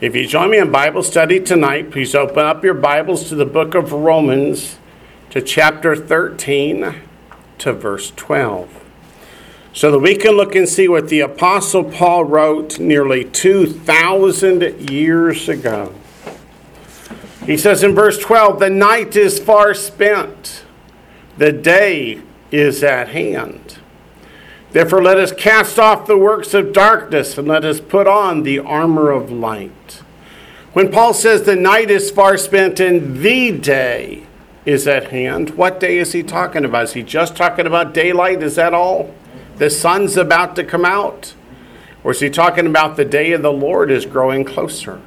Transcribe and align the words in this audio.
If 0.00 0.14
you 0.14 0.28
join 0.28 0.52
me 0.52 0.58
in 0.58 0.70
Bible 0.70 1.02
study 1.02 1.40
tonight, 1.40 1.90
please 1.90 2.14
open 2.14 2.44
up 2.44 2.62
your 2.62 2.74
Bibles 2.74 3.28
to 3.30 3.34
the 3.34 3.44
book 3.44 3.74
of 3.74 3.90
Romans, 3.90 4.78
to 5.30 5.42
chapter 5.42 5.96
13, 5.96 6.94
to 7.58 7.72
verse 7.72 8.12
12, 8.14 8.84
so 9.72 9.90
that 9.90 9.98
we 9.98 10.14
can 10.14 10.36
look 10.36 10.54
and 10.54 10.68
see 10.68 10.86
what 10.86 11.08
the 11.08 11.18
Apostle 11.18 11.82
Paul 11.82 12.22
wrote 12.22 12.78
nearly 12.78 13.24
2,000 13.24 14.88
years 14.88 15.48
ago. 15.48 15.92
He 17.44 17.56
says 17.56 17.82
in 17.82 17.92
verse 17.92 18.20
12, 18.20 18.60
The 18.60 18.70
night 18.70 19.16
is 19.16 19.40
far 19.40 19.74
spent, 19.74 20.64
the 21.38 21.50
day 21.50 22.22
is 22.52 22.84
at 22.84 23.08
hand. 23.08 23.80
Therefore, 24.70 25.02
let 25.02 25.18
us 25.18 25.32
cast 25.32 25.78
off 25.78 26.06
the 26.06 26.18
works 26.18 26.52
of 26.52 26.72
darkness 26.72 27.38
and 27.38 27.48
let 27.48 27.64
us 27.64 27.80
put 27.80 28.06
on 28.06 28.42
the 28.42 28.58
armor 28.58 29.10
of 29.10 29.30
light. 29.30 30.02
When 30.74 30.92
Paul 30.92 31.14
says 31.14 31.42
the 31.42 31.56
night 31.56 31.90
is 31.90 32.10
far 32.10 32.36
spent 32.36 32.78
and 32.78 33.18
the 33.18 33.50
day 33.52 34.26
is 34.66 34.86
at 34.86 35.08
hand, 35.08 35.50
what 35.50 35.80
day 35.80 35.98
is 35.98 36.12
he 36.12 36.22
talking 36.22 36.64
about? 36.64 36.84
Is 36.84 36.92
he 36.92 37.02
just 37.02 37.34
talking 37.34 37.66
about 37.66 37.94
daylight? 37.94 38.42
Is 38.42 38.56
that 38.56 38.74
all? 38.74 39.14
The 39.56 39.70
sun's 39.70 40.16
about 40.16 40.54
to 40.56 40.64
come 40.64 40.84
out? 40.84 41.34
Or 42.04 42.12
is 42.12 42.20
he 42.20 42.30
talking 42.30 42.66
about 42.66 42.96
the 42.96 43.04
day 43.04 43.32
of 43.32 43.42
the 43.42 43.52
Lord 43.52 43.90
is 43.90 44.04
growing 44.04 44.44
closer? 44.44 45.00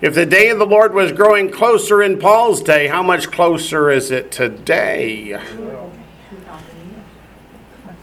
If 0.00 0.14
the 0.14 0.26
day 0.26 0.48
of 0.48 0.58
the 0.58 0.66
Lord 0.66 0.94
was 0.94 1.12
growing 1.12 1.50
closer 1.50 2.02
in 2.02 2.18
Paul's 2.18 2.62
day, 2.62 2.86
how 2.86 3.02
much 3.02 3.30
closer 3.30 3.90
is 3.90 4.10
it 4.10 4.32
today? 4.32 5.38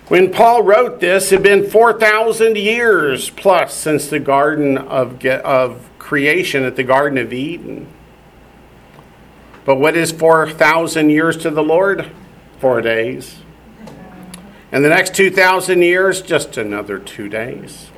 When 0.09 0.31
Paul 0.31 0.63
wrote 0.63 0.99
this, 0.99 1.31
it 1.31 1.35
had 1.35 1.43
been 1.43 1.69
4,000 1.69 2.57
years 2.57 3.29
plus 3.29 3.75
since 3.75 4.07
the 4.07 4.19
Garden 4.19 4.75
of, 4.75 5.23
of 5.23 5.87
creation 5.99 6.63
at 6.63 6.75
the 6.75 6.83
Garden 6.83 7.19
of 7.19 7.31
Eden. 7.31 7.85
But 9.65 9.75
what 9.75 9.95
is 9.95 10.11
4,000 10.11 11.11
years 11.11 11.37
to 11.37 11.51
the 11.51 11.61
Lord? 11.61 12.09
Four 12.57 12.81
days. 12.81 13.37
And 14.71 14.83
the 14.83 14.89
next 14.89 15.13
2,000 15.13 15.83
years, 15.83 16.23
just 16.23 16.57
another 16.57 16.97
two 16.97 17.29
days. 17.29 17.91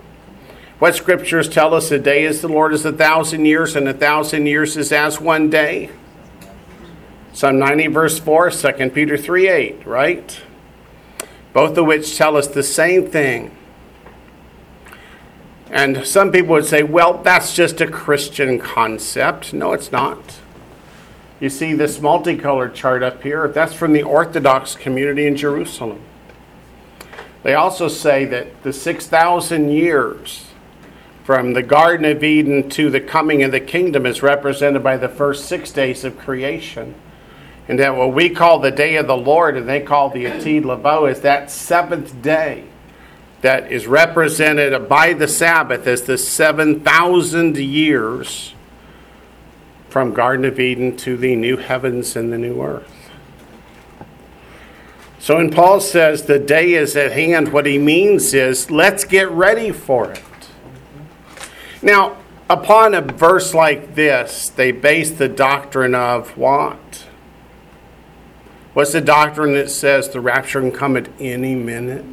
What 0.80 0.96
scriptures 0.96 1.48
tell 1.48 1.74
us 1.74 1.92
a 1.92 2.00
day 2.00 2.26
is 2.26 2.42
the 2.42 2.50
Lord 2.50 2.74
is 2.74 2.84
a 2.84 2.92
thousand 2.92 3.46
years, 3.46 3.78
and 3.78 3.88
a 3.88 3.94
thousand 3.94 4.48
years 4.48 4.76
is 4.76 4.92
as 4.92 5.22
one 5.22 5.50
day? 5.50 5.90
Psalm 7.32 7.58
90, 7.58 7.88
verse 7.88 8.20
4, 8.20 8.52
2 8.52 8.90
Peter 8.90 9.18
3 9.18 9.48
8, 9.48 9.88
right? 9.88 10.42
Both 11.54 11.78
of 11.78 11.86
which 11.86 12.18
tell 12.18 12.38
us 12.38 12.48
the 12.48 12.64
same 12.64 13.08
thing. 13.08 13.56
And 15.70 16.06
some 16.06 16.32
people 16.32 16.54
would 16.54 16.66
say, 16.66 16.84
well, 16.84 17.14
that's 17.24 17.56
just 17.56 17.80
a 17.80 17.88
Christian 17.88 18.60
concept. 18.60 19.54
No, 19.54 19.72
it's 19.72 19.92
not. 19.92 20.40
You 21.40 21.50
see 21.50 21.74
this 21.74 22.02
multicolored 22.02 22.76
chart 22.76 23.02
up 23.02 23.24
here? 23.24 23.48
That's 23.48 23.74
from 23.74 23.94
the 23.94 24.04
Orthodox 24.04 24.76
community 24.76 25.26
in 25.26 25.36
Jerusalem. 25.36 26.02
They 27.44 27.56
also 27.56 27.88
say 27.88 28.26
that 28.26 28.64
the 28.64 28.74
6,000 28.74 29.70
years 29.70 30.46
from 31.24 31.54
the 31.54 31.64
Garden 31.64 32.06
of 32.06 32.24
Eden 32.24 32.70
to 32.70 32.90
the 32.90 33.00
coming 33.00 33.42
of 33.42 33.52
the 33.52 33.60
kingdom 33.60 34.06
is 34.06 34.22
represented 34.22 34.84
by 34.84 34.98
the 34.98 35.10
first 35.10 35.46
six 35.46 35.72
days 35.72 36.04
of 36.04 36.18
creation. 36.20 36.96
And 37.68 37.80
that 37.80 37.96
what 37.96 38.14
we 38.14 38.30
call 38.30 38.60
the 38.60 38.72
day 38.72 38.96
of 38.98 39.08
the 39.08 39.16
Lord 39.16 39.56
and 39.56 39.68
they 39.68 39.80
call 39.80 40.10
the 40.10 40.26
Atid 40.26 40.66
Lavo 40.66 41.06
is 41.06 41.22
that 41.22 41.52
seventh 41.52 42.22
day 42.22 42.66
that 43.42 43.72
is 43.72 43.88
represented 43.88 44.88
by 44.88 45.14
the 45.14 45.28
Sabbath 45.28 45.88
as 45.88 46.04
the 46.04 46.18
7,000 46.18 47.58
years 47.58 48.54
from 49.90 50.14
Garden 50.14 50.46
of 50.46 50.60
Eden 50.60 50.96
to 50.98 51.18
the 51.18 51.36
new 51.36 51.58
heavens 51.58 52.16
and 52.16 52.32
the 52.32 52.38
new 52.38 52.62
earth. 52.62 53.10
So 55.20 55.38
when 55.38 55.52
Paul 55.52 55.82
says 55.82 56.24
the 56.24 56.40
day 56.40 56.74
is 56.74 56.96
at 56.96 57.12
hand, 57.12 57.52
what 57.52 57.66
he 57.66 57.78
means 57.78 58.34
is 58.34 58.72
let's 58.72 59.04
get 59.04 59.30
ready 59.30 59.72
for 59.72 60.12
it. 60.12 60.24
Now, 61.82 62.18
upon 62.50 62.94
a 62.94 63.02
verse 63.02 63.54
like 63.54 63.96
this, 63.96 64.50
they 64.50 64.72
base 64.72 65.12
the 65.12 65.28
doctrine 65.28 65.94
of 65.94 66.38
what? 66.38 67.06
What's 68.74 68.94
the 68.94 69.02
doctrine 69.02 69.54
that 69.54 69.70
says 69.70 70.08
the 70.10 70.22
rapture 70.22 70.62
can 70.62 70.72
come 70.72 70.96
at 70.96 71.10
any 71.20 71.56
minute? 71.56 72.06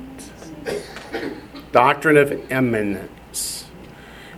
Doctrine 1.70 2.16
of 2.16 2.50
imminence, 2.50 3.66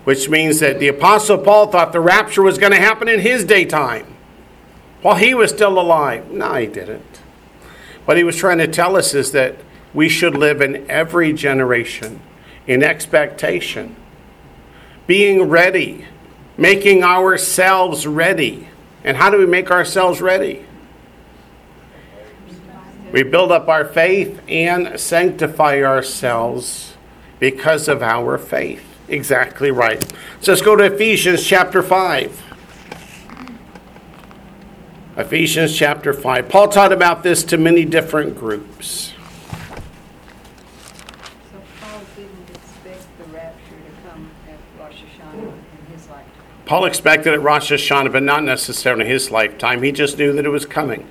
which 0.05 0.29
means 0.29 0.61
that 0.61 0.79
the 0.79 0.89
Apostle 0.89 1.39
Paul 1.39 1.69
thought 1.69 1.93
the 1.93 2.01
rapture 2.01 2.43
was 2.43 2.59
going 2.59 2.73
to 2.73 2.79
happen 2.79 3.09
in 3.09 3.21
his 3.21 3.45
daytime 3.45 4.17
while 5.01 5.17
he 5.17 5.33
was 5.33 5.51
still 5.51 5.81
alive. 5.81 6.31
No, 6.31 6.55
he 6.55 6.67
didn't. 6.67 7.21
What 8.05 8.19
he 8.19 8.25
was 8.25 8.37
trying 8.37 8.59
to 8.59 8.69
tell 8.69 8.97
us 8.97 9.15
is 9.15 9.33
that 9.33 9.57
we 9.95 10.09
should 10.09 10.37
live 10.37 10.61
in 10.61 10.89
every 10.91 11.33
generation 11.33 12.21
in 12.67 12.83
expectation, 12.83 13.97
being 15.07 15.45
ready, 15.45 16.05
making 16.59 17.03
ourselves 17.03 18.07
ready. 18.07 18.69
And 19.03 19.17
how 19.17 19.31
do 19.31 19.39
we 19.39 19.47
make 19.47 19.71
ourselves 19.71 20.21
ready? 20.21 20.67
We 23.13 23.25
build 23.25 23.51
up 23.51 23.69
our 23.69 23.85
faith 23.85 24.41
and 24.49 24.99
sanctify 24.99 25.83
ourselves 25.83 26.95
because 27.41 27.89
of 27.89 28.03
our 28.03 28.39
faith. 28.39 28.85
Exactly 29.09 29.73
right. 29.73 30.01
So 30.41 30.53
let's 30.53 30.63
go 30.63 30.77
to 30.77 30.85
Ephesians 30.85 31.45
chapter 31.45 31.83
5. 31.83 32.43
Ephesians 35.17 35.77
chapter 35.77 36.13
5. 36.13 36.49
Paul 36.49 36.69
taught 36.69 36.93
about 36.93 37.25
this 37.25 37.43
to 37.45 37.59
many 37.59 37.85
different 37.85 38.39
groups. 38.39 39.13
So 41.51 41.61
Paul 41.81 42.01
didn't 42.15 42.51
expect 42.51 43.19
the 43.19 43.25
rapture 43.25 43.75
to 43.75 44.09
come 44.09 44.31
at 44.49 44.59
Rosh 44.79 45.03
Hashanah 45.03 45.43
in 45.43 45.93
his 45.93 46.09
lifetime. 46.09 46.27
Paul 46.65 46.85
expected 46.85 47.35
it 47.35 47.41
Rosh 47.41 47.73
Hashanah, 47.73 48.13
but 48.13 48.23
not 48.23 48.45
necessarily 48.45 49.05
in 49.05 49.11
his 49.11 49.33
lifetime. 49.33 49.83
He 49.83 49.91
just 49.91 50.17
knew 50.17 50.33
that 50.33 50.47
it 50.47 50.51
was 50.51 50.65
coming. 50.65 51.09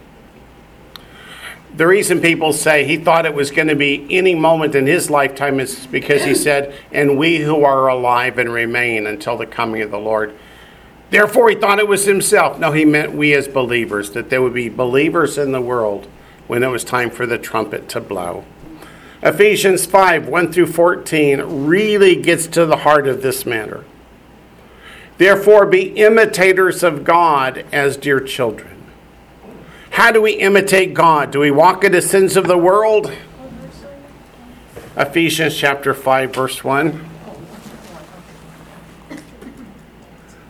The 1.80 1.88
reason 1.88 2.20
people 2.20 2.52
say 2.52 2.84
he 2.84 2.98
thought 2.98 3.26
it 3.26 3.34
was 3.34 3.52
going 3.52 3.70
to 3.70 3.76
be 3.76 4.06
any 4.10 4.36
moment 4.36 4.76
in 4.76 4.86
his 4.86 5.10
lifetime 5.10 5.62
is 5.62 5.88
because 5.88 6.26
he 6.26 6.36
said, 6.36 6.76
and 6.92 7.18
we 7.18 7.38
who 7.38 7.64
are 7.64 7.88
alive 7.88 8.38
and 8.38 8.52
remain 8.52 9.08
until 9.08 9.38
the 9.38 9.46
coming 9.46 9.82
of 9.82 9.90
the 9.90 9.98
Lord. 9.98 10.38
Therefore, 11.10 11.50
he 11.50 11.56
thought 11.56 11.80
it 11.80 11.88
was 11.88 12.04
himself. 12.04 12.60
No, 12.60 12.74
he 12.74 12.84
meant 12.84 13.14
we 13.14 13.34
as 13.34 13.48
believers, 13.48 14.12
that 14.12 14.30
there 14.30 14.42
would 14.42 14.54
be 14.54 14.68
believers 14.68 15.38
in 15.38 15.54
the 15.54 15.62
world 15.62 16.10
when 16.48 16.64
it 16.64 16.68
was 16.68 16.84
time 16.84 17.10
for 17.10 17.26
the 17.26 17.38
trumpet 17.38 17.88
to 17.88 18.02
blow. 18.02 18.44
Ephesians 19.24 19.86
5 19.86 20.28
1 20.28 20.52
through 20.52 20.68
14 20.74 21.66
really 21.66 22.18
gets 22.18 22.46
to 22.48 22.66
the 22.66 22.80
heart 22.80 23.08
of 23.08 23.22
this 23.22 23.46
matter. 23.46 23.86
Therefore, 25.18 25.66
be 25.66 25.98
imitators 25.98 26.84
of 26.84 27.06
God 27.06 27.66
as 27.72 27.96
dear 27.96 28.20
children 28.20 28.79
how 29.92 30.12
do 30.12 30.22
we 30.22 30.34
imitate 30.34 30.94
God? 30.94 31.32
Do 31.32 31.40
we 31.40 31.52
walk 31.52 31.84
in 31.84 31.92
the 31.92 32.02
sins 32.02 32.38
of 32.38 32.48
the 32.48 32.58
world? 32.58 33.12
Ephesians 34.96 35.56
chapter 35.56 35.94
5, 35.94 36.34
verse 36.34 36.64
1. 36.64 37.10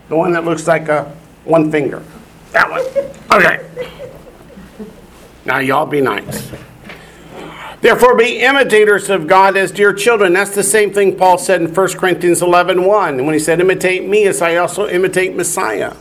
The 0.09 0.15
one 0.15 0.31
that 0.33 0.43
looks 0.43 0.67
like 0.67 0.89
a 0.89 1.03
one 1.45 1.71
finger. 1.71 2.03
That 2.51 2.69
one. 2.69 2.81
Okay. 3.31 3.65
Now, 5.45 5.59
y'all 5.59 5.85
be 5.85 6.01
nice. 6.01 6.51
Therefore, 7.81 8.15
be 8.15 8.39
imitators 8.39 9.09
of 9.09 9.27
God 9.27 9.55
as 9.55 9.71
dear 9.71 9.93
children. 9.93 10.33
That's 10.33 10.53
the 10.53 10.63
same 10.63 10.91
thing 10.91 11.15
Paul 11.15 11.37
said 11.37 11.61
in 11.61 11.73
1 11.73 11.87
Corinthians 11.93 12.41
11 12.41 12.83
1. 12.83 13.25
When 13.25 13.33
he 13.33 13.39
said, 13.39 13.61
Imitate 13.61 14.05
me 14.05 14.25
as 14.25 14.41
I 14.41 14.57
also 14.57 14.87
imitate 14.87 15.35
Messiah. 15.35 15.95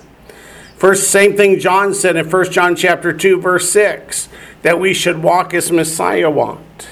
First, 0.78 1.10
same 1.10 1.36
thing 1.36 1.58
John 1.58 1.92
said 1.92 2.14
in 2.14 2.30
1 2.30 2.52
John 2.52 2.76
chapter 2.76 3.12
2, 3.12 3.40
verse 3.40 3.68
6, 3.70 4.28
that 4.62 4.78
we 4.78 4.94
should 4.94 5.24
walk 5.24 5.52
as 5.52 5.72
Messiah 5.72 6.30
walked. 6.30 6.88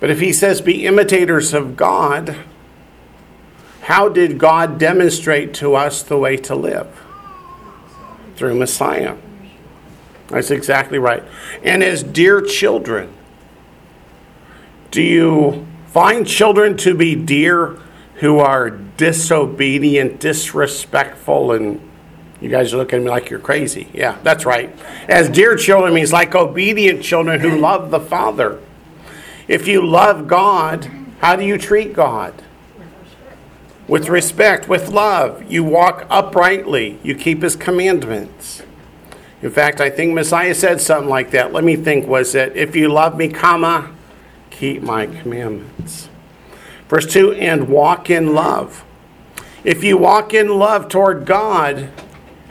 But 0.00 0.10
if 0.10 0.20
he 0.20 0.34
says 0.34 0.60
be 0.60 0.84
imitators 0.84 1.54
of 1.54 1.78
God, 1.78 2.36
how 3.82 4.10
did 4.10 4.38
God 4.38 4.78
demonstrate 4.78 5.54
to 5.54 5.74
us 5.74 6.02
the 6.02 6.18
way 6.18 6.36
to 6.36 6.54
live? 6.54 6.88
Through 8.36 8.56
Messiah. 8.56 9.16
That's 10.26 10.50
exactly 10.50 10.98
right. 10.98 11.24
And 11.64 11.82
as 11.82 12.02
dear 12.02 12.42
children, 12.42 13.14
do 14.90 15.00
you 15.00 15.66
find 15.86 16.26
children 16.26 16.76
to 16.76 16.94
be 16.94 17.14
dear 17.14 17.80
who 18.18 18.38
are 18.38 18.70
disobedient, 18.70 20.20
disrespectful, 20.20 21.52
and 21.52 21.80
you 22.40 22.48
guys 22.48 22.72
are 22.72 22.76
looking 22.76 23.00
at 23.00 23.04
me 23.04 23.10
like 23.10 23.30
you're 23.30 23.40
crazy. 23.40 23.88
Yeah, 23.92 24.18
that's 24.22 24.44
right. 24.44 24.74
As 25.08 25.28
dear 25.28 25.56
children 25.56 25.94
means 25.94 26.12
like 26.12 26.34
obedient 26.34 27.02
children 27.02 27.40
who 27.40 27.58
love 27.58 27.90
the 27.90 28.00
Father. 28.00 28.60
If 29.48 29.66
you 29.66 29.86
love 29.86 30.28
God, 30.28 30.90
how 31.20 31.36
do 31.36 31.44
you 31.44 31.58
treat 31.58 31.94
God? 31.94 32.42
with 33.88 34.08
respect, 34.08 34.68
with 34.68 34.90
love. 34.90 35.50
You 35.50 35.64
walk 35.64 36.06
uprightly. 36.10 36.98
You 37.02 37.14
keep 37.14 37.42
his 37.42 37.56
commandments. 37.56 38.62
In 39.40 39.50
fact, 39.50 39.80
I 39.80 39.88
think 39.88 40.14
Messiah 40.14 40.54
said 40.54 40.80
something 40.80 41.08
like 41.08 41.30
that. 41.30 41.52
Let 41.52 41.64
me 41.64 41.74
think, 41.74 42.06
was 42.06 42.34
it, 42.34 42.54
if 42.54 42.76
you 42.76 42.88
love 42.88 43.16
me, 43.16 43.28
comma, 43.28 43.92
keep 44.50 44.82
my 44.82 45.06
commandments. 45.06 46.07
Verse 46.88 47.06
2, 47.06 47.32
and 47.32 47.68
walk 47.68 48.10
in 48.10 48.34
love. 48.34 48.84
If 49.64 49.84
you 49.84 49.98
walk 49.98 50.32
in 50.32 50.48
love 50.48 50.88
toward 50.88 51.26
God, 51.26 51.90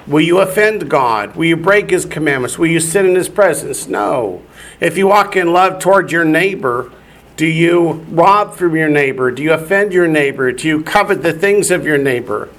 will 0.05 0.21
you 0.21 0.39
offend 0.39 0.89
God? 0.89 1.35
Will 1.35 1.45
you 1.45 1.57
break 1.57 1.89
his 1.89 2.05
commandments? 2.05 2.59
Will 2.59 2.67
you 2.67 2.79
sit 2.79 3.05
in 3.05 3.15
his 3.15 3.29
presence? 3.29 3.87
No. 3.87 4.43
If 4.79 4.97
you 4.97 5.07
walk 5.07 5.35
in 5.35 5.51
love 5.51 5.79
toward 5.79 6.11
your 6.11 6.25
neighbor, 6.25 6.91
do 7.35 7.45
you 7.45 8.05
rob 8.09 8.55
from 8.55 8.75
your 8.75 8.89
neighbor? 8.89 9.31
Do 9.31 9.41
you 9.41 9.53
offend 9.53 9.93
your 9.93 10.07
neighbor? 10.07 10.51
Do 10.51 10.67
you 10.67 10.83
covet 10.83 11.23
the 11.23 11.33
things 11.33 11.71
of 11.71 11.85
your 11.85 11.97
neighbor? 11.97 12.49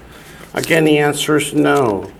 Again, 0.55 0.85
the 0.85 0.99
answer 0.99 1.37
is 1.37 1.55
no. 1.55 2.11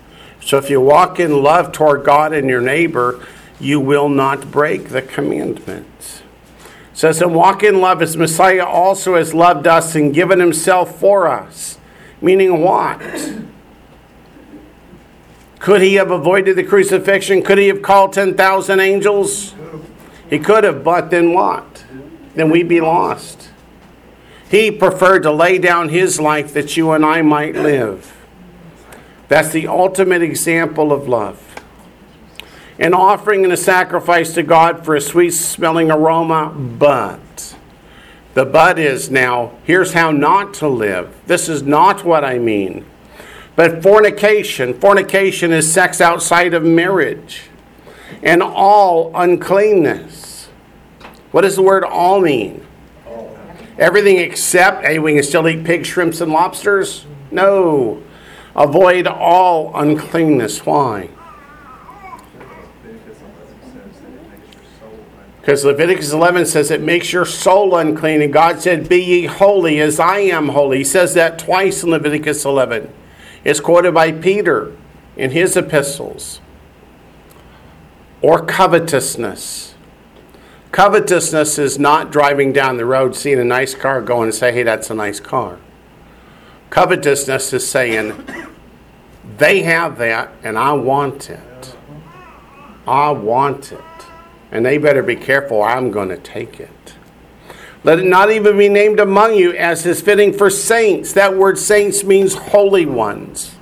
So 0.41 0.57
if 0.57 0.69
you 0.69 0.79
walk 0.79 1.19
in 1.19 1.43
love 1.43 1.71
toward 1.71 2.05
God 2.05 2.31
and 2.31 2.47
your 2.49 2.61
neighbor, 2.61 3.25
you 3.59 3.79
will 3.79 4.07
not 4.07 4.51
break 4.51 4.89
the 4.89 5.01
commandments. 5.01 6.23
Says, 6.99 7.21
and 7.21 7.33
walk 7.33 7.63
in 7.63 7.79
love 7.79 8.01
as 8.01 8.17
Messiah 8.17 8.65
also 8.65 9.15
has 9.15 9.33
loved 9.33 9.65
us 9.67 9.95
and 9.95 10.13
given 10.13 10.37
himself 10.41 10.99
for 10.99 11.29
us. 11.29 11.77
Meaning 12.21 12.61
what? 12.61 12.99
Could 15.59 15.81
he 15.81 15.93
have 15.93 16.11
avoided 16.11 16.57
the 16.57 16.63
crucifixion? 16.65 17.41
Could 17.41 17.57
he 17.57 17.69
have 17.69 17.81
called 17.81 18.11
10,000 18.11 18.81
angels? 18.81 19.55
He 20.29 20.39
could 20.39 20.65
have, 20.65 20.83
but 20.83 21.09
then 21.09 21.31
what? 21.31 21.85
then 22.35 22.49
we'd 22.49 22.67
be 22.67 22.81
lost. 22.81 23.49
He 24.51 24.69
preferred 24.69 25.23
to 25.23 25.31
lay 25.31 25.57
down 25.57 25.87
his 25.87 26.19
life 26.19 26.53
that 26.53 26.75
you 26.75 26.91
and 26.91 27.05
I 27.05 27.21
might 27.21 27.55
live. 27.55 28.13
That's 29.29 29.51
the 29.51 29.67
ultimate 29.67 30.21
example 30.21 30.91
of 30.91 31.07
love. 31.07 31.48
An 32.79 32.93
offering 32.93 33.43
and 33.43 33.53
a 33.53 33.57
sacrifice 33.57 34.33
to 34.33 34.43
God 34.43 34.85
for 34.85 34.95
a 34.95 35.01
sweet 35.01 35.31
smelling 35.31 35.91
aroma, 35.91 36.49
but 36.49 37.55
the 38.33 38.45
but 38.45 38.79
is 38.79 39.11
now, 39.11 39.51
here's 39.63 39.93
how 39.93 40.11
not 40.11 40.53
to 40.55 40.67
live. 40.67 41.13
This 41.27 41.49
is 41.49 41.61
not 41.61 42.05
what 42.05 42.23
I 42.23 42.39
mean. 42.39 42.85
But 43.55 43.83
fornication, 43.83 44.79
fornication 44.79 45.51
is 45.51 45.71
sex 45.71 45.99
outside 45.99 46.53
of 46.53 46.63
marriage, 46.63 47.49
and 48.23 48.41
all 48.41 49.11
uncleanness 49.13 50.29
what 51.31 51.41
does 51.41 51.55
the 51.55 51.61
word 51.61 51.83
all 51.83 52.19
mean? 52.19 52.65
Everything 53.77 54.17
except, 54.17 54.83
hey, 54.83 54.99
we 54.99 55.13
can 55.13 55.23
still 55.23 55.47
eat 55.47 55.63
pig, 55.63 55.85
shrimps, 55.85 56.21
and 56.21 56.31
lobsters? 56.31 57.05
No. 57.31 58.01
Avoid 58.55 59.07
all 59.07 59.71
uncleanness. 59.79 60.65
Why? 60.65 61.09
Because 65.39 65.63
Leviticus 65.63 66.11
11 66.11 66.45
says 66.45 66.69
it 66.69 66.81
makes 66.81 67.13
your 67.13 67.25
soul 67.25 67.75
unclean, 67.75 68.21
and 68.21 68.33
God 68.33 68.61
said, 68.61 68.89
Be 68.89 69.01
ye 69.01 69.25
holy 69.25 69.79
as 69.79 69.99
I 69.99 70.19
am 70.19 70.49
holy. 70.49 70.79
He 70.79 70.83
says 70.83 71.13
that 71.13 71.39
twice 71.39 71.83
in 71.83 71.91
Leviticus 71.91 72.45
11. 72.45 72.93
It's 73.43 73.59
quoted 73.59 73.93
by 73.93 74.11
Peter 74.11 74.75
in 75.15 75.31
his 75.31 75.55
epistles. 75.55 76.41
Or 78.21 78.45
covetousness. 78.45 79.75
Covetousness 80.71 81.57
is 81.57 81.79
not 81.79 82.11
driving 82.11 82.53
down 82.53 82.77
the 82.77 82.85
road, 82.85 83.15
seeing 83.15 83.39
a 83.39 83.43
nice 83.43 83.73
car, 83.73 84.01
going 84.01 84.25
and 84.25 84.35
say, 84.35 84.51
hey, 84.51 84.63
that's 84.63 84.89
a 84.89 84.93
nice 84.93 85.19
car. 85.19 85.57
Covetousness 86.69 87.53
is 87.53 87.67
saying, 87.67 88.13
they 89.37 89.61
have 89.63 89.97
that 89.97 90.31
and 90.43 90.57
I 90.57 90.73
want 90.73 91.29
it. 91.29 91.75
I 92.85 93.11
want 93.11 93.71
it. 93.71 93.81
And 94.51 94.65
they 94.65 94.77
better 94.77 95.03
be 95.03 95.15
careful, 95.15 95.61
I'm 95.61 95.91
going 95.91 96.09
to 96.09 96.17
take 96.17 96.59
it. 96.59 96.95
Let 97.83 97.99
it 97.99 98.05
not 98.05 98.31
even 98.31 98.57
be 98.57 98.67
named 98.67 98.99
among 98.99 99.35
you 99.35 99.53
as 99.53 99.85
is 99.85 100.01
fitting 100.01 100.33
for 100.33 100.49
saints. 100.49 101.13
That 101.13 101.37
word 101.37 101.57
saints 101.57 102.03
means 102.03 102.33
holy 102.33 102.85
ones. 102.85 103.55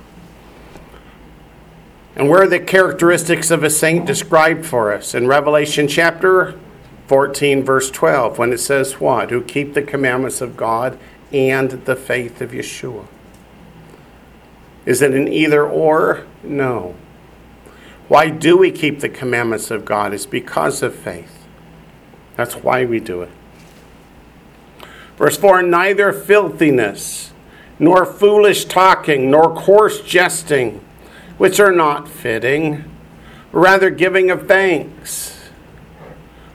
And 2.16 2.28
where 2.28 2.42
are 2.42 2.48
the 2.48 2.58
characteristics 2.58 3.50
of 3.52 3.62
a 3.62 3.70
saint 3.70 4.06
described 4.06 4.66
for 4.66 4.92
us? 4.92 5.14
In 5.14 5.28
Revelation 5.28 5.86
chapter 5.86 6.58
14, 7.06 7.62
verse 7.62 7.90
12, 7.92 8.38
when 8.38 8.52
it 8.52 8.58
says 8.58 9.00
what? 9.00 9.30
Who 9.30 9.40
keep 9.40 9.74
the 9.74 9.82
commandments 9.82 10.40
of 10.40 10.56
God 10.56 10.98
and 11.32 11.70
the 11.70 11.96
faith 11.96 12.40
of 12.40 12.52
Yeshua. 12.52 13.06
Is 14.86 15.02
it 15.02 15.14
an 15.14 15.28
either 15.28 15.66
or? 15.66 16.26
No. 16.42 16.94
Why 18.08 18.30
do 18.30 18.56
we 18.56 18.70
keep 18.70 19.00
the 19.00 19.08
commandments 19.08 19.70
of 19.70 19.84
God? 19.84 20.14
It's 20.14 20.26
because 20.26 20.82
of 20.82 20.94
faith. 20.94 21.46
That's 22.36 22.54
why 22.54 22.84
we 22.84 23.00
do 23.00 23.22
it. 23.22 23.30
Verse 25.16 25.36
4 25.36 25.62
Neither 25.62 26.12
filthiness, 26.12 27.32
nor 27.78 28.06
foolish 28.06 28.64
talking, 28.64 29.30
nor 29.30 29.54
coarse 29.54 30.00
jesting, 30.00 30.84
which 31.36 31.60
are 31.60 31.72
not 31.72 32.08
fitting, 32.08 32.84
rather 33.52 33.90
giving 33.90 34.30
of 34.30 34.48
thanks 34.48 35.50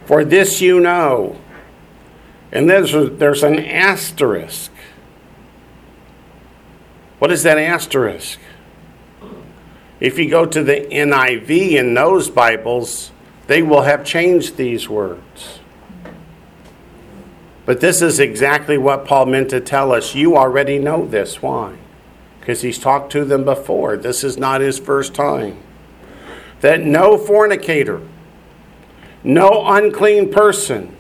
for 0.05 0.25
this 0.25 0.59
you 0.59 0.79
know. 0.79 1.39
And 2.51 2.69
there's, 2.69 2.91
there's 2.91 3.43
an 3.43 3.59
asterisk. 3.59 4.71
What 7.19 7.31
is 7.31 7.43
that 7.43 7.57
asterisk? 7.57 8.39
If 10.03 10.19
you 10.19 10.29
go 10.29 10.45
to 10.45 10.61
the 10.61 10.81
NIV 10.91 11.71
in 11.71 11.93
those 11.93 12.29
Bibles, 12.29 13.13
they 13.47 13.61
will 13.61 13.83
have 13.83 14.03
changed 14.03 14.57
these 14.57 14.89
words. 14.89 15.59
But 17.65 17.79
this 17.79 18.01
is 18.01 18.19
exactly 18.19 18.77
what 18.77 19.05
Paul 19.05 19.27
meant 19.27 19.49
to 19.51 19.61
tell 19.61 19.93
us. 19.93 20.13
You 20.13 20.35
already 20.35 20.77
know 20.77 21.05
this. 21.05 21.41
Why? 21.41 21.77
Because 22.41 22.63
he's 22.63 22.77
talked 22.77 23.13
to 23.13 23.23
them 23.23 23.45
before. 23.45 23.95
This 23.95 24.25
is 24.25 24.37
not 24.37 24.59
his 24.59 24.77
first 24.77 25.13
time. 25.13 25.57
That 26.59 26.81
no 26.81 27.17
fornicator, 27.17 28.05
no 29.23 29.65
unclean 29.67 30.33
person, 30.33 30.97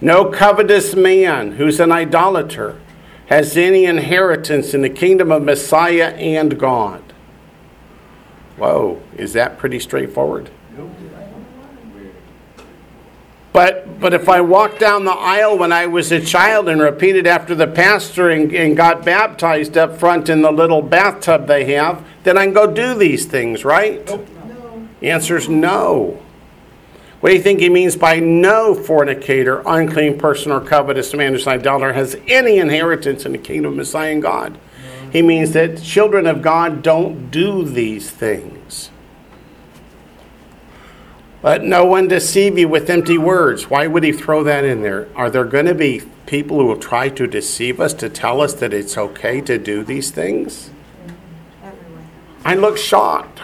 no 0.00 0.32
covetous 0.32 0.96
man 0.96 1.52
who's 1.52 1.78
an 1.78 1.92
idolater 1.92 2.80
has 3.26 3.56
any 3.56 3.84
inheritance 3.84 4.74
in 4.74 4.82
the 4.82 4.90
kingdom 4.90 5.30
of 5.30 5.44
Messiah 5.44 6.08
and 6.14 6.58
God. 6.58 7.09
Whoa, 8.60 9.00
is 9.16 9.32
that 9.32 9.56
pretty 9.56 9.80
straightforward? 9.80 10.50
But, 13.54 13.98
but 13.98 14.12
if 14.12 14.28
I 14.28 14.42
walked 14.42 14.78
down 14.78 15.06
the 15.06 15.12
aisle 15.12 15.56
when 15.56 15.72
I 15.72 15.86
was 15.86 16.12
a 16.12 16.20
child 16.20 16.68
and 16.68 16.78
repeated 16.78 17.26
after 17.26 17.54
the 17.54 17.66
pastor 17.66 18.28
and, 18.28 18.54
and 18.54 18.76
got 18.76 19.02
baptized 19.02 19.78
up 19.78 19.98
front 19.98 20.28
in 20.28 20.42
the 20.42 20.52
little 20.52 20.82
bathtub 20.82 21.46
they 21.46 21.72
have, 21.72 22.04
then 22.22 22.36
I 22.36 22.44
can 22.44 22.52
go 22.52 22.70
do 22.70 22.94
these 22.94 23.24
things, 23.24 23.64
right? 23.64 24.06
Nope. 24.06 24.28
No. 24.46 24.88
The 25.00 25.10
answer 25.10 25.38
is 25.38 25.48
no. 25.48 26.22
What 27.20 27.30
do 27.30 27.36
you 27.36 27.42
think 27.42 27.60
he 27.60 27.70
means 27.70 27.96
by 27.96 28.20
no 28.20 28.74
fornicator, 28.74 29.62
unclean 29.66 30.18
person, 30.18 30.52
or 30.52 30.60
covetous 30.60 31.14
man 31.14 31.32
who's 31.32 31.46
an 31.46 31.54
idolater 31.54 31.94
has 31.94 32.16
any 32.28 32.58
inheritance 32.58 33.24
in 33.24 33.32
the 33.32 33.38
kingdom 33.38 33.72
of 33.72 33.78
Messiah 33.78 34.12
and 34.12 34.22
God? 34.22 34.58
He 35.10 35.22
means 35.22 35.52
that 35.52 35.82
children 35.82 36.26
of 36.26 36.42
God 36.42 36.82
don't 36.82 37.30
do 37.30 37.64
these 37.64 38.10
things. 38.10 38.90
Let 41.42 41.64
no 41.64 41.86
one 41.86 42.06
deceive 42.06 42.58
you 42.58 42.68
with 42.68 42.90
empty 42.90 43.16
words. 43.16 43.70
Why 43.70 43.86
would 43.86 44.04
he 44.04 44.12
throw 44.12 44.44
that 44.44 44.64
in 44.64 44.82
there? 44.82 45.08
Are 45.16 45.30
there 45.30 45.44
going 45.44 45.66
to 45.66 45.74
be 45.74 46.02
people 46.26 46.58
who 46.58 46.66
will 46.66 46.76
try 46.76 47.08
to 47.08 47.26
deceive 47.26 47.80
us 47.80 47.94
to 47.94 48.10
tell 48.10 48.40
us 48.42 48.52
that 48.54 48.74
it's 48.74 48.98
okay 48.98 49.40
to 49.40 49.58
do 49.58 49.82
these 49.82 50.10
things? 50.10 50.70
I 52.44 52.54
look 52.54 52.76
shocked. 52.76 53.40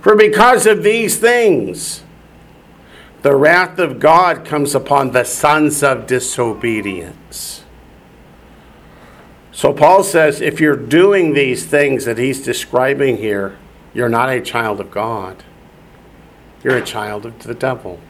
For 0.00 0.16
because 0.16 0.66
of 0.66 0.82
these 0.82 1.18
things, 1.18 2.02
the 3.22 3.36
wrath 3.36 3.78
of 3.78 4.00
God 4.00 4.44
comes 4.44 4.74
upon 4.74 5.12
the 5.12 5.24
sons 5.24 5.82
of 5.82 6.06
disobedience. 6.06 7.64
So 9.60 9.74
Paul 9.74 10.04
says 10.04 10.40
if 10.40 10.58
you're 10.58 10.74
doing 10.74 11.34
these 11.34 11.66
things 11.66 12.06
that 12.06 12.16
he's 12.16 12.42
describing 12.42 13.18
here, 13.18 13.58
you're 13.92 14.08
not 14.08 14.30
a 14.30 14.40
child 14.40 14.80
of 14.80 14.90
God. 14.90 15.44
You're 16.64 16.78
a 16.78 16.82
child 16.82 17.26
of 17.26 17.42
the 17.42 17.52
devil. 17.52 18.00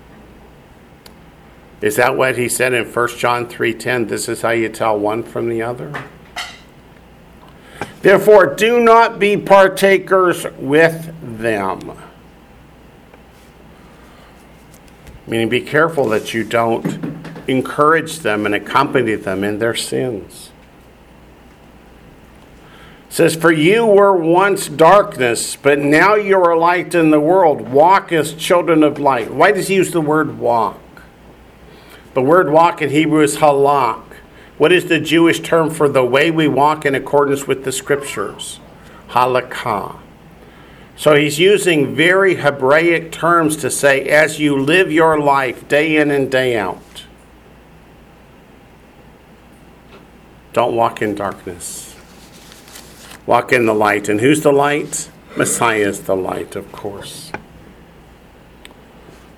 Is 1.81 1.97
that 1.97 2.17
what 2.17 2.39
he 2.39 2.49
said 2.49 2.73
in 2.73 2.85
1 2.85 3.19
John 3.19 3.49
3:10? 3.49 4.07
This 4.07 4.29
is 4.29 4.43
how 4.43 4.51
you 4.51 4.69
tell 4.69 4.97
one 4.97 5.25
from 5.25 5.49
the 5.49 5.61
other? 5.61 5.93
Therefore, 8.03 8.47
do 8.47 8.79
not 8.79 9.19
be 9.19 9.37
partakers 9.37 10.47
with 10.57 11.13
them. 11.21 11.99
Meaning, 15.27 15.49
be 15.49 15.63
careful 15.63 16.09
that 16.11 16.33
you 16.33 16.45
don't 16.45 16.87
encourage 17.49 18.21
them 18.21 18.47
and 18.47 18.55
accompany 18.55 19.17
them 19.17 19.43
in 19.43 19.59
their 19.59 19.75
sins. 19.75 20.50
Says, 23.11 23.37
For 23.37 23.53
you 23.53 23.85
were 23.85 24.17
once 24.17 24.69
darkness, 24.69 25.57
but 25.57 25.79
now 25.79 26.15
you 26.15 26.41
are 26.43 26.57
light 26.57 26.95
in 26.95 27.11
the 27.11 27.21
world. 27.21 27.69
Walk 27.69 28.13
as 28.13 28.33
children 28.33 28.83
of 28.83 28.99
light. 28.99 29.35
Why 29.35 29.53
does 29.53 29.69
he 29.69 29.75
use 29.75 29.91
the 29.91 30.01
word 30.01 30.39
walk? 30.39 30.81
The 32.15 32.23
word 32.23 32.51
walk 32.51 32.81
in 32.81 32.91
Hebrew 32.91 33.21
is 33.21 33.37
halak. 33.37 34.03
What 34.57 34.73
is 34.73 34.87
the 34.87 35.01
Jewish 35.01 35.41
term 35.41 35.71
for 35.71 35.89
the 35.89 36.05
way 36.05 36.31
we 36.31 36.47
walk 36.47 36.87
in 36.87 36.95
accordance 36.95 37.47
with 37.47 37.65
the 37.65 37.73
scriptures? 37.73 38.61
Halakha. 39.09 39.99
So 40.97 41.17
he's 41.17 41.39
using 41.39 41.95
very 41.95 42.37
Hebraic 42.37 43.11
terms 43.11 43.57
to 43.59 43.71
say, 43.71 44.05
as 44.09 44.39
you 44.39 44.57
live 44.57 44.93
your 44.93 45.19
life 45.19 45.67
day 45.67 45.97
in 45.97 46.11
and 46.11 46.31
day 46.31 46.59
out, 46.59 47.05
don't 50.53 50.77
walk 50.77 51.01
in 51.01 51.15
darkness. 51.15 51.90
Walk 53.27 53.53
in 53.53 53.67
the 53.67 53.75
light. 53.75 54.09
And 54.09 54.21
who's 54.21 54.43
the 54.43 54.53
light? 54.53 55.11
Messiah 55.37 55.89
is 55.89 56.03
the 56.03 56.17
light, 56.17 56.57
of 56.57 56.71
course. 56.73 57.31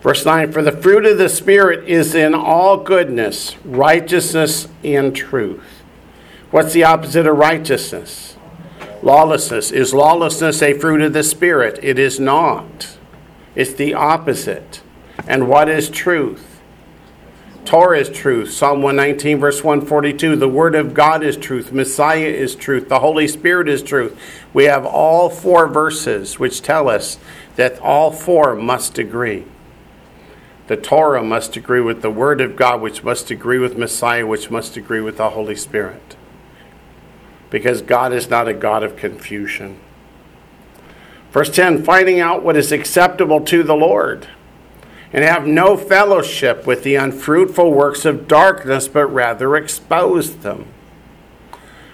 Verse 0.00 0.24
9 0.24 0.52
For 0.52 0.62
the 0.62 0.72
fruit 0.72 1.06
of 1.06 1.18
the 1.18 1.28
Spirit 1.28 1.88
is 1.88 2.14
in 2.14 2.34
all 2.34 2.76
goodness, 2.76 3.56
righteousness, 3.64 4.68
and 4.82 5.14
truth. 5.14 5.82
What's 6.50 6.72
the 6.72 6.84
opposite 6.84 7.26
of 7.26 7.36
righteousness? 7.36 8.36
Lawlessness. 9.02 9.70
Is 9.70 9.94
lawlessness 9.94 10.62
a 10.62 10.78
fruit 10.78 11.00
of 11.00 11.12
the 11.12 11.22
Spirit? 11.22 11.78
It 11.82 11.98
is 11.98 12.20
not. 12.20 12.96
It's 13.54 13.74
the 13.74 13.94
opposite. 13.94 14.82
And 15.26 15.48
what 15.48 15.68
is 15.68 15.88
truth? 15.88 16.51
Torah 17.64 17.98
is 18.00 18.10
truth. 18.10 18.52
Psalm 18.52 18.82
119, 18.82 19.38
verse 19.38 19.62
142. 19.62 20.36
The 20.36 20.48
Word 20.48 20.74
of 20.74 20.94
God 20.94 21.22
is 21.22 21.36
truth. 21.36 21.72
Messiah 21.72 22.26
is 22.26 22.54
truth. 22.54 22.88
The 22.88 22.98
Holy 23.00 23.28
Spirit 23.28 23.68
is 23.68 23.82
truth. 23.82 24.18
We 24.52 24.64
have 24.64 24.84
all 24.84 25.30
four 25.30 25.68
verses 25.68 26.38
which 26.38 26.62
tell 26.62 26.88
us 26.88 27.18
that 27.56 27.78
all 27.80 28.10
four 28.10 28.54
must 28.54 28.98
agree. 28.98 29.44
The 30.66 30.76
Torah 30.76 31.22
must 31.22 31.56
agree 31.56 31.80
with 31.80 32.02
the 32.02 32.10
Word 32.10 32.40
of 32.40 32.56
God, 32.56 32.80
which 32.80 33.04
must 33.04 33.30
agree 33.30 33.58
with 33.58 33.76
Messiah, 33.76 34.26
which 34.26 34.50
must 34.50 34.76
agree 34.76 35.00
with 35.00 35.16
the 35.16 35.30
Holy 35.30 35.56
Spirit. 35.56 36.16
Because 37.50 37.82
God 37.82 38.12
is 38.12 38.30
not 38.30 38.48
a 38.48 38.54
God 38.54 38.82
of 38.82 38.96
confusion. 38.96 39.78
Verse 41.30 41.50
10 41.50 41.82
finding 41.82 42.20
out 42.20 42.42
what 42.42 42.56
is 42.56 42.72
acceptable 42.72 43.40
to 43.40 43.62
the 43.62 43.74
Lord, 43.74 44.28
and 45.12 45.24
have 45.24 45.46
no 45.46 45.76
fellowship 45.76 46.66
with 46.66 46.82
the 46.82 46.96
unfruitful 46.96 47.70
works 47.70 48.04
of 48.04 48.26
darkness, 48.26 48.88
but 48.88 49.06
rather 49.06 49.56
expose 49.56 50.36
them. 50.36 50.66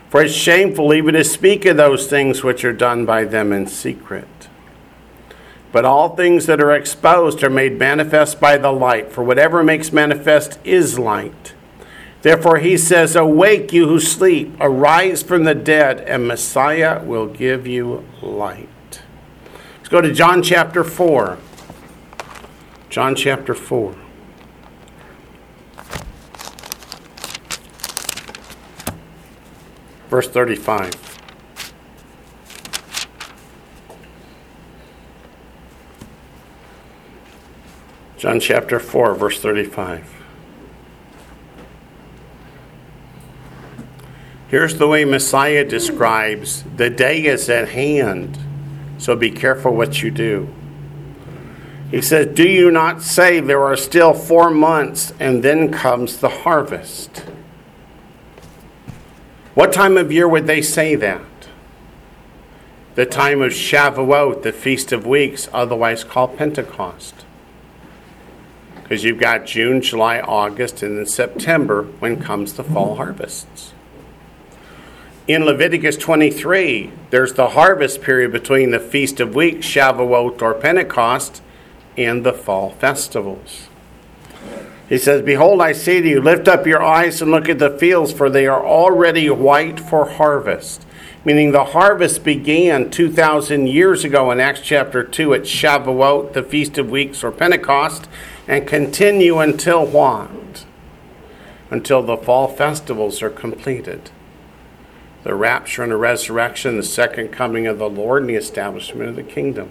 For 0.09 0.23
it's 0.23 0.35
shameful 0.35 0.95
even 0.95 1.15
to 1.15 1.25
speak 1.25 1.65
of 1.65 1.77
those 1.77 2.07
things 2.07 2.43
which 2.43 2.65
are 2.65 2.73
done 2.73 3.05
by 3.05 3.25
them 3.25 3.53
in 3.53 3.67
secret. 3.67 4.29
But 5.71 5.85
all 5.85 6.17
things 6.17 6.47
that 6.47 6.63
are 6.63 6.73
exposed 6.73 7.43
are 7.43 7.51
made 7.51 7.79
manifest 7.79 8.41
by 8.41 8.57
the 8.57 8.73
light, 8.73 9.13
for 9.13 9.23
whatever 9.23 9.63
makes 9.63 9.93
manifest 9.93 10.59
is 10.65 10.99
light. 10.99 11.55
Therefore 12.23 12.59
he 12.59 12.77
says, 12.79 13.15
Awake, 13.15 13.73
you 13.73 13.87
who 13.87 14.01
sleep, 14.01 14.55
arise 14.61 15.23
from 15.23 15.45
the 15.45 15.55
dead, 15.55 16.01
and 16.01 16.27
Messiah 16.27 17.03
will 17.05 17.27
give 17.27 17.67
you 17.67 18.07
light. 18.23 19.03
Let's 19.77 19.89
go 19.89 20.01
to 20.01 20.13
John 20.13 20.43
chapter 20.43 20.83
4. 20.85 21.39
John 22.89 23.15
chapter 23.15 23.55
4. 23.55 23.95
Verse 30.09 30.29
35. 30.29 31.09
John 38.17 38.41
chapter 38.41 38.81
4, 38.81 39.15
verse 39.15 39.39
35. 39.41 40.15
Here's 44.49 44.79
the 44.79 44.89
way 44.89 45.05
Messiah 45.05 45.63
describes 45.63 46.65
the 46.77 46.89
day 46.89 47.27
is 47.27 47.51
at 47.51 47.69
hand, 47.69 48.39
so 48.97 49.15
be 49.15 49.31
careful 49.31 49.75
what 49.75 50.03
you 50.03 50.11
do. 50.11 50.49
He 51.91 52.03
says, 52.03 52.35
Do 52.35 52.49
you 52.49 52.71
not 52.71 53.03
say 53.03 53.41
there 53.41 53.63
are 53.63 53.77
still 53.77 54.15
four 54.15 54.51
months 54.51 55.13
and 55.19 55.43
then 55.43 55.73
comes 55.73 56.19
the 56.19 56.29
harvest? 56.29 57.25
What 59.55 59.73
time 59.73 59.97
of 59.97 60.13
year 60.13 60.29
would 60.29 60.47
they 60.47 60.63
say 60.63 60.95
that? 60.97 61.23
The 62.95 63.07
time 63.07 63.41
of 63.43 63.53
Shavuot, 63.53 64.43
the 64.43 64.53
Feast 64.53 64.93
of 64.93 65.07
Weeks, 65.07 65.49
otherwise 65.53 66.05
called 66.05 66.37
Pentecost 66.37 67.25
because 68.89 69.05
you've 69.05 69.19
got 69.19 69.45
June, 69.45 69.83
July, 69.83 70.19
August, 70.21 70.83
and 70.83 70.97
then 70.97 71.05
September 71.05 71.83
when 71.99 72.19
comes 72.19 72.55
the 72.55 72.65
fall 72.65 72.97
harvests. 72.97 73.75
In 75.27 75.45
Leviticus 75.45 75.99
23, 75.99 76.91
there's 77.11 77.35
the 77.35 77.51
harvest 77.51 78.01
period 78.01 78.33
between 78.33 78.71
the 78.71 78.81
Feast 78.81 79.21
of 79.21 79.35
Weeks, 79.35 79.67
Shavuot 79.67 80.41
or 80.41 80.55
Pentecost, 80.55 81.43
and 81.99 82.25
the 82.25 82.33
fall 82.33 82.71
festivals. 82.71 83.69
He 84.89 84.97
says, 84.97 85.23
Behold, 85.23 85.61
I 85.61 85.73
say 85.73 86.01
to 86.01 86.09
you, 86.09 86.21
lift 86.21 86.49
up 86.49 86.67
your 86.67 86.83
eyes 86.83 87.21
and 87.21 87.31
look 87.31 87.49
at 87.49 87.59
the 87.59 87.77
fields, 87.79 88.13
for 88.13 88.31
they 88.31 88.47
are 88.47 88.65
already 88.65 89.29
white 89.29 89.79
for 89.79 90.09
harvest. 90.09 90.87
Meaning 91.25 91.51
the 91.53 91.65
harvest 91.65 92.25
began 92.25 92.91
2,000 92.91 93.67
years 93.67 94.05
ago 94.05 94.31
in 94.31 94.41
Acts 94.41 94.63
chapter 94.63 95.05
2 95.05 95.35
at 95.35 95.43
Shavuot, 95.43 96.33
the 96.33 96.43
Feast 96.43 96.79
of 96.79 96.91
Weeks 96.91 97.23
or 97.23 97.31
Pentecost, 97.31 98.09
and 98.47 98.67
continue 98.67 99.39
until 99.39 99.85
what? 99.85 100.65
Until 101.71 102.03
the 102.03 102.17
fall 102.17 102.49
festivals 102.49 103.21
are 103.21 103.29
completed. 103.29 104.11
The 105.25 105.35
rapture 105.35 105.83
and 105.83 105.93
the 105.93 105.97
resurrection, 105.97 106.79
the 106.79 106.83
second 106.83 107.29
coming 107.29 107.67
of 107.67 107.79
the 107.79 107.91
Lord, 107.91 108.23
and 108.23 108.31
the 108.31 108.37
establishment 108.37 109.11
of 109.11 109.17
the 109.17 109.23
kingdom. 109.23 109.69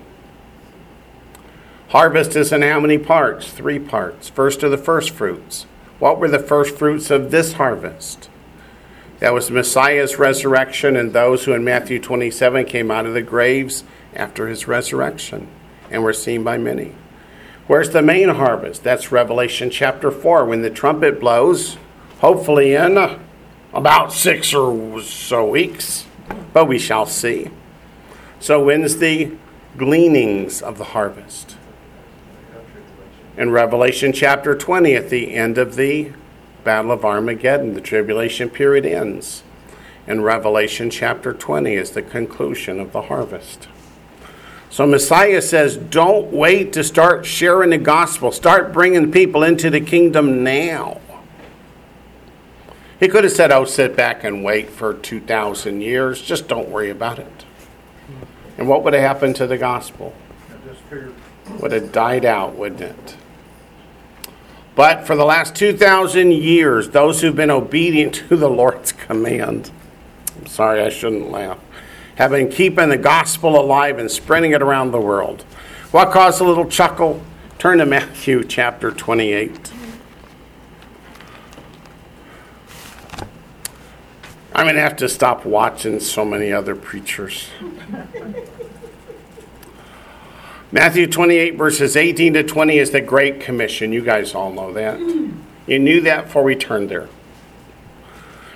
Harvest 1.89 2.35
is 2.35 2.51
in 2.51 2.63
how 2.63 2.81
many 2.81 2.97
parts? 2.97 3.49
Three 3.49 3.79
parts. 3.79 4.27
First 4.27 4.61
are 4.61 4.69
the 4.69 4.77
first 4.77 5.11
fruits. 5.11 5.65
What 5.99 6.19
were 6.19 6.27
the 6.27 6.37
first 6.37 6.77
fruits 6.77 7.09
of 7.09 7.31
this 7.31 7.53
harvest? 7.53 8.29
That 9.19 9.33
was 9.33 9.49
Messiah's 9.49 10.19
resurrection 10.19 10.97
and 10.97 11.13
those 11.13 11.45
who 11.45 11.53
in 11.53 11.63
Matthew 11.63 11.99
27 11.99 12.65
came 12.65 12.91
out 12.91 13.05
of 13.05 13.13
the 13.13 13.21
graves 13.21 13.85
after 14.13 14.47
his 14.47 14.67
resurrection 14.67 15.47
and 15.89 16.03
were 16.03 16.11
seen 16.11 16.43
by 16.43 16.57
many. 16.57 16.93
Where's 17.67 17.91
the 17.91 18.01
main 18.01 18.29
harvest? 18.29 18.83
That's 18.83 19.11
Revelation 19.11 19.69
chapter 19.69 20.11
4 20.11 20.45
when 20.45 20.61
the 20.61 20.69
trumpet 20.69 21.21
blows, 21.21 21.77
hopefully 22.19 22.75
in 22.75 22.97
about 23.73 24.11
six 24.11 24.53
or 24.53 25.01
so 25.01 25.47
weeks, 25.47 26.05
but 26.51 26.65
we 26.65 26.79
shall 26.79 27.05
see. 27.05 27.49
So, 28.39 28.63
when's 28.63 28.97
the 28.97 29.31
gleanings 29.77 30.61
of 30.61 30.77
the 30.77 30.83
harvest? 30.85 31.56
In 33.37 33.51
Revelation 33.51 34.13
chapter 34.13 34.55
20, 34.55 34.95
at 34.95 35.11
the 35.11 35.35
end 35.35 35.59
of 35.59 35.75
the 35.75 36.11
Battle 36.63 36.91
of 36.91 37.05
Armageddon, 37.05 37.75
the 37.75 37.81
tribulation 37.81 38.49
period 38.49 38.83
ends. 38.83 39.43
In 40.07 40.21
Revelation 40.21 40.89
chapter 40.89 41.33
20 41.33 41.75
is 41.75 41.91
the 41.91 42.01
conclusion 42.01 42.79
of 42.79 42.93
the 42.93 43.03
harvest. 43.03 43.67
So 44.71 44.87
Messiah 44.87 45.43
says, 45.43 45.77
don't 45.77 46.33
wait 46.33 46.73
to 46.73 46.83
start 46.83 47.27
sharing 47.27 47.69
the 47.69 47.77
gospel. 47.77 48.31
Start 48.31 48.73
bringing 48.73 49.11
people 49.11 49.43
into 49.43 49.69
the 49.69 49.81
kingdom 49.81 50.43
now. 50.43 50.99
He 52.99 53.07
could 53.07 53.23
have 53.23 53.33
said, 53.33 53.51
oh, 53.51 53.65
sit 53.65 53.95
back 53.95 54.23
and 54.23 54.43
wait 54.43 54.71
for 54.71 54.95
2,000 54.95 55.81
years. 55.81 56.23
Just 56.23 56.47
don't 56.47 56.69
worry 56.69 56.89
about 56.89 57.19
it. 57.19 57.45
And 58.57 58.67
what 58.67 58.83
would 58.83 58.93
have 58.93 59.03
happened 59.03 59.35
to 59.35 59.45
the 59.45 59.59
gospel? 59.59 60.15
Would 61.59 61.71
have 61.71 61.91
died 61.91 62.25
out, 62.25 62.55
wouldn't 62.55 62.81
it? 62.81 63.17
But 64.77 65.05
for 65.05 65.17
the 65.17 65.25
last 65.25 65.55
2,000 65.55 66.31
years, 66.31 66.89
those 66.91 67.19
who've 67.19 67.35
been 67.35 67.51
obedient 67.51 68.13
to 68.29 68.37
the 68.37 68.49
Lord's 68.49 68.93
command, 68.93 69.71
I'm 70.37 70.47
sorry, 70.47 70.81
I 70.81 70.87
shouldn't 70.87 71.29
laugh 71.29 71.59
have 72.17 72.31
been 72.31 72.49
keeping 72.49 72.89
the 72.89 72.97
gospel 72.97 73.59
alive 73.59 73.99
and 73.99 74.09
spreading 74.09 74.51
it 74.51 74.61
around 74.61 74.89
the 74.89 74.99
world. 74.99 75.43
What 75.91 76.11
caused 76.11 76.41
a 76.41 76.43
little 76.43 76.65
chuckle? 76.65 77.21
Turn 77.59 77.77
to 77.77 77.85
Matthew 77.85 78.43
chapter 78.43 78.89
28. 78.89 79.71
I'm 84.55 84.65
going 84.65 84.73
to 84.73 84.81
have 84.81 84.95
to 84.97 85.07
stop 85.07 85.45
watching 85.45 85.99
so 85.99 86.25
many 86.25 86.51
other 86.51 86.75
preachers. 86.75 87.49
Matthew 90.69 91.07
28, 91.07 91.55
verses 91.55 91.95
18 91.95 92.33
to 92.33 92.43
20 92.43 92.77
is 92.77 92.91
the 92.91 92.99
Great 92.99 93.39
Commission. 93.39 93.93
You 93.93 94.01
guys 94.01 94.35
all 94.35 94.51
know 94.51 94.73
that. 94.73 94.99
You 94.99 95.79
knew 95.79 96.01
that 96.01 96.25
before 96.25 96.43
we 96.43 96.55
turned 96.55 96.89
there. 96.89 97.07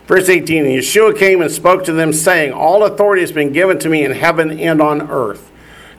Verse 0.08 0.28
18 0.28 0.66
And 0.66 0.76
Yeshua 0.76 1.18
came 1.18 1.42
and 1.42 1.50
spoke 1.50 1.86
to 1.86 1.94
them, 1.94 2.12
saying, 2.12 2.52
All 2.52 2.84
authority 2.84 3.22
has 3.22 3.32
been 3.32 3.54
given 3.54 3.80
to 3.80 3.88
me 3.88 4.04
in 4.04 4.12
heaven 4.12 4.60
and 4.60 4.82
on 4.82 5.10
earth. 5.10 5.50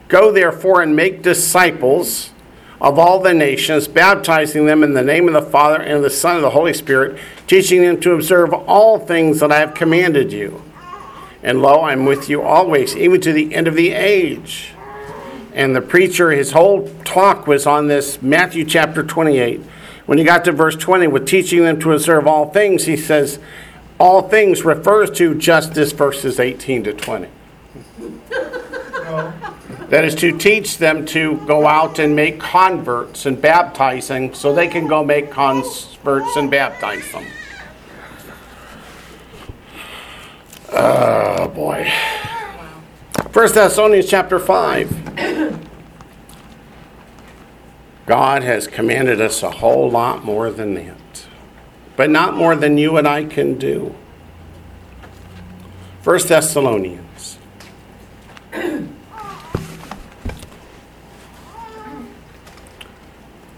Go 0.07 0.31
therefore 0.31 0.83
and 0.83 0.95
make 0.95 1.23
disciples 1.23 2.29
of 2.79 2.99
all 2.99 3.19
the 3.19 3.33
nations, 3.33 3.87
baptizing 3.87 4.67
them 4.67 4.83
in 4.83 4.93
the 4.93 5.01
name 5.01 5.27
of 5.27 5.33
the 5.33 5.49
Father 5.49 5.81
and 5.81 5.93
of 5.93 6.03
the 6.03 6.11
Son 6.11 6.35
and 6.35 6.45
of 6.45 6.51
the 6.51 6.55
Holy 6.55 6.73
Spirit, 6.73 7.17
teaching 7.47 7.81
them 7.81 7.99
to 8.01 8.11
observe 8.11 8.53
all 8.53 8.99
things 8.99 9.39
that 9.39 9.51
I 9.51 9.59
have 9.59 9.73
commanded 9.73 10.31
you. 10.31 10.61
And 11.41 11.59
lo, 11.59 11.81
I'm 11.81 12.05
with 12.05 12.29
you 12.29 12.43
always, 12.43 12.95
even 12.95 13.19
to 13.21 13.33
the 13.33 13.55
end 13.55 13.67
of 13.67 13.73
the 13.73 13.91
age. 13.93 14.72
And 15.53 15.75
the 15.75 15.81
preacher, 15.81 16.31
his 16.31 16.51
whole 16.51 16.89
talk 17.03 17.45
was 17.45 17.67
on 17.67 17.87
this 17.87 18.21
Matthew 18.21 18.65
chapter 18.65 19.03
28. 19.03 19.61
When 20.05 20.17
he 20.17 20.23
got 20.23 20.43
to 20.45 20.51
verse 20.51 20.75
20, 20.75 21.07
with 21.07 21.27
teaching 21.27 21.63
them 21.63 21.79
to 21.81 21.93
observe 21.93 22.27
all 22.27 22.49
things, 22.49 22.85
he 22.85 22.97
says, 22.97 23.39
all 23.99 24.27
things 24.27 24.65
refers 24.65 25.11
to 25.11 25.35
just 25.35 25.73
this 25.73 25.91
verses 25.91 26.39
18 26.39 26.83
to 26.85 26.93
20. 26.93 27.27
That 29.89 30.05
is 30.05 30.15
to 30.15 30.35
teach 30.35 30.79
them 30.79 31.05
to 31.07 31.37
go 31.45 31.67
out 31.67 31.99
and 31.99 32.15
make 32.15 32.39
converts 32.39 33.27
and 33.27 33.39
baptizing 33.39 34.33
so 34.33 34.53
they 34.53 34.67
can 34.67 34.87
go 34.87 35.03
make 35.03 35.29
converts 35.29 36.35
and 36.35 36.49
baptize 36.49 37.11
them. 37.11 37.25
Oh 40.71 41.47
boy. 41.49 41.91
First 43.33 43.55
Thessalonians 43.55 44.07
chapter 44.07 44.39
5. 44.39 45.67
God 48.05 48.43
has 48.43 48.67
commanded 48.67 49.19
us 49.19 49.43
a 49.43 49.51
whole 49.51 49.89
lot 49.89 50.23
more 50.23 50.49
than 50.49 50.75
that 50.75 50.95
but 51.95 52.09
not 52.09 52.35
more 52.35 52.55
than 52.55 52.77
you 52.77 52.97
and 52.97 53.07
I 53.07 53.25
can 53.25 53.57
do. 53.57 53.95
First 56.01 56.29
Thessalonians. 56.29 57.37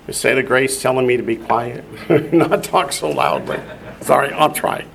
Is 0.08 0.18
say 0.18 0.36
the 0.36 0.44
grace 0.44 0.82
telling 0.82 1.08
me 1.08 1.18
to 1.18 1.24
be 1.24 1.36
quiet? 1.36 1.84
not 2.34 2.64
talk 2.64 2.92
so 2.92 3.10
loudly. 3.10 3.60
Sorry, 4.02 4.32
I'll 4.34 4.54
try. 4.54 4.86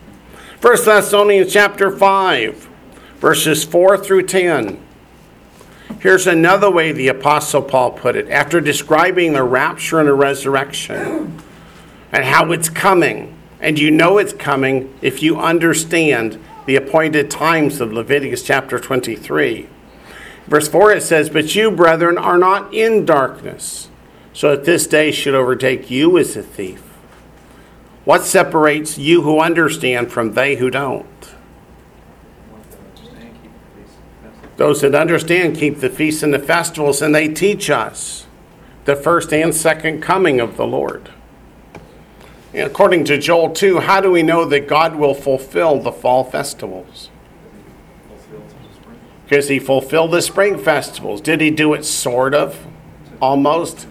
First 0.61 0.85
Thessalonians 0.85 1.53
chapter 1.53 1.91
5, 1.91 2.70
verses 3.21 3.63
4 3.65 3.99
through 3.99 4.25
10. 4.25 4.83
Here's 6.01 6.27
another 6.27 6.71
way 6.71 6.93
the 6.93 7.09
Apostle 7.09 7.63
Paul 7.63 7.93
put 7.93 8.17
it 8.17 8.29
after 8.31 8.61
describing 8.61 9.35
the 9.35 9.43
rapture 9.43 10.01
and 10.01 10.09
the 10.09 10.15
resurrection 10.15 11.41
and 12.11 12.25
how 12.25 12.51
it's 12.53 12.71
coming. 12.71 13.37
And 13.61 13.79
you 13.79 13.91
know 13.91 14.17
it's 14.17 14.33
coming 14.33 14.93
if 15.03 15.23
you 15.23 15.39
understand 15.39 16.43
the 16.65 16.77
appointed 16.77 17.31
times 17.31 17.81
of 17.81 17.93
Leviticus 17.93 18.43
chapter 18.43 18.81
23. 18.81 19.69
Verse 20.47 20.69
4 20.69 20.93
it 20.93 21.03
says, 21.03 21.29
But 21.29 21.55
you, 21.55 21.71
brethren, 21.71 22.17
are 22.17 22.39
not 22.39 22.73
in 22.73 23.05
darkness, 23.05 23.91
so 24.33 24.57
that 24.57 24.65
this 24.65 24.87
day 24.87 25.13
should 25.13 25.35
overtake 25.35 25.91
you 25.91 26.17
as 26.17 26.37
a 26.37 26.43
thief. 26.43 26.81
What 28.05 28.23
separates 28.23 28.97
you 28.97 29.23
who 29.23 29.41
understand 29.41 30.11
from 30.11 30.33
they 30.33 30.57
who 30.57 30.71
don't? 30.71 31.07
Those 34.61 34.83
that 34.83 34.95
understand 34.95 35.57
keep 35.57 35.81
the 35.81 35.89
feasts 35.89 36.23
and 36.23 36.35
the 36.35 36.39
festivals, 36.39 37.01
and 37.01 37.15
they 37.15 37.29
teach 37.29 37.71
us 37.71 38.27
the 38.85 38.95
first 38.95 39.33
and 39.33 39.55
second 39.55 40.03
coming 40.03 40.39
of 40.39 40.59
the 40.59 40.67
Lord. 40.67 41.09
According 42.53 43.07
to 43.07 43.17
Joel 43.17 43.55
2, 43.55 43.79
how 43.81 44.03
do 44.03 44.11
we 44.11 44.23
know 44.23 44.45
that 44.45 44.69
God 44.69 44.97
will 44.97 45.15
fulfill 45.15 45.81
the 45.81 45.91
fall 45.91 46.25
festivals? 46.25 47.09
Because 49.25 49.49
he 49.49 49.59
fulfilled 49.59 50.11
the 50.11 50.21
spring 50.21 50.59
festivals. 50.59 51.23
Did 51.23 51.41
he 51.41 51.51
do 51.51 51.73
it 51.73 51.87
sort 51.87 52.35
of? 52.35 52.67
Almost. 53.19 53.87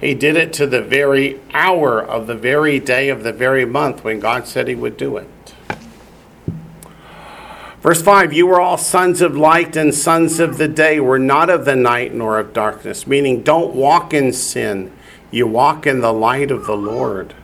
He 0.00 0.14
did 0.14 0.34
it 0.34 0.52
to 0.54 0.66
the 0.66 0.82
very 0.82 1.38
hour 1.52 2.02
of 2.02 2.26
the 2.26 2.34
very 2.34 2.80
day 2.80 3.10
of 3.10 3.22
the 3.22 3.32
very 3.32 3.64
month 3.64 4.02
when 4.02 4.18
God 4.18 4.48
said 4.48 4.66
he 4.66 4.74
would 4.74 4.96
do 4.96 5.16
it. 5.18 5.28
Verse 7.80 8.02
5 8.02 8.32
You 8.32 8.46
were 8.46 8.60
all 8.60 8.76
sons 8.76 9.20
of 9.20 9.36
light 9.36 9.76
and 9.76 9.94
sons 9.94 10.38
of 10.38 10.58
the 10.58 10.68
day, 10.68 11.00
were 11.00 11.18
not 11.18 11.50
of 11.50 11.64
the 11.64 11.76
night 11.76 12.14
nor 12.14 12.38
of 12.38 12.52
darkness, 12.52 13.06
meaning 13.06 13.42
don't 13.42 13.74
walk 13.74 14.12
in 14.12 14.32
sin. 14.32 14.92
You 15.30 15.46
walk 15.46 15.86
in 15.86 16.00
the 16.00 16.12
light 16.12 16.50
of 16.50 16.66
the 16.66 16.76
Lord. 16.76 17.34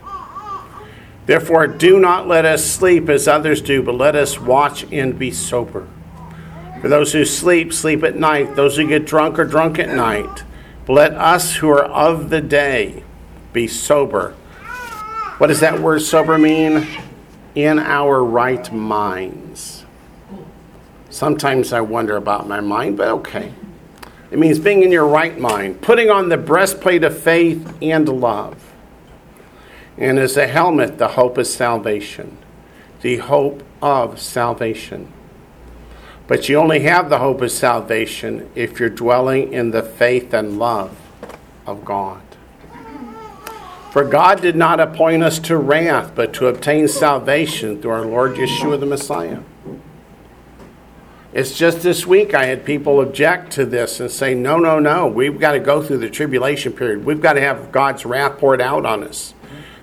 Therefore, 1.27 1.67
do 1.67 1.99
not 1.99 2.29
let 2.29 2.45
us 2.45 2.65
sleep 2.65 3.09
as 3.09 3.27
others 3.27 3.61
do, 3.61 3.83
but 3.83 3.97
let 3.97 4.15
us 4.15 4.39
watch 4.41 4.85
and 4.93 5.19
be 5.19 5.31
sober. 5.31 5.89
For 6.81 6.89
those 6.89 7.13
who 7.13 7.25
sleep, 7.25 7.73
sleep 7.73 8.05
at 8.05 8.17
night. 8.17 8.55
Those 8.55 8.77
who 8.77 8.87
get 8.87 9.07
drunk 9.07 9.39
are 9.39 9.45
drunk 9.45 9.79
at 9.79 9.89
night. 9.89 10.45
But 10.85 10.93
let 10.93 11.15
us 11.15 11.57
who 11.57 11.69
are 11.71 11.85
of 11.85 12.31
the 12.31 12.41
day 12.41 13.03
be 13.53 13.67
sober. 13.67 14.33
What 15.39 15.49
does 15.49 15.61
that 15.61 15.81
word 15.81 16.03
sober 16.03 16.39
mean? 16.39 16.87
In 17.55 17.79
our 17.79 18.23
right 18.23 18.73
minds. 18.73 19.76
Sometimes 21.17 21.73
I 21.73 21.81
wonder 21.81 22.17
about 22.17 22.47
my 22.47 22.61
mind, 22.61 22.99
but 22.99 23.09
okay. 23.09 23.55
It 24.31 24.39
means 24.39 24.59
being 24.59 24.83
in 24.83 24.93
your 24.93 25.07
right 25.07 25.39
mind, 25.39 25.81
putting 25.81 26.11
on 26.11 26.29
the 26.29 26.37
breastplate 26.37 27.05
of 27.05 27.19
faith 27.19 27.75
and 27.81 28.07
love 28.07 28.67
and 29.97 30.19
as 30.19 30.37
a 30.37 30.47
helmet, 30.47 30.99
the 30.99 31.09
hope 31.09 31.39
of 31.39 31.47
salvation. 31.47 32.37
The 33.01 33.17
hope 33.17 33.63
of 33.81 34.21
salvation. 34.21 35.11
But 36.27 36.51
you 36.51 36.59
only 36.59 36.81
have 36.81 37.09
the 37.09 37.19
hope 37.19 37.41
of 37.41 37.51
salvation 37.51 38.51
if 38.55 38.79
you're 38.79 38.91
dwelling 38.91 39.55
in 39.55 39.71
the 39.71 39.83
faith 39.83 40.35
and 40.35 40.59
love 40.59 40.99
of 41.67 41.83
God. 41.83 42.21
For 43.91 44.05
God 44.05 44.43
did 44.43 44.55
not 44.55 44.81
appoint 44.81 45.23
us 45.23 45.39
to 45.39 45.57
wrath, 45.57 46.13
but 46.15 46.35
to 46.35 46.49
obtain 46.49 46.89
salvation 46.89 47.81
through 47.81 47.93
our 47.93 48.05
Lord 48.05 48.35
Yeshua 48.35 48.79
the 48.79 48.85
Messiah. 48.85 49.41
It's 51.37 51.55
just 51.55 51.83
this 51.83 52.07
week 52.07 52.33
I 52.33 52.47
had 52.47 52.65
people 52.65 53.03
object 53.03 53.53
to 53.53 53.67
this 53.67 54.01
and 54.01 54.11
say, 54.11 54.35
no, 54.35 54.57
no, 54.57 54.79
no, 54.79 55.07
we've 55.07 55.39
got 55.39 55.53
to 55.53 55.61
go 55.61 55.83
through 55.83 55.99
the 55.99 56.09
tribulation 56.09 56.73
period. 56.73 57.05
We've 57.05 57.21
got 57.21 57.35
to 57.35 57.43
have 57.43 57.71
God's 57.71 58.07
wrath 58.07 58.39
poured 58.39 58.63
out 58.63 58.87
on 58.87 59.05
us 59.05 59.35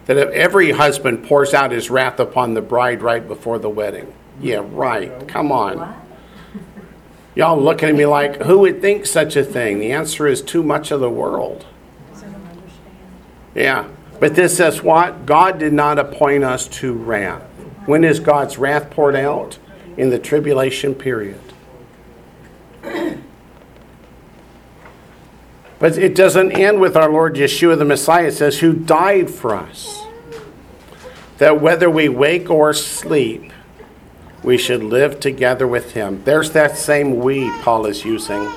that 0.08 0.18
if 0.18 0.30
every 0.32 0.72
husband 0.72 1.26
pours 1.26 1.54
out 1.54 1.70
his 1.70 1.92
wrath 1.92 2.20
upon 2.20 2.56
the 2.56 2.62
bride 2.63 3.04
right 3.04 3.28
before 3.28 3.60
the 3.60 3.70
wedding. 3.70 4.12
Yeah, 4.42 4.66
right. 4.68 5.28
Come 5.28 5.52
on. 5.52 5.96
Y'all 7.36 7.62
looking 7.62 7.89
at 7.89 7.96
me 7.96 8.08
like, 8.08 8.42
who 8.42 8.58
would 8.58 8.82
think 8.82 9.06
such 9.06 9.36
a 9.36 9.44
thing? 9.44 9.78
The 9.78 9.92
answer 9.92 10.26
is 10.26 10.42
too 10.42 10.63
much 10.63 10.89
of 10.89 11.02
the 11.02 11.10
world. 11.12 11.68
Yeah. 13.54 13.88
But 14.20 14.34
this 14.34 14.58
says 14.58 14.82
what? 14.82 15.28
God 15.28 15.60
did 15.60 15.72
not 15.74 16.00
appoint 16.00 16.44
us 16.44 16.68
to 16.80 16.94
wrath. 16.94 17.44
When 17.86 18.04
is 18.04 18.20
God's 18.20 18.58
wrath 18.58 18.89
poured 18.89 19.16
out? 19.16 19.60
In 19.97 20.10
the 20.10 20.19
tribulation 20.19 20.95
period. 20.95 21.39
But 25.79 25.97
it 25.97 26.15
doesn't 26.15 26.53
end 26.53 26.79
with 26.79 26.95
our 26.95 27.10
Lord 27.10 27.36
Yeshua 27.36 27.77
the 27.77 27.84
Messiah. 27.84 28.27
It 28.27 28.34
says, 28.34 28.60
who 28.60 28.71
died 28.71 29.29
for 29.29 29.53
us. 29.53 30.01
That 31.39 31.60
whether 31.62 31.89
we 31.89 32.08
wake 32.08 32.49
or 32.49 32.73
sleep, 32.73 33.51
we 34.43 34.58
should 34.58 34.82
live 34.84 35.19
together 35.19 35.67
with 35.67 35.91
him. 35.91 36.23
There's 36.23 36.51
that 36.51 36.77
same 36.77 37.19
we 37.19 37.49
Paul 37.62 37.86
is 37.86 38.06
using 38.06 38.49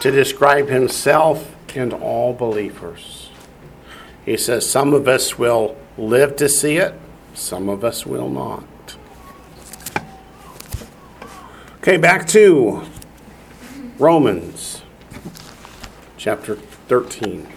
to 0.00 0.10
describe 0.10 0.68
himself 0.68 1.54
and 1.76 1.92
all 1.92 2.34
believers. 2.34 3.30
He 4.24 4.36
says, 4.36 4.68
some 4.68 4.94
of 4.94 5.06
us 5.06 5.38
will 5.38 5.76
live 5.96 6.36
to 6.36 6.48
see 6.48 6.76
it, 6.76 6.94
some 7.34 7.68
of 7.68 7.84
us 7.84 8.04
will 8.04 8.28
not. 8.28 8.64
Okay, 11.82 11.96
back 11.96 12.28
to 12.28 12.84
Romans 13.98 14.82
chapter 16.16 16.54
13. 16.54 17.48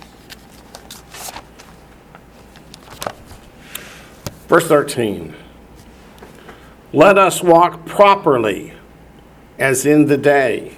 Verse 4.47 4.67
13 4.67 5.35
Let 6.91 7.19
us 7.19 7.43
walk 7.43 7.85
properly 7.85 8.73
as 9.59 9.85
in 9.85 10.07
the 10.07 10.17
day, 10.17 10.77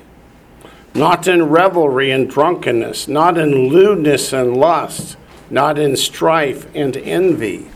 not 0.94 1.26
in 1.26 1.44
revelry 1.44 2.12
and 2.12 2.30
drunkenness, 2.30 3.08
not 3.08 3.38
in 3.38 3.70
lewdness 3.70 4.34
and 4.34 4.58
lust, 4.58 5.16
not 5.50 5.80
in 5.80 5.96
strife 5.96 6.68
and 6.76 6.98
envy. 6.98 7.70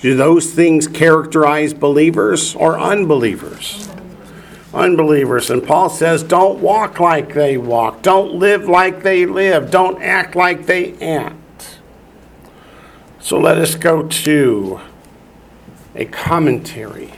Do 0.00 0.14
those 0.14 0.52
things 0.52 0.86
characterize 0.86 1.74
believers 1.74 2.54
or 2.54 2.78
unbelievers? 2.78 3.85
Unbelievers. 4.76 5.50
And 5.50 5.66
Paul 5.66 5.88
says, 5.88 6.22
don't 6.22 6.60
walk 6.60 7.00
like 7.00 7.34
they 7.34 7.56
walk, 7.56 8.02
don't 8.02 8.34
live 8.34 8.68
like 8.68 9.02
they 9.02 9.26
live, 9.26 9.70
don't 9.70 10.00
act 10.02 10.36
like 10.36 10.66
they 10.66 10.92
act. 10.98 11.78
So 13.18 13.40
let 13.40 13.58
us 13.58 13.74
go 13.74 14.06
to 14.06 14.80
a 15.96 16.04
commentary 16.04 17.12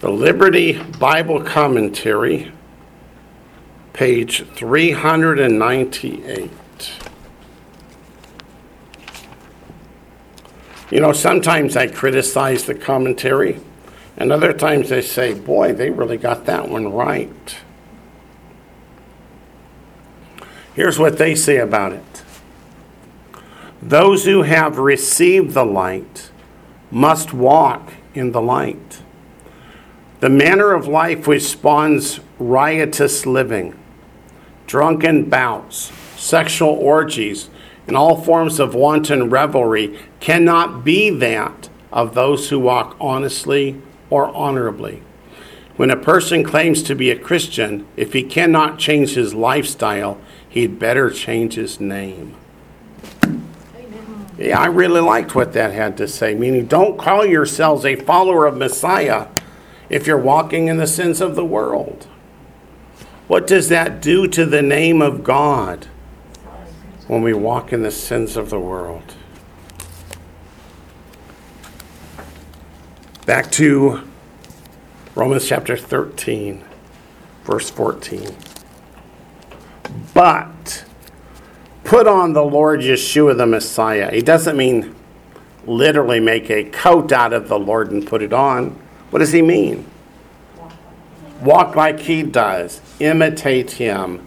The 0.00 0.10
Liberty 0.10 0.82
Bible 0.98 1.42
Commentary, 1.42 2.52
page 3.94 4.44
398. 4.44 6.50
You 10.90 11.00
know, 11.00 11.12
sometimes 11.12 11.76
I 11.76 11.86
criticize 11.86 12.66
the 12.66 12.74
commentary, 12.74 13.60
and 14.16 14.30
other 14.30 14.52
times 14.52 14.90
they 14.90 15.02
say, 15.02 15.34
boy, 15.34 15.72
they 15.72 15.90
really 15.90 16.16
got 16.16 16.46
that 16.46 16.68
one 16.68 16.92
right. 16.92 17.56
Here's 20.74 20.98
what 20.98 21.18
they 21.18 21.34
say 21.34 21.58
about 21.58 21.92
it 21.92 22.24
Those 23.82 24.24
who 24.24 24.42
have 24.42 24.78
received 24.78 25.54
the 25.54 25.64
light 25.64 26.30
must 26.90 27.32
walk 27.32 27.94
in 28.14 28.32
the 28.32 28.42
light. 28.42 29.02
The 30.20 30.30
manner 30.30 30.72
of 30.72 30.86
life 30.86 31.26
which 31.26 31.42
spawns 31.42 32.20
riotous 32.38 33.26
living, 33.26 33.78
drunken 34.66 35.28
bouts, 35.28 35.92
sexual 36.16 36.70
orgies, 36.70 37.50
and 37.86 37.96
all 37.96 38.22
forms 38.22 38.58
of 38.58 38.74
wanton 38.74 39.28
revelry 39.28 39.98
cannot 40.20 40.84
be 40.84 41.10
that 41.10 41.68
of 41.92 42.14
those 42.14 42.48
who 42.48 42.58
walk 42.58 42.96
honestly 42.98 43.82
or 44.14 44.28
honorably. 44.28 45.02
When 45.76 45.90
a 45.90 45.96
person 45.96 46.44
claims 46.44 46.84
to 46.84 46.94
be 46.94 47.10
a 47.10 47.18
Christian, 47.18 47.84
if 47.96 48.12
he 48.12 48.22
cannot 48.22 48.78
change 48.78 49.14
his 49.14 49.34
lifestyle, 49.34 50.20
he'd 50.48 50.78
better 50.78 51.10
change 51.10 51.54
his 51.54 51.80
name. 51.80 52.36
Yeah, 54.38 54.60
I 54.60 54.66
really 54.66 55.00
liked 55.00 55.34
what 55.34 55.52
that 55.54 55.72
had 55.72 55.96
to 55.96 56.06
say, 56.06 56.36
meaning 56.36 56.66
don't 56.66 56.96
call 56.96 57.26
yourselves 57.26 57.84
a 57.84 57.96
follower 57.96 58.46
of 58.46 58.56
Messiah 58.56 59.26
if 59.90 60.06
you're 60.06 60.16
walking 60.16 60.68
in 60.68 60.76
the 60.76 60.86
sins 60.86 61.20
of 61.20 61.34
the 61.34 61.44
world. 61.44 62.06
What 63.26 63.48
does 63.48 63.68
that 63.68 64.00
do 64.00 64.28
to 64.28 64.46
the 64.46 64.62
name 64.62 65.02
of 65.02 65.24
God 65.24 65.88
when 67.08 67.22
we 67.22 67.34
walk 67.34 67.72
in 67.72 67.82
the 67.82 67.90
sins 67.90 68.36
of 68.36 68.50
the 68.50 68.60
world? 68.60 69.16
Back 73.26 73.50
to 73.52 74.02
Romans 75.14 75.48
chapter 75.48 75.78
13, 75.78 76.62
verse 77.44 77.70
14. 77.70 78.36
But 80.12 80.84
put 81.84 82.06
on 82.06 82.34
the 82.34 82.44
Lord 82.44 82.80
Yeshua 82.80 83.34
the 83.34 83.46
Messiah. 83.46 84.12
He 84.12 84.20
doesn't 84.20 84.58
mean 84.58 84.94
literally 85.64 86.20
make 86.20 86.50
a 86.50 86.64
coat 86.64 87.12
out 87.12 87.32
of 87.32 87.48
the 87.48 87.58
Lord 87.58 87.92
and 87.92 88.06
put 88.06 88.20
it 88.20 88.34
on. 88.34 88.78
What 89.08 89.20
does 89.20 89.32
he 89.32 89.40
mean? 89.40 89.86
Walk 91.40 91.76
like 91.76 92.00
he 92.00 92.22
does, 92.24 92.82
imitate 93.00 93.70
him. 93.70 94.26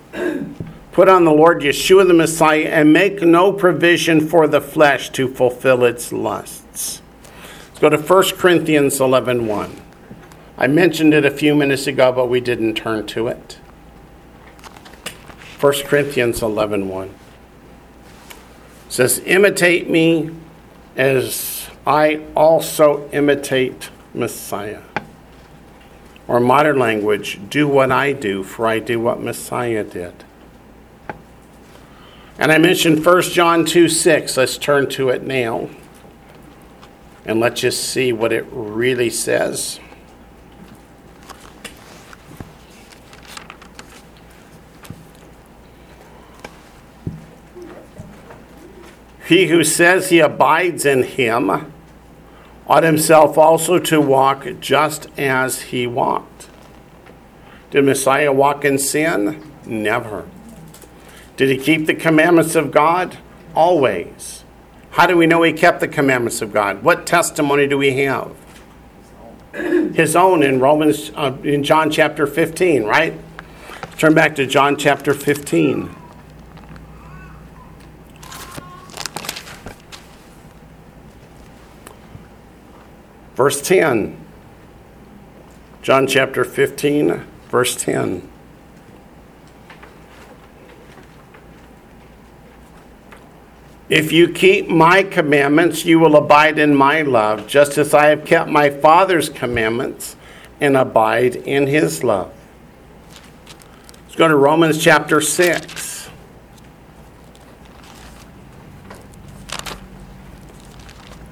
Put 0.92 1.08
on 1.08 1.24
the 1.24 1.32
Lord 1.32 1.62
Yeshua 1.62 2.08
the 2.08 2.16
Messiah 2.16 2.66
and 2.66 2.92
make 2.94 3.22
no 3.22 3.54
provision 3.54 4.28
for 4.28 4.48
the 4.48 4.60
flesh 4.60 5.12
to 5.12 5.28
fulfill 5.28 5.86
its 5.86 6.12
lusts. 6.12 7.04
Let's 7.80 7.96
go 7.96 7.96
to 7.96 8.32
1 8.32 8.38
Corinthians 8.40 9.00
11 9.00 9.46
1. 9.46 9.82
I 10.58 10.66
mentioned 10.66 11.14
it 11.14 11.26
a 11.26 11.30
few 11.30 11.54
minutes 11.54 11.86
ago, 11.86 12.12
but 12.12 12.26
we 12.26 12.42
didn't 12.42 12.74
turn 12.74 13.06
to 13.06 13.28
it. 13.28 13.60
1 15.60 15.74
Corinthians 15.86 16.42
11 16.42 16.90
1 16.90 17.14
says, 18.90 19.20
Imitate 19.28 19.88
me 19.92 20.32
as 20.96 21.68
I 21.86 22.22
also 22.36 23.08
imitate 23.12 23.92
Messiah. 24.12 24.82
Or 26.28 26.40
modern 26.40 26.80
language, 26.80 27.40
do 27.48 27.68
what 27.68 27.92
I 27.92 28.12
do, 28.12 28.44
for 28.44 28.66
I 28.66 28.80
do 28.80 29.00
what 29.00 29.22
Messiah 29.22 29.84
did. 29.84 30.24
And 32.40 32.52
I 32.52 32.58
mentioned 32.58 33.06
1 33.06 33.22
John 33.22 33.66
2 33.66 33.88
6. 33.88 34.36
Let's 34.36 34.58
turn 34.58 34.90
to 34.90 35.10
it 35.10 35.22
now. 35.22 35.70
And 37.28 37.42
let's 37.42 37.60
just 37.60 37.84
see 37.84 38.14
what 38.14 38.32
it 38.32 38.46
really 38.50 39.10
says. 39.10 39.82
He 49.28 49.48
who 49.48 49.66
says 49.66 50.10
he 50.10 50.20
abides 50.20 50.86
in 50.86 51.04
him 51.04 51.74
ought 52.66 52.84
himself 52.84 53.38
also 53.38 53.78
to 53.78 54.00
walk 54.00 54.48
just 54.62 55.08
as 55.18 55.64
he 55.64 55.86
walked. 55.86 56.48
Did 57.70 57.84
Messiah 57.84 58.32
walk 58.32 58.64
in 58.64 58.80
sin? 58.80 59.52
Never. 59.66 60.30
Did 61.36 61.50
he 61.50 61.58
keep 61.58 61.88
the 61.88 61.94
commandments 61.94 62.56
of 62.56 62.72
God? 62.72 63.18
Always. 63.54 64.46
How 64.98 65.06
do 65.06 65.16
we 65.16 65.28
know 65.28 65.44
he 65.44 65.54
kept 65.54 65.80
the 65.80 65.88
commandments 65.88 66.42
of 66.42 66.52
God? 66.52 66.82
What 66.82 67.06
testimony 67.06 67.68
do 67.68 67.78
we 67.78 67.98
have? 67.98 68.36
His 69.54 70.16
own 70.16 70.42
in 70.42 70.60
Romans, 70.60 71.12
uh, 71.14 71.38
in 71.44 71.64
John 71.64 71.92
chapter 71.92 72.26
15, 72.26 72.84
right? 72.84 73.14
Turn 74.00 74.16
back 74.16 74.36
to 74.38 74.48
John 74.48 74.76
chapter 74.76 75.14
15. 75.14 75.96
Verse 83.36 83.62
10. 83.62 84.26
John 85.84 86.08
chapter 86.08 86.44
15, 86.44 87.24
verse 87.52 87.76
10. 87.76 88.28
If 93.90 94.12
you 94.12 94.28
keep 94.28 94.68
my 94.68 95.02
commandments, 95.02 95.86
you 95.86 95.98
will 95.98 96.18
abide 96.18 96.60
in 96.60 96.76
my 96.76 97.04
love, 97.04 97.48
just 97.48 97.78
as 97.78 97.94
I 97.94 98.08
have 98.08 98.26
kept 98.26 98.50
my 98.50 98.70
Father's 98.70 99.30
commandments 99.30 100.18
and 100.60 100.76
abide 100.76 101.38
in 101.38 101.68
his 101.68 102.04
love. 102.04 102.34
Let's 104.04 104.16
go 104.16 104.28
to 104.28 104.36
Romans 104.36 104.84
chapter 104.84 105.22
6. 105.22 106.10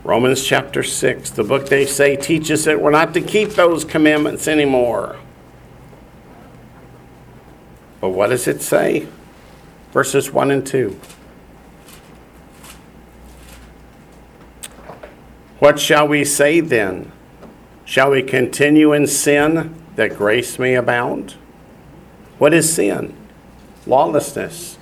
Romans 0.06 0.46
chapter 0.46 0.84
6, 0.84 1.32
the 1.32 1.44
book 1.44 1.68
they 1.68 1.86
say 1.86 2.16
teaches 2.16 2.64
that 2.66 2.80
we're 2.80 2.92
not 2.92 3.14
to 3.16 3.22
keep 3.22 3.50
those 3.50 3.84
commandments 3.84 4.48
anymore. 4.48 5.18
But 8.00 8.10
what 8.10 8.28
does 8.28 8.48
it 8.48 8.62
say? 8.62 9.08
Verses 9.92 10.32
1 10.32 10.52
and 10.52 10.66
2. 10.66 10.98
What 15.60 15.80
shall 15.80 16.08
we 16.08 16.26
say 16.26 16.60
then? 16.60 17.12
Shall 17.86 18.12
we 18.12 18.24
continue 18.24 18.94
in 18.94 19.08
sin 19.08 19.76
that 19.96 20.18
grace 20.18 20.60
may 20.60 20.76
abound? 20.76 21.36
What 22.38 22.54
is 22.54 22.74
sin? 22.74 23.16
Lawlessness. 23.86 24.78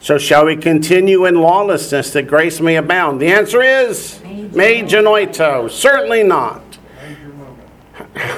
So 0.00 0.18
shall 0.18 0.46
we 0.46 0.56
continue 0.56 1.24
in 1.24 1.34
lawlessness 1.34 2.12
that 2.12 2.28
grace 2.28 2.60
may 2.60 2.76
abound? 2.76 3.20
The 3.20 3.28
answer 3.28 3.60
is 3.60 4.22
me 4.22 4.82
genoito. 4.82 5.70
Certainly 5.70 6.22
not. 6.22 6.78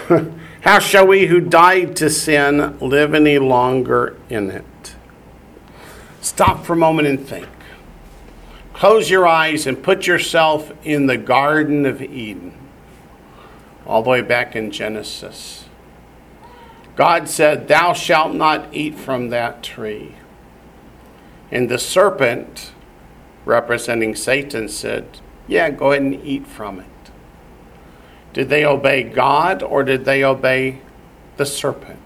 How 0.62 0.78
shall 0.78 1.06
we 1.06 1.26
who 1.26 1.40
died 1.40 1.94
to 1.96 2.10
sin 2.10 2.78
live 2.80 3.14
any 3.14 3.38
longer 3.38 4.16
in 4.28 4.50
it? 4.50 4.94
Stop 6.20 6.64
for 6.64 6.72
a 6.72 6.76
moment 6.76 7.08
and 7.08 7.20
think. 7.20 7.46
Close 8.78 9.10
your 9.10 9.26
eyes 9.26 9.66
and 9.66 9.82
put 9.82 10.06
yourself 10.06 10.72
in 10.84 11.06
the 11.06 11.16
Garden 11.16 11.84
of 11.84 12.00
Eden, 12.00 12.54
all 13.84 14.04
the 14.04 14.10
way 14.10 14.20
back 14.22 14.54
in 14.54 14.70
Genesis. 14.70 15.64
God 16.94 17.28
said, 17.28 17.66
Thou 17.66 17.92
shalt 17.92 18.36
not 18.36 18.72
eat 18.72 18.96
from 18.96 19.30
that 19.30 19.64
tree. 19.64 20.14
And 21.50 21.68
the 21.68 21.76
serpent, 21.76 22.70
representing 23.44 24.14
Satan, 24.14 24.68
said, 24.68 25.18
Yeah, 25.48 25.70
go 25.70 25.90
ahead 25.90 26.02
and 26.02 26.14
eat 26.24 26.46
from 26.46 26.78
it. 26.78 27.10
Did 28.32 28.48
they 28.48 28.64
obey 28.64 29.02
God 29.02 29.60
or 29.60 29.82
did 29.82 30.04
they 30.04 30.22
obey 30.22 30.82
the 31.36 31.46
serpent? 31.46 31.98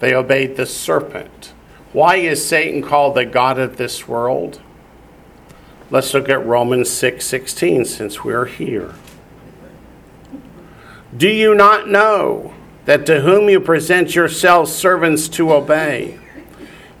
They 0.00 0.12
obeyed 0.12 0.56
the 0.56 0.66
serpent. 0.66 1.54
Why 1.92 2.16
is 2.16 2.46
Satan 2.46 2.82
called 2.82 3.16
the 3.16 3.24
God 3.24 3.58
of 3.58 3.76
this 3.76 4.06
world? 4.06 4.60
Let's 5.90 6.14
look 6.14 6.28
at 6.28 6.46
Romans 6.46 6.88
6 6.88 7.26
16 7.26 7.84
since 7.84 8.22
we're 8.22 8.46
here. 8.46 8.94
Do 11.16 11.28
you 11.28 11.54
not 11.54 11.88
know 11.88 12.54
that 12.84 13.06
to 13.06 13.22
whom 13.22 13.48
you 13.48 13.58
present 13.58 14.14
yourselves 14.14 14.72
servants 14.72 15.28
to 15.30 15.52
obey, 15.52 16.18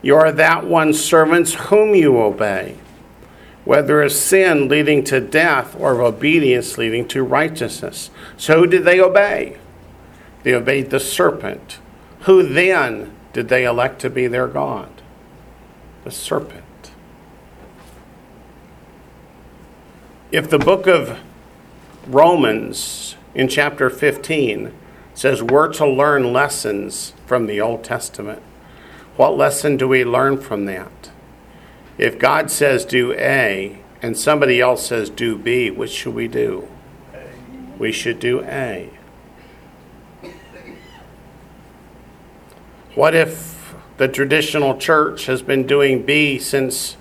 you 0.02 0.16
are 0.16 0.32
that 0.32 0.66
one 0.66 0.92
servants 0.92 1.54
whom 1.54 1.94
you 1.94 2.18
obey, 2.18 2.76
whether 3.64 4.02
of 4.02 4.10
sin 4.10 4.68
leading 4.68 5.04
to 5.04 5.20
death 5.20 5.76
or 5.78 5.92
of 5.92 6.16
obedience 6.16 6.76
leading 6.76 7.06
to 7.08 7.22
righteousness. 7.22 8.10
So 8.36 8.60
who 8.60 8.66
did 8.66 8.84
they 8.84 9.00
obey? 9.00 9.58
They 10.42 10.52
obeyed 10.52 10.90
the 10.90 11.00
serpent. 11.00 11.78
Who 12.22 12.42
then 12.42 13.14
did 13.32 13.48
they 13.48 13.64
elect 13.64 14.00
to 14.00 14.10
be 14.10 14.26
their 14.26 14.48
God? 14.48 15.02
The 16.04 16.10
serpent. 16.10 16.64
If 20.32 20.48
the 20.48 20.58
book 20.58 20.86
of 20.86 21.18
Romans 22.06 23.16
in 23.34 23.48
chapter 23.48 23.90
15 23.90 24.72
says 25.14 25.42
we're 25.42 25.72
to 25.72 25.86
learn 25.86 26.32
lessons 26.32 27.12
from 27.26 27.46
the 27.46 27.60
Old 27.60 27.84
Testament, 27.84 28.42
what 29.16 29.36
lesson 29.36 29.76
do 29.76 29.86
we 29.88 30.04
learn 30.04 30.38
from 30.38 30.66
that? 30.66 31.10
If 31.98 32.18
God 32.18 32.50
says 32.50 32.84
do 32.84 33.12
A 33.12 33.80
and 34.00 34.16
somebody 34.16 34.60
else 34.60 34.86
says 34.86 35.10
do 35.10 35.36
B, 35.36 35.70
which 35.70 35.90
should 35.90 36.14
we 36.14 36.28
do? 36.28 36.68
We 37.78 37.92
should 37.92 38.18
do 38.18 38.42
A. 38.42 38.90
What 42.94 43.14
if 43.14 43.74
the 43.98 44.08
traditional 44.08 44.76
church 44.76 45.26
has 45.26 45.42
been 45.42 45.66
doing 45.66 46.02
B 46.02 46.38
since 46.38 46.96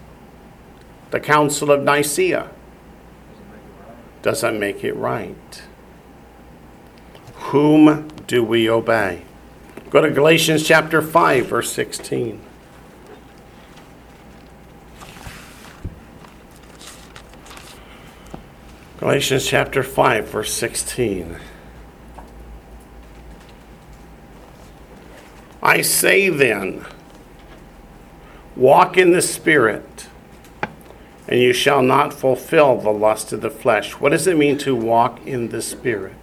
the 1.10 1.20
Council 1.20 1.72
of 1.72 1.84
Nicaea? 1.84 2.52
Doesn't 4.22 4.60
make 4.60 4.84
it 4.84 4.94
right. 4.94 5.64
Whom 7.36 8.08
do 8.28 8.44
we 8.44 8.70
obey? 8.70 9.24
Go 9.90 10.02
to 10.02 10.12
Galatians 10.12 10.68
chapter 10.68 11.02
5, 11.02 11.48
verse 11.48 11.72
16. 11.74 12.40
Galatians 19.00 19.48
chapter 19.48 19.82
5, 19.82 20.28
verse 20.28 20.54
16. 20.54 21.38
I 25.62 25.82
say 25.82 26.30
then, 26.30 26.86
walk 28.56 28.98
in 28.98 29.12
the 29.12 29.22
Spirit, 29.22 30.08
and 31.28 31.40
you 31.40 31.52
shall 31.52 31.82
not 31.82 32.14
fulfill 32.14 32.78
the 32.78 32.92
lust 32.92 33.34
of 33.34 33.42
the 33.42 33.50
flesh. 33.50 33.94
What 34.00 34.10
does 34.10 34.26
it 34.26 34.38
mean 34.38 34.58
to 34.60 34.76
walk 34.76 35.26
in 35.28 35.50
the 35.50 35.62
Spirit? 35.62 36.16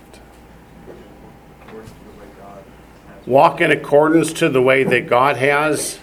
Walk 3.27 3.61
in 3.61 3.71
accordance 3.71 4.33
to 4.35 4.49
the 4.49 4.63
way 4.63 4.85
that 4.85 5.09
God 5.09 5.37
has 5.37 5.99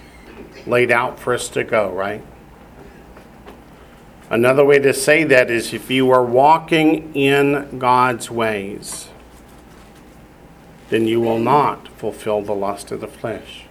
laid 0.67 0.91
out 0.91 1.17
for 1.17 1.34
us 1.34 1.50
to 1.50 1.63
go, 1.63 1.89
right? 1.89 2.22
Another 4.30 4.65
way 4.65 4.80
to 4.80 4.93
say 4.93 5.24
that 5.24 5.50
is 5.50 5.74
if 5.74 5.89
you 5.89 6.12
are 6.12 6.24
walking 6.24 7.15
in 7.15 7.80
God's 7.80 8.30
ways 8.30 9.10
then 10.93 11.08
you 11.08 11.19
will 11.19 11.39
not 11.39 11.88
fulfill 11.88 12.43
the 12.43 12.53
lust 12.53 12.91
of 12.91 13.01
the 13.01 13.08
flesh. 13.08 13.65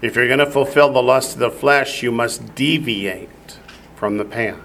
If 0.00 0.14
you're 0.14 0.28
going 0.28 0.38
to 0.38 0.46
fulfill 0.46 0.92
the 0.92 1.02
lust 1.02 1.32
of 1.32 1.40
the 1.40 1.50
flesh, 1.50 2.04
you 2.04 2.12
must 2.12 2.54
deviate 2.54 3.58
from 3.96 4.16
the 4.16 4.24
path. 4.24 4.60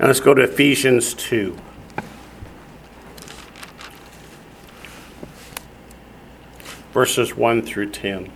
Now 0.00 0.06
let's 0.06 0.20
go 0.20 0.32
to 0.32 0.40
Ephesians 0.40 1.12
2. 1.12 1.54
Verses 6.94 7.36
1 7.36 7.60
through 7.60 7.90
10. 7.90 8.32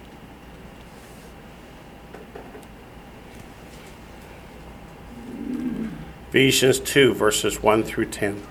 Ephesians 6.29 6.79
2, 6.81 7.15
verses 7.15 7.63
1 7.63 7.85
through 7.85 8.05
10. 8.05 8.43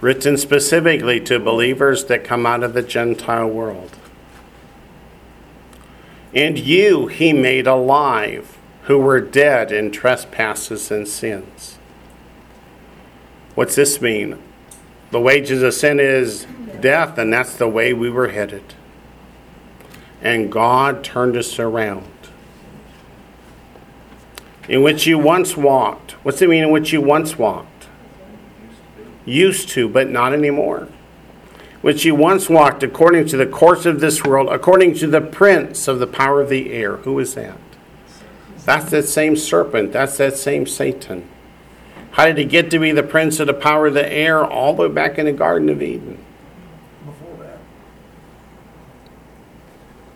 Written 0.00 0.36
specifically 0.36 1.18
to 1.18 1.40
believers 1.40 2.04
that 2.04 2.22
come 2.22 2.46
out 2.46 2.62
of 2.62 2.72
the 2.72 2.82
Gentile 2.84 3.48
world. 3.48 3.96
And 6.32 6.56
you 6.56 7.08
he 7.08 7.32
made 7.32 7.66
alive, 7.66 8.58
who 8.82 8.98
were 8.98 9.20
dead 9.20 9.72
in 9.72 9.90
trespasses 9.90 10.92
and 10.92 11.08
sins. 11.08 11.78
What's 13.56 13.74
this 13.74 14.00
mean? 14.00 14.40
The 15.10 15.20
wages 15.20 15.64
of 15.64 15.74
sin 15.74 15.98
is 15.98 16.46
death, 16.80 17.18
and 17.18 17.32
that's 17.32 17.56
the 17.56 17.66
way 17.66 17.92
we 17.92 18.08
were 18.08 18.28
headed. 18.28 18.74
And 20.22 20.52
God 20.52 21.02
turned 21.02 21.36
us 21.36 21.58
around 21.58 22.06
in 24.68 24.82
which 24.82 25.06
you 25.06 25.18
once 25.18 25.56
walked. 25.56 26.12
What's 26.24 26.42
it 26.42 26.48
mean 26.48 26.64
in 26.64 26.70
which 26.70 26.92
you 26.92 27.00
once 27.00 27.38
walked? 27.38 27.86
Used 29.24 29.68
to, 29.70 29.88
but 29.88 30.10
not 30.10 30.32
anymore. 30.32 30.88
Which 31.82 32.04
you 32.04 32.14
once 32.14 32.48
walked 32.48 32.82
according 32.82 33.26
to 33.28 33.36
the 33.36 33.46
course 33.46 33.86
of 33.86 34.00
this 34.00 34.24
world, 34.24 34.48
according 34.48 34.94
to 34.94 35.06
the 35.06 35.20
prince 35.20 35.88
of 35.88 35.98
the 35.98 36.06
power 36.06 36.40
of 36.40 36.48
the 36.48 36.72
air. 36.72 36.96
Who 36.98 37.18
is 37.18 37.34
that? 37.34 37.58
That's 38.64 38.90
that 38.90 39.04
same 39.04 39.36
serpent. 39.36 39.92
That's 39.92 40.16
that 40.16 40.36
same 40.36 40.66
Satan. 40.66 41.28
How 42.12 42.26
did 42.26 42.38
he 42.38 42.44
get 42.44 42.70
to 42.70 42.78
be 42.78 42.92
the 42.92 43.02
prince 43.02 43.38
of 43.40 43.46
the 43.46 43.54
power 43.54 43.88
of 43.88 43.94
the 43.94 44.12
air 44.12 44.44
all 44.44 44.74
the 44.74 44.82
way 44.84 44.88
back 44.88 45.18
in 45.18 45.26
the 45.26 45.32
Garden 45.32 45.68
of 45.68 45.82
Eden? 45.82 46.24
Before 47.04 47.36
that. 47.44 47.58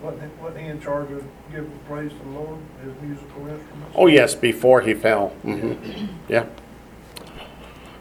Wasn't 0.01 0.57
he, 0.57 0.65
in 0.65 0.81
charge 0.81 1.11
of 1.11 1.23
giving 1.51 1.79
praise 1.87 2.11
to 2.11 2.17
the 2.17 2.29
Lord, 2.29 2.59
his 2.83 2.93
musical 3.01 3.47
instruments? 3.47 3.70
Oh, 3.95 4.07
yes, 4.07 4.35
before 4.35 4.81
he 4.81 4.93
fell. 4.93 5.29
hmm 5.43 5.73
Yeah. 6.27 6.45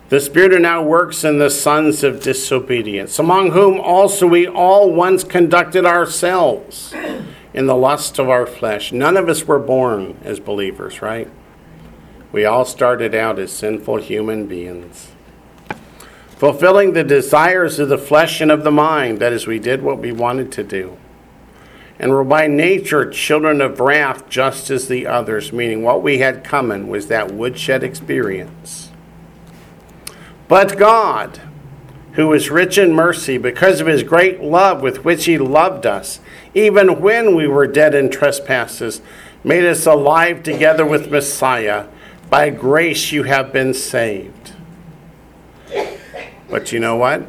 The 0.08 0.18
Spirit 0.20 0.60
now 0.60 0.82
works 0.82 1.22
in 1.22 1.38
the 1.38 1.50
sons 1.50 2.02
of 2.02 2.20
disobedience, 2.20 3.18
among 3.20 3.52
whom 3.52 3.78
also 3.78 4.26
we 4.26 4.46
all 4.48 4.90
once 4.92 5.22
conducted 5.22 5.86
ourselves 5.86 6.92
in 7.54 7.66
the 7.66 7.76
lust 7.76 8.18
of 8.18 8.28
our 8.28 8.44
flesh. 8.44 8.90
None 8.90 9.16
of 9.16 9.28
us 9.28 9.44
were 9.44 9.60
born 9.60 10.18
as 10.24 10.40
believers, 10.40 11.00
right? 11.00 11.30
We 12.32 12.44
all 12.44 12.64
started 12.64 13.14
out 13.14 13.38
as 13.38 13.52
sinful 13.52 13.98
human 13.98 14.46
beings, 14.46 15.12
fulfilling 16.36 16.92
the 16.92 17.04
desires 17.04 17.78
of 17.78 17.88
the 17.88 17.98
flesh 17.98 18.40
and 18.40 18.50
of 18.50 18.64
the 18.64 18.70
mind. 18.72 19.20
That 19.20 19.32
is, 19.32 19.46
we 19.46 19.60
did 19.60 19.80
what 19.82 19.98
we 19.98 20.10
wanted 20.10 20.50
to 20.52 20.64
do 20.64 20.96
and 22.00 22.10
were 22.10 22.24
by 22.24 22.46
nature 22.46 23.10
children 23.10 23.60
of 23.60 23.78
wrath 23.78 24.26
just 24.30 24.70
as 24.70 24.88
the 24.88 25.06
others, 25.06 25.52
meaning 25.52 25.82
what 25.82 26.02
we 26.02 26.18
had 26.18 26.42
coming 26.42 26.88
was 26.88 27.08
that 27.08 27.30
woodshed 27.30 27.84
experience. 27.84 28.90
But 30.48 30.78
God, 30.78 31.42
who 32.12 32.32
is 32.32 32.50
rich 32.50 32.78
in 32.78 32.94
mercy, 32.94 33.36
because 33.36 33.82
of 33.82 33.86
his 33.86 34.02
great 34.02 34.40
love 34.40 34.80
with 34.80 35.04
which 35.04 35.26
he 35.26 35.36
loved 35.36 35.84
us, 35.84 36.20
even 36.54 37.02
when 37.02 37.36
we 37.36 37.46
were 37.46 37.66
dead 37.66 37.94
in 37.94 38.10
trespasses, 38.10 39.02
made 39.44 39.66
us 39.66 39.84
alive 39.84 40.42
together 40.42 40.86
with 40.86 41.10
Messiah. 41.10 41.86
By 42.30 42.48
grace 42.48 43.12
you 43.12 43.24
have 43.24 43.52
been 43.52 43.74
saved. 43.74 44.54
But 46.48 46.72
you 46.72 46.80
know 46.80 46.96
what? 46.96 47.26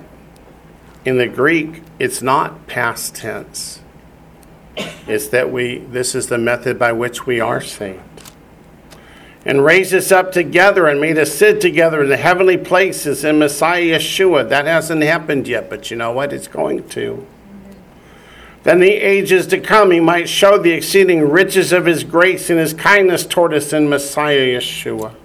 In 1.03 1.17
the 1.17 1.27
Greek, 1.27 1.83
it's 1.99 2.21
not 2.21 2.67
past 2.67 3.15
tense 3.15 3.80
is 5.11 5.29
that 5.29 5.51
we 5.51 5.79
this 5.79 6.15
is 6.15 6.27
the 6.27 6.37
method 6.37 6.79
by 6.79 6.91
which 6.91 7.25
we 7.25 7.39
are 7.39 7.61
saved 7.61 8.01
and 9.45 9.65
raise 9.65 9.93
us 9.93 10.11
up 10.11 10.31
together 10.31 10.87
and 10.87 11.01
made 11.01 11.17
us 11.17 11.33
sit 11.33 11.59
together 11.59 12.03
in 12.03 12.09
the 12.09 12.17
heavenly 12.17 12.57
places 12.57 13.23
in 13.23 13.39
Messiah 13.39 13.81
Yeshua. 13.81 14.47
That 14.47 14.65
hasn't 14.65 15.01
happened 15.01 15.47
yet, 15.47 15.69
but 15.69 15.89
you 15.89 15.97
know 15.97 16.11
what? 16.11 16.31
It's 16.31 16.47
going 16.47 16.87
to. 16.89 17.25
Then 18.63 18.79
the 18.79 18.91
ages 18.91 19.47
to 19.47 19.59
come, 19.59 19.89
he 19.89 19.99
might 19.99 20.29
show 20.29 20.59
the 20.59 20.71
exceeding 20.71 21.27
riches 21.27 21.73
of 21.73 21.87
his 21.87 22.03
grace 22.03 22.51
and 22.51 22.59
his 22.59 22.73
kindness 22.73 23.25
toward 23.25 23.55
us 23.55 23.73
in 23.73 23.89
Messiah 23.89 24.59
Yeshua. 24.59 25.15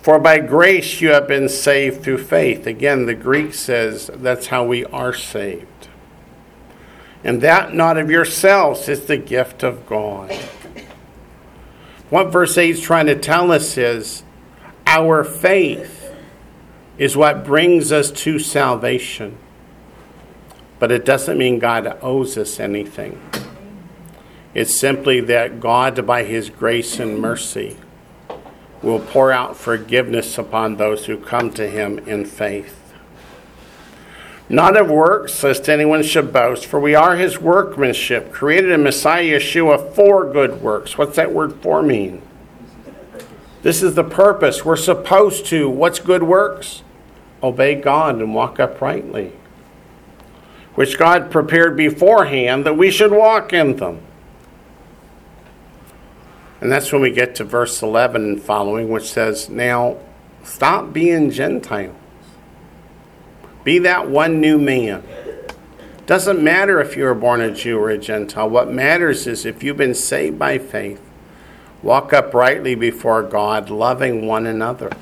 For 0.00 0.20
by 0.20 0.38
grace 0.38 1.00
you 1.00 1.08
have 1.08 1.26
been 1.26 1.48
saved 1.48 2.04
through 2.04 2.18
faith. 2.18 2.68
Again, 2.68 3.06
the 3.06 3.14
Greek 3.14 3.54
says 3.54 4.08
that's 4.14 4.46
how 4.46 4.64
we 4.64 4.84
are 4.84 5.12
saved 5.12 5.75
and 7.26 7.40
that 7.40 7.74
not 7.74 7.98
of 7.98 8.08
yourselves 8.08 8.88
is 8.88 9.06
the 9.06 9.16
gift 9.16 9.64
of 9.64 9.84
God. 9.84 10.30
What 12.08 12.30
verse 12.30 12.56
8 12.56 12.70
is 12.70 12.80
trying 12.80 13.06
to 13.06 13.16
tell 13.16 13.50
us 13.50 13.76
is 13.76 14.22
our 14.86 15.24
faith 15.24 16.14
is 16.98 17.16
what 17.16 17.44
brings 17.44 17.90
us 17.90 18.12
to 18.12 18.38
salvation. 18.38 19.36
But 20.78 20.92
it 20.92 21.04
doesn't 21.04 21.36
mean 21.36 21.58
God 21.58 21.98
owes 22.00 22.38
us 22.38 22.60
anything. 22.60 23.20
It's 24.54 24.78
simply 24.78 25.18
that 25.22 25.58
God, 25.58 26.06
by 26.06 26.22
His 26.22 26.48
grace 26.48 27.00
and 27.00 27.18
mercy, 27.18 27.76
will 28.82 29.00
pour 29.00 29.32
out 29.32 29.56
forgiveness 29.56 30.38
upon 30.38 30.76
those 30.76 31.06
who 31.06 31.16
come 31.16 31.52
to 31.54 31.68
Him 31.68 31.98
in 31.98 32.24
faith. 32.24 32.85
Not 34.48 34.76
of 34.76 34.88
works, 34.88 35.42
lest 35.42 35.68
anyone 35.68 36.04
should 36.04 36.32
boast, 36.32 36.66
for 36.66 36.78
we 36.78 36.94
are 36.94 37.16
his 37.16 37.40
workmanship, 37.40 38.30
created 38.30 38.70
in 38.70 38.84
Messiah 38.84 39.40
Yeshua 39.40 39.92
for 39.92 40.32
good 40.32 40.62
works. 40.62 40.96
What's 40.96 41.16
that 41.16 41.32
word 41.32 41.54
for 41.62 41.82
mean? 41.82 42.22
This 43.62 43.82
is 43.82 43.96
the 43.96 44.04
purpose. 44.04 44.64
We're 44.64 44.76
supposed 44.76 45.46
to, 45.46 45.68
what's 45.68 45.98
good 45.98 46.22
works? 46.22 46.84
Obey 47.42 47.74
God 47.74 48.16
and 48.16 48.32
walk 48.32 48.60
uprightly, 48.60 49.32
which 50.76 50.96
God 50.96 51.32
prepared 51.32 51.76
beforehand 51.76 52.64
that 52.64 52.76
we 52.76 52.92
should 52.92 53.10
walk 53.10 53.52
in 53.52 53.76
them. 53.76 54.00
And 56.60 56.70
that's 56.70 56.92
when 56.92 57.02
we 57.02 57.10
get 57.10 57.34
to 57.36 57.44
verse 57.44 57.82
11 57.82 58.22
and 58.22 58.42
following, 58.42 58.88
which 58.88 59.10
says, 59.10 59.48
Now 59.50 59.98
stop 60.44 60.92
being 60.92 61.32
Gentiles. 61.32 61.96
Be 63.66 63.80
that 63.80 64.08
one 64.08 64.40
new 64.40 64.58
man. 64.58 65.02
Doesn't 66.06 66.40
matter 66.40 66.80
if 66.80 66.96
you 66.96 67.02
were 67.02 67.16
born 67.16 67.40
a 67.40 67.52
Jew 67.52 67.80
or 67.80 67.90
a 67.90 67.98
Gentile. 67.98 68.48
What 68.48 68.70
matters 68.70 69.26
is 69.26 69.44
if 69.44 69.60
you've 69.64 69.76
been 69.76 69.92
saved 69.92 70.38
by 70.38 70.58
faith, 70.58 71.02
walk 71.82 72.12
uprightly 72.12 72.76
before 72.76 73.24
God, 73.24 73.68
loving 73.68 74.24
one 74.24 74.46
another. 74.46 74.92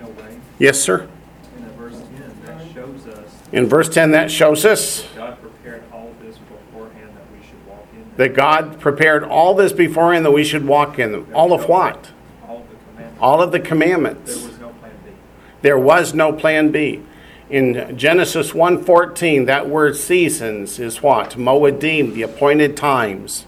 No 0.00 0.08
way. 0.08 0.38
Yes, 0.58 0.80
sir? 0.80 1.08
In 1.56 1.68
verse 1.76 2.00
10, 2.00 2.34
that 2.44 2.74
shows 2.74 3.06
us 3.06 3.30
In 3.52 3.66
verse 3.68 3.88
10, 3.88 4.10
that 4.10 4.30
shows 4.32 4.64
us 4.64 5.06
God 5.14 5.40
prepared 5.40 5.84
all 5.92 6.12
this 6.20 6.36
beforehand 6.36 7.10
that 7.14 7.32
we 7.32 7.46
should 7.46 7.64
walk 7.68 7.86
in 7.92 8.00
them. 8.00 8.10
that 8.16 8.34
God 8.34 8.80
prepared 8.80 9.22
all 9.22 9.54
this 9.54 9.72
beforehand 9.72 10.26
that 10.26 10.32
we 10.32 10.42
should 10.42 10.66
walk 10.66 10.98
in 10.98 11.12
them. 11.12 11.28
All 11.32 11.52
of 11.52 11.68
what? 11.68 12.10
All 12.44 12.66
the 12.68 12.74
commandments. 12.90 13.18
All 13.20 13.40
of 13.40 13.52
the 13.52 13.60
commandments. 13.60 14.34
was 14.34 14.58
no 14.58 14.70
plan 14.70 14.90
B. 15.04 15.12
There 15.62 15.78
was 15.78 16.14
no 16.14 16.32
plan 16.32 16.70
B. 16.70 17.02
In 17.48 17.96
Genesis 17.96 18.52
1:14, 18.52 19.46
that 19.46 19.68
word 19.68 19.96
seasons 19.96 20.80
is 20.80 21.02
what? 21.02 21.36
Moedim, 21.36 22.12
the 22.12 22.22
appointed 22.22 22.76
times, 22.76 23.46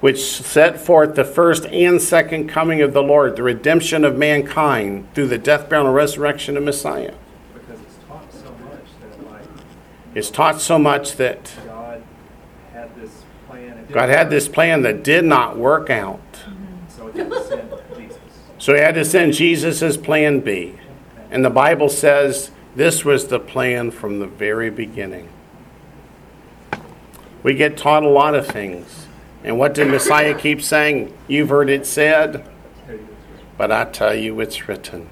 which 0.00 0.20
set 0.20 0.80
forth 0.80 1.14
the 1.14 1.24
first 1.24 1.64
and 1.66 2.02
second 2.02 2.48
coming 2.48 2.82
of 2.82 2.92
the 2.92 3.02
Lord, 3.02 3.36
the 3.36 3.44
redemption 3.44 4.04
of 4.04 4.18
mankind 4.18 5.06
through 5.14 5.28
the 5.28 5.38
death, 5.38 5.68
burial, 5.68 5.86
and 5.86 5.94
resurrection 5.94 6.56
of 6.56 6.64
Messiah. 6.64 7.14
Because 7.54 7.80
it's 7.80 7.98
taught 8.08 8.32
so 8.32 8.50
much 8.50 8.86
that 9.00 9.30
like 9.30 9.42
It's 10.16 10.30
taught 10.30 10.60
so 10.60 10.78
much 10.78 11.16
that 11.16 11.52
God 11.64 12.02
had 12.72 12.96
this 13.00 13.22
plan. 13.48 13.86
God 13.92 14.08
had 14.08 14.30
this 14.30 14.48
plan 14.48 14.82
that 14.82 15.04
did 15.04 15.24
not 15.24 15.56
work 15.56 15.90
out. 15.90 16.20
So 16.88 17.06
it 17.06 17.14
didn't 17.14 17.44
send 17.44 17.70
Jesus. 17.96 18.18
So 18.58 18.74
he 18.74 18.80
had 18.80 18.96
to 18.96 19.04
send 19.04 19.34
Jesus 19.34 19.80
as 19.80 19.96
plan 19.96 20.40
B. 20.40 20.74
And 21.32 21.42
the 21.42 21.50
Bible 21.50 21.88
says 21.88 22.50
this 22.76 23.06
was 23.06 23.28
the 23.28 23.40
plan 23.40 23.90
from 23.90 24.18
the 24.18 24.26
very 24.26 24.68
beginning. 24.68 25.30
We 27.42 27.54
get 27.54 27.78
taught 27.78 28.02
a 28.02 28.08
lot 28.08 28.34
of 28.34 28.46
things. 28.46 29.06
And 29.42 29.58
what 29.58 29.72
did 29.72 29.88
Messiah 29.88 30.34
keep 30.38 30.60
saying? 30.60 31.16
You've 31.26 31.48
heard 31.48 31.70
it 31.70 31.86
said, 31.86 32.46
but 33.56 33.72
I 33.72 33.86
tell 33.86 34.14
you 34.14 34.38
it's 34.40 34.68
written. 34.68 35.08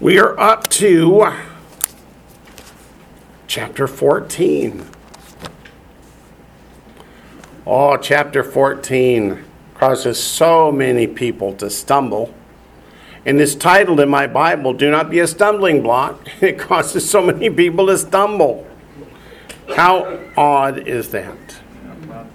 We 0.00 0.18
are 0.18 0.40
up 0.40 0.68
to 0.68 1.30
chapter 3.46 3.86
14. 3.86 4.86
Oh, 7.66 7.98
chapter 7.98 8.42
14 8.42 9.44
causes 9.74 10.22
so 10.22 10.72
many 10.72 11.06
people 11.06 11.52
to 11.56 11.68
stumble. 11.68 12.32
And 13.28 13.38
it's 13.42 13.54
titled 13.54 14.00
in 14.00 14.08
my 14.08 14.26
Bible, 14.26 14.72
Do 14.72 14.90
Not 14.90 15.10
Be 15.10 15.18
a 15.18 15.26
Stumbling 15.26 15.82
Block. 15.82 16.26
It 16.40 16.58
causes 16.58 17.10
so 17.10 17.20
many 17.20 17.50
people 17.50 17.88
to 17.88 17.98
stumble. 17.98 18.66
How 19.76 20.18
odd 20.34 20.88
is 20.88 21.10
that? 21.10 21.36
Mine- 22.06 22.30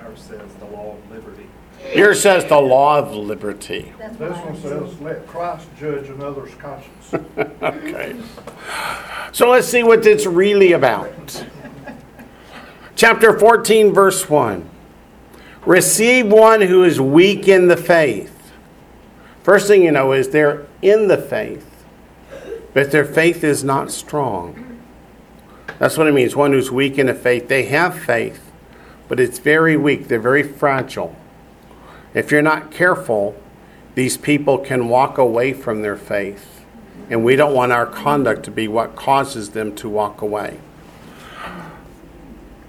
Ours 0.00 0.20
says 0.20 0.52
the 0.58 0.64
law 0.64 0.96
of 0.96 1.10
liberty. 1.12 1.46
Here 1.92 2.12
says 2.12 2.44
the 2.46 2.58
law 2.58 2.98
of 2.98 3.14
liberty. 3.14 3.92
This 4.18 4.36
one 4.38 4.60
says, 4.60 5.00
let 5.00 5.28
Christ 5.28 5.68
judge 5.78 6.08
another's 6.08 6.54
conscience. 6.56 7.14
Okay. 7.62 8.16
So 9.30 9.48
let's 9.48 9.68
see 9.68 9.84
what 9.84 10.04
it's 10.04 10.26
really 10.26 10.72
about. 10.72 11.46
Chapter 12.96 13.38
14, 13.38 13.92
verse 13.92 14.28
1. 14.28 14.68
Receive 15.64 16.26
one 16.26 16.62
who 16.62 16.82
is 16.82 17.00
weak 17.00 17.46
in 17.46 17.68
the 17.68 17.76
faith. 17.76 18.31
First 19.42 19.66
thing 19.66 19.82
you 19.82 19.90
know 19.90 20.12
is 20.12 20.28
they're 20.28 20.66
in 20.80 21.08
the 21.08 21.18
faith, 21.18 21.84
but 22.72 22.92
their 22.92 23.04
faith 23.04 23.42
is 23.42 23.64
not 23.64 23.90
strong. 23.90 24.80
That's 25.78 25.96
what 25.96 26.06
it 26.06 26.14
means. 26.14 26.36
One 26.36 26.52
who's 26.52 26.70
weak 26.70 26.96
in 26.96 27.06
the 27.06 27.14
faith. 27.14 27.48
They 27.48 27.64
have 27.64 27.98
faith, 27.98 28.52
but 29.08 29.18
it's 29.18 29.40
very 29.40 29.76
weak. 29.76 30.06
They're 30.06 30.20
very 30.20 30.44
fragile. 30.44 31.16
If 32.14 32.30
you're 32.30 32.42
not 32.42 32.70
careful, 32.70 33.34
these 33.94 34.16
people 34.16 34.58
can 34.58 34.88
walk 34.88 35.18
away 35.18 35.52
from 35.52 35.82
their 35.82 35.96
faith. 35.96 36.64
And 37.10 37.24
we 37.24 37.34
don't 37.34 37.54
want 37.54 37.72
our 37.72 37.86
conduct 37.86 38.44
to 38.44 38.50
be 38.50 38.68
what 38.68 38.94
causes 38.94 39.50
them 39.50 39.74
to 39.76 39.88
walk 39.88 40.22
away. 40.22 40.60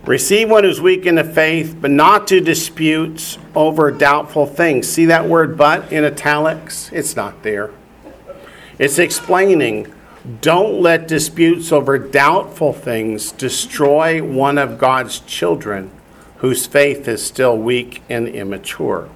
Receive 0.05 0.49
one 0.49 0.65
who's 0.65 0.81
weak 0.81 1.05
in 1.05 1.15
the 1.15 1.23
faith, 1.23 1.77
but 1.79 1.89
not 1.89 2.27
to 2.27 2.41
disputes 2.41 3.37
over 3.55 3.89
doubtful 3.89 4.45
things. 4.45 4.89
See 4.89 5.05
that 5.05 5.29
word 5.29 5.57
but 5.57 5.93
in 5.93 6.03
italics? 6.03 6.91
It's 6.91 7.15
not 7.15 7.41
there. 7.43 7.71
It's 8.77 8.99
explaining 8.99 9.93
don't 10.41 10.81
let 10.81 11.07
disputes 11.07 11.71
over 11.71 11.97
doubtful 11.97 12.73
things 12.73 13.31
destroy 13.31 14.21
one 14.23 14.57
of 14.57 14.77
God's 14.77 15.19
children 15.19 15.91
whose 16.37 16.65
faith 16.65 17.07
is 17.07 17.25
still 17.25 17.57
weak 17.57 18.01
and 18.09 18.27
immature. 18.27 19.09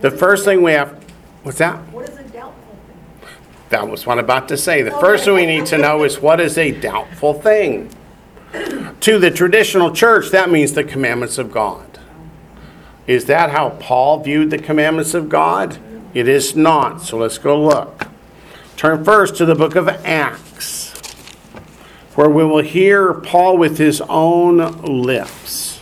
The 0.00 0.10
first 0.10 0.44
thing 0.44 0.62
we 0.62 0.72
have, 0.72 1.04
what's 1.42 1.58
that? 1.58 1.78
What 1.92 2.08
is 2.08 2.16
a 2.16 2.22
doubtful 2.24 2.78
thing? 2.86 3.28
That 3.70 3.88
was 3.88 4.06
what 4.06 4.18
I'm 4.18 4.24
about 4.24 4.48
to 4.48 4.56
say. 4.56 4.82
The 4.82 4.92
first 4.92 5.24
thing 5.24 5.34
we 5.34 5.46
need 5.46 5.66
to 5.66 5.78
know 5.78 6.04
is 6.04 6.20
what 6.20 6.40
is 6.40 6.58
a 6.58 6.70
doubtful 6.70 7.34
thing? 7.34 7.90
To 8.52 9.18
the 9.18 9.30
traditional 9.30 9.92
church, 9.92 10.30
that 10.30 10.50
means 10.50 10.72
the 10.72 10.84
commandments 10.84 11.38
of 11.38 11.52
God. 11.52 11.98
Is 13.06 13.24
that 13.26 13.50
how 13.50 13.70
Paul 13.70 14.22
viewed 14.22 14.50
the 14.50 14.58
commandments 14.58 15.14
of 15.14 15.28
God? 15.28 15.78
It 16.14 16.28
is 16.28 16.54
not. 16.54 17.02
So 17.02 17.18
let's 17.18 17.38
go 17.38 17.60
look. 17.60 18.08
Turn 18.76 19.04
first 19.04 19.36
to 19.36 19.44
the 19.44 19.54
book 19.54 19.76
of 19.76 19.88
Acts, 19.88 20.90
where 22.14 22.28
we 22.28 22.44
will 22.44 22.62
hear 22.62 23.14
Paul 23.14 23.58
with 23.58 23.78
his 23.78 24.00
own 24.02 24.58
lips. 24.82 25.80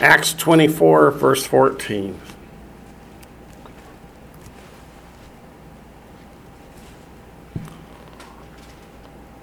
Acts 0.00 0.34
24, 0.34 1.12
verse 1.12 1.46
14. 1.46 2.20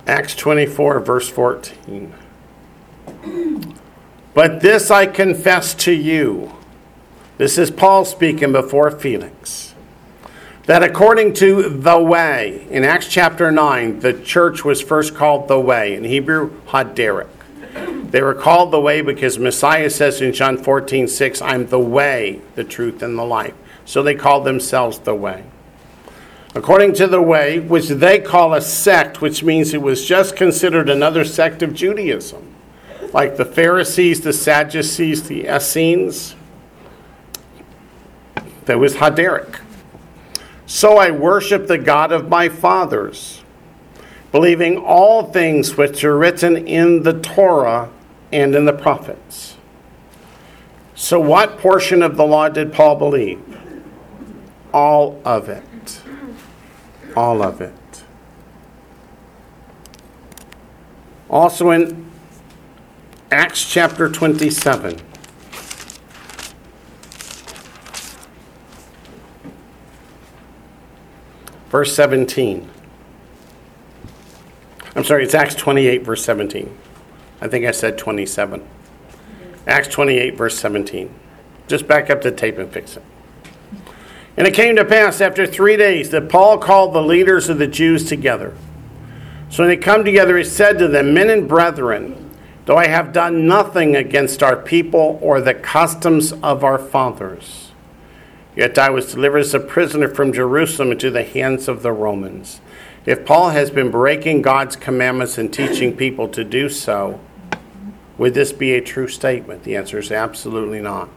Acts 0.09 0.33
24, 0.33 1.01
verse 1.01 1.29
14. 1.29 2.15
But 4.33 4.59
this 4.59 4.89
I 4.89 5.05
confess 5.05 5.75
to 5.75 5.91
you. 5.91 6.51
This 7.37 7.59
is 7.59 7.69
Paul 7.69 8.05
speaking 8.05 8.51
before 8.51 8.89
Felix. 8.89 9.75
That 10.65 10.81
according 10.81 11.33
to 11.35 11.69
the 11.69 11.99
way, 11.99 12.65
in 12.71 12.83
Acts 12.83 13.07
chapter 13.07 13.51
9, 13.51 13.99
the 13.99 14.13
church 14.13 14.65
was 14.65 14.81
first 14.81 15.13
called 15.13 15.47
the 15.47 15.59
way, 15.59 15.93
in 15.93 16.03
Hebrew, 16.03 16.59
Haderek. 16.69 17.29
They 18.09 18.23
were 18.23 18.33
called 18.33 18.71
the 18.71 18.81
way 18.81 19.01
because 19.01 19.37
Messiah 19.37 19.91
says 19.91 20.21
in 20.21 20.33
John 20.33 20.57
14, 20.57 21.07
6, 21.07 21.41
I'm 21.43 21.67
the 21.67 21.77
way, 21.77 22.41
the 22.55 22.63
truth, 22.63 23.03
and 23.03 23.15
the 23.15 23.23
life. 23.23 23.53
So 23.85 24.01
they 24.01 24.15
called 24.15 24.43
themselves 24.43 24.97
the 24.97 25.13
way 25.13 25.43
according 26.55 26.93
to 26.93 27.07
the 27.07 27.21
way, 27.21 27.59
which 27.59 27.87
they 27.87 28.19
call 28.19 28.53
a 28.53 28.61
sect, 28.61 29.21
which 29.21 29.43
means 29.43 29.73
it 29.73 29.81
was 29.81 30.05
just 30.05 30.35
considered 30.35 30.89
another 30.89 31.23
sect 31.23 31.61
of 31.61 31.73
Judaism, 31.73 32.55
like 33.13 33.37
the 33.37 33.45
Pharisees, 33.45 34.21
the 34.21 34.33
Sadducees, 34.33 35.27
the 35.27 35.45
Essenes. 35.45 36.35
There 38.65 38.77
was 38.77 38.95
Haderek. 38.95 39.61
So 40.65 40.97
I 40.97 41.09
worship 41.11 41.67
the 41.67 41.77
God 41.77 42.11
of 42.11 42.29
my 42.29 42.49
fathers, 42.49 43.41
believing 44.31 44.77
all 44.77 45.31
things 45.31 45.75
which 45.75 46.03
are 46.03 46.17
written 46.17 46.67
in 46.67 47.03
the 47.03 47.19
Torah 47.19 47.89
and 48.31 48.53
in 48.53 48.65
the 48.65 48.73
prophets. 48.73 49.55
So, 50.93 51.19
what 51.19 51.57
portion 51.57 52.03
of 52.03 52.17
the 52.17 52.25
law 52.25 52.49
did 52.49 52.73
Paul 52.73 52.97
believe? 52.97 53.41
All 54.73 55.19
of 55.25 55.49
it 55.49 55.63
all 57.15 57.41
of 57.41 57.61
it. 57.61 58.03
Also 61.29 61.71
in 61.71 62.09
Acts 63.31 63.63
chapter 63.69 64.09
27. 64.09 64.99
verse 71.69 71.95
17. 71.95 72.67
I'm 74.95 75.03
sorry, 75.03 75.23
it's 75.23 75.35
Acts 75.35 75.55
28, 75.55 76.03
verse 76.03 76.23
17. 76.25 76.75
I 77.41 77.47
think 77.47 77.65
I 77.65 77.71
said 77.71 77.97
27. 77.97 78.67
Acts 79.67 79.87
28, 79.87 80.35
verse 80.35 80.57
17. 80.57 81.13
Just 81.67 81.87
back 81.87 82.09
up 82.09 82.21
the 82.21 82.31
tape 82.31 82.57
and 82.57 82.71
fix 82.71 82.97
it. 82.97 83.03
And 84.37 84.47
it 84.47 84.53
came 84.53 84.75
to 84.77 84.85
pass 84.85 85.21
after 85.21 85.45
three 85.45 85.75
days 85.75 86.11
that 86.11 86.29
Paul 86.29 86.57
called 86.57 86.93
the 86.93 87.01
leaders 87.01 87.49
of 87.49 87.57
the 87.57 87.67
Jews 87.67 88.05
together. 88.05 88.55
So 89.49 89.63
when 89.63 89.69
they 89.69 89.77
come 89.77 90.05
together, 90.05 90.37
he 90.37 90.43
said 90.43 90.77
to 90.79 90.87
them, 90.87 91.13
Men 91.13 91.29
and 91.29 91.47
brethren, 91.47 92.29
though 92.65 92.77
I 92.77 92.87
have 92.87 93.11
done 93.11 93.47
nothing 93.47 93.95
against 93.95 94.43
our 94.43 94.55
people 94.55 95.19
or 95.21 95.41
the 95.41 95.55
customs 95.55 96.31
of 96.31 96.63
our 96.63 96.77
fathers, 96.77 97.71
yet 98.55 98.77
I 98.77 98.91
was 98.91 99.11
delivered 99.11 99.39
as 99.39 99.53
a 99.53 99.59
prisoner 99.59 100.07
from 100.07 100.31
Jerusalem 100.31 100.91
into 100.91 101.09
the 101.09 101.23
hands 101.23 101.67
of 101.67 101.81
the 101.81 101.91
Romans. 101.91 102.61
If 103.05 103.25
Paul 103.25 103.49
has 103.49 103.71
been 103.71 103.89
breaking 103.89 104.43
God's 104.43 104.75
commandments 104.75 105.37
and 105.37 105.51
teaching 105.51 105.97
people 105.97 106.27
to 106.29 106.43
do 106.43 106.69
so, 106.69 107.19
would 108.19 108.35
this 108.35 108.51
be 108.51 108.73
a 108.73 108.81
true 108.81 109.07
statement? 109.07 109.63
The 109.63 109.75
answer 109.75 109.97
is 109.97 110.11
absolutely 110.11 110.81
not. 110.81 111.09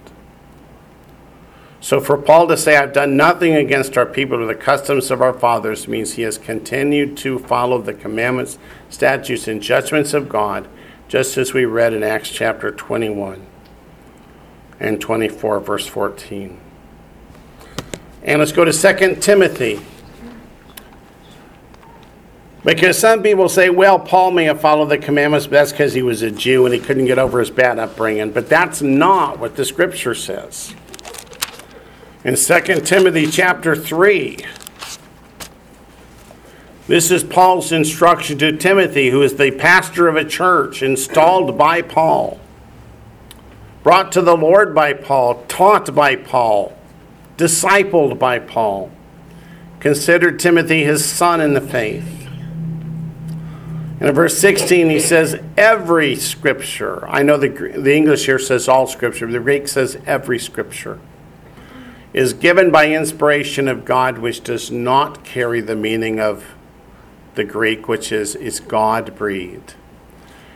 So 1.82 2.00
for 2.00 2.16
Paul 2.16 2.46
to 2.46 2.56
say, 2.56 2.76
I've 2.76 2.92
done 2.92 3.16
nothing 3.16 3.56
against 3.56 3.98
our 3.98 4.06
people 4.06 4.40
or 4.40 4.46
the 4.46 4.54
customs 4.54 5.10
of 5.10 5.20
our 5.20 5.32
fathers, 5.32 5.88
means 5.88 6.12
he 6.12 6.22
has 6.22 6.38
continued 6.38 7.16
to 7.18 7.40
follow 7.40 7.82
the 7.82 7.92
commandments, 7.92 8.56
statutes, 8.88 9.48
and 9.48 9.60
judgments 9.60 10.14
of 10.14 10.28
God, 10.28 10.68
just 11.08 11.36
as 11.36 11.52
we 11.52 11.64
read 11.64 11.92
in 11.92 12.04
Acts 12.04 12.30
chapter 12.30 12.70
21 12.70 13.44
and 14.78 15.00
24, 15.00 15.58
verse 15.58 15.88
14. 15.88 16.56
And 18.22 18.38
let's 18.38 18.52
go 18.52 18.64
to 18.64 18.72
2 18.72 19.16
Timothy 19.16 19.80
because 22.64 22.96
some 22.96 23.24
people 23.24 23.48
say, 23.48 23.70
well, 23.70 23.98
Paul 23.98 24.30
may 24.30 24.44
have 24.44 24.60
followed 24.60 24.86
the 24.86 24.98
commandments, 24.98 25.46
but 25.46 25.54
that's 25.54 25.72
because 25.72 25.94
he 25.94 26.02
was 26.02 26.22
a 26.22 26.30
Jew 26.30 26.64
and 26.64 26.72
he 26.72 26.78
couldn't 26.78 27.06
get 27.06 27.18
over 27.18 27.40
his 27.40 27.50
bad 27.50 27.80
upbringing. 27.80 28.30
But 28.30 28.48
that's 28.48 28.80
not 28.80 29.40
what 29.40 29.56
the 29.56 29.64
scripture 29.64 30.14
says. 30.14 30.76
In 32.24 32.36
2 32.36 32.60
Timothy 32.82 33.26
chapter 33.26 33.74
3, 33.74 34.38
this 36.86 37.10
is 37.10 37.24
Paul's 37.24 37.72
instruction 37.72 38.38
to 38.38 38.56
Timothy, 38.56 39.10
who 39.10 39.22
is 39.22 39.34
the 39.34 39.50
pastor 39.50 40.08
of 40.08 40.16
a 40.16 40.24
church 40.24 40.82
installed 40.82 41.58
by 41.58 41.82
Paul, 41.82 42.40
brought 43.82 44.12
to 44.12 44.22
the 44.22 44.36
Lord 44.36 44.74
by 44.74 44.92
Paul, 44.92 45.44
taught 45.48 45.94
by 45.94 46.16
Paul, 46.16 46.76
discipled 47.36 48.18
by 48.18 48.38
Paul. 48.38 48.90
Considered 49.80 50.38
Timothy 50.38 50.84
his 50.84 51.04
son 51.04 51.40
in 51.40 51.54
the 51.54 51.60
faith 51.60 52.22
and 54.02 54.08
in 54.08 54.16
verse 54.16 54.36
16, 54.38 54.90
he 54.90 54.98
says, 54.98 55.40
Every 55.56 56.16
scripture. 56.16 57.08
I 57.08 57.22
know 57.22 57.36
the, 57.36 57.48
the 57.48 57.94
English 57.94 58.26
here 58.26 58.40
says 58.40 58.66
all 58.66 58.88
scripture, 58.88 59.28
but 59.28 59.32
the 59.32 59.38
Greek 59.38 59.68
says 59.68 59.96
every 60.06 60.40
scripture 60.40 60.98
is 62.12 62.32
given 62.32 62.70
by 62.70 62.90
inspiration 62.90 63.68
of 63.68 63.84
God, 63.84 64.18
which 64.18 64.42
does 64.42 64.70
not 64.70 65.24
carry 65.24 65.60
the 65.60 65.76
meaning 65.76 66.20
of 66.20 66.54
the 67.34 67.44
Greek, 67.44 67.88
which 67.88 68.12
is, 68.12 68.34
is 68.34 68.60
God 68.60 69.14
breathed. 69.16 69.74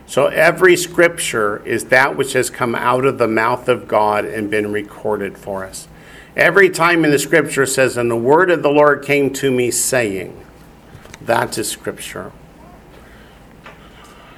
So 0.06 0.26
every 0.26 0.76
scripture 0.76 1.64
is 1.66 1.86
that 1.86 2.16
which 2.16 2.34
has 2.34 2.50
come 2.50 2.74
out 2.74 3.04
of 3.04 3.18
the 3.18 3.26
mouth 3.26 3.68
of 3.68 3.88
God 3.88 4.24
and 4.24 4.50
been 4.50 4.70
recorded 4.70 5.36
for 5.36 5.64
us. 5.64 5.88
Every 6.36 6.68
time 6.68 7.04
in 7.04 7.10
the 7.10 7.18
scripture 7.18 7.66
says, 7.66 7.96
And 7.96 8.10
the 8.10 8.16
word 8.16 8.50
of 8.50 8.62
the 8.62 8.70
Lord 8.70 9.02
came 9.02 9.32
to 9.34 9.50
me 9.50 9.70
saying, 9.70 10.44
that 11.26 11.58
is 11.58 11.68
scripture 11.68 12.32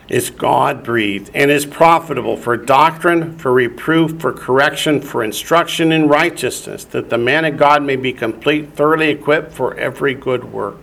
is 0.09 0.31
God 0.31 0.83
breathed 0.83 1.31
and 1.35 1.51
is 1.51 1.67
profitable 1.67 2.37
for 2.37 2.57
doctrine, 2.57 3.37
for 3.39 3.53
reproof, 3.53 4.21
for 4.21 4.33
correction, 4.33 5.03
for 5.03 5.23
instruction 5.23 5.93
in 5.93 6.09
righteousness, 6.09 6.85
that 6.85 7.11
the 7.11 7.19
man 7.19 7.45
of 7.45 7.59
God 7.59 7.83
may 7.83 7.97
be 7.97 8.13
complete, 8.13 8.73
thoroughly 8.73 9.11
equipped 9.11 9.53
for 9.53 9.75
every 9.75 10.15
good 10.15 10.51
work. 10.53 10.79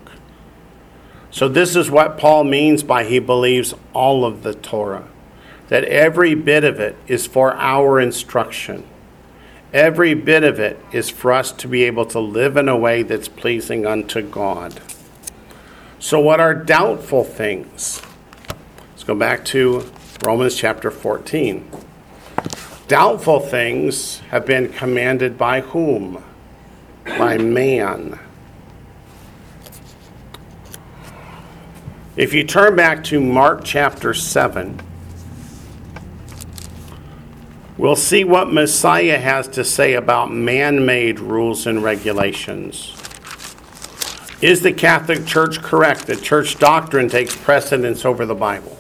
So, 1.32 1.50
this 1.50 1.76
is 1.76 1.92
what 1.92 2.18
Paul 2.18 2.44
means 2.44 2.84
by 2.84 3.04
he 3.04 3.20
believes 3.20 3.74
all 3.94 4.24
of 4.24 4.44
the 4.44 4.54
Torah, 4.54 5.08
that 5.68 5.84
every 5.84 6.36
bit 6.36 6.64
of 6.64 6.80
it 6.80 6.96
is 7.08 7.28
for 7.28 7.56
our 7.56 8.00
instruction. 8.00 8.86
Every 9.74 10.14
bit 10.14 10.44
of 10.46 10.60
it 10.60 10.80
is 10.94 11.10
for 11.10 11.34
us 11.34 11.52
to 11.52 11.68
be 11.68 11.84
able 11.84 12.06
to 12.06 12.20
live 12.20 12.56
in 12.56 12.70
a 12.70 12.78
way 12.78 13.04
that's 13.04 13.28
pleasing 13.28 13.86
unto 13.86 14.22
God. 14.22 14.80
So, 16.00 16.20
what 16.20 16.40
are 16.40 16.54
doubtful 16.54 17.26
things? 17.26 18.02
Go 19.06 19.14
back 19.14 19.46
to 19.46 19.90
Romans 20.24 20.56
chapter 20.56 20.90
14. 20.90 21.70
Doubtful 22.88 23.40
things 23.40 24.20
have 24.32 24.46
been 24.46 24.72
commanded 24.72 25.38
by 25.38 25.62
whom? 25.62 26.24
By 27.04 27.38
man. 27.38 28.20
If 32.16 32.34
you 32.34 32.44
turn 32.44 32.76
back 32.76 33.04
to 33.06 33.20
Mark 33.20 33.62
chapter 33.64 34.14
7, 34.14 34.80
we'll 37.78 37.96
see 37.96 38.24
what 38.24 38.52
Messiah 38.52 39.20
has 39.20 39.48
to 39.50 39.64
say 39.64 39.94
about 39.94 40.32
man 40.32 40.86
made 40.86 41.20
rules 41.20 41.68
and 41.68 41.84
regulations. 41.84 42.94
Is 44.42 44.62
the 44.62 44.74
Catholic 44.74 45.26
Church 45.26 45.62
correct 45.62 46.08
that 46.08 46.22
church 46.22 46.58
doctrine 46.58 47.10
takes 47.10 47.36
precedence 47.36 48.06
over 48.06 48.26
the 48.26 48.36
Bible? 48.36 48.75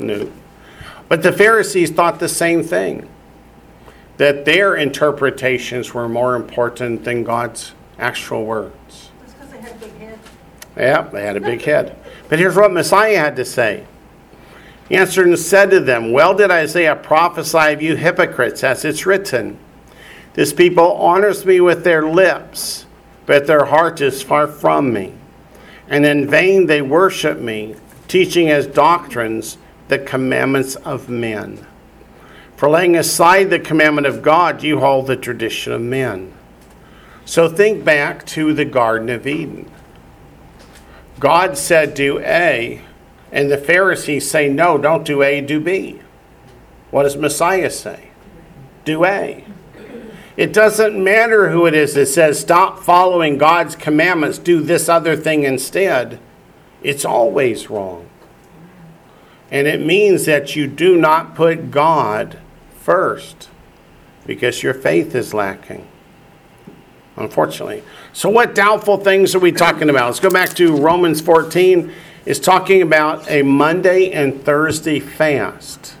No. 0.00 0.30
But 1.08 1.22
the 1.22 1.32
Pharisees 1.32 1.90
thought 1.90 2.18
the 2.18 2.28
same 2.28 2.62
thing 2.62 3.08
that 4.16 4.44
their 4.44 4.74
interpretations 4.74 5.92
were 5.92 6.08
more 6.08 6.34
important 6.34 7.04
than 7.04 7.22
God's 7.22 7.72
actual 7.98 8.44
words. 8.44 9.10
That's 9.20 9.34
because 9.34 9.50
they 9.50 9.60
had 9.60 9.72
a 9.72 9.78
big 9.78 9.98
head. 9.98 10.18
Yeah, 10.76 11.02
they 11.02 11.24
had 11.24 11.36
a 11.36 11.40
big 11.40 11.62
head. 11.62 11.96
But 12.28 12.38
here's 12.38 12.56
what 12.56 12.72
Messiah 12.72 13.18
had 13.18 13.36
to 13.36 13.44
say. 13.44 13.84
He 14.88 14.96
answered 14.96 15.26
and 15.26 15.38
said 15.38 15.70
to 15.70 15.80
them, 15.80 16.12
Well 16.12 16.34
did 16.34 16.50
Isaiah 16.50 16.96
prophesy 16.96 17.72
of 17.72 17.82
you 17.82 17.96
hypocrites, 17.96 18.64
as 18.64 18.84
it's 18.84 19.04
written. 19.04 19.58
This 20.34 20.52
people 20.52 20.92
honors 20.92 21.44
me 21.44 21.60
with 21.60 21.82
their 21.82 22.06
lips, 22.06 22.86
but 23.26 23.46
their 23.46 23.64
heart 23.64 24.00
is 24.00 24.22
far 24.22 24.46
from 24.46 24.92
me. 24.92 25.12
And 25.88 26.04
in 26.04 26.28
vain 26.28 26.66
they 26.66 26.82
worship 26.82 27.40
me, 27.40 27.76
teaching 28.06 28.50
as 28.50 28.66
doctrines 28.66 29.58
the 29.88 29.98
commandments 29.98 30.76
of 30.76 31.08
men. 31.08 31.66
For 32.56 32.70
laying 32.70 32.96
aside 32.96 33.50
the 33.50 33.58
commandment 33.58 34.06
of 34.06 34.22
God, 34.22 34.62
you 34.62 34.80
hold 34.80 35.06
the 35.06 35.16
tradition 35.16 35.72
of 35.72 35.82
men. 35.82 36.32
So 37.24 37.48
think 37.48 37.84
back 37.84 38.24
to 38.26 38.54
the 38.54 38.64
Garden 38.64 39.10
of 39.10 39.26
Eden. 39.26 39.70
God 41.18 41.58
said, 41.58 41.94
Do 41.94 42.20
A, 42.20 42.80
and 43.32 43.50
the 43.50 43.58
Pharisees 43.58 44.30
say, 44.30 44.48
No, 44.48 44.78
don't 44.78 45.04
do 45.04 45.22
A, 45.22 45.40
do 45.40 45.60
B. 45.60 46.00
What 46.90 47.02
does 47.02 47.16
Messiah 47.16 47.70
say? 47.70 48.10
Do 48.84 49.04
A. 49.04 49.44
It 50.36 50.52
doesn't 50.52 51.02
matter 51.02 51.50
who 51.50 51.66
it 51.66 51.74
is 51.74 51.94
that 51.94 52.06
says, 52.06 52.38
Stop 52.38 52.80
following 52.80 53.38
God's 53.38 53.74
commandments, 53.74 54.38
do 54.38 54.60
this 54.60 54.88
other 54.88 55.16
thing 55.16 55.44
instead. 55.44 56.20
It's 56.82 57.04
always 57.04 57.68
wrong. 57.70 58.08
And 59.50 59.66
it 59.66 59.84
means 59.84 60.24
that 60.24 60.56
you 60.56 60.66
do 60.66 60.96
not 60.96 61.34
put 61.34 61.70
God 61.70 62.38
first 62.80 63.48
because 64.26 64.62
your 64.62 64.74
faith 64.74 65.14
is 65.14 65.32
lacking. 65.32 65.86
Unfortunately. 67.16 67.82
So, 68.12 68.28
what 68.28 68.54
doubtful 68.54 68.98
things 68.98 69.34
are 69.34 69.38
we 69.38 69.52
talking 69.52 69.88
about? 69.88 70.06
Let's 70.06 70.20
go 70.20 70.30
back 70.30 70.50
to 70.54 70.76
Romans 70.76 71.20
14. 71.20 71.92
It's 72.26 72.40
talking 72.40 72.82
about 72.82 73.30
a 73.30 73.42
Monday 73.42 74.10
and 74.10 74.44
Thursday 74.44 75.00
fast. 75.00 75.94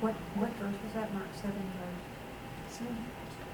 What, 0.00 0.12
what 0.34 0.50
verse 0.50 0.74
was 0.84 0.92
that? 0.94 1.14
Mark 1.14 1.26
7, 1.40 1.52
verse 2.68 2.78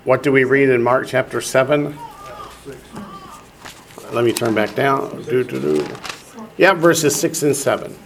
What 0.05 0.23
do 0.23 0.33
we 0.33 0.45
read 0.45 0.71
in 0.71 0.83
Mark 0.83 1.07
chapter 1.07 1.41
7? 1.41 1.97
Let 4.13 4.25
me 4.25 4.33
turn 4.33 4.55
back 4.55 4.75
down. 4.75 5.23
Do, 5.23 5.45
do, 5.45 5.61
do. 5.61 5.87
Yeah, 6.57 6.73
verses 6.73 7.15
6 7.15 7.45
and 7.45 7.55
7. 7.55 7.97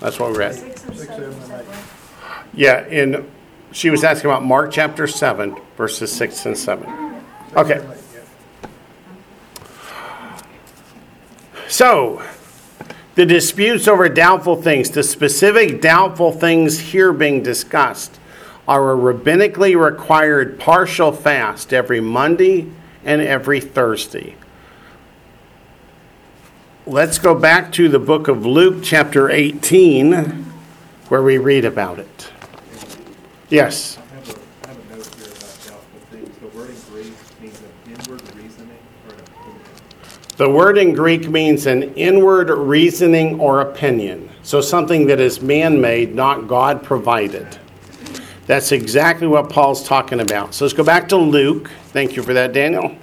That's 0.00 0.18
what 0.18 0.32
we 0.32 0.38
read. 0.38 0.54
Six 0.54 0.84
and 0.84 0.96
Six, 0.96 1.16
seven, 1.16 1.16
seven, 1.16 1.38
is 1.38 1.48
that 1.48 1.66
and 1.66 1.68
eight. 1.68 1.68
right? 1.68 2.44
Yeah, 2.52 2.86
in 2.86 3.30
she 3.72 3.90
was 3.90 4.02
asking 4.04 4.30
about 4.30 4.44
Mark 4.44 4.72
chapter 4.72 5.06
7, 5.06 5.56
verses 5.76 6.12
6 6.12 6.46
and 6.46 6.58
7. 6.58 7.24
Okay. 7.56 7.86
So, 11.68 12.22
the 13.14 13.24
disputes 13.24 13.86
over 13.86 14.08
doubtful 14.08 14.60
things, 14.60 14.90
the 14.90 15.02
specific 15.02 15.80
doubtful 15.80 16.32
things 16.32 16.80
here 16.80 17.12
being 17.12 17.42
discussed, 17.42 18.18
are 18.66 18.92
a 18.92 18.96
rabbinically 18.96 19.80
required 19.80 20.58
partial 20.58 21.12
fast 21.12 21.72
every 21.72 22.00
Monday 22.00 22.66
and 23.04 23.20
every 23.22 23.60
Thursday. 23.60 24.34
Let's 26.90 27.20
go 27.20 27.36
back 27.36 27.70
to 27.70 27.88
the 27.88 28.00
book 28.00 28.26
of 28.26 28.44
Luke, 28.44 28.82
chapter 28.82 29.30
18, 29.30 30.44
where 31.06 31.22
we 31.22 31.38
read 31.38 31.64
about 31.64 32.00
it. 32.00 32.32
Yes. 33.48 33.96
I 33.96 34.00
have 34.16 34.28
a, 34.28 34.38
I 34.64 34.68
have 34.68 34.78
a 34.78 34.96
note 34.96 35.14
here 35.14 35.26
about 35.26 35.40
doubtful 35.68 36.00
things. 36.10 36.36
The 36.38 36.48
word 36.48 36.68
in 36.68 36.82
Greek 36.90 37.20
means 37.38 37.60
an 37.60 38.02
inward 38.18 38.34
reasoning 38.34 38.78
or 39.06 39.14
an 39.14 39.20
opinion. 39.20 39.62
The 40.36 40.50
word 40.50 40.78
in 40.78 40.92
Greek 40.92 41.28
means 41.28 41.66
an 41.66 41.82
inward 41.94 42.50
reasoning 42.50 43.38
or 43.38 43.60
opinion. 43.60 44.28
So 44.42 44.60
something 44.60 45.06
that 45.06 45.20
is 45.20 45.40
man 45.40 45.80
made, 45.80 46.16
not 46.16 46.48
God 46.48 46.82
provided. 46.82 47.56
That's 48.46 48.72
exactly 48.72 49.28
what 49.28 49.48
Paul's 49.48 49.86
talking 49.86 50.18
about. 50.18 50.54
So 50.54 50.64
let's 50.64 50.74
go 50.74 50.82
back 50.82 51.08
to 51.10 51.16
Luke. 51.16 51.70
Thank 51.92 52.16
you 52.16 52.24
for 52.24 52.34
that, 52.34 52.52
Daniel. 52.52 52.96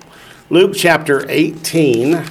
Luke 0.50 0.74
chapter 0.76 1.26
18, 1.30 2.22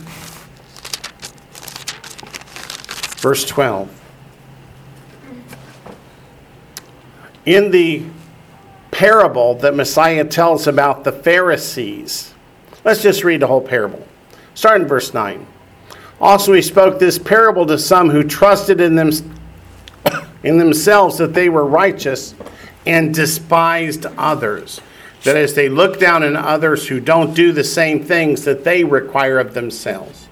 verse 3.27 3.45
12. 3.47 3.91
In 7.45 7.73
the 7.73 8.05
parable 8.93 9.57
that 9.57 9.75
Messiah 9.75 10.25
tells 10.25 10.69
about 10.69 11.03
the 11.03 11.11
Pharisees, 11.11 12.33
let's 12.85 13.03
just 13.03 13.25
read 13.25 13.43
the 13.43 13.49
whole 13.49 13.61
parable. 13.61 14.07
Start 14.55 14.81
in 14.81 14.87
verse 14.87 15.13
9. 15.13 15.45
Also, 16.21 16.53
he 16.53 16.63
spoke 16.63 17.01
this 17.01 17.19
parable 17.19 17.67
to 17.67 17.77
some 17.81 18.11
who 18.11 18.23
trusted 18.23 18.81
in, 18.81 18.95
them, 18.95 19.11
in 20.45 20.59
themselves 20.59 21.19
that 21.19 21.35
they 21.35 21.49
were 21.49 21.67
righteous 21.67 22.33
and 22.87 23.13
despised 23.13 24.07
others. 24.17 24.81
That 25.25 25.37
is, 25.37 25.53
they 25.53 25.69
look 25.69 25.99
down 25.99 26.23
on 26.23 26.37
others 26.37 26.87
who 26.87 27.01
don't 27.01 27.35
do 27.35 27.51
the 27.51 27.65
same 27.65 28.05
things 28.05 28.45
that 28.45 28.63
they 28.63 28.85
require 28.85 29.41
of 29.41 29.53
themselves. 29.53 30.26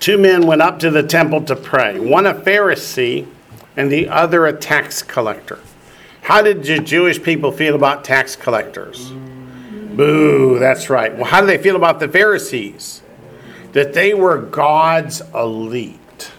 Two 0.00 0.18
men 0.18 0.46
went 0.46 0.62
up 0.62 0.78
to 0.80 0.90
the 0.90 1.02
temple 1.02 1.42
to 1.44 1.56
pray, 1.56 1.98
one 1.98 2.26
a 2.26 2.34
Pharisee 2.34 3.26
and 3.76 3.90
the 3.90 4.08
other 4.08 4.46
a 4.46 4.52
tax 4.52 5.02
collector. 5.02 5.58
How 6.22 6.42
did 6.42 6.64
the 6.64 6.78
Jewish 6.78 7.22
people 7.22 7.52
feel 7.52 7.74
about 7.74 8.04
tax 8.04 8.36
collectors? 8.36 9.10
Boo, 9.10 10.58
that's 10.58 10.90
right. 10.90 11.14
Well, 11.14 11.26
how 11.26 11.40
do 11.40 11.46
they 11.46 11.58
feel 11.58 11.76
about 11.76 12.00
the 12.00 12.08
Pharisees? 12.08 13.02
That 13.72 13.92
they 13.92 14.14
were 14.14 14.38
God's 14.38 15.20
elite. 15.34 16.32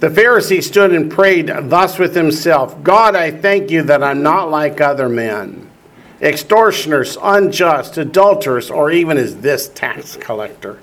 The 0.00 0.08
Pharisee 0.08 0.62
stood 0.62 0.92
and 0.92 1.10
prayed 1.10 1.46
thus 1.46 1.98
with 1.98 2.14
himself 2.14 2.82
God, 2.82 3.16
I 3.16 3.30
thank 3.30 3.70
you 3.70 3.82
that 3.84 4.02
I'm 4.02 4.22
not 4.22 4.50
like 4.50 4.80
other 4.80 5.08
men, 5.08 5.70
extortioners, 6.20 7.16
unjust, 7.22 7.96
adulterers, 7.96 8.70
or 8.70 8.90
even 8.90 9.16
as 9.16 9.36
this 9.36 9.68
tax 9.68 10.16
collector. 10.16 10.80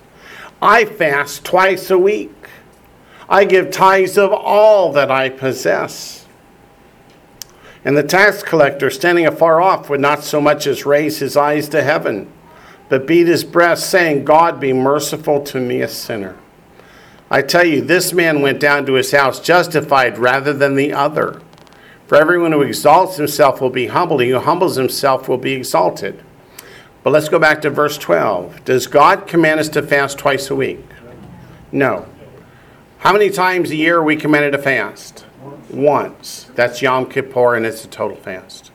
I 0.61 0.85
fast 0.85 1.43
twice 1.43 1.89
a 1.89 1.97
week. 1.97 2.31
I 3.27 3.45
give 3.45 3.71
tithes 3.71 4.17
of 4.17 4.31
all 4.31 4.91
that 4.93 5.09
I 5.09 5.29
possess. 5.29 6.27
And 7.83 7.97
the 7.97 8.03
tax 8.03 8.43
collector, 8.43 8.89
standing 8.89 9.25
afar 9.25 9.61
off, 9.61 9.89
would 9.89 10.01
not 10.01 10.23
so 10.23 10.39
much 10.39 10.67
as 10.67 10.85
raise 10.85 11.17
his 11.17 11.35
eyes 11.35 11.67
to 11.69 11.81
heaven, 11.81 12.31
but 12.89 13.07
beat 13.07 13.27
his 13.27 13.43
breast, 13.43 13.89
saying, 13.89 14.25
God 14.25 14.59
be 14.59 14.73
merciful 14.73 15.41
to 15.45 15.59
me, 15.59 15.81
a 15.81 15.87
sinner. 15.87 16.37
I 17.31 17.41
tell 17.41 17.65
you, 17.65 17.81
this 17.81 18.13
man 18.13 18.41
went 18.41 18.59
down 18.59 18.85
to 18.85 18.93
his 18.93 19.11
house 19.11 19.39
justified 19.39 20.19
rather 20.19 20.53
than 20.53 20.75
the 20.75 20.93
other. 20.93 21.41
For 22.05 22.17
everyone 22.17 22.51
who 22.51 22.61
exalts 22.61 23.15
himself 23.15 23.61
will 23.61 23.69
be 23.69 23.87
humbled, 23.87 24.21
he 24.21 24.29
who 24.29 24.39
humbles 24.39 24.75
himself 24.75 25.29
will 25.29 25.37
be 25.37 25.53
exalted. 25.53 26.21
But 27.03 27.11
let's 27.11 27.29
go 27.29 27.39
back 27.39 27.61
to 27.61 27.69
verse 27.69 27.97
12. 27.97 28.63
Does 28.65 28.87
God 28.87 29.27
command 29.27 29.59
us 29.59 29.69
to 29.69 29.81
fast 29.81 30.17
twice 30.17 30.49
a 30.49 30.55
week? 30.55 30.85
No. 31.71 32.07
How 32.99 33.13
many 33.13 33.29
times 33.29 33.71
a 33.71 33.75
year 33.75 33.97
are 33.97 34.03
we 34.03 34.15
commanded 34.15 34.51
to 34.51 34.57
fast? 34.59 35.25
Once. 35.69 36.51
That's 36.55 36.81
Yom 36.81 37.09
Kippur, 37.09 37.55
and 37.55 37.65
it's 37.65 37.83
a 37.83 37.87
total 37.87 38.17
fast. 38.17 38.71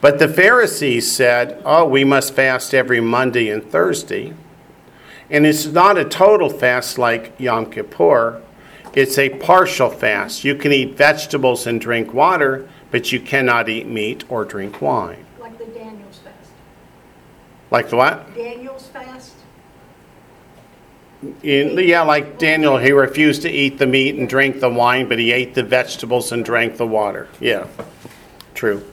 But 0.00 0.18
the 0.18 0.28
Pharisees 0.28 1.14
said, 1.14 1.62
oh, 1.64 1.86
we 1.86 2.04
must 2.04 2.34
fast 2.34 2.74
every 2.74 3.00
Monday 3.00 3.48
and 3.48 3.64
Thursday. 3.64 4.34
And 5.30 5.46
it's 5.46 5.66
not 5.66 5.96
a 5.96 6.04
total 6.04 6.50
fast 6.50 6.98
like 6.98 7.32
Yom 7.38 7.70
Kippur, 7.70 8.42
it's 8.94 9.16
a 9.16 9.30
partial 9.30 9.88
fast. 9.88 10.44
You 10.44 10.54
can 10.54 10.70
eat 10.70 10.96
vegetables 10.96 11.66
and 11.66 11.80
drink 11.80 12.12
water, 12.12 12.68
but 12.90 13.10
you 13.10 13.20
cannot 13.20 13.70
eat 13.70 13.86
meat 13.86 14.24
or 14.28 14.44
drink 14.44 14.82
wine. 14.82 15.24
Like 15.40 15.56
the 15.56 15.64
Daniel's 15.64 16.18
fast. 16.18 16.50
Like 17.72 17.88
the 17.88 17.96
what? 17.96 18.34
Daniel's 18.34 18.86
fast? 18.88 19.32
In, 21.42 21.78
yeah, 21.78 22.02
like 22.02 22.38
Daniel, 22.38 22.76
he 22.76 22.92
refused 22.92 23.42
to 23.42 23.50
eat 23.50 23.78
the 23.78 23.86
meat 23.86 24.16
and 24.16 24.28
drink 24.28 24.60
the 24.60 24.68
wine, 24.68 25.08
but 25.08 25.18
he 25.18 25.32
ate 25.32 25.54
the 25.54 25.62
vegetables 25.62 26.32
and 26.32 26.44
drank 26.44 26.76
the 26.76 26.86
water. 26.86 27.28
Yeah, 27.40 27.66
true. 28.54 28.84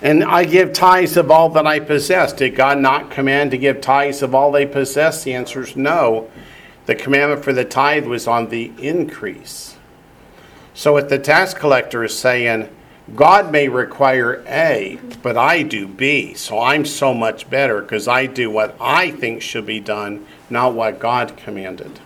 And 0.00 0.22
I 0.22 0.44
give 0.44 0.72
tithes 0.72 1.16
of 1.16 1.32
all 1.32 1.48
that 1.50 1.66
I 1.66 1.80
possess. 1.80 2.32
Did 2.32 2.54
God 2.54 2.78
not 2.78 3.10
command 3.10 3.50
to 3.50 3.58
give 3.58 3.80
tithes 3.80 4.22
of 4.22 4.32
all 4.32 4.52
they 4.52 4.64
possess? 4.64 5.24
The 5.24 5.34
answer 5.34 5.62
is 5.62 5.74
no. 5.74 6.30
The 6.86 6.94
commandment 6.94 7.42
for 7.42 7.52
the 7.52 7.64
tithe 7.64 8.06
was 8.06 8.28
on 8.28 8.48
the 8.48 8.70
increase. 8.78 9.76
So 10.72 10.92
what 10.92 11.08
the 11.08 11.18
tax 11.18 11.52
collector 11.52 12.04
is 12.04 12.16
saying, 12.16 12.68
God 13.14 13.50
may 13.50 13.68
require 13.68 14.44
A, 14.46 14.98
but 15.22 15.36
I 15.36 15.62
do 15.62 15.86
B. 15.86 16.34
So 16.34 16.60
I'm 16.60 16.84
so 16.84 17.14
much 17.14 17.48
better 17.48 17.80
because 17.80 18.06
I 18.06 18.26
do 18.26 18.50
what 18.50 18.76
I 18.80 19.10
think 19.10 19.42
should 19.42 19.66
be 19.66 19.80
done, 19.80 20.26
not 20.50 20.74
what 20.74 20.98
God 20.98 21.36
commanded. 21.36 22.00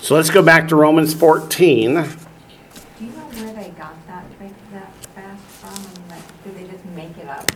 So 0.00 0.14
let's 0.14 0.30
go 0.30 0.42
back 0.42 0.68
to 0.68 0.76
Romans 0.76 1.14
14. 1.14 1.94
Do 1.94 1.94
you 1.94 3.10
know 3.10 3.18
where 3.22 3.52
they 3.54 3.70
got 3.70 3.94
that, 4.06 4.24
that 4.72 4.94
fast 5.14 5.42
from? 5.42 6.08
Like, 6.08 6.44
did 6.44 6.56
they 6.56 6.72
just 6.72 6.84
make 6.86 7.16
it 7.18 7.28
up? 7.28 7.50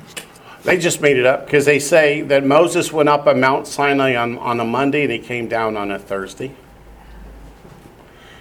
They 0.62 0.78
just 0.78 1.00
made 1.00 1.16
it 1.16 1.26
up 1.26 1.46
because 1.46 1.64
they 1.64 1.78
say 1.78 2.22
that 2.22 2.44
Moses 2.44 2.92
went 2.92 3.08
up 3.08 3.26
on 3.26 3.40
Mount 3.40 3.66
Sinai 3.66 4.14
on, 4.14 4.36
on 4.38 4.60
a 4.60 4.64
Monday 4.64 5.04
and 5.04 5.12
he 5.12 5.18
came 5.18 5.48
down 5.48 5.76
on 5.76 5.90
a 5.90 5.98
Thursday. 5.98 6.54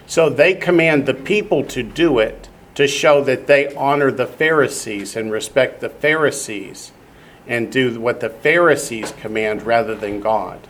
So 0.07 0.29
they 0.29 0.53
command 0.53 1.05
the 1.05 1.13
people 1.13 1.63
to 1.65 1.81
do 1.81 2.19
it 2.19 2.49
to 2.75 2.87
show 2.87 3.23
that 3.23 3.47
they 3.47 3.73
honor 3.75 4.11
the 4.11 4.27
Pharisees 4.27 5.15
and 5.15 5.31
respect 5.31 5.81
the 5.81 5.89
Pharisees 5.89 6.91
and 7.47 7.71
do 7.71 7.99
what 7.99 8.19
the 8.19 8.29
Pharisees 8.29 9.13
command 9.13 9.63
rather 9.63 9.95
than 9.95 10.19
God. 10.19 10.67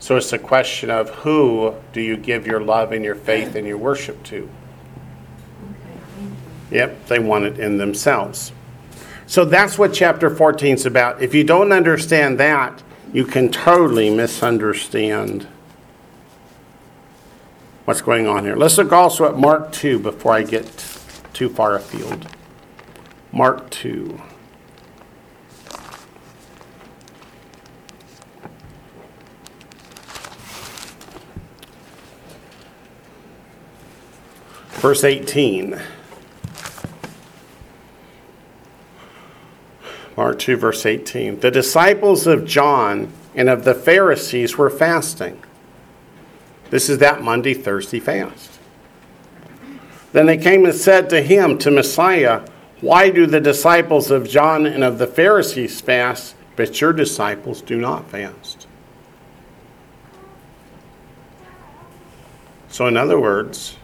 So 0.00 0.16
it's 0.16 0.32
a 0.32 0.38
question 0.38 0.90
of 0.90 1.10
who 1.10 1.74
do 1.92 2.00
you 2.00 2.16
give 2.16 2.46
your 2.46 2.60
love 2.60 2.92
and 2.92 3.04
your 3.04 3.14
faith 3.14 3.54
and 3.54 3.66
your 3.66 3.78
worship 3.78 4.22
to? 4.24 4.36
Okay, 4.36 6.00
thank 6.16 6.30
you. 6.70 6.76
Yep, 6.76 7.06
they 7.06 7.18
want 7.18 7.44
it 7.44 7.58
in 7.58 7.78
themselves. 7.78 8.52
So 9.26 9.44
that's 9.44 9.76
what 9.76 9.92
chapter 9.92 10.30
14 10.34 10.74
is 10.74 10.86
about. 10.86 11.20
If 11.20 11.34
you 11.34 11.44
don't 11.44 11.72
understand 11.72 12.38
that, 12.40 12.82
you 13.12 13.24
can 13.24 13.50
totally 13.50 14.10
misunderstand 14.10 15.46
what's 17.88 18.02
going 18.02 18.26
on 18.26 18.44
here. 18.44 18.54
Let's 18.54 18.76
look 18.76 18.92
also 18.92 19.24
at 19.24 19.38
Mark 19.38 19.72
2 19.72 19.98
before 19.98 20.34
I 20.34 20.42
get 20.42 20.66
too 21.32 21.48
far 21.48 21.74
afield. 21.74 22.28
Mark 23.32 23.70
2. 23.70 24.20
Verse 34.72 35.02
18. 35.02 35.80
Mark 40.14 40.38
2, 40.38 40.56
verse 40.58 40.84
18. 40.84 41.40
The 41.40 41.50
disciples 41.50 42.26
of 42.26 42.44
John 42.44 43.10
and 43.34 43.48
of 43.48 43.64
the 43.64 43.74
Pharisees 43.74 44.58
were 44.58 44.68
fasting. 44.68 45.42
This 46.70 46.88
is 46.88 46.98
that 46.98 47.22
Monday, 47.22 47.54
Thursday 47.54 48.00
fast. 48.00 48.58
Then 50.12 50.26
they 50.26 50.38
came 50.38 50.64
and 50.64 50.74
said 50.74 51.10
to 51.10 51.22
him, 51.22 51.58
to 51.58 51.70
Messiah, 51.70 52.42
Why 52.80 53.10
do 53.10 53.26
the 53.26 53.40
disciples 53.40 54.10
of 54.10 54.28
John 54.28 54.66
and 54.66 54.84
of 54.84 54.98
the 54.98 55.06
Pharisees 55.06 55.80
fast, 55.80 56.34
but 56.56 56.80
your 56.80 56.92
disciples 56.92 57.62
do 57.62 57.78
not 57.78 58.10
fast? 58.10 58.66
So, 62.68 62.86
in 62.86 62.96
other 62.96 63.18
words, 63.18 63.76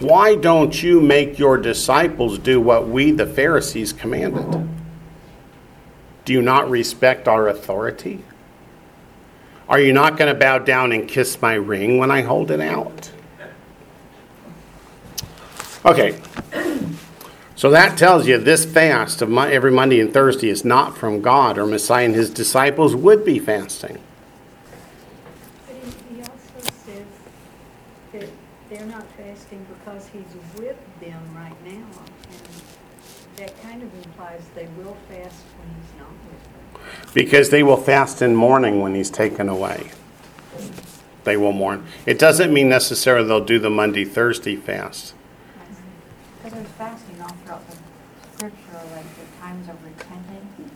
why 0.00 0.34
don't 0.34 0.82
you 0.82 1.00
make 1.00 1.38
your 1.38 1.56
disciples 1.56 2.38
do 2.38 2.60
what 2.60 2.88
we, 2.88 3.12
the 3.12 3.26
Pharisees, 3.26 3.92
commanded? 3.92 4.68
Do 6.24 6.32
you 6.32 6.42
not 6.42 6.68
respect 6.68 7.28
our 7.28 7.48
authority? 7.48 8.24
Are 9.68 9.80
you 9.80 9.92
not 9.92 10.18
going 10.18 10.32
to 10.32 10.38
bow 10.38 10.58
down 10.58 10.92
and 10.92 11.08
kiss 11.08 11.40
my 11.40 11.54
ring 11.54 11.98
when 11.98 12.10
I 12.10 12.22
hold 12.22 12.50
it 12.50 12.60
out? 12.60 13.10
Okay. 15.84 16.18
So 17.56 17.70
that 17.70 17.96
tells 17.96 18.26
you 18.26 18.36
this 18.36 18.64
fast 18.64 19.22
of 19.22 19.32
every 19.32 19.70
Monday 19.70 20.00
and 20.00 20.12
Thursday 20.12 20.48
is 20.48 20.64
not 20.64 20.98
from 20.98 21.22
God, 21.22 21.56
or 21.56 21.66
Messiah 21.66 22.04
and 22.04 22.14
his 22.14 22.28
disciples 22.28 22.94
would 22.94 23.24
be 23.24 23.38
fasting. 23.38 23.98
But 25.66 25.76
he, 25.76 26.16
he 26.16 26.20
also 26.20 26.70
says 26.84 27.06
that 28.12 28.28
they're 28.68 28.86
not 28.86 29.06
fasting 29.16 29.64
because 29.78 30.08
he's 30.08 30.34
with 30.58 30.76
them 31.00 31.22
right 31.34 31.64
now. 31.64 31.86
And 32.30 32.62
that 33.36 33.62
kind 33.62 33.82
of 33.82 33.94
implies 34.04 34.42
they 34.54 34.68
will 34.78 34.96
fast 35.08 35.42
when 35.58 35.68
he's 35.76 35.94
not 35.98 36.10
with 36.28 36.42
them. 36.42 37.03
Because 37.14 37.50
they 37.50 37.62
will 37.62 37.76
fast 37.76 38.20
in 38.20 38.34
mourning 38.34 38.80
when 38.80 38.94
he's 38.94 39.10
taken 39.10 39.48
away. 39.48 39.90
They 41.22 41.36
will 41.36 41.52
mourn. 41.52 41.86
It 42.04 42.18
doesn't 42.18 42.52
mean 42.52 42.68
necessarily 42.68 43.26
they'll 43.26 43.44
do 43.44 43.58
the 43.58 43.70
Monday, 43.70 44.04
Thursday 44.04 44.56
fast. 44.56 45.14
Because 46.42 46.52
there's 46.52 46.68
fasting 46.68 47.20
all 47.22 47.28
throughout 47.28 47.70
the 47.70 47.76
scripture, 48.36 48.56
like 48.92 49.04
the 49.16 49.40
times 49.40 49.68
of 49.68 49.82
repenting. 49.82 50.70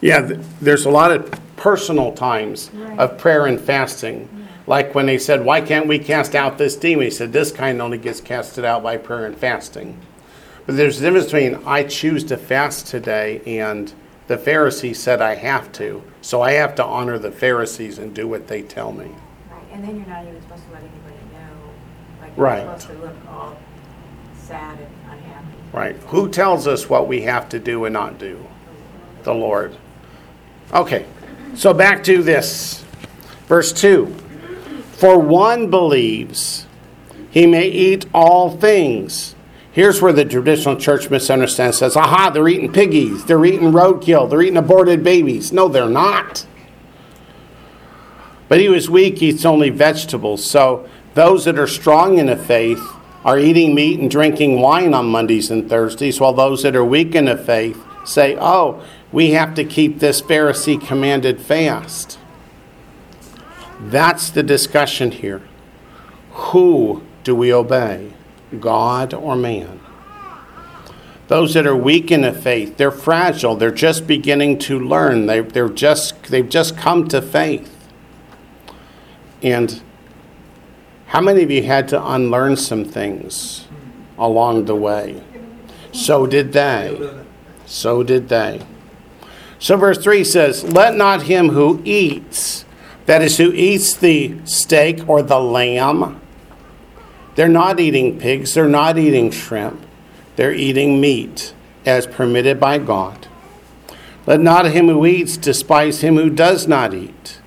Yeah, 0.00 0.28
there's 0.60 0.86
a 0.86 0.90
lot 0.90 1.12
of 1.12 1.30
personal 1.56 2.12
times 2.12 2.70
Right. 2.74 2.98
of 2.98 3.18
prayer 3.18 3.46
and 3.46 3.60
fasting. 3.60 4.28
Like 4.66 4.94
when 4.94 5.06
they 5.06 5.18
said, 5.18 5.44
Why 5.44 5.60
can't 5.60 5.86
we 5.86 5.98
cast 5.98 6.34
out 6.34 6.58
this 6.58 6.74
demon? 6.74 7.04
He 7.04 7.10
said, 7.10 7.32
This 7.32 7.52
kind 7.52 7.80
only 7.82 7.98
gets 7.98 8.20
casted 8.20 8.64
out 8.64 8.82
by 8.82 8.96
prayer 8.96 9.26
and 9.26 9.36
fasting. 9.36 9.98
But 10.66 10.76
there's 10.76 10.98
a 11.00 11.02
difference 11.02 11.26
between 11.26 11.56
I 11.66 11.84
choose 11.84 12.24
to 12.24 12.36
fast 12.36 12.86
today 12.86 13.40
and 13.46 13.92
the 14.30 14.38
Pharisees 14.38 15.00
said 15.00 15.20
I 15.20 15.34
have 15.34 15.72
to. 15.72 16.04
So 16.22 16.40
I 16.40 16.52
have 16.52 16.76
to 16.76 16.84
honor 16.84 17.18
the 17.18 17.32
Pharisees 17.32 17.98
and 17.98 18.14
do 18.14 18.28
what 18.28 18.46
they 18.46 18.62
tell 18.62 18.92
me. 18.92 19.06
Right, 19.50 19.60
and 19.72 19.82
then 19.82 19.96
you're 19.96 20.06
not 20.06 20.24
even 20.24 20.40
supposed 20.42 20.62
to 20.68 20.72
let 20.72 20.82
anybody 20.82 21.16
know. 21.32 22.22
Like, 22.22 22.30
Right. 22.36 22.62
you're 22.62 22.78
supposed 22.78 23.00
to 23.00 23.06
look 23.06 23.16
all 23.28 23.56
sad 24.40 24.78
and 24.78 25.18
unhappy. 25.18 25.46
Right. 25.72 25.96
Who 26.10 26.28
tells 26.28 26.68
us 26.68 26.88
what 26.88 27.08
we 27.08 27.22
have 27.22 27.48
to 27.48 27.58
do 27.58 27.86
and 27.86 27.92
not 27.92 28.20
do? 28.20 28.38
The 29.24 29.34
Lord. 29.34 29.74
Okay. 30.72 31.06
So 31.56 31.74
back 31.74 32.04
to 32.04 32.22
this. 32.22 32.84
Verse 33.48 33.72
2. 33.72 34.14
For 34.92 35.18
one 35.18 35.70
believes 35.70 36.68
he 37.32 37.48
may 37.48 37.66
eat 37.66 38.06
all 38.14 38.56
things. 38.56 39.34
Here's 39.72 40.02
where 40.02 40.12
the 40.12 40.24
traditional 40.24 40.76
church 40.76 41.10
misunderstands 41.10 41.78
says, 41.78 41.96
aha, 41.96 42.30
they're 42.30 42.48
eating 42.48 42.72
piggies, 42.72 43.24
they're 43.24 43.44
eating 43.44 43.70
roadkill, 43.70 44.28
they're 44.28 44.42
eating 44.42 44.56
aborted 44.56 45.04
babies. 45.04 45.52
No, 45.52 45.68
they're 45.68 45.88
not. 45.88 46.46
But 48.48 48.58
he 48.58 48.68
was 48.68 48.90
weak, 48.90 49.22
eats 49.22 49.44
only 49.44 49.70
vegetables. 49.70 50.44
So 50.44 50.88
those 51.14 51.44
that 51.44 51.56
are 51.56 51.68
strong 51.68 52.18
in 52.18 52.26
the 52.26 52.36
faith 52.36 52.82
are 53.24 53.38
eating 53.38 53.74
meat 53.74 54.00
and 54.00 54.10
drinking 54.10 54.60
wine 54.60 54.92
on 54.92 55.06
Mondays 55.06 55.52
and 55.52 55.68
Thursdays, 55.68 56.18
while 56.18 56.32
those 56.32 56.64
that 56.64 56.74
are 56.74 56.84
weak 56.84 57.14
in 57.14 57.26
the 57.26 57.36
faith 57.36 57.80
say, 58.04 58.36
oh, 58.40 58.82
we 59.12 59.32
have 59.32 59.54
to 59.54 59.64
keep 59.64 60.00
this 60.00 60.20
Pharisee 60.20 60.84
commanded 60.84 61.40
fast. 61.40 62.18
That's 63.78 64.30
the 64.30 64.42
discussion 64.42 65.12
here. 65.12 65.42
Who 66.32 67.04
do 67.22 67.36
we 67.36 67.52
obey, 67.52 68.14
God 68.58 69.14
or 69.14 69.36
man? 69.36 69.80
Those 71.28 71.54
that 71.54 71.66
are 71.66 71.76
weak 71.76 72.10
in 72.10 72.22
the 72.22 72.32
faith, 72.32 72.76
they're 72.76 72.90
fragile. 72.90 73.54
They're 73.54 73.70
just 73.70 74.06
beginning 74.06 74.58
to 74.60 74.80
learn. 74.80 75.26
They, 75.26 75.40
they're 75.40 75.68
just, 75.68 76.24
they've 76.24 76.48
just 76.48 76.76
come 76.76 77.06
to 77.08 77.22
faith. 77.22 77.88
And 79.42 79.80
how 81.06 81.20
many 81.20 81.42
of 81.42 81.50
you 81.50 81.62
had 81.62 81.88
to 81.88 82.04
unlearn 82.04 82.56
some 82.56 82.84
things 82.84 83.66
along 84.18 84.64
the 84.64 84.74
way? 84.74 85.22
So 85.92 86.26
did 86.26 86.52
they. 86.52 87.22
So 87.66 88.02
did 88.02 88.28
they. 88.28 88.66
So, 89.60 89.76
verse 89.76 89.98
3 89.98 90.24
says, 90.24 90.64
Let 90.64 90.96
not 90.96 91.22
him 91.22 91.50
who 91.50 91.82
eats, 91.84 92.64
that 93.04 93.20
is, 93.20 93.36
who 93.36 93.52
eats 93.52 93.94
the 93.94 94.34
steak 94.44 95.06
or 95.06 95.22
the 95.22 95.38
lamb, 95.38 96.20
they're 97.34 97.48
not 97.48 97.80
eating 97.80 98.18
pigs, 98.18 98.54
they're 98.54 98.68
not 98.68 98.98
eating 98.98 99.30
shrimp, 99.30 99.84
they're 100.36 100.54
eating 100.54 101.00
meat 101.00 101.54
as 101.86 102.06
permitted 102.06 102.60
by 102.60 102.78
God. 102.78 103.28
Let 104.26 104.40
not 104.40 104.66
him 104.66 104.88
who 104.88 105.06
eats 105.06 105.36
despise 105.36 106.02
him 106.02 106.16
who 106.16 106.30
does 106.30 106.68
not 106.68 106.94
eat. 106.94 107.40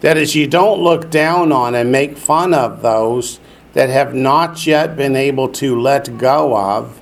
That 0.00 0.16
is, 0.16 0.34
you 0.34 0.46
don't 0.46 0.82
look 0.82 1.10
down 1.10 1.52
on 1.52 1.74
and 1.74 1.92
make 1.92 2.16
fun 2.16 2.52
of 2.52 2.82
those 2.82 3.38
that 3.72 3.88
have 3.88 4.14
not 4.14 4.66
yet 4.66 4.96
been 4.96 5.16
able 5.16 5.48
to 5.48 5.80
let 5.80 6.18
go 6.18 6.56
of 6.56 7.00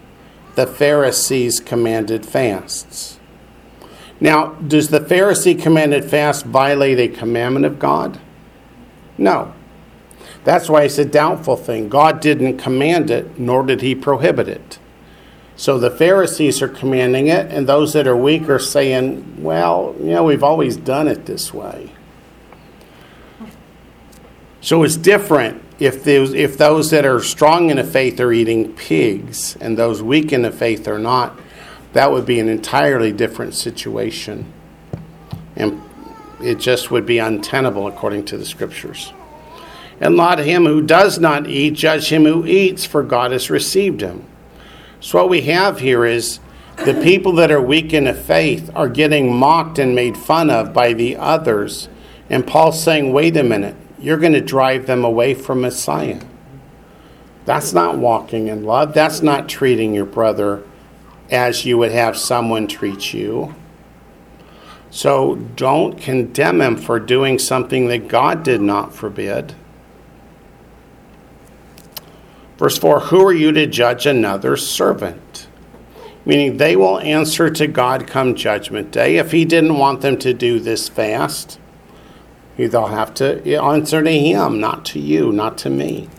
the 0.54 0.66
Pharisees' 0.66 1.60
commanded 1.60 2.26
fasts. 2.26 3.18
Now, 4.20 4.48
does 4.54 4.88
the 4.88 5.00
Pharisee 5.00 5.60
commanded 5.60 6.04
fast 6.04 6.44
violate 6.44 6.98
a 6.98 7.08
commandment 7.08 7.64
of 7.64 7.78
God? 7.78 8.20
No. 9.16 9.54
That's 10.44 10.68
why 10.68 10.84
it's 10.84 10.98
a 10.98 11.04
doubtful 11.04 11.56
thing. 11.56 11.88
God 11.88 12.20
didn't 12.20 12.58
command 12.58 13.10
it, 13.10 13.38
nor 13.38 13.62
did 13.64 13.82
he 13.82 13.94
prohibit 13.94 14.48
it. 14.48 14.78
So 15.56 15.78
the 15.78 15.90
Pharisees 15.90 16.62
are 16.62 16.68
commanding 16.68 17.26
it, 17.26 17.52
and 17.52 17.68
those 17.68 17.92
that 17.92 18.06
are 18.06 18.16
weak 18.16 18.48
are 18.48 18.58
saying, 18.58 19.42
well, 19.42 19.94
you 20.00 20.12
know, 20.12 20.24
we've 20.24 20.42
always 20.42 20.76
done 20.76 21.06
it 21.06 21.26
this 21.26 21.52
way. 21.52 21.92
So 24.62 24.82
it's 24.82 24.96
different 24.96 25.62
if 25.78 26.04
those, 26.04 26.34
if 26.34 26.56
those 26.56 26.90
that 26.90 27.04
are 27.04 27.20
strong 27.20 27.70
in 27.70 27.76
the 27.76 27.84
faith 27.84 28.20
are 28.20 28.32
eating 28.32 28.74
pigs 28.74 29.56
and 29.56 29.76
those 29.76 30.02
weak 30.02 30.32
in 30.32 30.42
the 30.42 30.50
faith 30.50 30.86
are 30.88 30.98
not. 30.98 31.38
That 31.92 32.12
would 32.12 32.24
be 32.24 32.38
an 32.38 32.48
entirely 32.48 33.12
different 33.12 33.54
situation. 33.54 34.52
And 35.56 35.82
it 36.40 36.58
just 36.58 36.90
would 36.90 37.04
be 37.04 37.18
untenable 37.18 37.86
according 37.86 38.26
to 38.26 38.38
the 38.38 38.44
scriptures. 38.44 39.12
And 40.00 40.16
let 40.16 40.38
him 40.38 40.64
who 40.64 40.80
does 40.80 41.18
not 41.18 41.46
eat 41.46 41.74
judge 41.74 42.10
him 42.10 42.24
who 42.24 42.46
eats, 42.46 42.86
for 42.86 43.02
God 43.02 43.32
has 43.32 43.50
received 43.50 44.00
him. 44.00 44.24
So 44.98 45.18
what 45.18 45.28
we 45.28 45.42
have 45.42 45.80
here 45.80 46.04
is 46.04 46.40
the 46.84 46.94
people 47.02 47.32
that 47.34 47.50
are 47.50 47.60
weak 47.60 47.92
in 47.92 48.04
the 48.04 48.14
faith 48.14 48.70
are 48.74 48.88
getting 48.88 49.36
mocked 49.36 49.78
and 49.78 49.94
made 49.94 50.16
fun 50.16 50.48
of 50.48 50.72
by 50.72 50.94
the 50.94 51.16
others. 51.16 51.90
And 52.30 52.46
Paul's 52.46 52.82
saying, 52.82 53.12
wait 53.12 53.36
a 53.36 53.42
minute, 53.42 53.76
you're 53.98 54.16
going 54.16 54.32
to 54.32 54.40
drive 54.40 54.86
them 54.86 55.04
away 55.04 55.34
from 55.34 55.60
Messiah. 55.60 56.22
That's 57.44 57.72
not 57.72 57.98
walking 57.98 58.48
in 58.48 58.64
love. 58.64 58.94
That's 58.94 59.20
not 59.20 59.48
treating 59.48 59.92
your 59.92 60.06
brother 60.06 60.62
as 61.30 61.64
you 61.64 61.76
would 61.78 61.92
have 61.92 62.16
someone 62.16 62.66
treat 62.66 63.12
you. 63.12 63.54
So 64.90 65.36
don't 65.36 65.98
condemn 65.98 66.60
him 66.60 66.76
for 66.76 66.98
doing 66.98 67.38
something 67.38 67.88
that 67.88 68.08
God 68.08 68.42
did 68.42 68.60
not 68.60 68.94
forbid. 68.94 69.54
Verse 72.60 72.76
4 72.76 73.00
Who 73.00 73.26
are 73.26 73.32
you 73.32 73.52
to 73.52 73.66
judge 73.66 74.04
another 74.04 74.54
servant? 74.54 75.48
Meaning 76.26 76.58
they 76.58 76.76
will 76.76 77.00
answer 77.00 77.48
to 77.48 77.66
God 77.66 78.06
come 78.06 78.34
judgment 78.34 78.90
day. 78.92 79.16
If 79.16 79.32
he 79.32 79.46
didn't 79.46 79.78
want 79.78 80.02
them 80.02 80.18
to 80.18 80.34
do 80.34 80.60
this 80.60 80.86
fast, 80.86 81.58
they'll 82.58 82.88
have 82.88 83.14
to 83.14 83.42
answer 83.56 84.02
to 84.02 84.12
him, 84.12 84.60
not 84.60 84.84
to 84.84 85.00
you, 85.00 85.32
not 85.32 85.56
to 85.58 85.70
me. 85.70 86.10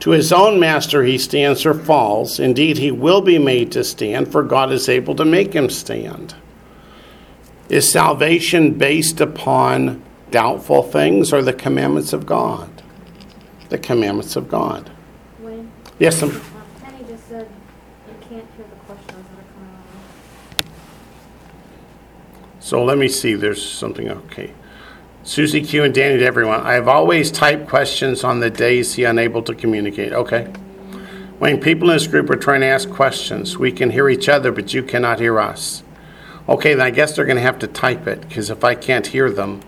To 0.00 0.10
his 0.10 0.30
own 0.30 0.60
master 0.60 1.04
he 1.04 1.16
stands 1.16 1.64
or 1.64 1.72
falls. 1.72 2.38
Indeed, 2.38 2.76
he 2.76 2.90
will 2.90 3.22
be 3.22 3.38
made 3.38 3.72
to 3.72 3.82
stand, 3.82 4.30
for 4.30 4.42
God 4.42 4.70
is 4.70 4.90
able 4.90 5.14
to 5.14 5.24
make 5.24 5.54
him 5.54 5.70
stand. 5.70 6.34
Is 7.70 7.90
salvation 7.90 8.74
based 8.74 9.22
upon 9.22 10.02
doubtful 10.30 10.82
things 10.82 11.32
or 11.32 11.40
the 11.40 11.54
commandments 11.54 12.12
of 12.12 12.26
God? 12.26 12.82
The 13.70 13.78
commandments 13.78 14.36
of 14.36 14.46
God. 14.46 14.90
Yes, 16.00 16.20
um, 16.22 16.30
Penny 16.82 17.04
just 17.06 17.28
said 17.28 17.46
you 18.08 18.14
can't 18.26 18.46
hear 18.56 18.64
the 18.64 18.76
questions 18.86 19.10
that 19.10 19.18
are 19.18 19.44
coming 19.52 19.68
on. 20.56 20.64
so 22.58 22.82
let 22.82 22.96
me 22.96 23.06
see. 23.06 23.34
There's 23.34 23.62
something, 23.62 24.10
okay. 24.10 24.54
Susie 25.24 25.60
Q 25.60 25.84
and 25.84 25.92
Danny 25.92 26.16
to 26.16 26.24
everyone. 26.24 26.62
I 26.62 26.72
have 26.72 26.88
always 26.88 27.30
typed 27.30 27.68
questions 27.68 28.24
on 28.24 28.40
the 28.40 28.48
days 28.48 28.94
he 28.94 29.04
unable 29.04 29.42
to 29.42 29.54
communicate. 29.54 30.14
Okay. 30.14 30.44
When 31.38 31.60
people 31.60 31.90
in 31.90 31.96
this 31.96 32.06
group 32.06 32.30
are 32.30 32.36
trying 32.36 32.62
to 32.62 32.68
ask 32.68 32.88
questions, 32.88 33.58
we 33.58 33.70
can 33.70 33.90
hear 33.90 34.08
each 34.08 34.26
other, 34.26 34.50
but 34.50 34.72
you 34.72 34.82
cannot 34.82 35.20
hear 35.20 35.38
us. 35.38 35.82
Okay, 36.48 36.72
then 36.72 36.86
I 36.86 36.90
guess 36.90 37.14
they're 37.14 37.26
going 37.26 37.36
to 37.36 37.42
have 37.42 37.58
to 37.58 37.66
type 37.66 38.06
it 38.06 38.22
because 38.22 38.48
if 38.48 38.64
I 38.64 38.74
can't 38.74 39.08
hear 39.08 39.30
them, 39.30 39.60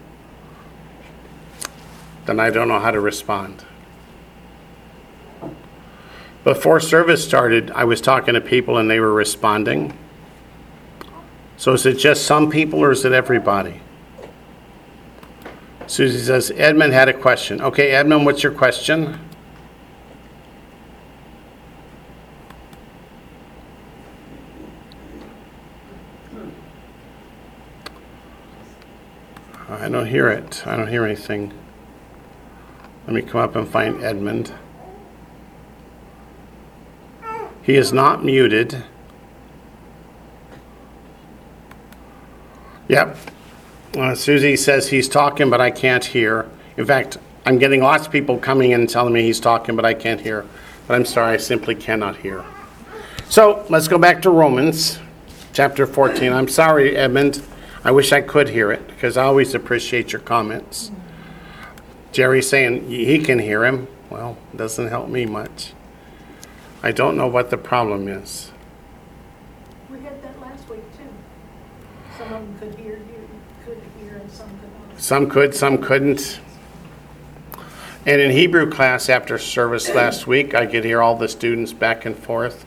then 2.24 2.40
I 2.40 2.48
don't 2.48 2.68
know 2.68 2.80
how 2.80 2.90
to 2.90 3.00
respond. 3.00 3.66
Before 6.44 6.80
service 6.80 7.24
started, 7.24 7.70
I 7.70 7.84
was 7.84 8.00
talking 8.00 8.34
to 8.34 8.40
people 8.40 8.76
and 8.78 8.90
they 8.90 8.98
were 8.98 9.12
responding. 9.12 9.96
So 11.56 11.72
is 11.72 11.86
it 11.86 11.98
just 11.98 12.26
some 12.26 12.50
people 12.50 12.80
or 12.80 12.90
is 12.90 13.04
it 13.04 13.12
everybody? 13.12 13.80
Susie 15.86 16.18
says, 16.18 16.50
Edmund 16.56 16.92
had 16.92 17.08
a 17.08 17.12
question. 17.12 17.60
Okay, 17.60 17.90
Edmund, 17.90 18.24
what's 18.24 18.42
your 18.42 18.52
question? 18.52 19.20
I 29.68 29.88
don't 29.88 30.06
hear 30.06 30.28
it. 30.28 30.66
I 30.66 30.76
don't 30.76 30.88
hear 30.88 31.04
anything. 31.04 31.52
Let 33.06 33.14
me 33.14 33.22
come 33.22 33.40
up 33.40 33.54
and 33.54 33.68
find 33.68 34.02
Edmund. 34.02 34.52
He 37.62 37.76
is 37.76 37.92
not 37.92 38.24
muted. 38.24 38.84
Yep. 42.88 43.16
Uh, 43.96 44.14
Susie 44.14 44.56
says 44.56 44.88
he's 44.88 45.08
talking, 45.08 45.48
but 45.48 45.60
I 45.60 45.70
can't 45.70 46.04
hear. 46.04 46.48
In 46.76 46.84
fact, 46.84 47.18
I'm 47.46 47.58
getting 47.58 47.80
lots 47.80 48.06
of 48.06 48.12
people 48.12 48.38
coming 48.38 48.72
in 48.72 48.80
and 48.80 48.90
telling 48.90 49.12
me 49.12 49.22
he's 49.22 49.40
talking, 49.40 49.76
but 49.76 49.84
I 49.84 49.94
can't 49.94 50.20
hear. 50.20 50.44
But 50.86 50.94
I'm 50.94 51.04
sorry, 51.04 51.34
I 51.34 51.36
simply 51.36 51.74
cannot 51.74 52.16
hear. 52.16 52.44
So 53.28 53.64
let's 53.68 53.88
go 53.88 53.98
back 53.98 54.22
to 54.22 54.30
Romans 54.30 54.98
chapter 55.52 55.86
14. 55.86 56.32
I'm 56.32 56.48
sorry, 56.48 56.96
Edmund. 56.96 57.42
I 57.84 57.90
wish 57.90 58.12
I 58.12 58.20
could 58.20 58.48
hear 58.48 58.72
it 58.72 58.86
because 58.88 59.16
I 59.16 59.24
always 59.24 59.54
appreciate 59.54 60.12
your 60.12 60.20
comments. 60.20 60.90
Jerry 62.12 62.42
saying 62.42 62.88
he 62.88 63.18
can 63.18 63.38
hear 63.38 63.64
him. 63.64 63.88
Well, 64.10 64.36
doesn't 64.54 64.88
help 64.88 65.08
me 65.08 65.26
much. 65.26 65.72
I 66.82 66.92
don't 66.92 67.16
know 67.16 67.28
what 67.28 67.50
the 67.50 67.56
problem 67.56 68.08
is. 68.08 68.50
We 69.90 70.00
had 70.00 70.22
that 70.22 70.40
last 70.40 70.68
week 70.68 70.82
too. 70.96 71.04
Some 72.18 72.32
of 72.32 72.40
them 72.42 72.58
could 72.58 72.78
hear, 72.78 72.98
you 72.98 73.28
could 73.64 73.80
hear, 74.00 74.16
and 74.16 74.30
some 74.30 74.48
could 74.48 74.90
not. 74.90 75.00
Some 75.00 75.30
could, 75.30 75.54
some 75.54 75.78
couldn't. 75.78 76.40
And 78.04 78.20
in 78.20 78.32
Hebrew 78.32 78.68
class 78.68 79.08
after 79.08 79.38
service 79.38 79.88
last 79.94 80.26
week, 80.26 80.54
I 80.54 80.66
could 80.66 80.84
hear 80.84 81.00
all 81.00 81.14
the 81.14 81.28
students 81.28 81.72
back 81.72 82.04
and 82.04 82.16
forth. 82.16 82.66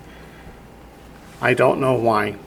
I 1.42 1.54
don't 1.54 1.82
know 1.82 1.94
why. 1.94 2.38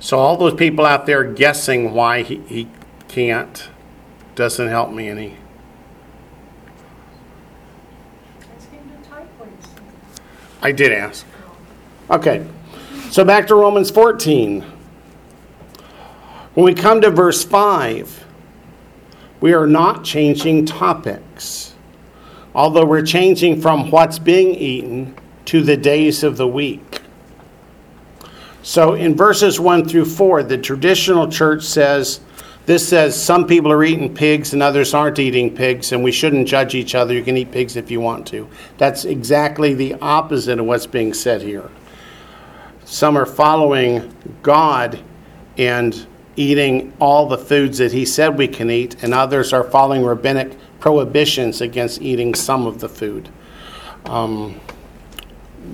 So, 0.00 0.18
all 0.18 0.38
those 0.38 0.54
people 0.54 0.86
out 0.86 1.04
there 1.04 1.24
guessing 1.24 1.92
why 1.92 2.22
he, 2.22 2.38
he 2.48 2.68
can't 3.06 3.68
doesn't 4.34 4.68
help 4.68 4.90
me 4.90 5.08
any. 5.08 5.36
Ask 8.56 8.70
him 8.70 8.90
to 8.90 9.08
type 9.08 9.28
what 9.36 9.48
he 9.50 9.62
said. 9.62 9.82
I 10.62 10.70
did 10.72 10.92
ask. 10.92 11.26
Okay, 12.08 12.46
so 13.10 13.24
back 13.24 13.48
to 13.48 13.54
Romans 13.56 13.90
14. 13.90 14.64
When 16.54 16.64
we 16.64 16.74
come 16.74 17.00
to 17.00 17.10
verse 17.10 17.42
5, 17.42 18.24
we 19.40 19.54
are 19.54 19.66
not 19.66 20.04
changing 20.04 20.66
topics, 20.66 21.74
although 22.54 22.84
we're 22.84 23.04
changing 23.04 23.60
from 23.60 23.90
what's 23.90 24.18
being 24.18 24.54
eaten 24.54 25.16
to 25.46 25.62
the 25.62 25.76
days 25.76 26.22
of 26.22 26.36
the 26.36 26.46
week. 26.46 27.00
So 28.62 28.94
in 28.94 29.16
verses 29.16 29.58
1 29.58 29.88
through 29.88 30.04
4, 30.04 30.44
the 30.44 30.58
traditional 30.58 31.28
church 31.28 31.64
says, 31.64 32.20
this 32.64 32.88
says 32.88 33.20
some 33.20 33.46
people 33.46 33.72
are 33.72 33.82
eating 33.82 34.14
pigs 34.14 34.52
and 34.52 34.62
others 34.62 34.94
aren't 34.94 35.18
eating 35.18 35.54
pigs, 35.54 35.92
and 35.92 36.04
we 36.04 36.12
shouldn't 36.12 36.46
judge 36.46 36.74
each 36.74 36.94
other. 36.94 37.12
You 37.12 37.24
can 37.24 37.36
eat 37.36 37.50
pigs 37.50 37.76
if 37.76 37.90
you 37.90 38.00
want 38.00 38.26
to. 38.28 38.48
That's 38.78 39.04
exactly 39.04 39.74
the 39.74 39.94
opposite 39.94 40.60
of 40.60 40.66
what's 40.66 40.86
being 40.86 41.12
said 41.12 41.42
here. 41.42 41.68
Some 42.84 43.16
are 43.16 43.26
following 43.26 44.14
God 44.42 45.00
and 45.58 46.06
eating 46.36 46.92
all 47.00 47.26
the 47.26 47.38
foods 47.38 47.78
that 47.78 47.92
He 47.92 48.04
said 48.06 48.38
we 48.38 48.48
can 48.48 48.70
eat, 48.70 49.02
and 49.02 49.12
others 49.12 49.52
are 49.52 49.64
following 49.64 50.04
rabbinic 50.04 50.56
prohibitions 50.78 51.60
against 51.60 52.00
eating 52.00 52.34
some 52.34 52.66
of 52.66 52.80
the 52.80 52.88
food. 52.88 53.28
Um, 54.04 54.60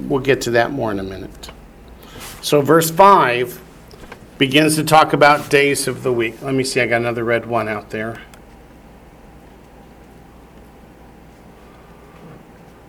we'll 0.06 0.20
get 0.20 0.40
to 0.42 0.50
that 0.52 0.70
more 0.70 0.90
in 0.90 0.98
a 1.00 1.04
minute. 1.04 1.50
So, 2.40 2.60
verse 2.60 2.90
5 2.90 3.60
begins 4.38 4.76
to 4.76 4.84
talk 4.84 5.12
about 5.12 5.50
days 5.50 5.88
of 5.88 6.04
the 6.04 6.12
week. 6.12 6.40
Let 6.40 6.54
me 6.54 6.62
see, 6.62 6.80
I 6.80 6.86
got 6.86 7.00
another 7.00 7.24
red 7.24 7.46
one 7.46 7.68
out 7.68 7.90
there. 7.90 8.20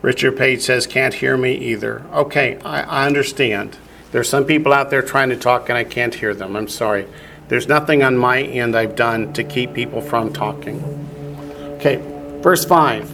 Richard 0.02 0.38
Page 0.38 0.62
says, 0.62 0.88
can't 0.88 1.16
hear 1.16 1.36
me 1.36 1.56
either. 1.56 2.04
Okay, 2.14 2.58
I, 2.64 2.82
I 2.84 3.06
understand. 3.08 3.78
There's 4.12 4.30
some 4.30 4.46
people 4.46 4.72
out 4.72 4.90
there 4.90 5.02
trying 5.02 5.30
to 5.30 5.36
talk 5.36 5.70
and 5.70 5.78
I 5.78 5.84
can't 5.84 6.16
hear 6.16 6.34
them. 6.34 6.56
I'm 6.56 6.70
sorry. 6.70 7.08
There's 7.50 7.68
nothing 7.68 8.04
on 8.04 8.16
my 8.16 8.42
end 8.42 8.76
I've 8.76 8.96
done 8.96 9.34
to 9.34 9.44
keep 9.44 9.74
people 9.74 10.02
from 10.02 10.32
talking. 10.32 10.82
Okay, 11.76 11.98
verse 12.42 12.64
5. 12.64 13.10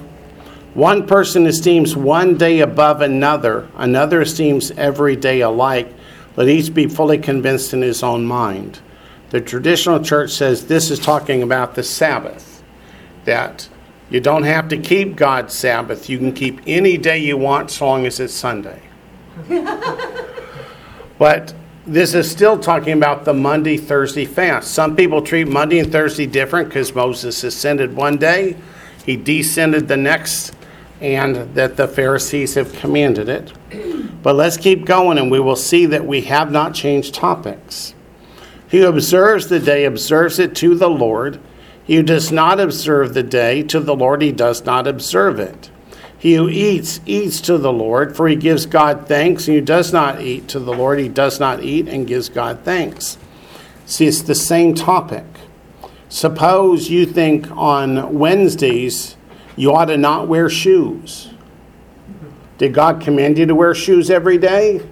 One 0.75 1.07
person 1.07 1.47
esteems 1.47 1.95
one 1.95 2.38
day 2.38 2.59
above 2.59 2.99
another, 3.01 3.69
another 3.75 4.21
esteems 4.21 4.71
every 4.71 5.15
day 5.15 5.39
alike. 5.39 5.91
Let 6.36 6.47
each 6.47 6.73
be 6.73 6.88
fully 6.88 7.17
convinced 7.17 7.73
in 7.73 7.81
his 7.81 8.03
own 8.03 8.25
mind. 8.25 8.79
The 9.29 9.41
traditional 9.41 10.01
church 10.01 10.31
says 10.31 10.67
this 10.67 10.91
is 10.91 10.99
talking 10.99 11.41
about 11.41 11.75
the 11.75 11.83
Sabbath, 11.83 12.63
that 13.25 13.67
you 14.09 14.19
don't 14.19 14.43
have 14.43 14.69
to 14.69 14.77
keep 14.77 15.15
God's 15.15 15.53
Sabbath. 15.53 16.09
You 16.09 16.17
can 16.17 16.33
keep 16.33 16.61
any 16.67 16.97
day 16.97 17.17
you 17.17 17.38
want 17.38 17.71
so 17.71 17.88
long 17.88 18.05
as 18.05 18.19
it's 18.19 18.33
Sunday. 18.33 18.81
but 21.17 21.53
this 21.88 22.13
is 22.13 22.29
still 22.29 22.57
talking 22.57 22.93
about 22.93 23.25
the 23.25 23.33
Monday, 23.33 23.77
Thursday 23.77 24.25
fast. 24.25 24.71
Some 24.71 24.95
people 24.95 25.21
treat 25.21 25.47
Monday 25.47 25.79
and 25.79 25.91
Thursday 25.91 26.25
different 26.25 26.69
because 26.69 26.93
Moses 26.95 27.43
ascended 27.43 27.95
one 27.95 28.17
day, 28.17 28.57
he 29.05 29.15
descended 29.15 29.88
the 29.88 29.97
next, 29.97 30.55
and 31.01 31.55
that 31.55 31.77
the 31.77 31.87
Pharisees 31.87 32.55
have 32.55 32.73
commanded 32.73 33.29
it. 33.29 33.53
But 34.23 34.35
let's 34.35 34.57
keep 34.57 34.85
going, 34.85 35.17
and 35.17 35.29
we 35.29 35.39
will 35.39 35.55
see 35.55 35.85
that 35.87 36.05
we 36.05 36.21
have 36.21 36.51
not 36.51 36.73
changed 36.73 37.13
topics. 37.13 37.93
He 38.67 38.79
who 38.79 38.87
observes 38.87 39.47
the 39.47 39.59
day 39.59 39.85
observes 39.85 40.39
it 40.39 40.55
to 40.55 40.75
the 40.75 40.89
Lord. 40.89 41.39
He 41.83 41.97
who 41.97 42.03
does 42.03 42.31
not 42.31 42.59
observe 42.59 43.13
the 43.13 43.23
day 43.23 43.61
to 43.63 43.79
the 43.79 43.95
Lord, 43.95 44.21
he 44.21 44.31
does 44.31 44.65
not 44.65 44.87
observe 44.87 45.39
it. 45.39 45.69
He 46.17 46.35
who 46.35 46.49
eats, 46.49 46.99
eats 47.05 47.39
to 47.41 47.57
the 47.59 47.71
Lord, 47.71 48.15
for 48.15 48.27
he 48.27 48.35
gives 48.35 48.65
God 48.65 49.07
thanks. 49.07 49.47
And 49.47 49.55
who 49.55 49.61
does 49.61 49.93
not 49.93 50.21
eat 50.21 50.47
to 50.47 50.59
the 50.59 50.73
Lord, 50.73 50.97
he 50.97 51.09
does 51.09 51.39
not 51.39 51.61
eat 51.61 51.87
and 51.87 52.07
gives 52.07 52.29
God 52.29 52.61
thanks. 52.63 53.19
See, 53.85 54.07
it's 54.07 54.23
the 54.23 54.33
same 54.33 54.73
topic. 54.73 55.25
Suppose 56.09 56.89
you 56.89 57.05
think 57.05 57.51
on 57.51 58.17
Wednesdays 58.17 59.17
you 59.56 59.74
ought 59.74 59.86
to 59.86 59.97
not 59.97 60.28
wear 60.28 60.49
shoes. 60.49 61.30
Did 62.58 62.74
God 62.74 63.01
command 63.01 63.38
you 63.38 63.45
to 63.45 63.56
wear 63.56 63.76
shoes 63.76 64.10
every 64.10 64.38
day? 64.38 64.88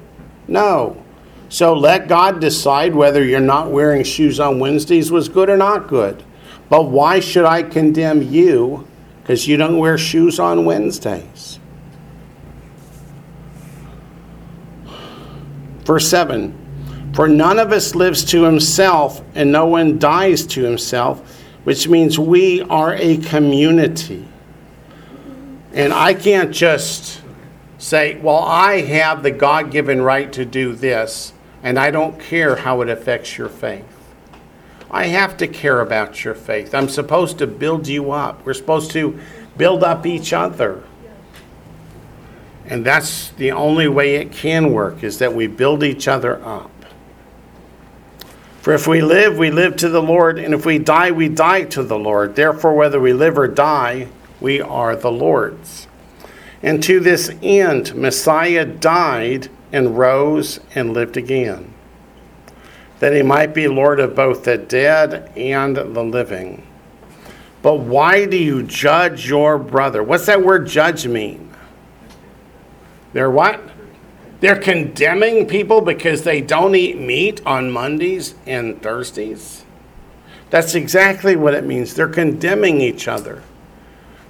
No. 0.48 1.04
So 1.50 1.74
let 1.74 2.08
God 2.08 2.42
decide 2.42 2.96
whether 2.96 3.24
you're 3.24 3.40
not 3.40 3.72
wearing 3.72 4.04
shoes 4.04 4.40
on 4.40 4.60
Wednesdays 4.60 5.12
was 5.12 5.30
good 5.30 5.50
or 5.50 5.58
not 5.58 5.88
good. 5.88 6.24
But 6.70 6.90
why 6.90 7.20
should 7.20 7.46
I 7.46 7.64
condemn 7.64 8.22
you 8.22 8.88
because 9.22 9.48
you 9.48 9.58
don't 9.58 9.78
wear 9.78 9.98
shoes 9.98 10.40
on 10.40 10.66
Wednesdays? 10.66 11.60
Verse 15.86 16.08
7 16.10 17.12
For 17.14 17.28
none 17.28 17.60
of 17.60 17.72
us 17.72 17.94
lives 17.94 18.26
to 18.26 18.44
himself, 18.44 19.22
and 19.36 19.52
no 19.52 19.66
one 19.66 20.00
dies 20.00 20.46
to 20.48 20.64
himself, 20.64 21.40
which 21.66 21.88
means 21.88 22.18
we 22.18 22.62
are 22.64 22.96
a 22.96 23.18
community. 23.18 24.28
And 25.74 25.92
I 25.92 26.14
can't 26.14 26.52
just 26.52 27.22
say, 27.80 28.18
Well, 28.20 28.40
I 28.40 28.82
have 28.82 29.24
the 29.24 29.32
God 29.32 29.72
given 29.72 30.02
right 30.02 30.32
to 30.34 30.46
do 30.46 30.74
this, 30.74 31.34
and 31.64 31.80
I 31.80 31.92
don't 31.92 32.20
care 32.20 32.56
how 32.56 32.82
it 32.82 32.90
affects 32.90 33.38
your 33.38 33.50
faith. 33.50 33.86
I 34.92 35.08
have 35.08 35.38
to 35.38 35.48
care 35.48 35.82
about 35.82 36.24
your 36.24 36.36
faith. 36.36 36.76
I'm 36.76 36.88
supposed 36.88 37.40
to 37.40 37.48
build 37.48 37.88
you 37.88 38.12
up. 38.12 38.46
We're 38.46 38.54
supposed 38.54 38.92
to 38.92 39.20
build 39.58 39.84
up 39.84 40.06
each 40.06 40.32
other. 40.34 40.84
And 42.66 42.86
that's 42.86 43.30
the 43.32 43.52
only 43.52 43.88
way 43.88 44.16
it 44.16 44.32
can 44.32 44.72
work 44.72 45.04
is 45.04 45.18
that 45.18 45.34
we 45.34 45.48
build 45.48 45.84
each 45.84 46.08
other 46.08 46.44
up. 46.46 46.70
For 48.62 48.74
if 48.74 48.88
we 48.88 49.02
live, 49.02 49.38
we 49.38 49.52
live 49.52 49.76
to 49.78 49.90
the 49.90 50.02
Lord, 50.02 50.40
and 50.40 50.54
if 50.54 50.66
we 50.66 50.78
die, 50.78 51.12
we 51.12 51.28
die 51.28 51.64
to 51.64 51.84
the 51.84 51.98
Lord. 51.98 52.36
Therefore, 52.36 52.74
whether 52.76 53.00
we 53.00 53.12
live 53.12 53.38
or 53.38 53.48
die, 53.48 54.08
we 54.44 54.62
are 54.62 54.96
the 54.96 55.12
Lord's. 55.12 55.88
And 56.62 56.84
to 56.84 57.00
this 57.00 57.32
end, 57.42 57.96
Messiah 57.96 58.66
died 58.66 59.50
and 59.72 59.98
rose 59.98 60.60
and 60.76 60.94
lived 60.94 61.18
again, 61.18 61.74
that 63.00 63.14
he 63.14 63.24
might 63.24 63.56
be 63.56 63.68
Lord 63.68 64.00
of 64.00 64.16
both 64.16 64.44
the 64.44 64.58
dead 64.58 65.32
and 65.36 65.76
the 65.76 66.04
living. 66.04 66.68
But 67.64 67.80
why 67.80 68.26
do 68.26 68.38
you 68.38 68.62
judge 68.62 69.28
your 69.28 69.58
brother? 69.58 70.04
What's 70.04 70.26
that 70.28 70.44
word 70.44 70.68
judge 70.68 71.08
mean? 71.08 71.50
They're 73.14 73.32
what? 73.32 73.62
They're 74.42 74.60
condemning 74.60 75.48
people 75.48 75.80
because 75.80 76.24
they 76.24 76.42
don't 76.42 76.76
eat 76.76 77.00
meat 77.00 77.42
on 77.46 77.72
Mondays 77.72 78.36
and 78.46 78.82
Thursdays. 78.82 79.64
That's 80.50 80.76
exactly 80.76 81.38
what 81.38 81.54
it 81.54 81.64
means. 81.64 81.94
They're 81.94 82.10
condemning 82.10 82.82
each 82.82 83.08
other. 83.08 83.42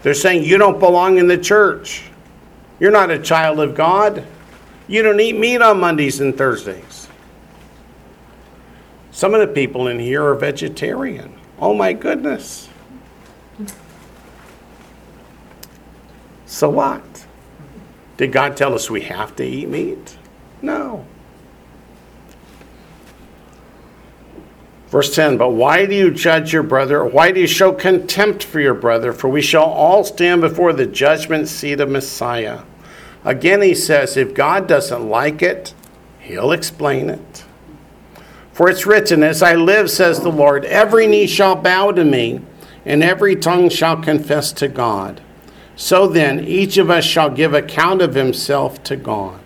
They're 0.04 0.14
saying 0.14 0.44
you 0.44 0.58
don't 0.58 0.80
belong 0.80 1.18
in 1.18 1.28
the 1.28 1.38
church. 1.38 2.04
You're 2.80 2.92
not 2.92 3.10
a 3.10 3.18
child 3.18 3.60
of 3.60 3.74
God. 3.74 4.26
You 4.88 5.02
don't 5.02 5.20
eat 5.20 5.38
meat 5.38 5.62
on 5.62 5.80
Mondays 5.80 6.20
and 6.20 6.38
Thursdays. 6.38 7.08
Some 9.12 9.34
of 9.34 9.40
the 9.40 9.48
people 9.48 9.88
in 9.88 10.00
here 10.00 10.24
are 10.24 10.36
vegetarian. 10.36 11.34
Oh 11.58 11.74
my 11.74 11.94
goodness. 11.94 12.68
So 16.46 16.70
what? 16.70 17.26
Did 18.18 18.32
God 18.32 18.58
tell 18.58 18.74
us 18.74 18.90
we 18.90 19.02
have 19.02 19.36
to 19.38 19.44
eat 19.44 19.70
meat? 19.70 20.18
No. 20.62 21.06
Verse 24.94 25.16
10 25.16 25.38
But 25.38 25.54
why 25.54 25.88
do 25.88 25.96
you 25.96 26.12
judge 26.12 26.54
your 26.54 26.62
brother? 26.62 27.04
Why 27.04 27.32
do 27.32 27.40
you 27.40 27.48
show 27.48 27.74
contempt 27.74 28.44
for 28.44 28.60
your 28.60 28.76
brother? 28.76 29.12
For 29.12 29.28
we 29.28 29.42
shall 29.42 29.66
all 29.66 30.04
stand 30.04 30.42
before 30.42 30.72
the 30.72 30.86
judgment 30.86 31.48
seat 31.48 31.82
of 31.82 31.90
Messiah. 31.90 32.62
Again, 33.26 33.64
he 33.64 33.74
says, 33.74 34.16
if 34.16 34.36
God 34.36 34.68
doesn't 34.68 35.10
like 35.10 35.42
it, 35.42 35.74
he'll 36.20 36.52
explain 36.52 37.10
it. 37.10 37.44
For 38.52 38.70
it's 38.70 38.86
written, 38.86 39.24
As 39.24 39.42
I 39.42 39.56
live, 39.56 39.90
says 39.90 40.20
the 40.20 40.30
Lord, 40.30 40.64
every 40.66 41.08
knee 41.08 41.26
shall 41.26 41.56
bow 41.56 41.92
to 41.92 42.06
me, 42.06 42.42
and 42.86 43.02
every 43.02 43.36
tongue 43.36 43.70
shall 43.70 44.00
confess 44.00 44.54
to 44.54 44.68
God. 44.68 45.22
So 45.76 46.06
then, 46.06 46.42
each 46.42 46.78
of 46.78 46.92
us 46.92 47.04
shall 47.04 47.32
give 47.32 47.56
account 47.56 48.04
of 48.04 48.14
himself 48.14 48.84
to 48.84 48.96
God. 48.96 49.42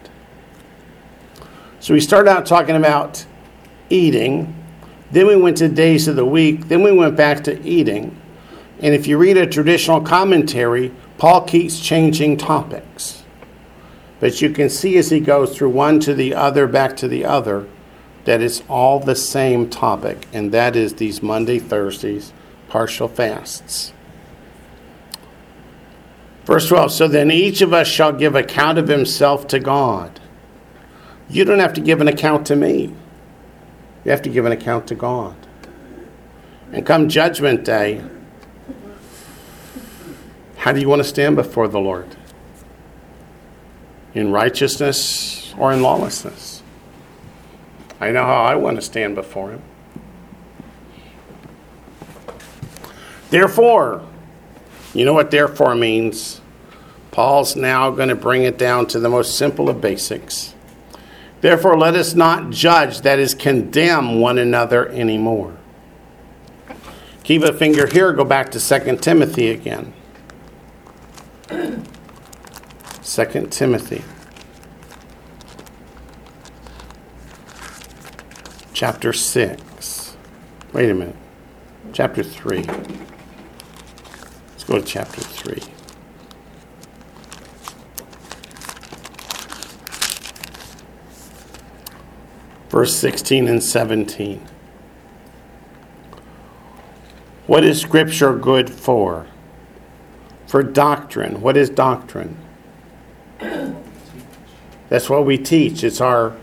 So 1.80 1.93
we 1.93 2.02
started 2.02 2.32
out 2.32 2.45
talking 2.45 2.76
about 2.76 3.26
eating. 3.89 4.54
Then 5.12 5.28
we 5.28 5.36
went 5.36 5.58
to 5.58 5.70
days 5.70 6.08
of 6.08 6.16
the 6.16 6.26
week. 6.26 6.68
Then 6.68 6.84
we 6.84 6.91
went 6.91 7.16
back 7.16 7.43
to 7.45 7.62
eating. 7.66 8.20
And 8.80 8.93
if 8.93 9.08
you 9.08 9.18
read 9.18 9.38
a 9.38 9.47
traditional 9.47 10.01
commentary, 10.01 10.91
Paul 11.18 11.41
keeps 11.45 11.80
changing 11.80 12.38
topics. 12.38 13.24
But 14.20 14.41
you 14.41 14.49
can 14.49 14.70
see 14.70 14.97
as 14.97 15.10
he 15.10 15.20
goes 15.20 15.55
through 15.55 15.70
one 15.70 15.99
to 16.01 16.14
the 16.14 16.34
other, 16.34 16.68
back 16.68 16.97
to 16.97 17.08
the 17.08 17.26
other, 17.26 17.68
that 18.26 18.41
it's 18.41 18.62
all 18.68 18.99
the 18.99 19.16
same 19.16 19.70
topic, 19.70 20.28
and 20.34 20.51
that 20.51 20.76
is 20.76 20.95
these 20.95 21.24
Monday, 21.24 21.60
Thursdays, 21.60 22.34
partial 22.68 23.08
fasts. 23.08 23.93
Verse 26.43 26.68
12 26.68 26.91
So 26.91 27.08
then 27.08 27.32
each 27.32 27.62
of 27.62 27.74
us 27.74 27.88
shall 27.88 28.12
give 28.12 28.36
account 28.36 28.78
of 28.78 28.88
himself 28.88 29.47
to 29.47 29.60
God. 29.60 30.20
You 31.30 31.45
don't 31.45 31.60
have 31.60 31.74
to 31.74 31.82
give 31.82 32.01
an 32.01 32.08
account 32.08 32.45
to 32.47 32.55
me, 32.55 32.93
you 34.08 34.12
have 34.12 34.22
to 34.22 34.30
give 34.30 34.45
an 34.45 34.53
account 34.53 34.88
to 34.88 34.95
God. 34.95 35.36
And 36.72 36.86
come 36.86 37.10
Judgment 37.10 37.66
Day, 37.66 38.01
how 40.55 40.72
do 40.72 40.80
you 40.80 40.88
want 40.88 41.01
to 41.01 41.08
stand 41.08 41.36
before 41.36 41.68
the 41.68 41.82
Lord? 41.82 42.16
In 44.14 44.32
righteousness 44.32 45.53
or 45.58 45.74
in 45.74 45.82
lawlessness? 45.82 46.64
I 47.99 48.12
know 48.12 48.24
how 48.24 48.43
I 48.43 48.55
want 48.55 48.78
to 48.78 48.82
stand 48.82 49.14
before 49.14 49.51
Him. 49.51 49.62
Therefore, 53.30 54.08
you 54.93 55.03
know 55.03 55.14
what 55.14 55.32
therefore 55.32 55.76
means? 55.76 56.39
Paul's 57.12 57.58
now 57.58 57.91
going 57.91 58.08
to 58.08 58.16
bring 58.16 58.43
it 58.43 58.58
down 58.58 58.88
to 58.88 59.01
the 59.01 59.10
most 59.10 59.38
simple 59.38 59.68
of 59.68 59.82
basics. 59.82 60.53
Therefore, 61.42 61.78
let 61.78 61.96
us 61.96 62.16
not 62.16 62.50
judge, 62.50 63.02
that 63.02 63.20
is, 63.20 63.34
condemn 63.34 64.20
one 64.20 64.38
another 64.38 64.90
anymore. 64.90 65.56
Keep 67.24 67.44
a 67.44 67.54
finger 67.54 67.88
here, 67.88 68.14
go 68.14 68.24
back 68.24 68.52
to 68.52 68.60
2 68.60 68.98
Timothy 68.98 69.50
again. 69.50 69.94
2 71.50 73.48
Timothy. 73.50 74.04
Chapter 78.74 79.14
6. 79.14 80.18
Wait 80.74 80.90
a 80.90 80.94
minute. 80.94 81.16
Chapter 81.94 82.24
3. 82.24 82.64
Let's 82.64 84.64
go 84.66 84.80
to 84.80 84.84
chapter 84.84 85.22
3. 85.22 85.76
Verse 92.78 92.95
16 92.95 93.47
and 93.47 93.63
17. 93.63 94.39
What 97.47 97.63
is 97.63 97.82
Scripture 97.82 98.36
good 98.36 98.69
for? 98.69 99.25
For 100.45 100.61
doctrine. 100.61 101.41
What 101.41 101.57
is 101.57 101.71
doctrine? 101.71 102.38
That's 104.89 105.09
what 105.09 105.25
we 105.25 105.39
teach. 105.39 105.84
It's 105.84 105.99
our 105.99 106.38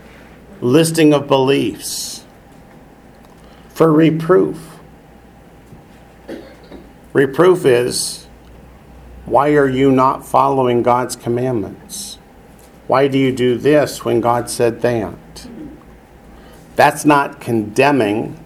listing 0.59 1.13
of 1.13 1.25
beliefs. 1.29 2.25
For 3.69 3.89
reproof. 3.89 4.59
Reproof 7.13 7.65
is 7.65 8.27
why 9.23 9.53
are 9.53 9.69
you 9.69 9.89
not 9.89 10.25
following 10.25 10.83
God's 10.83 11.15
commandments? 11.15 12.19
Why 12.87 13.07
do 13.07 13.17
you 13.17 13.31
do 13.31 13.57
this 13.57 14.03
when 14.03 14.19
God 14.19 14.49
said 14.49 14.81
that? 14.81 15.15
That's 16.75 17.05
not 17.05 17.39
condemning, 17.39 18.39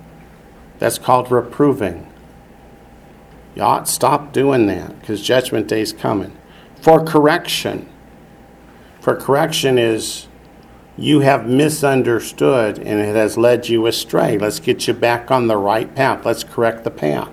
that's 0.78 0.98
called 0.98 1.32
reproving. 1.32 2.12
You 3.56 3.64
ought 3.64 3.88
to 3.88 3.92
stop 3.92 4.32
doing 4.32 4.68
that 4.68 5.00
because 5.00 5.22
judgment 5.22 5.68
day 5.68 5.82
is 5.82 5.92
coming. 5.92 6.38
For 6.82 7.04
correction. 7.04 7.90
For 9.02 9.16
correction 9.16 9.78
is 9.78 10.28
you 10.98 11.22
have 11.22 11.48
misunderstood 11.48 12.78
and 12.78 13.00
it 13.00 13.16
has 13.16 13.38
led 13.38 13.68
you 13.68 13.88
astray. 13.88 14.38
Let's 14.38 14.60
get 14.60 14.88
you 14.88 14.94
back 14.94 15.32
on 15.32 15.48
the 15.48 15.58
right 15.58 15.94
path. 15.94 16.26
Let's 16.26 16.44
correct 16.44 16.84
the 16.84 16.92
path. 16.92 17.32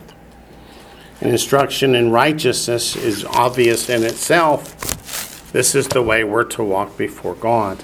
And 1.21 1.31
instruction 1.31 1.95
in 1.95 2.11
righteousness 2.11 2.97
is 2.97 3.25
obvious 3.25 3.89
in 3.89 4.03
itself. 4.05 5.53
This 5.53 5.75
is 5.75 5.89
the 5.89 6.03
way 6.03 6.25
we're 6.25 6.45
to 6.45 6.63
walk 6.63 6.97
before 6.97 7.35
God. 7.35 7.83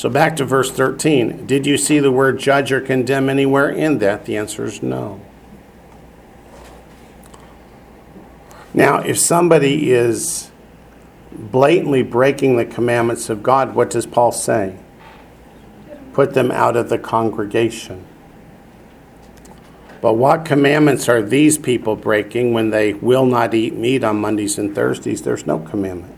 So 0.00 0.08
back 0.08 0.34
to 0.36 0.46
verse 0.46 0.70
13. 0.70 1.44
Did 1.44 1.66
you 1.66 1.76
see 1.76 1.98
the 1.98 2.10
word 2.10 2.38
judge 2.38 2.72
or 2.72 2.80
condemn 2.80 3.28
anywhere 3.28 3.68
in 3.68 3.98
that? 3.98 4.24
The 4.24 4.34
answer 4.34 4.64
is 4.64 4.82
no. 4.82 5.20
Now, 8.72 9.00
if 9.00 9.18
somebody 9.18 9.92
is 9.92 10.50
blatantly 11.30 12.02
breaking 12.02 12.56
the 12.56 12.64
commandments 12.64 13.28
of 13.28 13.42
God, 13.42 13.74
what 13.74 13.90
does 13.90 14.06
Paul 14.06 14.32
say? 14.32 14.78
Put 16.14 16.32
them 16.32 16.50
out 16.50 16.76
of 16.78 16.88
the 16.88 16.98
congregation. 16.98 18.06
But 20.00 20.14
what 20.14 20.46
commandments 20.46 21.10
are 21.10 21.20
these 21.20 21.58
people 21.58 21.94
breaking 21.94 22.54
when 22.54 22.70
they 22.70 22.94
will 22.94 23.26
not 23.26 23.52
eat 23.52 23.74
meat 23.74 24.02
on 24.02 24.18
Mondays 24.18 24.56
and 24.56 24.74
Thursdays? 24.74 25.20
There's 25.20 25.46
no 25.46 25.58
commandment. 25.58 26.16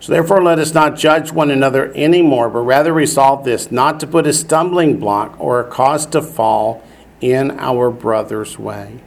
So 0.00 0.12
therefore, 0.12 0.42
let 0.42 0.58
us 0.58 0.72
not 0.72 0.96
judge 0.96 1.30
one 1.30 1.50
another 1.50 1.92
anymore, 1.94 2.48
but 2.48 2.60
rather 2.60 2.92
resolve 2.92 3.44
this 3.44 3.70
not 3.70 4.00
to 4.00 4.06
put 4.06 4.26
a 4.26 4.32
stumbling 4.32 4.98
block 4.98 5.38
or 5.38 5.60
a 5.60 5.70
cause 5.70 6.06
to 6.06 6.22
fall 6.22 6.82
in 7.20 7.50
our 7.58 7.90
brother's 7.90 8.58
way. 8.58 9.00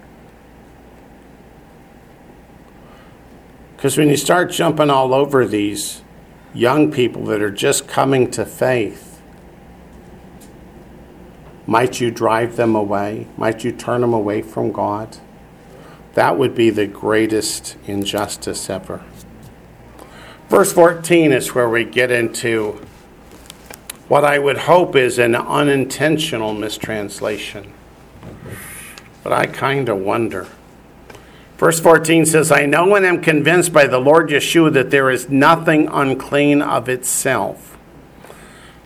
Because 3.76 3.98
when 3.98 4.08
you 4.08 4.18
start 4.18 4.52
jumping 4.52 4.92
all 4.92 5.16
over 5.16 5.46
these 5.48 6.04
young 6.54 6.92
people 6.92 7.26
that 7.26 7.42
are 7.42 7.52
just 7.52 7.88
coming 7.88 8.30
to 8.32 8.46
faith, 8.46 9.20
might 11.66 12.00
you 12.00 12.12
drive 12.12 12.56
them 12.56 12.76
away? 12.76 13.28
Might 13.36 13.64
you 13.64 13.72
turn 13.72 14.02
them 14.02 14.14
away 14.14 14.44
from 14.44 14.72
God? 14.72 15.18
That 16.14 16.38
would 16.38 16.54
be 16.54 16.70
the 16.70 16.86
greatest 16.86 17.78
injustice 17.88 18.70
ever. 18.70 19.04
Verse 20.54 20.72
14 20.72 21.32
is 21.32 21.56
where 21.56 21.68
we 21.68 21.84
get 21.84 22.12
into 22.12 22.80
what 24.08 24.24
I 24.24 24.38
would 24.38 24.60
hope 24.60 24.96
is 24.96 25.18
an 25.18 25.34
unintentional 25.34 26.54
mistranslation. 26.54 27.74
But 29.24 29.34
I 29.34 29.48
kind 29.48 29.90
of 29.90 29.98
wonder. 29.98 30.46
Verse 31.58 31.80
14 31.80 32.28
says, 32.28 32.52
I 32.52 32.68
know 32.68 32.94
and 32.94 33.04
am 33.04 33.20
convinced 33.20 33.74
by 33.74 33.88
the 33.88 33.98
Lord 33.98 34.30
Yeshua 34.30 34.72
that 34.74 34.92
there 34.92 35.10
is 35.10 35.28
nothing 35.28 35.88
unclean 35.88 36.62
of 36.62 36.88
itself. 36.88 37.76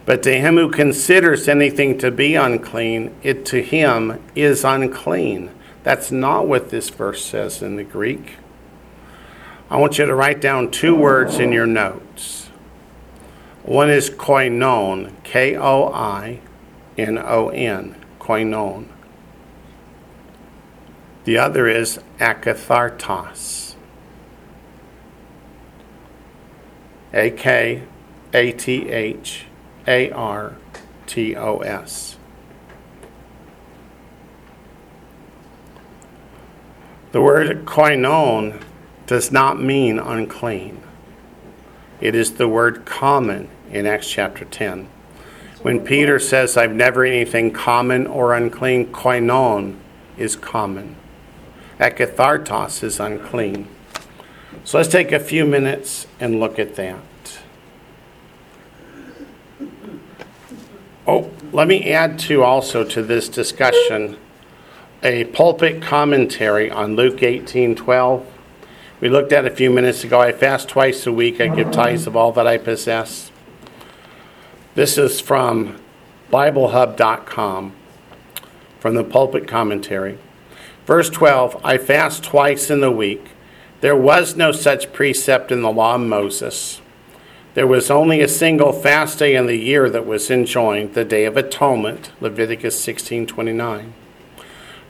But 0.05 0.23
to 0.23 0.39
him 0.39 0.55
who 0.55 0.71
considers 0.71 1.49
anything 1.49 1.97
to 1.97 2.11
be 2.11 2.35
unclean, 2.35 3.13
it 3.23 3.45
to 3.47 3.61
him 3.61 4.23
is 4.35 4.63
unclean. 4.63 5.51
That's 5.83 6.13
not 6.13 6.47
what 6.47 6.69
this 6.69 6.89
verse 6.89 7.25
says 7.25 7.61
in 7.61 7.75
the 7.75 7.83
Greek. 7.83 8.37
I 9.69 9.77
want 9.77 9.97
you 9.97 10.05
to 10.05 10.15
write 10.15 10.39
down 10.39 10.71
two 10.71 10.95
words 10.95 11.39
in 11.39 11.51
your 11.51 11.67
notes. 11.67 12.47
One 13.63 13.89
is 13.89 14.09
koinon, 14.09 15.11
K 15.23 15.57
O 15.57 15.91
I 15.91 16.39
N 16.97 17.17
O 17.17 17.49
N, 17.49 17.95
koinon. 18.17 18.87
The 21.25 21.37
other 21.37 21.67
is 21.67 21.99
akathartos. 22.17 23.75
A 27.13 27.29
K 27.31 27.83
A 28.33 28.51
T 28.53 28.89
H 28.89 29.47
A 29.85 30.09
R 30.11 30.55
T 31.07 31.35
O 31.35 31.57
S. 31.57 32.17
The 37.11 37.21
word 37.21 37.65
koinon 37.65 38.63
does 39.07 39.31
not 39.31 39.59
mean 39.59 39.97
unclean. 39.97 40.83
It 41.99 42.13
is 42.13 42.33
the 42.33 42.47
word 42.47 42.85
common 42.85 43.49
in 43.71 43.87
Acts 43.87 44.09
chapter 44.09 44.45
10. 44.45 44.87
When 45.61 45.79
Peter 45.79 46.19
says, 46.19 46.55
I've 46.55 46.75
never 46.75 47.03
anything 47.03 47.51
common 47.51 48.05
or 48.05 48.33
unclean, 48.33 48.91
koinon 48.93 49.77
is 50.17 50.35
common. 50.35 50.97
Akathartos 51.79 52.83
is 52.83 52.99
unclean. 52.99 53.67
So 54.63 54.77
let's 54.77 54.89
take 54.89 55.11
a 55.11 55.19
few 55.19 55.45
minutes 55.45 56.05
and 56.19 56.39
look 56.39 56.59
at 56.59 56.75
that. 56.75 56.99
Oh, 61.07 61.31
let 61.53 61.67
me 61.67 61.91
add 61.91 62.19
to 62.19 62.43
also 62.43 62.83
to 62.83 63.01
this 63.01 63.29
discussion 63.29 64.17
a 65.01 65.23
pulpit 65.25 65.81
commentary 65.81 66.69
on 66.69 66.95
Luke 66.95 67.21
18:12. 67.21 68.25
We 68.99 69.09
looked 69.09 69.31
at 69.31 69.45
a 69.45 69.51
few 69.51 69.69
minutes 69.69 70.03
ago. 70.03 70.19
I 70.19 70.31
fast 70.31 70.69
twice 70.69 71.05
a 71.05 71.13
week. 71.13 71.39
I 71.39 71.47
give 71.47 71.71
tithes 71.71 72.07
of 72.07 72.15
all 72.15 72.31
that 72.31 72.47
I 72.47 72.57
possess. 72.57 73.31
This 74.73 74.97
is 74.97 75.19
from 75.21 75.79
BibleHub.com, 76.31 77.73
from 78.79 78.95
the 78.95 79.03
pulpit 79.03 79.47
commentary. 79.47 80.17
Verse 80.87 81.11
12 81.11 81.61
I 81.63 81.77
fast 81.77 82.23
twice 82.23 82.71
in 82.71 82.79
the 82.79 82.89
week. 82.89 83.29
There 83.81 83.95
was 83.95 84.35
no 84.35 84.51
such 84.51 84.91
precept 84.93 85.51
in 85.51 85.61
the 85.61 85.71
law 85.71 85.93
of 85.95 86.01
Moses. 86.01 86.81
There 87.53 87.67
was 87.67 87.91
only 87.91 88.21
a 88.21 88.27
single 88.27 88.73
fast 88.73 89.19
day 89.19 89.35
in 89.35 89.45
the 89.45 89.57
year 89.57 89.91
that 89.91 90.07
was 90.07 90.31
enjoined, 90.31 90.95
the 90.95 91.05
Day 91.05 91.25
of 91.25 91.37
Atonement, 91.37 92.11
Leviticus 92.19 92.79
16:29. 92.79 93.93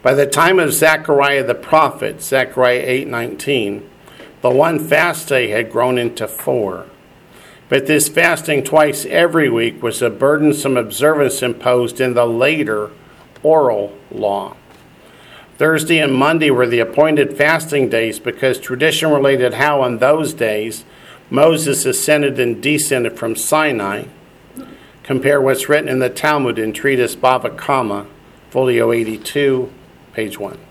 By 0.01 0.13
the 0.13 0.25
time 0.25 0.59
of 0.59 0.73
Zechariah 0.73 1.43
the 1.43 1.55
prophet, 1.55 2.21
Zechariah 2.21 2.83
8:19, 2.85 3.83
the 4.41 4.49
one 4.49 4.79
fast 4.79 5.29
day 5.29 5.49
had 5.49 5.71
grown 5.71 5.97
into 5.97 6.27
four. 6.27 6.85
But 7.69 7.87
this 7.87 8.07
fasting 8.07 8.63
twice 8.63 9.05
every 9.05 9.49
week 9.49 9.83
was 9.83 10.01
a 10.01 10.09
burdensome 10.09 10.77
observance 10.77 11.41
imposed 11.41 11.99
in 11.99 12.13
the 12.13 12.25
later 12.25 12.91
oral 13.43 13.97
law. 14.09 14.55
Thursday 15.57 15.99
and 15.99 16.13
Monday 16.13 16.51
were 16.51 16.67
the 16.67 16.79
appointed 16.79 17.35
fasting 17.35 17.89
days 17.89 18.19
because 18.19 18.59
tradition 18.59 19.09
related 19.11 19.55
how 19.55 19.81
on 19.81 19.97
those 19.97 20.33
days 20.33 20.85
Moses 21.29 21.85
ascended 21.85 22.39
and 22.39 22.61
descended 22.61 23.17
from 23.17 23.35
Sinai. 23.35 24.05
Compare 25.03 25.41
what's 25.41 25.67
written 25.67 25.89
in 25.89 25.99
the 25.99 26.09
Talmud 26.09 26.59
in 26.59 26.73
Treatise 26.73 27.15
Bava 27.15 27.57
Kama, 27.57 28.05
folio 28.49 28.91
82, 28.91 29.71
page 30.13 30.37
1. 30.37 30.66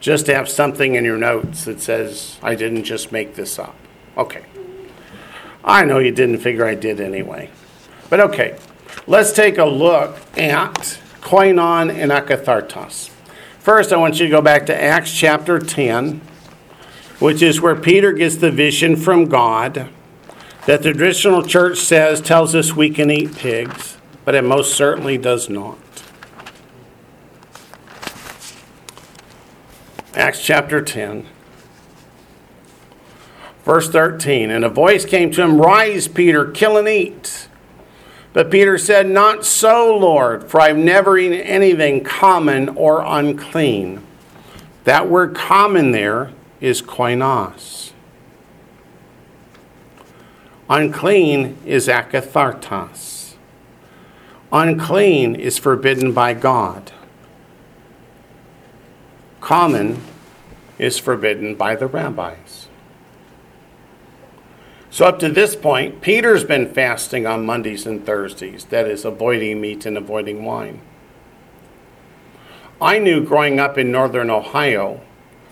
Just 0.00 0.26
have 0.26 0.48
something 0.48 0.94
in 0.94 1.04
your 1.04 1.16
notes 1.16 1.64
that 1.64 1.80
says, 1.80 2.38
I 2.42 2.54
didn't 2.54 2.84
just 2.84 3.12
make 3.12 3.34
this 3.34 3.58
up. 3.58 3.74
Okay. 4.16 4.44
I 5.64 5.84
know 5.84 5.98
you 5.98 6.12
didn't 6.12 6.38
figure 6.38 6.64
I 6.64 6.74
did 6.74 7.00
anyway. 7.00 7.50
But 8.08 8.20
okay, 8.20 8.58
let's 9.06 9.32
take 9.32 9.58
a 9.58 9.64
look 9.64 10.16
at 10.38 11.00
koinon 11.20 11.90
and 11.92 12.12
akathartos. 12.12 13.10
First, 13.58 13.92
I 13.92 13.96
want 13.96 14.20
you 14.20 14.26
to 14.26 14.30
go 14.30 14.40
back 14.40 14.66
to 14.66 14.80
Acts 14.80 15.12
chapter 15.12 15.58
10, 15.58 16.20
which 17.18 17.42
is 17.42 17.60
where 17.60 17.74
Peter 17.74 18.12
gets 18.12 18.36
the 18.36 18.52
vision 18.52 18.94
from 18.94 19.24
God 19.24 19.88
that 20.66 20.82
the 20.82 20.92
traditional 20.92 21.42
church 21.42 21.78
says 21.78 22.20
tells 22.20 22.54
us 22.54 22.74
we 22.74 22.90
can 22.90 23.10
eat 23.10 23.34
pigs, 23.36 23.98
but 24.24 24.34
it 24.34 24.42
most 24.42 24.74
certainly 24.74 25.18
does 25.18 25.48
not. 25.48 25.78
Acts 30.16 30.42
chapter 30.42 30.80
10, 30.80 31.26
verse 33.66 33.90
13. 33.90 34.50
And 34.50 34.64
a 34.64 34.70
voice 34.70 35.04
came 35.04 35.30
to 35.32 35.42
him, 35.42 35.60
Rise, 35.60 36.08
Peter, 36.08 36.50
kill 36.50 36.78
and 36.78 36.88
eat. 36.88 37.48
But 38.32 38.50
Peter 38.50 38.78
said, 38.78 39.10
Not 39.10 39.44
so, 39.44 39.94
Lord, 39.94 40.44
for 40.44 40.58
I've 40.58 40.78
never 40.78 41.18
eaten 41.18 41.38
anything 41.38 42.02
common 42.02 42.70
or 42.70 43.02
unclean. 43.04 44.02
That 44.84 45.10
word 45.10 45.34
common 45.34 45.90
there 45.90 46.32
is 46.62 46.80
koinos. 46.80 47.92
Unclean 50.70 51.58
is 51.66 51.88
akathartos. 51.88 53.34
Unclean 54.50 55.34
is 55.34 55.58
forbidden 55.58 56.12
by 56.12 56.32
God. 56.32 56.92
Common 59.46 60.02
is 60.76 60.98
forbidden 60.98 61.54
by 61.54 61.76
the 61.76 61.86
rabbis. 61.86 62.66
So, 64.90 65.06
up 65.06 65.20
to 65.20 65.28
this 65.28 65.54
point, 65.54 66.00
Peter's 66.00 66.42
been 66.42 66.74
fasting 66.74 67.28
on 67.28 67.46
Mondays 67.46 67.86
and 67.86 68.04
Thursdays, 68.04 68.64
that 68.64 68.88
is, 68.88 69.04
avoiding 69.04 69.60
meat 69.60 69.86
and 69.86 69.96
avoiding 69.96 70.44
wine. 70.44 70.80
I 72.82 72.98
knew 72.98 73.24
growing 73.24 73.60
up 73.60 73.78
in 73.78 73.92
northern 73.92 74.30
Ohio, 74.30 75.00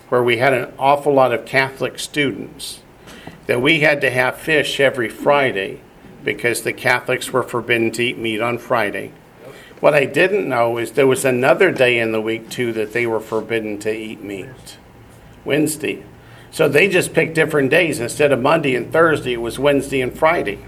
where 0.08 0.24
we 0.24 0.38
had 0.38 0.54
an 0.54 0.74
awful 0.76 1.14
lot 1.14 1.32
of 1.32 1.46
Catholic 1.46 2.00
students, 2.00 2.80
that 3.46 3.62
we 3.62 3.78
had 3.78 4.00
to 4.00 4.10
have 4.10 4.36
fish 4.36 4.80
every 4.80 5.08
Friday 5.08 5.80
because 6.24 6.62
the 6.62 6.72
Catholics 6.72 7.32
were 7.32 7.44
forbidden 7.44 7.92
to 7.92 8.02
eat 8.02 8.18
meat 8.18 8.40
on 8.40 8.58
Friday. 8.58 9.12
What 9.80 9.94
I 9.94 10.04
didn't 10.04 10.48
know 10.48 10.78
is 10.78 10.92
there 10.92 11.06
was 11.06 11.24
another 11.24 11.70
day 11.70 11.98
in 11.98 12.12
the 12.12 12.20
week, 12.20 12.48
too, 12.48 12.72
that 12.72 12.92
they 12.92 13.06
were 13.06 13.20
forbidden 13.20 13.78
to 13.80 13.92
eat 13.92 14.22
meat 14.22 14.78
Wednesday. 15.44 16.04
So 16.50 16.68
they 16.68 16.88
just 16.88 17.12
picked 17.12 17.34
different 17.34 17.70
days. 17.70 17.98
Instead 18.00 18.32
of 18.32 18.40
Monday 18.40 18.76
and 18.76 18.92
Thursday, 18.92 19.32
it 19.34 19.40
was 19.40 19.58
Wednesday 19.58 20.00
and 20.00 20.16
Friday. 20.16 20.64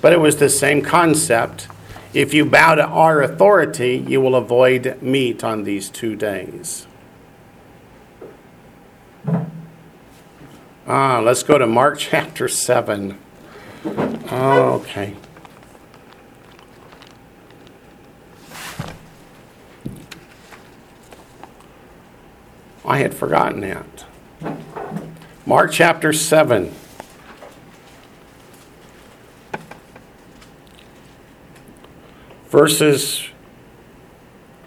But 0.00 0.12
it 0.12 0.20
was 0.20 0.36
the 0.36 0.48
same 0.48 0.82
concept. 0.82 1.68
If 2.14 2.32
you 2.32 2.46
bow 2.46 2.76
to 2.76 2.84
our 2.84 3.20
authority, 3.20 3.96
you 4.06 4.20
will 4.20 4.36
avoid 4.36 5.02
meat 5.02 5.42
on 5.42 5.64
these 5.64 5.90
two 5.90 6.14
days. 6.14 6.86
Ah, 10.86 11.20
let's 11.20 11.42
go 11.42 11.58
to 11.58 11.66
Mark 11.66 11.98
chapter 11.98 12.46
7. 12.46 13.18
Okay. 13.84 15.16
I 22.86 22.98
had 22.98 23.12
forgotten 23.14 23.60
that. 23.60 24.04
Mark 25.44 25.72
chapter 25.72 26.12
7. 26.12 26.72
Verses 32.48 33.28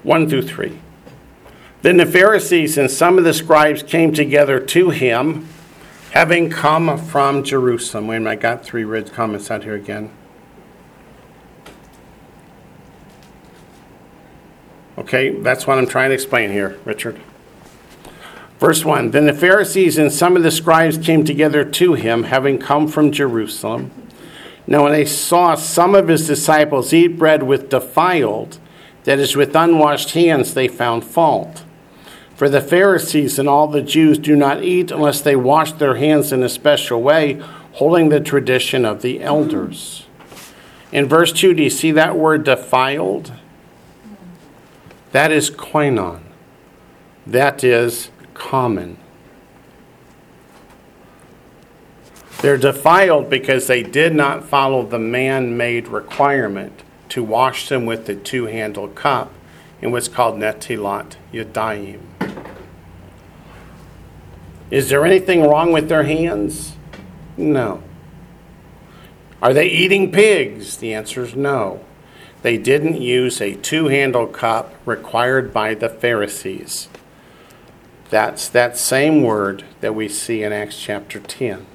1 0.04 0.30
through 0.30 0.42
3. 0.42 0.80
Then 1.82 1.96
the 1.96 2.06
Pharisees 2.06 2.78
and 2.78 2.92
some 2.92 3.18
of 3.18 3.24
the 3.24 3.34
scribes 3.34 3.84
came 3.84 4.14
together 4.14 4.60
to 4.60 4.90
him, 4.90 5.48
having 6.12 6.50
come 6.50 6.98
from 6.98 7.44
Jerusalem. 7.44 8.08
Wait 8.08 8.18
a 8.18 8.20
minute, 8.20 8.32
I 8.32 8.36
got 8.36 8.66
three 8.66 8.84
red 8.84 9.14
comments 9.14 9.50
out 9.50 9.64
here 9.64 9.76
again. 9.76 10.12
Okay, 14.98 15.30
that's 15.30 15.66
what 15.66 15.78
I'm 15.78 15.88
trying 15.88 16.10
to 16.10 16.16
explain 16.16 16.52
here, 16.52 16.78
Richard. 16.84 17.22
Verse 18.60 18.84
1 18.84 19.12
Then 19.12 19.26
the 19.26 19.34
Pharisees 19.34 19.98
and 19.98 20.12
some 20.12 20.38
of 20.38 20.44
the 20.44 20.52
scribes 20.52 20.98
came 20.98 21.24
together 21.24 21.64
to 21.66 21.94
him, 21.94 22.24
having 22.24 22.60
come 22.60 22.88
from 22.88 23.12
Jerusalem. 23.12 23.92
Now, 24.68 24.84
when 24.84 24.92
they 24.92 25.06
saw 25.06 25.56
some 25.56 25.96
of 25.96 26.10
his 26.10 26.28
disciples 26.28 26.94
eat 26.94 27.18
bread 27.18 27.42
with 27.42 27.70
defiled, 27.70 28.60
that 29.06 29.18
is, 29.18 29.36
with 29.36 29.56
unwashed 29.56 30.12
hands, 30.12 30.54
they 30.54 30.68
found 30.68 31.04
fault. 31.04 31.64
For 32.36 32.50
the 32.50 32.62
Pharisees 32.62 33.40
and 33.40 33.50
all 33.50 33.68
the 33.68 33.82
Jews 33.82 34.20
do 34.20 34.36
not 34.36 34.64
eat 34.64 34.92
unless 34.92 35.22
they 35.22 35.36
wash 35.36 35.72
their 35.72 35.96
hands 35.96 36.32
in 36.32 36.44
a 36.44 36.50
special 36.50 37.02
way, 37.02 37.42
holding 37.74 38.10
the 38.10 38.20
tradition 38.20 38.86
of 38.86 39.02
the 39.02 39.22
elders. 39.22 40.06
In 40.92 41.08
verse 41.08 41.32
2, 41.32 41.54
do 41.54 41.64
you 41.64 41.70
see 41.70 41.92
that 41.92 42.18
word 42.18 42.44
defiled? 42.44 43.32
That 45.12 45.32
is 45.32 45.50
koinon. 45.50 46.22
That 47.26 47.64
is 47.64 48.10
common. 48.40 48.98
They're 52.42 52.58
defiled 52.58 53.30
because 53.30 53.68
they 53.68 53.84
did 53.84 54.16
not 54.16 54.46
follow 54.46 54.86
the 54.86 54.98
man 54.98 55.58
made 55.58 55.88
requirement 55.88 56.82
to 57.10 57.24
wash 57.24 57.70
them 57.70 57.86
with 57.86 58.06
the 58.06 58.16
two 58.16 58.46
handled 58.46 58.96
cup 58.96 59.32
in 59.82 59.92
what's 59.92 60.08
called 60.08 60.40
netilat 60.40 61.16
yadayim. 61.34 62.00
Is 64.72 64.90
there 64.90 65.06
anything 65.06 65.42
wrong 65.42 65.72
with 65.72 65.90
their 65.90 66.04
hands? 66.04 66.76
No. 67.36 67.82
Are 69.42 69.54
they 69.54 69.68
eating 69.68 70.12
pigs? 70.12 70.78
The 70.78 70.94
answer 70.94 71.24
is 71.24 71.36
no. 71.36 71.84
They 72.42 72.58
didn't 72.58 73.02
use 73.02 73.42
a 73.42 73.56
two 73.56 73.88
handled 73.88 74.34
cup 74.34 74.76
required 74.86 75.54
by 75.54 75.74
the 75.74 75.90
Pharisees. 75.90 76.89
That's 78.10 78.50
that 78.50 78.76
same 78.76 79.22
word 79.22 79.64
that 79.82 79.94
we 79.94 80.10
see 80.10 80.42
in 80.44 80.52
Acts 80.52 80.80
chapter 80.80 81.20
10. 81.20 81.66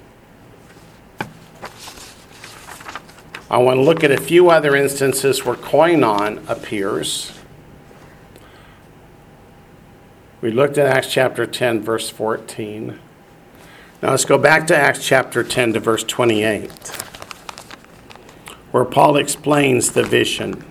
I 3.49 3.57
want 3.57 3.77
to 3.77 3.81
look 3.81 4.03
at 4.03 4.11
a 4.11 4.19
few 4.19 4.49
other 4.49 4.75
instances 4.75 5.45
where 5.45 5.55
koinon 5.55 6.47
appears. 6.49 7.31
We 10.41 10.51
looked 10.51 10.77
at 10.77 10.87
Acts 10.87 11.11
chapter 11.11 11.45
10, 11.45 11.81
verse 11.81 12.09
14. 12.09 12.99
Now 14.01 14.09
let's 14.11 14.25
go 14.25 14.37
back 14.37 14.67
to 14.67 14.75
Acts 14.75 15.05
chapter 15.07 15.41
10 15.43 15.73
to 15.73 15.79
verse 15.79 16.03
28, 16.03 16.69
where 18.71 18.83
Paul 18.83 19.15
explains 19.15 19.91
the 19.93 20.03
vision. 20.03 20.65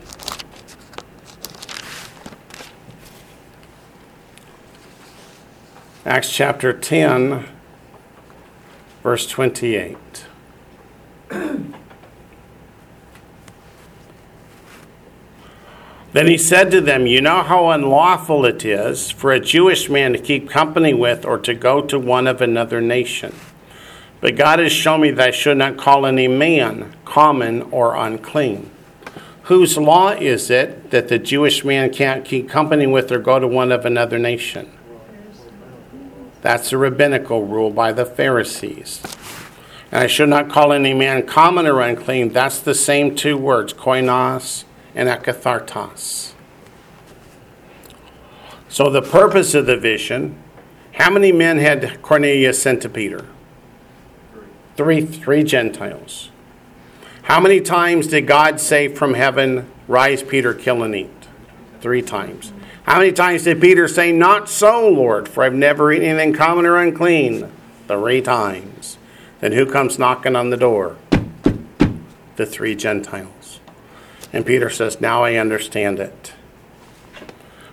Acts 6.06 6.30
chapter 6.30 6.70
10, 6.74 7.46
verse 9.02 9.26
28. 9.26 9.96
Then 16.12 16.28
he 16.28 16.36
said 16.38 16.70
to 16.70 16.80
them, 16.82 17.06
You 17.06 17.22
know 17.22 17.42
how 17.42 17.70
unlawful 17.70 18.44
it 18.44 18.66
is 18.66 19.10
for 19.10 19.32
a 19.32 19.40
Jewish 19.40 19.88
man 19.88 20.12
to 20.12 20.18
keep 20.18 20.48
company 20.48 20.92
with 20.92 21.24
or 21.24 21.38
to 21.38 21.54
go 21.54 21.80
to 21.80 21.98
one 21.98 22.26
of 22.26 22.40
another 22.40 22.82
nation. 22.82 23.34
But 24.20 24.36
God 24.36 24.58
has 24.58 24.70
shown 24.72 25.00
me 25.00 25.10
that 25.10 25.28
I 25.28 25.30
should 25.32 25.56
not 25.56 25.76
call 25.78 26.06
any 26.06 26.28
man 26.28 26.94
common 27.04 27.62
or 27.62 27.96
unclean. 27.96 28.70
Whose 29.44 29.76
law 29.78 30.10
is 30.10 30.50
it 30.50 30.90
that 30.90 31.08
the 31.08 31.18
Jewish 31.18 31.64
man 31.64 31.92
can't 31.92 32.24
keep 32.26 32.48
company 32.48 32.86
with 32.86 33.10
or 33.10 33.18
go 33.18 33.38
to 33.38 33.48
one 33.48 33.72
of 33.72 33.86
another 33.86 34.18
nation? 34.18 34.70
That's 36.44 36.74
a 36.74 36.76
rabbinical 36.76 37.46
rule 37.46 37.70
by 37.70 37.92
the 37.92 38.04
Pharisees. 38.04 39.00
And 39.90 40.02
I 40.02 40.06
should 40.06 40.28
not 40.28 40.50
call 40.50 40.74
any 40.74 40.92
man 40.92 41.26
common 41.26 41.66
or 41.66 41.80
unclean. 41.80 42.34
That's 42.34 42.58
the 42.58 42.74
same 42.74 43.16
two 43.16 43.38
words, 43.38 43.72
koinos 43.72 44.64
and 44.94 45.08
akathartos. 45.08 46.32
So 48.68 48.90
the 48.90 49.00
purpose 49.00 49.54
of 49.54 49.64
the 49.64 49.78
vision, 49.78 50.38
how 50.92 51.10
many 51.10 51.32
men 51.32 51.60
had 51.60 52.02
Cornelius 52.02 52.60
sent 52.60 52.82
to 52.82 52.90
Peter? 52.90 53.24
Three, 54.76 55.00
three 55.00 55.44
Gentiles. 55.44 56.30
How 57.22 57.40
many 57.40 57.62
times 57.62 58.08
did 58.08 58.26
God 58.26 58.60
say 58.60 58.88
from 58.88 59.14
heaven, 59.14 59.66
Rise, 59.88 60.22
Peter, 60.22 60.52
kill 60.52 60.82
and 60.82 60.94
eat? 60.94 61.10
Three 61.80 62.02
times. 62.02 62.52
How 62.84 62.98
many 62.98 63.12
times 63.12 63.44
did 63.44 63.62
Peter 63.62 63.88
say, 63.88 64.12
Not 64.12 64.48
so, 64.48 64.88
Lord, 64.88 65.28
for 65.28 65.42
I've 65.42 65.54
never 65.54 65.90
eaten 65.90 66.06
anything 66.06 66.34
common 66.34 66.66
or 66.66 66.76
unclean? 66.76 67.50
Three 67.88 68.20
times. 68.20 68.98
Then 69.40 69.52
who 69.52 69.66
comes 69.66 69.98
knocking 69.98 70.36
on 70.36 70.50
the 70.50 70.56
door? 70.56 70.96
The 72.36 72.46
three 72.46 72.74
Gentiles. 72.74 73.60
And 74.32 74.44
Peter 74.44 74.68
says, 74.68 75.00
Now 75.00 75.24
I 75.24 75.36
understand 75.36 75.98
it. 75.98 76.34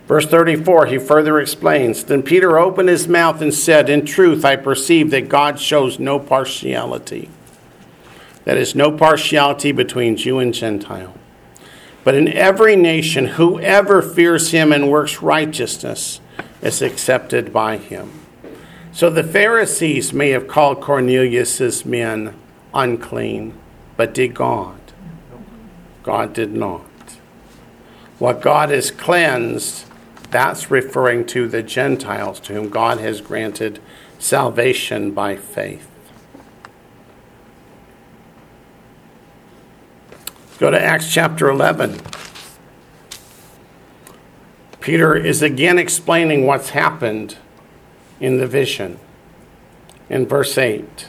Verse 0.07 0.25
34, 0.25 0.87
he 0.87 0.97
further 0.97 1.39
explains 1.39 2.05
Then 2.05 2.23
Peter 2.23 2.57
opened 2.57 2.89
his 2.89 3.07
mouth 3.07 3.41
and 3.41 3.53
said, 3.53 3.89
In 3.89 4.05
truth, 4.05 4.45
I 4.45 4.55
perceive 4.55 5.11
that 5.11 5.29
God 5.29 5.59
shows 5.59 5.99
no 5.99 6.19
partiality. 6.19 7.29
That 8.45 8.57
is, 8.57 8.75
no 8.75 8.91
partiality 8.91 9.71
between 9.71 10.15
Jew 10.15 10.39
and 10.39 10.53
Gentile. 10.53 11.13
But 12.03 12.15
in 12.15 12.27
every 12.27 12.75
nation, 12.75 13.25
whoever 13.25 14.01
fears 14.01 14.51
him 14.51 14.71
and 14.71 14.89
works 14.89 15.21
righteousness 15.21 16.19
is 16.61 16.81
accepted 16.81 17.53
by 17.53 17.77
him. 17.77 18.11
So 18.91 19.09
the 19.09 19.23
Pharisees 19.23 20.11
may 20.11 20.29
have 20.29 20.47
called 20.47 20.81
Cornelius's 20.81 21.85
men 21.85 22.35
unclean, 22.73 23.53
but 23.95 24.13
did 24.13 24.33
God? 24.33 24.79
God 26.03 26.33
did 26.33 26.53
not. 26.53 26.81
What 28.17 28.41
God 28.41 28.69
has 28.69 28.91
cleansed, 28.91 29.85
that's 30.29 30.71
referring 30.71 31.25
to 31.27 31.47
the 31.47 31.63
Gentiles 31.63 32.39
to 32.41 32.53
whom 32.53 32.69
God 32.69 32.99
has 32.99 33.21
granted 33.21 33.79
salvation 34.17 35.11
by 35.11 35.35
faith. 35.35 35.90
Go 40.61 40.69
to 40.69 40.79
Acts 40.79 41.11
chapter 41.11 41.49
11. 41.49 41.99
Peter 44.79 45.15
is 45.15 45.41
again 45.41 45.79
explaining 45.79 46.45
what's 46.45 46.69
happened 46.69 47.35
in 48.19 48.37
the 48.37 48.45
vision. 48.45 48.99
In 50.07 50.27
verse 50.27 50.55
8 50.59 51.07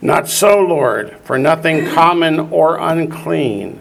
Not 0.00 0.28
so, 0.28 0.60
Lord, 0.60 1.16
for 1.24 1.36
nothing 1.36 1.88
common 1.88 2.38
or 2.38 2.78
unclean 2.78 3.80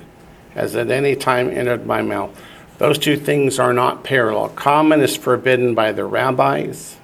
has 0.56 0.76
at 0.76 0.90
any 0.90 1.16
time 1.16 1.52
entered 1.52 1.86
my 1.86 2.02
mouth. 2.02 2.36
Those 2.80 2.98
two 2.98 3.16
things 3.16 3.60
are 3.60 3.74
not 3.74 4.04
parallel. 4.04 4.50
Common 4.50 5.02
is 5.02 5.16
forbidden 5.16 5.76
by 5.76 5.92
the 5.92 6.06
rabbis, 6.06 6.98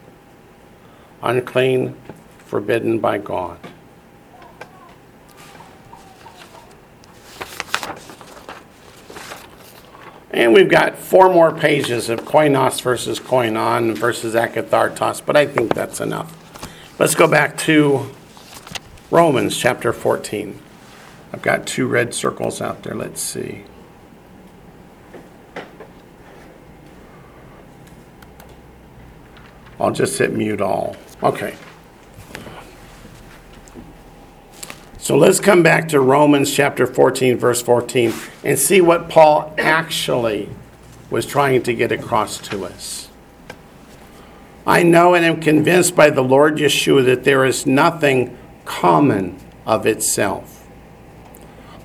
unclean, 1.22 1.96
forbidden 2.48 2.98
by 2.98 3.20
God. 3.20 3.60
And 10.32 10.54
we've 10.54 10.70
got 10.70 10.98
four 10.98 11.34
more 11.34 11.52
pages 11.52 12.10
of 12.10 12.22
koinos 12.22 12.82
versus 12.82 13.20
koinon 13.20 13.98
versus 13.98 14.36
akathartos, 14.36 15.26
but 15.26 15.36
I 15.36 15.48
think 15.48 15.74
that's 15.74 16.00
enough. 16.00 16.36
Let's 17.00 17.16
go 17.16 17.28
back 17.28 17.58
to 17.60 18.12
Romans 19.10 19.58
chapter 19.58 19.92
14. 19.92 20.60
I've 21.34 21.42
got 21.42 21.66
two 21.66 21.88
red 21.88 22.14
circles 22.14 22.62
out 22.62 22.84
there. 22.84 22.94
Let's 22.94 23.22
see. 23.22 23.64
I'll 29.80 29.92
just 29.92 30.18
hit 30.20 30.34
mute 30.34 30.62
all. 30.62 30.96
Okay. 31.24 31.56
So 35.10 35.18
let's 35.18 35.40
come 35.40 35.64
back 35.64 35.88
to 35.88 36.00
Romans 36.00 36.54
chapter 36.54 36.86
14, 36.86 37.40
verse 37.40 37.64
14, 37.64 38.14
and 38.44 38.60
see 38.60 38.80
what 38.80 39.10
Paul 39.10 39.56
actually 39.58 40.50
was 41.10 41.26
trying 41.26 41.64
to 41.64 41.74
get 41.74 41.92
across 41.92 42.38
to 42.50 42.64
us. 42.64 43.10
I 44.68 44.84
know 44.84 45.16
and 45.16 45.26
am 45.26 45.42
convinced 45.42 45.96
by 45.96 46.12
the 46.12 46.22
Lord 46.22 46.58
Yeshua 46.58 47.04
that 47.06 47.24
there 47.24 47.44
is 47.44 47.66
nothing 47.66 48.38
common 48.66 49.40
of 49.66 49.88
itself. 49.88 50.68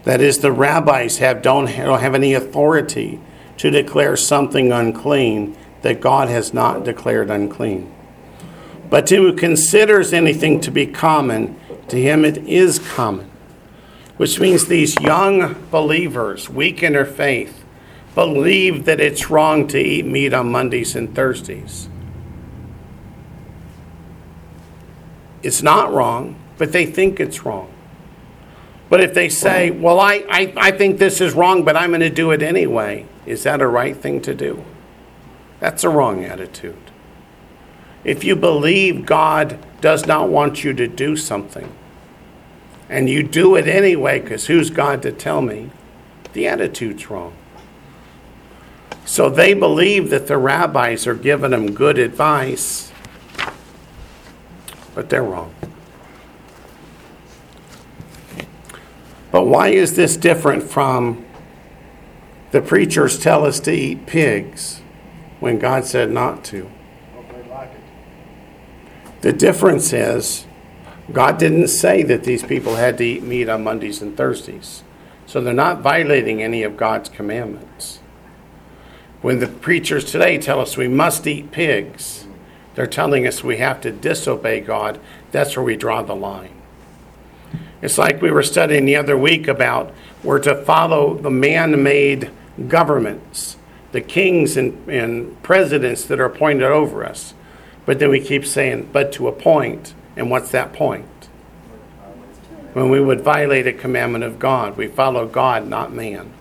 That 0.02 0.20
is, 0.20 0.40
the 0.40 0.52
rabbis 0.52 1.16
have, 1.16 1.40
don't, 1.40 1.64
don't 1.64 2.01
have 2.01 2.14
any 2.14 2.34
authority 2.34 3.20
to 3.56 3.70
declare 3.70 4.18
something 4.18 4.70
unclean 4.70 5.56
that 5.80 6.02
God 6.02 6.28
has 6.28 6.52
not 6.52 6.84
declared 6.84 7.30
unclean. 7.30 7.90
But 8.90 9.06
to 9.06 9.16
who 9.16 9.32
considers 9.32 10.12
anything 10.12 10.60
to 10.60 10.70
be 10.70 10.86
common, 10.86 11.59
to 11.89 12.01
him 12.01 12.24
it 12.24 12.39
is 12.39 12.78
common. 12.78 13.31
Which 14.16 14.39
means 14.39 14.66
these 14.66 14.94
young 15.01 15.66
believers, 15.70 16.48
weak 16.48 16.82
in 16.82 16.93
their 16.93 17.05
faith, 17.05 17.65
believe 18.15 18.85
that 18.85 19.01
it's 19.01 19.28
wrong 19.28 19.66
to 19.69 19.78
eat 19.78 20.06
meat 20.06 20.32
on 20.32 20.52
Mondays 20.52 20.94
and 20.94 21.15
Thursdays. 21.15 21.89
It's 25.43 25.62
not 25.62 25.93
wrong, 25.93 26.36
but 26.56 26.73
they 26.73 26.86
think 26.86 27.20
it's 27.20 27.44
wrong. 27.44 27.70
But 28.89 29.01
if 29.01 29.15
they 29.15 29.28
say, 29.28 29.70
well, 29.70 29.98
I, 29.98 30.24
I, 30.31 30.52
I 30.56 30.70
think 30.70 30.98
this 30.98 31.20
is 31.20 31.35
wrong, 31.35 31.65
but 31.65 31.77
I'm 31.77 31.90
going 31.90 32.01
to 32.01 32.11
do 32.11 32.31
it 32.31 32.43
anyway, 32.43 33.06
is 33.27 33.43
that 33.43 33.61
a 33.61 33.66
right 33.66 33.97
thing 33.97 34.20
to 34.23 34.35
do? 34.35 34.65
That's 35.59 35.82
a 35.82 35.89
wrong 35.89 36.24
attitude. 36.24 36.77
If 38.05 38.22
you 38.22 38.36
believe 38.36 39.06
God 39.06 39.59
does 39.81 40.06
not 40.06 40.28
want 40.28 40.62
you 40.62 40.72
to 40.74 40.86
do 40.86 41.16
something, 41.16 41.74
and 42.89 43.09
you 43.09 43.22
do 43.22 43.56
it 43.56 43.66
anyway 43.66 44.20
because 44.20 44.47
who's 44.47 44.70
God 44.70 45.02
to 45.02 45.12
tell 45.12 45.40
me? 45.40 45.70
The 46.35 46.47
attitude's 46.47 47.10
wrong. 47.10 47.35
So 49.06 49.28
they 49.28 49.55
believe 49.55 50.10
that 50.10 50.26
the 50.26 50.39
rabbis 50.39 51.06
are 51.06 51.14
giving 51.14 51.51
them 51.51 51.72
good 51.72 51.98
advice, 51.98 52.93
but 54.94 55.09
they're 55.09 55.22
wrong. 55.22 55.55
But 59.31 59.47
why 59.47 59.68
is 59.68 59.97
this 59.97 60.16
different 60.16 60.62
from 60.62 61.24
the 62.52 62.62
preachers 62.62 63.18
tell 63.18 63.44
us 63.44 63.59
to 63.60 63.72
eat 63.72 64.06
pigs 64.06 64.81
when 65.40 65.59
God 65.59 65.85
said 65.85 66.10
not 66.10 66.44
to? 66.44 66.70
The 69.24 69.32
difference 69.32 69.94
is 69.94 70.44
God 71.10 71.38
didn't 71.38 71.68
say 71.68 72.02
that 72.02 72.24
these 72.24 72.42
people 72.42 72.74
had 72.74 72.98
to 72.98 73.05
eat 73.05 73.22
meat 73.22 73.48
on 73.48 73.64
Mondays 73.64 74.02
and 74.02 74.14
Thursdays. 74.14 74.82
So 75.24 75.40
they're 75.40 75.55
not 75.55 75.80
violating 75.80 76.42
any 76.42 76.62
of 76.62 76.76
God's 76.76 77.09
commandments. 77.09 78.01
When 79.22 79.38
the 79.38 79.46
preachers 79.46 80.05
today 80.05 80.36
tell 80.36 80.60
us 80.60 80.76
we 80.76 80.88
must 80.88 81.26
eat 81.26 81.52
pigs, 81.52 82.26
they're 82.74 82.86
telling 82.86 83.26
us 83.26 83.42
we 83.42 83.56
have 83.56 83.80
to 83.80 83.90
disobey 83.90 84.60
God. 84.60 85.01
That's 85.32 85.56
where 85.56 85.64
we 85.64 85.76
draw 85.76 86.02
the 86.02 86.14
line. 86.14 86.60
It's 87.80 87.96
like 87.96 88.20
we 88.20 88.30
were 88.30 88.42
studying 88.42 88.84
the 88.84 88.96
other 88.96 89.16
week 89.16 89.48
about 89.48 89.94
we're 90.22 90.38
to 90.40 90.55
follow 90.55 91.14
the 91.14 91.30
man 91.30 91.82
made 91.82 92.30
governments, 92.68 93.56
the 93.92 94.02
kings 94.02 94.59
and, 94.59 94.86
and 94.86 95.42
presidents 95.42 96.05
that 96.05 96.20
are 96.20 96.26
appointed 96.26 96.64
over 96.64 97.06
us. 97.06 97.32
But 97.86 97.98
then 97.98 98.11
we 98.11 98.20
keep 98.20 98.47
saying, 98.47 98.90
but 98.93 99.12
to 99.12 99.28
a 99.28 99.32
point. 99.32 99.94
And 100.16 100.31
what's 100.31 100.51
that 100.51 100.73
point? 100.73 101.06
When 102.73 102.90
we 102.90 103.01
would 103.01 103.20
violate 103.20 103.66
a 103.66 103.73
commandment 103.73 104.24
of 104.24 104.39
God, 104.39 104.77
we 104.77 104.86
follow 104.86 105.27
God, 105.27 105.69
not 105.69 105.93
man. 105.93 106.32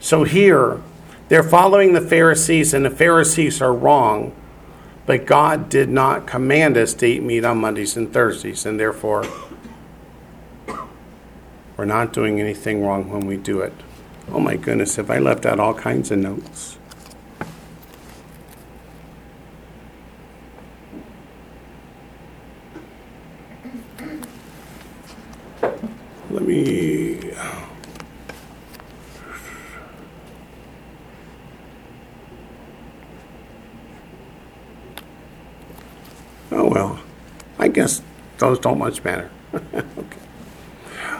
So 0.00 0.24
here, 0.24 0.80
they're 1.28 1.42
following 1.42 1.92
the 1.92 2.00
Pharisees, 2.00 2.74
and 2.74 2.84
the 2.84 2.90
Pharisees 2.90 3.62
are 3.62 3.72
wrong, 3.72 4.34
but 5.06 5.24
God 5.24 5.68
did 5.68 5.88
not 5.88 6.26
command 6.26 6.76
us 6.76 6.92
to 6.94 7.06
eat 7.06 7.22
meat 7.22 7.44
on 7.44 7.58
Mondays 7.58 7.96
and 7.96 8.12
Thursdays, 8.12 8.66
and 8.66 8.78
therefore, 8.78 9.24
we're 11.76 11.84
not 11.86 12.12
doing 12.12 12.38
anything 12.38 12.84
wrong 12.84 13.10
when 13.10 13.26
we 13.26 13.36
do 13.36 13.60
it. 13.60 13.72
Oh 14.30 14.40
my 14.40 14.56
goodness, 14.56 14.96
have 14.96 15.10
I 15.10 15.18
left 15.18 15.46
out 15.46 15.58
all 15.58 15.74
kinds 15.74 16.10
of 16.10 16.18
notes? 16.18 16.71
Let 26.32 26.44
me. 26.44 27.18
Oh 36.50 36.68
well, 36.68 37.00
I 37.58 37.68
guess 37.68 38.00
those 38.38 38.58
don't 38.58 38.78
much 38.78 39.04
matter. 39.04 39.30
okay. 39.54 40.18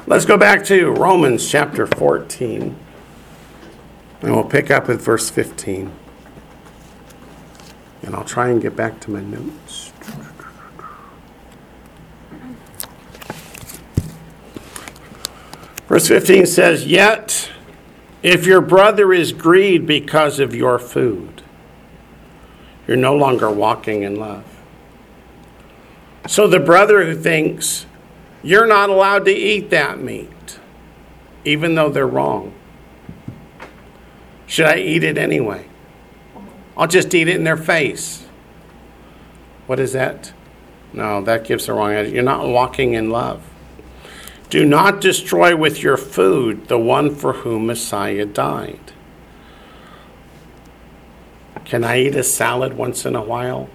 Let's 0.07 0.25
go 0.25 0.39
back 0.39 0.65
to 0.65 0.91
Romans 0.91 1.47
chapter 1.47 1.87
14, 1.87 2.75
and 4.23 4.35
we'll 4.35 4.45
pick 4.45 4.71
up 4.71 4.89
with 4.89 5.03
verse 5.03 5.29
15. 5.29 5.93
And 8.03 8.15
I'll 8.15 8.25
try 8.25 8.49
and 8.49 8.63
get 8.63 8.75
back 8.75 8.99
to 9.01 9.11
my 9.11 9.21
notes. 9.21 9.82
Verse 15.93 16.09
15 16.09 16.47
says, 16.47 16.87
Yet 16.87 17.53
if 18.23 18.47
your 18.47 18.63
brother 18.63 19.13
is 19.13 19.35
grieved 19.35 19.87
because 19.87 20.39
of 20.41 20.55
your 20.55 20.79
food, 20.79 21.43
you're 22.89 22.97
no 22.97 23.15
longer 23.15 23.51
walking 23.51 24.03
in 24.03 24.17
love. 24.17 24.43
So 26.27 26.49
the 26.49 26.61
brother 26.61 27.05
who 27.05 27.15
thinks 27.15 27.85
you're 28.43 28.67
not 28.67 28.89
allowed 28.89 29.27
to 29.27 29.33
eat 29.33 29.69
that 29.69 30.01
meat, 30.01 30.59
even 31.45 31.75
though 31.75 31.91
they're 31.91 32.07
wrong, 32.07 32.55
should 34.47 34.69
I 34.69 34.79
eat 34.79 35.05
it 35.05 35.19
anyway? 35.19 35.67
I'll 36.75 36.89
just 36.89 37.15
eat 37.15 37.29
it 37.29 37.37
in 37.37 37.45
their 37.45 37.59
face. 37.59 38.27
What 39.67 39.79
is 39.79 39.93
that? 39.93 40.33
No, 40.95 41.21
that 41.21 41.45
gives 41.45 41.67
the 41.67 41.75
wrong 41.75 41.91
idea. 41.91 42.15
You're 42.15 42.23
not 42.23 42.49
walking 42.49 42.95
in 42.95 43.11
love. 43.11 43.47
Do 44.53 44.67
not 44.67 45.01
destroy 45.01 45.57
with 45.57 45.83
your 45.83 45.97
food 45.97 46.69
the 46.69 46.77
one 46.77 47.15
for 47.15 47.33
whom 47.33 47.69
Messiah 47.69 48.27
died. 48.27 48.93
Can 51.65 51.85
I 51.85 52.03
eat 52.03 52.15
a 52.15 52.23
salad 52.23 52.75
once 52.75 53.07
in 53.07 53.17
a 53.17 53.23
while? 53.23 53.71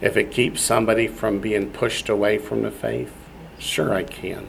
If 0.00 0.16
it 0.16 0.32
keeps 0.32 0.62
somebody 0.62 1.06
from 1.06 1.38
being 1.38 1.70
pushed 1.70 2.08
away 2.08 2.38
from 2.38 2.62
the 2.62 2.72
faith? 2.72 3.14
Sure, 3.56 3.94
I 3.94 4.02
can. 4.02 4.48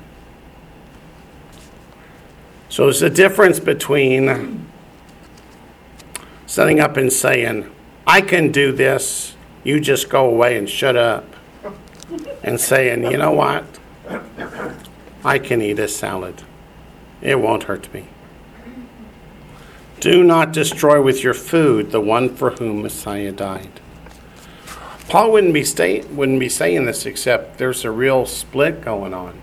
So 2.67 2.85
there's 2.85 3.03
a 3.03 3.09
difference 3.11 3.59
between 3.59 4.67
setting 6.47 6.79
up 6.79 6.97
and 6.97 7.13
saying, 7.13 7.69
I 8.07 8.21
can 8.21 8.51
do 8.51 8.71
this, 8.71 9.35
you 9.63 9.79
just 9.79 10.09
go 10.09 10.25
away 10.25 10.57
and 10.57 10.67
shut 10.67 10.95
up, 10.95 11.35
and 12.41 12.59
saying, 12.59 13.11
you 13.11 13.17
know 13.17 13.33
what? 13.33 13.63
I 15.23 15.39
can 15.39 15.61
eat 15.61 15.79
a 15.79 15.87
salad. 15.87 16.43
It 17.21 17.39
won't 17.39 17.63
hurt 17.63 17.93
me. 17.93 18.05
Do 19.99 20.23
not 20.23 20.53
destroy 20.53 21.01
with 21.01 21.23
your 21.23 21.33
food 21.33 21.91
the 21.91 21.99
one 21.99 22.35
for 22.35 22.51
whom 22.51 22.83
Messiah 22.83 23.31
died. 23.31 23.79
Paul 25.09 25.31
wouldn't 25.31 25.53
be, 25.53 25.63
stay, 25.63 26.01
wouldn't 26.01 26.39
be 26.39 26.49
saying 26.49 26.85
this 26.85 27.05
except 27.05 27.57
there's 27.57 27.83
a 27.85 27.91
real 27.91 28.25
split 28.25 28.81
going 28.81 29.13
on. 29.13 29.41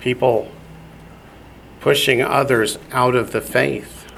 People 0.00 0.50
pushing 1.80 2.20
others 2.20 2.78
out 2.90 3.14
of 3.14 3.30
the 3.30 3.40
faith 3.40 4.12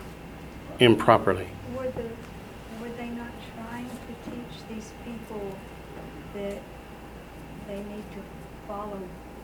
improperly. 0.80 1.48
Were, 1.76 1.90
the, 1.90 2.02
were 2.80 2.88
they 2.96 3.10
not 3.10 3.30
trying 3.54 3.86
to 3.86 4.30
teach 4.30 4.68
these 4.70 4.90
people 5.04 5.54
that 6.34 6.58
they 7.68 7.76
need 7.76 8.10
to 8.12 8.22
follow 8.66 8.98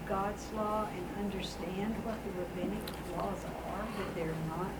God's 0.08 0.50
law 0.54 0.88
and 0.96 1.24
understand 1.24 1.94
what 2.02 2.16
the 2.24 2.30
rabbinic 2.40 2.82
laws 3.16 3.44
are, 3.44 3.86
that 3.98 4.14
they're 4.14 4.34
not? 4.48 4.70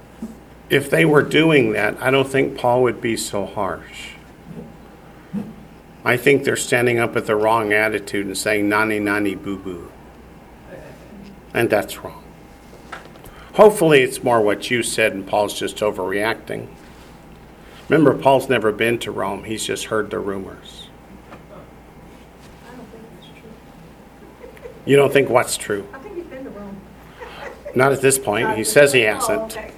If 0.70 0.88
they 0.90 1.04
were 1.04 1.22
doing 1.22 1.72
that, 1.72 2.00
I 2.02 2.10
don't 2.10 2.28
think 2.28 2.56
Paul 2.56 2.82
would 2.82 3.00
be 3.00 3.16
so 3.16 3.46
harsh. 3.46 4.10
I 6.04 6.16
think 6.16 6.44
they're 6.44 6.56
standing 6.56 6.98
up 6.98 7.14
with 7.14 7.26
the 7.26 7.36
wrong 7.36 7.72
attitude 7.72 8.26
and 8.26 8.36
saying 8.36 8.68
nani 8.68 8.98
nani 8.98 9.34
boo 9.34 9.58
boo. 9.58 9.90
And 11.54 11.70
that's 11.70 12.02
wrong. 12.04 12.22
Hopefully, 13.54 14.02
it's 14.02 14.22
more 14.24 14.40
what 14.40 14.70
you 14.70 14.82
said, 14.82 15.12
and 15.12 15.26
Paul's 15.26 15.58
just 15.58 15.76
overreacting. 15.76 16.66
Remember, 17.88 18.12
Paul's 18.14 18.48
never 18.48 18.72
been 18.72 18.98
to 19.00 19.10
Rome, 19.12 19.44
he's 19.44 19.64
just 19.64 19.84
heard 19.86 20.10
the 20.10 20.18
rumors. 20.18 20.88
I 22.66 22.74
don't 22.76 22.86
think 22.90 23.04
it's 23.18 23.26
true. 23.28 23.50
You 24.86 24.96
don't 24.96 25.12
think 25.12 25.28
what's 25.28 25.56
true? 25.56 25.86
I 25.92 25.98
think 25.98 26.16
he's 26.16 26.24
been 26.24 26.44
to 26.44 26.50
Rome. 26.50 26.76
Not 27.74 27.92
at 27.92 28.00
this 28.00 28.18
point. 28.18 28.56
He 28.56 28.64
says 28.64 28.92
he 28.92 29.06
Oh, 29.06 29.14
hasn't. 29.14 29.52
okay. 29.56 29.70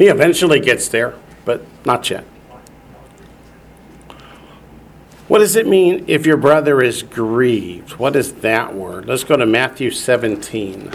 He 0.00 0.08
eventually 0.08 0.60
gets 0.60 0.88
there, 0.88 1.12
but 1.44 1.62
not 1.84 2.08
yet. 2.08 2.24
What 5.28 5.40
does 5.40 5.56
it 5.56 5.66
mean 5.66 6.06
if 6.08 6.24
your 6.24 6.38
brother 6.38 6.80
is 6.80 7.02
grieved? 7.02 7.98
What 7.98 8.16
is 8.16 8.32
that 8.36 8.74
word? 8.74 9.04
Let's 9.04 9.24
go 9.24 9.36
to 9.36 9.44
Matthew 9.44 9.90
17. 9.90 10.90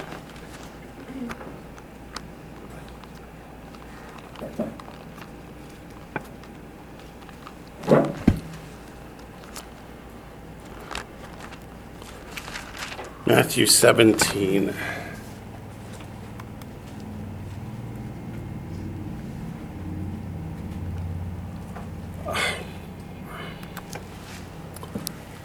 Matthew 13.27 13.67
17. 13.67 14.73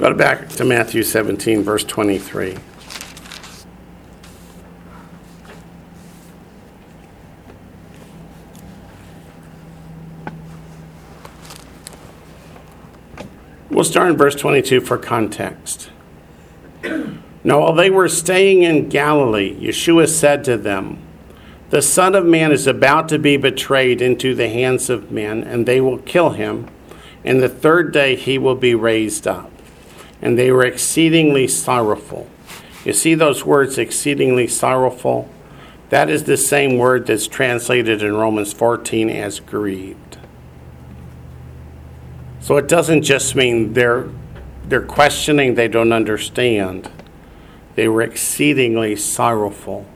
Go 0.01 0.14
back 0.14 0.48
to 0.52 0.64
Matthew 0.64 1.02
17, 1.02 1.62
verse 1.62 1.85
23. 1.85 2.56
We'll 13.68 13.85
start 13.85 14.09
in 14.10 14.16
verse 14.16 14.35
22 14.36 14.81
for 14.81 14.97
context. 14.97 15.90
Now, 17.44 17.60
while 17.60 17.74
they 17.74 17.90
were 17.90 18.09
staying 18.09 18.62
in 18.62 18.89
Galilee, 18.89 19.55
Yeshua 19.60 20.09
said 20.09 20.44
to 20.44 20.56
them, 20.56 20.97
The 21.68 21.82
Son 21.82 22.14
of 22.14 22.24
Man 22.24 22.52
is 22.52 22.66
about 22.66 23.10
to 23.10 23.18
be 23.18 23.36
betrayed 23.36 24.01
into 24.01 24.35
the 24.35 24.48
hands 24.48 24.89
of 24.89 25.12
men, 25.12 25.44
and 25.44 25.66
they 25.66 25.82
will 25.82 25.98
kill 25.98 26.31
him, 26.31 26.70
and 27.22 27.43
the 27.43 27.51
third 27.51 27.93
day 27.93 28.16
he 28.16 28.39
will 28.39 28.56
be 28.56 28.74
raised 28.74 29.27
up. 29.27 29.49
And 30.22 30.38
they 30.38 30.51
were 30.51 30.64
exceedingly 30.64 31.48
sorrowful. 31.48 32.28
You 32.84 32.92
see 32.92 33.14
those 33.14 33.44
words, 33.44 33.78
exceedingly 33.78 34.47
sorrowful? 34.47 35.28
That 35.90 36.09
is 36.09 36.24
the 36.24 36.36
same 36.36 36.78
word 36.78 37.06
that's 37.06 37.26
translated 37.26 38.02
in 38.02 38.14
Romans 38.14 38.52
14 38.52 39.10
as 39.10 39.40
grieved. 39.40 40.18
So 42.40 42.56
it 42.56 42.68
doesn't 42.68 43.02
just 43.02 43.34
mean 43.34 43.74
they're, 43.74 44.09
they're 44.64 44.82
questioning, 44.82 45.55
they 45.55 45.68
don't 45.68 45.92
understand. 45.92 46.90
They 47.74 47.88
were 47.88 48.02
exceedingly 48.02 48.97
sorrowful. 48.97 49.86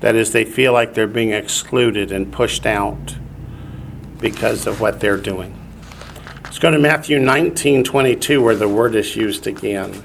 That 0.00 0.14
is, 0.14 0.32
they 0.32 0.44
feel 0.44 0.72
like 0.72 0.94
they're 0.94 1.06
being 1.06 1.32
excluded 1.32 2.12
and 2.12 2.32
pushed 2.32 2.66
out 2.66 3.16
because 4.20 4.66
of 4.66 4.80
what 4.80 5.00
they're 5.00 5.16
doing. 5.16 5.63
Go 6.64 6.70
to 6.70 6.78
Matthew 6.78 7.18
19 7.18 7.84
22, 7.84 8.42
where 8.42 8.56
the 8.56 8.66
word 8.66 8.94
is 8.94 9.14
used 9.14 9.46
again. 9.46 10.02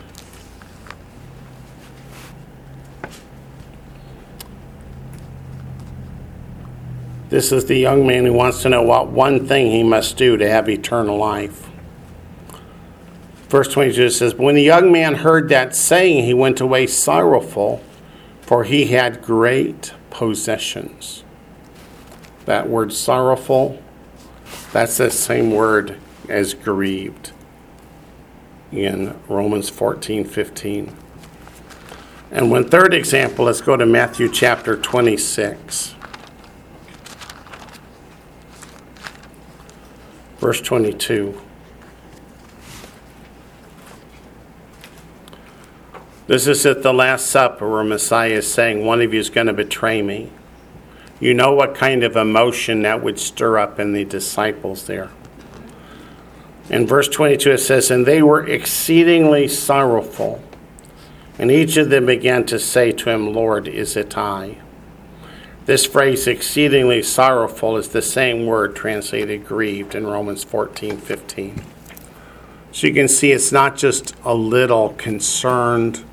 This 7.30 7.53
is 7.53 7.64
the 7.64 7.77
young 7.77 8.06
man 8.06 8.26
who 8.26 8.34
wants 8.34 8.61
to 8.64 8.69
know 8.69 8.81
what 8.81 9.07
one 9.07 9.48
thing 9.48 9.72
he 9.72 9.84
must 9.84 10.18
do 10.18 10.36
to 10.36 10.49
have 10.49 10.68
eternal 10.68 11.15
life. 11.15 11.69
Verse 13.48 13.69
22 13.69 14.10
says, 14.10 14.36
When 14.36 14.56
the 14.56 14.61
young 14.61 14.91
man 14.91 15.15
heard 15.15 15.48
that 15.48 15.77
saying, 15.77 16.26
he 16.26 16.34
went 16.34 16.60
away 16.60 16.88
sorrowful, 16.88 17.81
for 18.41 18.65
he 18.65 18.88
had 18.88 19.22
great 19.22 19.94
possessions. 20.10 21.23
That 22.44 22.68
word 22.68 22.91
sorrowful, 22.91 23.81
that's 24.73 24.98
the 24.98 25.10
same 25.10 25.52
word 25.52 25.98
as 26.30 26.53
grieved 26.53 27.31
in 28.72 29.19
Romans 29.27 29.69
14 29.69 30.26
15. 30.26 30.95
And 32.31 32.51
one 32.51 32.69
third 32.69 32.93
example, 32.93 33.45
let's 33.45 33.61
go 33.61 33.76
to 33.76 33.85
Matthew 33.85 34.30
chapter 34.30 34.77
26. 34.77 35.95
Verse 40.38 40.61
22. 40.61 41.41
This 46.27 46.45
is 46.45 46.64
at 46.68 46.84
the 46.84 46.93
Last 46.93 47.26
Supper 47.26 47.68
where 47.68 47.84
Messiah 47.84 48.34
is 48.34 48.53
saying, 48.53 48.85
One 48.85 49.01
of 49.01 49.11
you 49.11 49.19
is 49.19 49.31
going 49.31 49.47
to 49.47 49.53
betray 49.53 50.03
me. 50.03 50.31
You 51.19 51.34
know 51.34 51.56
what 51.56 51.73
kind 51.73 52.03
of 52.03 52.15
emotion 52.15 52.84
that 52.84 53.01
would 53.01 53.19
stir 53.19 53.57
up 53.57 53.80
in 53.80 53.93
the 53.93 54.06
disciples 54.06 54.85
there. 54.85 55.10
In 56.70 56.86
verse 56.86 57.08
22, 57.08 57.52
it 57.52 57.58
says, 57.60 57.90
And 57.90 58.06
they 58.06 58.22
were 58.22 58.46
exceedingly 58.46 59.48
sorrowful. 59.48 60.41
And 61.40 61.50
each 61.50 61.78
of 61.78 61.90
them 61.90 62.06
began 62.06 62.46
to 62.48 62.60
say 62.60 62.91
to 62.91 63.10
him, 63.10 63.34
Lord, 63.34 63.68
is 63.68 63.96
it 63.96 64.18
I? 64.18 64.58
This 65.66 65.86
phrase, 65.86 66.28
exceedingly 66.28 67.04
sorrowful, 67.04 67.78
is 67.78 67.90
the 67.90 68.02
same 68.02 68.46
word 68.46 68.76
translated 68.76 69.46
grieved 69.46 69.96
in 69.96 70.06
Romans 70.06 70.44
14 70.44 70.98
15. 70.98 71.62
So 72.72 72.88
you 72.88 72.94
can 72.94 73.08
see 73.08 73.32
it's 73.32 73.52
not 73.52 73.78
just 73.78 74.16
a 74.24 74.34
little 74.34 74.90
concerned 74.90 76.04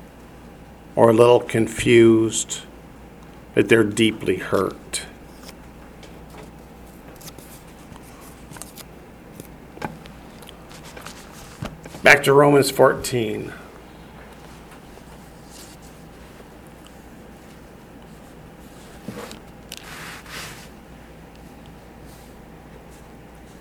or 0.95 1.09
a 1.09 1.13
little 1.13 1.39
confused, 1.39 2.61
but 3.53 3.69
they're 3.69 3.83
deeply 3.83 4.37
hurt. 4.37 5.05
Back 12.17 12.23
to 12.23 12.33
Romans 12.33 12.71
14. 12.71 13.53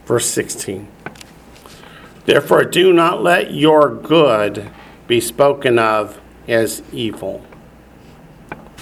Verse 0.07 0.27
16. 0.31 0.89
Therefore, 2.25 2.65
do 2.65 2.95
not 2.95 3.23
let 3.23 3.53
your 3.53 3.95
good 3.95 4.71
be 5.07 5.21
spoken 5.21 5.79
of 5.79 6.19
as 6.49 6.83
evil. 6.95 7.45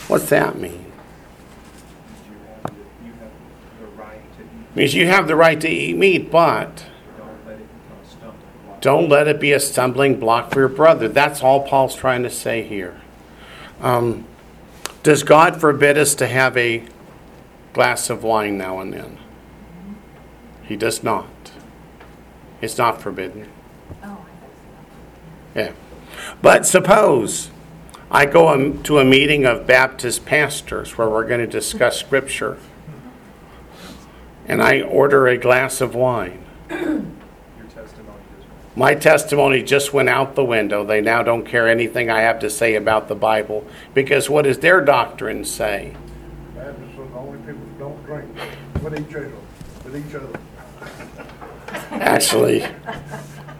What's 0.07 0.29
that 0.29 0.57
mean? 0.57 0.93
You 2.31 2.37
have, 2.47 2.63
the- 2.63 3.05
you 3.05 3.13
have 3.15 3.33
the 3.81 3.87
right 4.01 4.37
to 4.37 4.43
eat, 4.45 4.77
means 4.77 4.95
you 4.95 5.07
have 5.09 5.27
the 5.27 5.35
right 5.35 5.61
to 5.61 5.69
eat 5.69 5.97
meat, 5.97 6.31
but 6.31 6.85
don't 7.19 7.45
let 7.45 7.57
it 7.57 7.67
become 7.67 7.99
a 8.01 8.07
stumbling 8.09 8.39
block. 8.67 8.74
Don't 8.85 9.09
let 9.09 9.27
it 9.27 9.41
be 9.41 9.51
a 9.51 9.59
stumbling 9.59 10.21
block 10.21 10.53
for 10.53 10.61
your 10.61 10.69
brother. 10.69 11.09
That's 11.09 11.43
all 11.43 11.67
Paul's 11.67 11.97
trying 11.97 12.23
to 12.23 12.29
say 12.29 12.63
here. 12.63 13.01
Um, 13.81 14.27
does 15.03 15.23
God 15.23 15.59
forbid 15.59 15.97
us 15.97 16.15
to 16.17 16.27
have 16.27 16.55
a 16.59 16.85
glass 17.73 18.11
of 18.11 18.23
wine 18.23 18.59
now 18.59 18.81
and 18.81 18.93
then? 18.93 19.19
He 20.65 20.77
does 20.77 21.03
not. 21.03 21.51
It's 22.61 22.77
not 22.77 23.01
forbidden. 23.01 23.49
Oh, 24.03 24.07
I 24.07 24.09
thought 24.11 24.51
so. 25.55 25.61
Yeah. 25.61 25.73
But 26.43 26.67
suppose 26.67 27.51
I 28.11 28.27
go 28.27 28.71
to 28.71 28.99
a 28.99 29.05
meeting 29.05 29.47
of 29.47 29.67
Baptist 29.67 30.27
pastors 30.27 30.99
where 30.99 31.09
we're 31.09 31.27
going 31.27 31.41
to 31.41 31.47
discuss 31.47 32.01
Scripture, 32.01 32.59
and 34.45 34.63
I 34.63 34.83
order 34.83 35.27
a 35.27 35.39
glass 35.39 35.81
of 35.81 35.95
wine. 35.95 36.45
Your 38.77 38.95
testimony 38.95 39.59
is 39.59 39.63
My 39.63 39.63
testimony 39.63 39.63
just 39.63 39.93
went 39.93 40.09
out 40.09 40.35
the 40.35 40.45
window. 40.45 40.85
They 40.85 41.01
now 41.01 41.23
don't 41.23 41.45
care 41.45 41.69
anything 41.69 42.11
I 42.11 42.21
have 42.21 42.39
to 42.41 42.51
say 42.51 42.75
about 42.75 43.09
the 43.09 43.15
Bible 43.15 43.67
because 43.95 44.29
what 44.29 44.43
does 44.43 44.59
their 44.59 44.81
doctrine 44.81 45.45
say? 45.45 45.95
Baptists 46.55 46.99
are 46.99 47.07
the 47.07 47.15
only 47.15 47.39
people 47.39 47.61
that 47.61 47.79
don't 47.79 48.05
drink 48.05 48.29
with 48.83 48.99
each 48.99 49.15
other, 49.15 49.33
with 49.85 49.97
each 49.97 50.15
other. 50.15 50.41
Actually, 51.93 52.67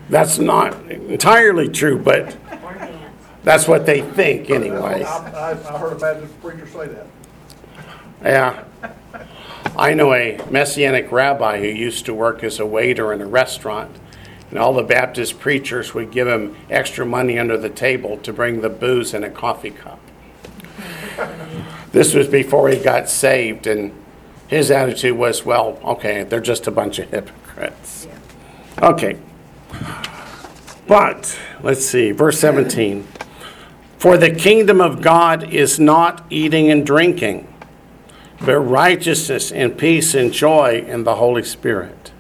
that's 0.09 0.39
not 0.39 0.75
entirely 0.91 1.69
true, 1.69 1.99
but 1.99 2.37
that's 3.45 3.69
what 3.69 3.87
they 3.87 4.03
think 4.03 4.51
anyway. 4.51 5.05
I, 5.05 5.31
I, 5.31 5.75
I 5.75 5.79
heard 5.79 5.93
a 5.93 5.97
Baptist 5.97 6.41
preacher 6.41 6.67
say 6.67 6.89
that. 6.89 7.07
Yeah. 8.23 8.65
I 9.77 9.95
know 9.95 10.15
a 10.15 10.41
Messianic 10.51 11.11
rabbi 11.11 11.61
who 11.61 11.67
used 11.67 12.07
to 12.07 12.15
work 12.15 12.45
as 12.45 12.61
a 12.61 12.67
waiter 12.67 13.13
in 13.13 13.21
a 13.21 13.27
restaurant, 13.27 13.97
and 14.55 14.63
all 14.63 14.73
the 14.73 14.83
Baptist 14.83 15.41
preachers 15.41 15.93
would 15.93 16.13
give 16.13 16.29
him 16.29 16.57
extra 16.71 17.05
money 17.05 17.39
under 17.39 17.59
the 17.59 17.69
table 17.69 18.17
to 18.19 18.33
bring 18.33 18.61
the 18.61 18.71
booze 18.71 19.13
in 19.13 19.25
a 19.25 19.29
coffee 19.29 19.73
cup. 19.73 20.01
This 21.93 22.15
was 22.15 22.29
before 22.29 22.69
he 22.69 22.79
got 22.79 23.11
saved, 23.11 23.67
and 23.67 23.93
his 24.49 24.71
attitude 24.71 25.19
was, 25.19 25.45
well, 25.45 25.79
okay, 25.85 26.23
they're 26.23 26.41
just 26.41 26.67
a 26.67 26.71
bunch 26.71 26.99
of 26.99 27.11
hypocrites. 27.11 28.07
Okay. 28.81 29.19
But, 30.87 31.39
let's 31.63 31.85
see, 31.85 32.13
verse 32.13 32.39
17. 32.39 33.07
For 33.99 34.17
the 34.17 34.31
kingdom 34.31 34.81
of 34.81 35.03
God 35.03 35.53
is 35.53 35.79
not 35.79 36.25
eating 36.31 36.71
and 36.71 36.87
drinking 36.87 37.49
but 38.45 38.59
righteousness 38.59 39.51
and 39.53 39.77
peace 39.77 40.15
and 40.15 40.33
joy 40.33 40.85
in 40.87 41.05
the 41.05 41.17
Holy 41.17 41.43
Spirit. 41.43 42.13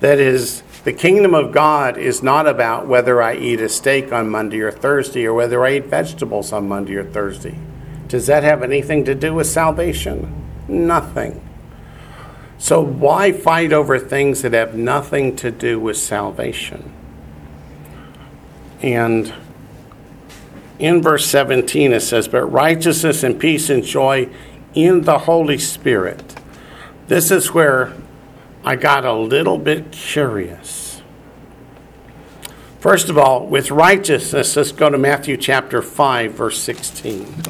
That 0.00 0.18
is, 0.18 0.62
the 0.86 0.92
kingdom 0.92 1.34
of 1.34 1.50
God 1.50 1.98
is 1.98 2.22
not 2.22 2.46
about 2.46 2.86
whether 2.86 3.20
I 3.20 3.34
eat 3.34 3.60
a 3.60 3.68
steak 3.68 4.12
on 4.12 4.30
Monday 4.30 4.60
or 4.60 4.70
Thursday 4.70 5.26
or 5.26 5.34
whether 5.34 5.66
I 5.66 5.78
eat 5.78 5.86
vegetables 5.86 6.52
on 6.52 6.68
Monday 6.68 6.94
or 6.94 7.02
Thursday. 7.02 7.58
Does 8.06 8.28
that 8.28 8.44
have 8.44 8.62
anything 8.62 9.04
to 9.06 9.14
do 9.16 9.34
with 9.34 9.48
salvation? 9.48 10.46
Nothing. 10.68 11.44
So, 12.58 12.80
why 12.80 13.32
fight 13.32 13.72
over 13.72 13.98
things 13.98 14.42
that 14.42 14.52
have 14.52 14.76
nothing 14.76 15.34
to 15.36 15.50
do 15.50 15.80
with 15.80 15.96
salvation? 15.96 16.92
And 18.80 19.34
in 20.78 21.02
verse 21.02 21.26
17 21.26 21.94
it 21.94 22.00
says, 22.00 22.28
But 22.28 22.46
righteousness 22.46 23.24
and 23.24 23.40
peace 23.40 23.68
and 23.68 23.82
joy 23.82 24.28
in 24.72 25.00
the 25.00 25.18
Holy 25.18 25.58
Spirit. 25.58 26.38
This 27.08 27.32
is 27.32 27.52
where 27.52 27.92
I 28.68 28.74
got 28.74 29.04
a 29.04 29.12
little 29.12 29.58
bit 29.58 29.92
curious. 29.92 31.00
First 32.80 33.08
of 33.08 33.16
all, 33.16 33.46
with 33.46 33.70
righteousness, 33.70 34.56
let's 34.56 34.72
go 34.72 34.90
to 34.90 34.98
Matthew 34.98 35.36
chapter 35.36 35.80
5, 35.80 36.32
verse 36.32 36.60
16. 36.60 37.42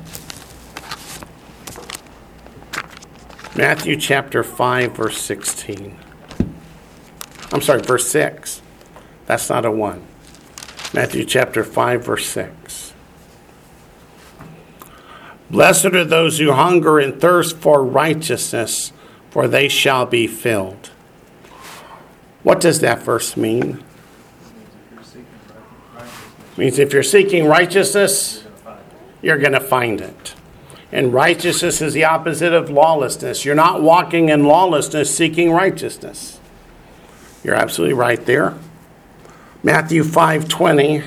Matthew 3.57 3.97
chapter 3.97 4.45
5, 4.45 4.93
verse 4.95 5.19
16. 5.23 5.97
I'm 7.51 7.63
sorry, 7.63 7.81
verse 7.81 8.07
6. 8.11 8.61
That's 9.25 9.49
not 9.49 9.65
a 9.65 9.71
1. 9.71 10.07
Matthew 10.93 11.25
chapter 11.25 11.65
5, 11.65 12.05
verse 12.05 12.27
6. 12.27 12.93
Blessed 15.49 15.87
are 15.87 16.05
those 16.05 16.39
who 16.39 16.53
hunger 16.53 16.99
and 16.99 17.19
thirst 17.19 17.57
for 17.57 17.83
righteousness, 17.83 18.93
for 19.31 19.49
they 19.49 19.69
shall 19.69 20.05
be 20.05 20.27
filled. 20.27 20.91
What 22.47 22.60
does 22.60 22.78
that 22.78 23.02
verse 23.02 23.36
mean? 23.36 23.82
It 25.02 26.56
means 26.56 26.78
if 26.78 26.93
you're 26.93 27.02
seeking 27.02 27.47
righteousness, 27.47 28.44
you're 29.20 29.39
going 29.39 29.55
to 29.55 29.60
find 29.60 30.01
it. 30.01 30.36
And 30.93 31.12
righteousness 31.12 31.82
is 31.82 31.93
the 31.93 32.05
opposite 32.05 32.52
of 32.52 32.70
lawlessness. 32.70 33.44
You're 33.44 33.56
not 33.56 33.82
walking 33.82 34.28
in 34.28 34.44
lawlessness 34.44 35.12
seeking 35.12 35.51
righteousness. 35.51 36.39
You're 37.43 37.56
absolutely 37.56 37.94
right 37.94 38.24
there. 38.24 38.55
Matthew 39.64 40.05
5:20 40.05 41.02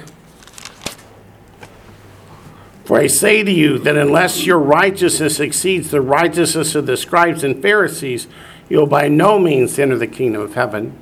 For 2.84 3.00
I 3.00 3.08
say 3.08 3.44
to 3.44 3.52
you 3.52 3.80
that 3.80 3.96
unless 3.96 4.46
your 4.46 4.60
righteousness 4.60 5.40
exceeds 5.40 5.90
the 5.90 6.02
righteousness 6.02 6.76
of 6.76 6.86
the 6.86 6.98
scribes 6.98 7.46
and 7.46 7.62
Pharisees, 7.62 8.28
you'll 8.68 8.88
by 8.88 9.08
no 9.08 9.40
means 9.40 9.80
enter 9.80 9.98
the 9.98 10.06
kingdom 10.06 10.42
of 10.42 10.56
heaven. 10.56 10.98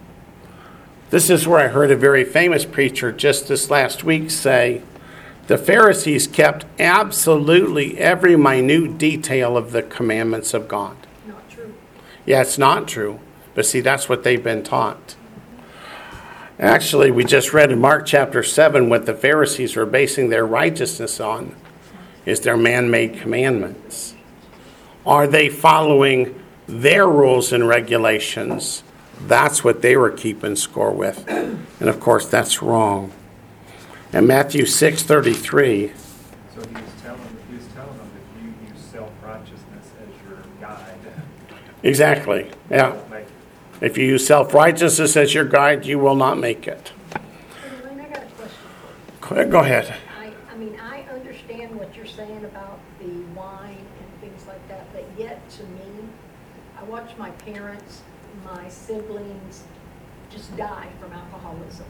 This 1.09 1.29
is 1.29 1.47
where 1.47 1.59
I 1.59 1.69
heard 1.69 1.89
a 1.89 1.95
very 1.95 2.25
famous 2.25 2.65
preacher 2.65 3.13
just 3.13 3.47
this 3.47 3.69
last 3.69 4.03
week 4.03 4.29
say 4.29 4.81
the 5.47 5.57
Pharisees 5.57 6.27
kept 6.27 6.65
absolutely 6.77 7.97
every 7.97 8.35
minute 8.35 8.97
detail 8.97 9.55
of 9.55 9.71
the 9.71 9.81
commandments 9.81 10.53
of 10.53 10.67
God. 10.67 10.97
Not 11.25 11.49
true. 11.49 11.73
Yeah, 12.25 12.41
it's 12.41 12.57
not 12.57 12.89
true. 12.89 13.21
But 13.55 13.65
see, 13.65 13.79
that's 13.79 14.09
what 14.09 14.23
they've 14.23 14.43
been 14.43 14.63
taught. 14.63 15.15
Actually, 16.59 17.11
we 17.11 17.23
just 17.23 17.53
read 17.53 17.71
in 17.71 17.79
Mark 17.79 18.05
chapter 18.05 18.43
7 18.43 18.89
what 18.89 19.05
the 19.05 19.13
Pharisees 19.13 19.77
were 19.77 19.85
basing 19.85 20.29
their 20.29 20.45
righteousness 20.45 21.21
on 21.21 21.55
is 22.25 22.41
their 22.41 22.57
man 22.57 22.91
made 22.91 23.17
commandments. 23.17 24.13
Are 25.05 25.25
they 25.25 25.47
following 25.47 26.43
their 26.67 27.07
rules 27.07 27.53
and 27.53 27.65
regulations? 27.65 28.83
That's 29.21 29.63
what 29.63 29.81
they 29.81 29.97
were 29.97 30.11
keeping 30.11 30.55
score 30.55 30.91
with. 30.91 31.27
And 31.27 31.89
of 31.89 31.99
course, 31.99 32.27
that's 32.27 32.61
wrong. 32.61 33.11
And 34.13 34.27
Matthew 34.27 34.63
6:33 34.65 35.91
So 36.53 36.61
he 36.61 36.73
was 36.73 36.83
telling, 37.03 37.21
he 37.49 37.55
was 37.57 37.65
telling 37.75 37.97
them 37.97 38.09
if 38.15 38.43
you 38.43 38.73
use 38.73 38.81
self-righteousness 38.91 39.85
as 40.01 40.29
your 40.29 40.37
guide, 40.61 40.95
Exactly. 41.83 42.43
you 42.45 42.51
Yeah. 42.69 42.89
won't 42.91 43.09
make 43.09 43.19
it. 43.21 43.27
If 43.85 43.97
you 43.97 44.05
use 44.05 44.25
self-righteousness 44.25 45.17
as 45.17 45.33
your 45.33 45.45
guide, 45.45 45.85
you 45.85 45.99
will 45.99 46.15
not 46.15 46.37
make 46.39 46.67
it. 46.67 46.91
Elaine, 47.83 47.99
I 47.99 48.05
got 48.05 48.23
a 48.23 48.25
question 48.27 48.57
Go 49.21 49.45
Go 49.51 49.59
ahead. 49.59 49.85
you. 49.87 49.93
I, 50.19 50.53
I 50.53 50.57
mean, 50.57 50.79
I 50.79 51.01
understand 51.13 51.75
what 51.75 51.95
you're 51.95 52.05
saying 52.05 52.45
about 52.45 52.79
the 52.99 53.09
wine 53.35 53.77
and 53.99 54.21
things 54.21 54.47
like 54.47 54.65
that, 54.69 54.85
but 54.93 55.05
yet 55.17 55.47
to 55.51 55.63
me, 55.63 56.07
I 56.79 56.83
watch 56.85 57.11
my 57.17 57.29
parents, 57.31 58.01
my 58.45 58.69
siblings 58.87 59.63
just 60.29 60.55
die 60.55 60.87
from 60.99 61.11
alcoholism. 61.11 61.85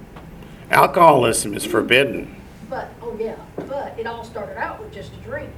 Alcoholism 0.71 1.53
is 1.53 1.63
forbidden. 1.63 2.41
But, 2.69 2.91
oh 3.01 3.15
yeah, 3.19 3.37
but 3.55 3.97
it 3.97 4.07
all 4.07 4.23
started 4.23 4.57
out 4.57 4.79
with 4.79 4.91
just 4.91 5.13
a 5.13 5.17
drink. 5.17 5.53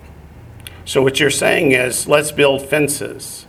So 0.85 1.01
what 1.01 1.19
you're 1.19 1.29
saying 1.29 1.71
is 1.71 2.07
let's 2.07 2.31
build 2.31 2.61
fences 2.61 3.45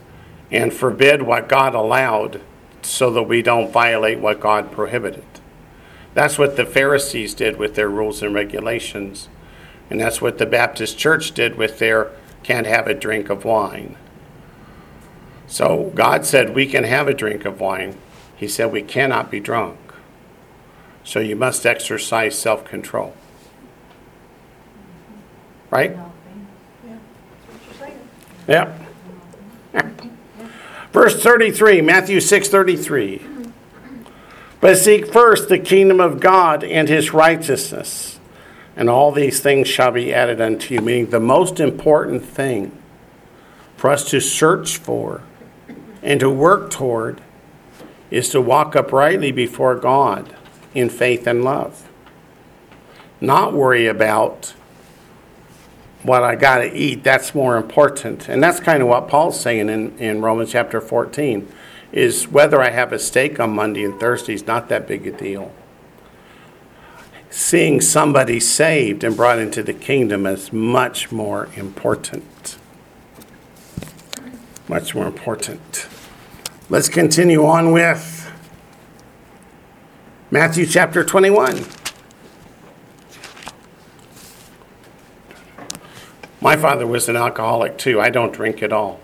and 0.51 0.73
forbid 0.73 1.23
what 1.23 1.49
God 1.49 1.75
allowed 1.75 2.41
so 2.83 3.11
that 3.11 3.25
we 3.25 3.43
don't 3.43 3.73
violate 3.73 4.21
what 4.21 4.41
God 4.41 4.73
prohibited. 4.73 5.25
That's 6.15 6.39
what 6.39 6.57
the 6.57 6.67
Pharisees 6.67 7.35
did 7.35 7.57
with 7.57 7.75
their 7.75 7.89
rules 7.89 8.23
and 8.23 8.35
regulations. 8.35 9.29
And 9.91 10.01
that's 10.01 10.21
what 10.21 10.39
the 10.39 10.47
Baptist 10.47 10.99
church 10.99 11.33
did 11.33 11.57
with 11.57 11.79
their 11.79 12.11
can't 12.43 12.67
have 12.67 12.87
a 12.87 12.95
drink 12.95 13.29
of 13.29 13.45
wine. 13.45 13.97
So 15.51 15.91
God 15.97 16.25
said 16.25 16.55
we 16.55 16.65
can 16.65 16.85
have 16.85 17.09
a 17.09 17.13
drink 17.13 17.45
of 17.45 17.61
wine. 17.61 17.97
He 18.37 18.47
said 18.47 18.73
we 18.73 18.83
cannot 18.83 19.33
be 19.33 19.41
drunk. 19.41 19.79
So 21.03 21.19
you 21.19 21.35
must 21.35 21.67
exercise 21.67 22.39
self 22.39 22.65
control. 22.65 23.15
Right? 25.71 25.97
Yep. 28.47 28.81
Verse 30.93 31.21
33, 31.21 31.81
Matthew 31.81 32.21
6 32.21 32.49
33. 32.49 33.23
But 34.61 34.77
seek 34.77 35.13
first 35.13 35.49
the 35.49 35.59
kingdom 35.59 36.01
of 36.01 36.21
God 36.21 36.63
and 36.63 36.89
his 36.89 37.13
righteousness, 37.13 38.21
and 38.77 38.89
all 38.89 39.11
these 39.11 39.41
things 39.41 39.67
shall 39.67 39.91
be 39.91 40.15
added 40.15 40.41
unto 40.41 40.75
you. 40.75 40.81
Meaning, 40.81 41.11
the 41.11 41.19
most 41.19 41.59
important 41.59 42.25
thing 42.25 42.77
for 43.77 43.91
us 43.91 44.09
to 44.11 44.21
search 44.21 44.77
for 44.77 45.23
and 46.03 46.21
to 46.21 46.31
work 46.31 46.71
toward 46.71 47.21
is 48.11 48.29
to 48.31 48.41
walk 48.41 48.75
uprightly 48.75 49.33
before 49.33 49.75
God 49.77 50.35
in 50.75 50.89
faith 50.89 51.27
and 51.27 51.45
love. 51.45 51.89
Not 53.21 53.53
worry 53.53 53.87
about 53.87 54.55
what 56.03 56.23
I 56.23 56.35
got 56.35 56.59
to 56.59 56.75
eat, 56.75 57.05
that's 57.05 57.35
more 57.35 57.57
important. 57.57 58.29
And 58.29 58.43
that's 58.43 58.61
kind 58.61 58.83
of 58.83 58.89
what 58.89 59.09
Paul's 59.09 59.39
saying 59.39 59.69
in, 59.69 59.99
in 59.99 60.23
Romans 60.23 60.53
chapter 60.53 60.81
14 60.81 61.47
is 61.93 62.29
whether 62.29 62.63
I 62.63 62.71
have 62.71 62.93
a 62.93 62.99
steak 62.99 63.41
on 63.41 63.51
Monday 63.51 63.85
and 63.85 63.99
Thursday 63.99 64.35
is 64.35 64.47
not 64.47 64.69
that 64.69 64.87
big 64.87 65.07
a 65.07 65.13
deal. 65.13 65.53
Seeing 67.29 67.81
somebody 67.81 68.41
saved 68.41 69.05
and 69.05 69.17
brought 69.17 69.39
into 69.39 69.63
the 69.63 69.73
kingdom 69.75 70.27
is 70.27 70.53
much 70.53 71.13
more 71.13 71.49
important. 71.57 72.25
Much 74.71 74.95
more 74.95 75.09
important. 75.09 75.89
Let's 76.69 76.89
continue 76.89 77.45
on 77.45 77.73
with 77.73 78.31
Matthew 80.31 80.65
chapter 80.65 81.03
21. 81.03 81.65
My 86.41 86.57
father 86.57 86.87
was 86.87 87.09
an 87.09 87.17
alcoholic 87.17 87.79
too. 87.79 88.01
I 88.01 88.11
don't 88.11 88.33
drink 88.33 88.63
at 88.63 88.73
all. 88.73 89.01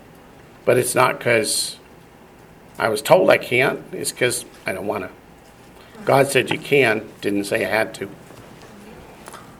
But 0.63 0.77
it's 0.77 0.95
not 0.95 1.17
because 1.17 1.75
I 2.79 2.87
was 2.87 3.01
told 3.01 3.29
I 3.29 3.37
can't, 3.37 3.83
it's 3.91 4.13
because 4.13 4.45
I 4.65 4.71
don't 4.71 4.87
want 4.87 5.03
to. 5.03 6.05
God 6.05 6.27
said 6.27 6.49
you 6.49 6.59
can, 6.59 7.09
didn't 7.19 7.43
say 7.43 7.65
I 7.65 7.69
had 7.69 7.93
to. 7.95 8.09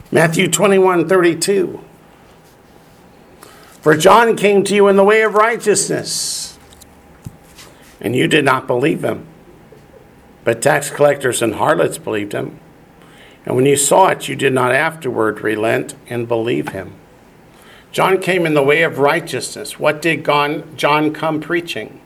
Matthew 0.09 0.47
21 0.47 1.09
32. 1.09 1.83
For 3.87 3.95
John 3.95 4.35
came 4.35 4.65
to 4.65 4.75
you 4.75 4.89
in 4.89 4.97
the 4.97 5.03
way 5.05 5.21
of 5.21 5.33
righteousness, 5.33 6.59
and 8.01 8.17
you 8.17 8.27
did 8.27 8.43
not 8.43 8.67
believe 8.67 9.01
him. 9.01 9.25
But 10.43 10.61
tax 10.61 10.89
collectors 10.89 11.41
and 11.41 11.55
harlots 11.55 11.97
believed 11.97 12.33
him. 12.33 12.59
And 13.45 13.55
when 13.55 13.65
you 13.65 13.77
saw 13.77 14.09
it, 14.09 14.27
you 14.27 14.35
did 14.35 14.51
not 14.51 14.73
afterward 14.73 15.39
relent 15.39 15.95
and 16.09 16.27
believe 16.27 16.67
him. 16.67 16.95
John 17.93 18.19
came 18.19 18.45
in 18.45 18.55
the 18.55 18.61
way 18.61 18.83
of 18.83 18.99
righteousness. 18.99 19.79
What 19.79 20.01
did 20.01 20.25
John 20.25 21.13
come 21.13 21.39
preaching? 21.39 22.01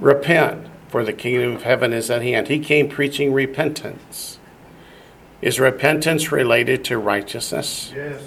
Repent, 0.00 0.66
for 0.88 1.04
the 1.04 1.12
kingdom 1.12 1.54
of 1.54 1.62
heaven 1.62 1.92
is 1.92 2.10
at 2.10 2.22
hand. 2.22 2.48
He 2.48 2.58
came 2.58 2.88
preaching 2.88 3.32
repentance. 3.32 4.40
Is 5.40 5.60
repentance 5.60 6.32
related 6.32 6.84
to 6.86 6.98
righteousness? 6.98 7.92
Yes, 7.94 8.20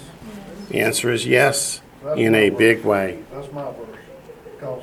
The 0.70 0.80
answer 0.80 1.12
is 1.12 1.26
yes, 1.26 1.81
in 2.16 2.34
a 2.34 2.50
big 2.50 2.84
way. 2.84 3.22
that's 3.32 3.52
my 3.52 3.70
verse. 3.72 3.98
Because 4.44 4.82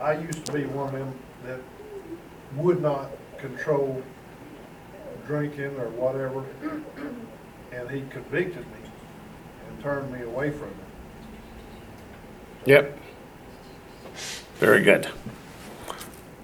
I 0.00 0.12
used 0.14 0.44
to 0.46 0.52
be 0.52 0.66
one 0.66 0.94
of 0.94 1.00
them 1.00 1.14
that 1.44 1.60
would 2.56 2.82
not 2.82 3.10
control 3.38 4.02
drinking 5.26 5.76
or 5.78 5.88
whatever. 5.90 6.44
And 7.72 7.90
he 7.90 8.02
convicted 8.10 8.66
me 8.66 8.90
and 9.68 9.82
turned 9.82 10.12
me 10.12 10.22
away 10.22 10.50
from 10.50 10.68
it. 10.68 10.74
Yep. 12.66 12.98
Very 14.56 14.82
good. 14.82 15.08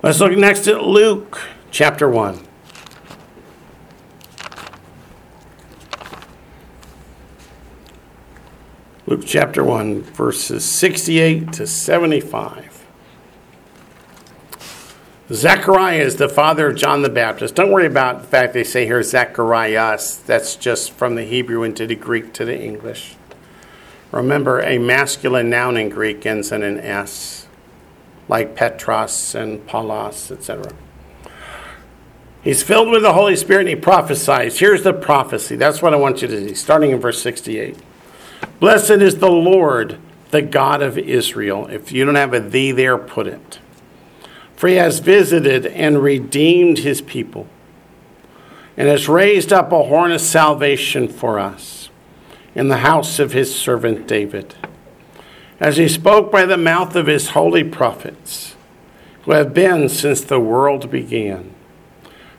Let's 0.03 0.21
look 0.21 0.33
next 0.33 0.67
at 0.69 0.83
Luke 0.83 1.41
chapter 1.71 2.09
1. 2.09 2.41
Luke 9.09 9.23
chapter 9.25 9.63
1, 9.63 10.03
verses 10.03 10.65
68 10.65 11.53
to 11.53 11.65
75. 11.65 12.85
Zechariah 15.33 16.01
is 16.01 16.17
the 16.17 16.29
father 16.29 16.71
of 16.71 16.77
John 16.77 17.03
the 17.03 17.09
Baptist. 17.09 17.55
Don't 17.55 17.71
worry 17.71 17.87
about 17.87 18.23
the 18.23 18.27
fact 18.27 18.53
they 18.53 18.65
say 18.65 18.85
here 18.85 19.01
Zacharias. 19.05 20.17
That's 20.17 20.57
just 20.57 20.91
from 20.91 21.15
the 21.15 21.23
Hebrew 21.23 21.63
into 21.63 21.87
the 21.87 21.95
Greek 21.95 22.33
to 22.33 22.45
the 22.45 22.61
English. 22.61 23.15
Remember, 24.11 24.61
a 24.61 24.77
masculine 24.79 25.51
noun 25.51 25.77
in 25.77 25.89
Greek 25.89 26.27
ends 26.27 26.51
in 26.51 26.65
an 26.65 26.81
S, 26.81 27.47
like 28.27 28.57
Petros 28.57 29.37
and 29.37 29.65
Paulos, 29.69 30.33
etc. 30.33 30.73
He's 32.43 32.65
filled 32.65 32.91
with 32.91 33.03
the 33.03 33.13
Holy 33.13 33.37
Spirit 33.37 33.61
and 33.61 33.69
he 33.69 33.77
prophesies. 33.77 34.59
Here's 34.59 34.83
the 34.83 34.93
prophecy. 34.93 35.55
That's 35.55 35.81
what 35.81 35.95
I 35.95 35.97
want 35.97 36.23
you 36.23 36.29
to 36.29 36.49
see, 36.49 36.55
starting 36.57 36.91
in 36.91 36.99
verse 36.99 37.23
68. 37.23 37.79
Blessed 38.59 39.03
is 39.03 39.19
the 39.19 39.31
Lord, 39.31 39.99
the 40.31 40.41
God 40.41 40.81
of 40.81 40.97
Israel. 40.97 41.67
If 41.67 41.93
you 41.93 42.05
don't 42.05 42.15
have 42.15 42.33
a 42.33 42.41
thee 42.41 42.73
there, 42.73 42.97
put 42.97 43.27
it. 43.27 43.59
For 44.55 44.69
he 44.69 44.77
has 44.77 45.01
visited 45.01 45.67
and 45.67 46.03
redeemed 46.03 46.79
his 46.79 47.03
people, 47.03 47.47
and 48.77 48.89
has 48.89 49.09
raised 49.09 49.53
up 49.53 49.73
a 49.73 49.85
horn 49.85 50.13
of 50.13 50.23
salvation 50.23 51.09
for 51.09 51.39
us 51.39 51.91
in 52.55 52.69
the 52.69 52.79
house 52.79 53.19
of 53.19 53.33
his 53.33 53.55
servant 53.55 54.09
David, 54.09 54.55
as 55.61 55.77
he 55.77 55.89
spoke 55.89 56.33
by 56.33 56.47
the 56.47 56.57
mouth 56.57 56.97
of 56.97 57.07
his 57.07 57.31
holy 57.31 57.65
prophets, 57.65 58.57
who 59.23 59.33
have 59.33 59.53
been 59.53 59.91
since 59.91 60.23
the 60.23 60.41
world 60.41 60.91
began, 60.91 61.53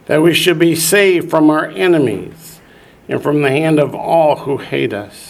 that 0.07 0.23
we 0.23 0.33
should 0.33 0.57
be 0.57 0.73
saved 0.73 1.29
from 1.29 1.51
our 1.51 1.67
enemies 1.67 2.59
and 3.07 3.21
from 3.21 3.43
the 3.43 3.51
hand 3.51 3.79
of 3.79 3.93
all 3.93 4.37
who 4.37 4.57
hate 4.57 4.93
us 4.93 5.26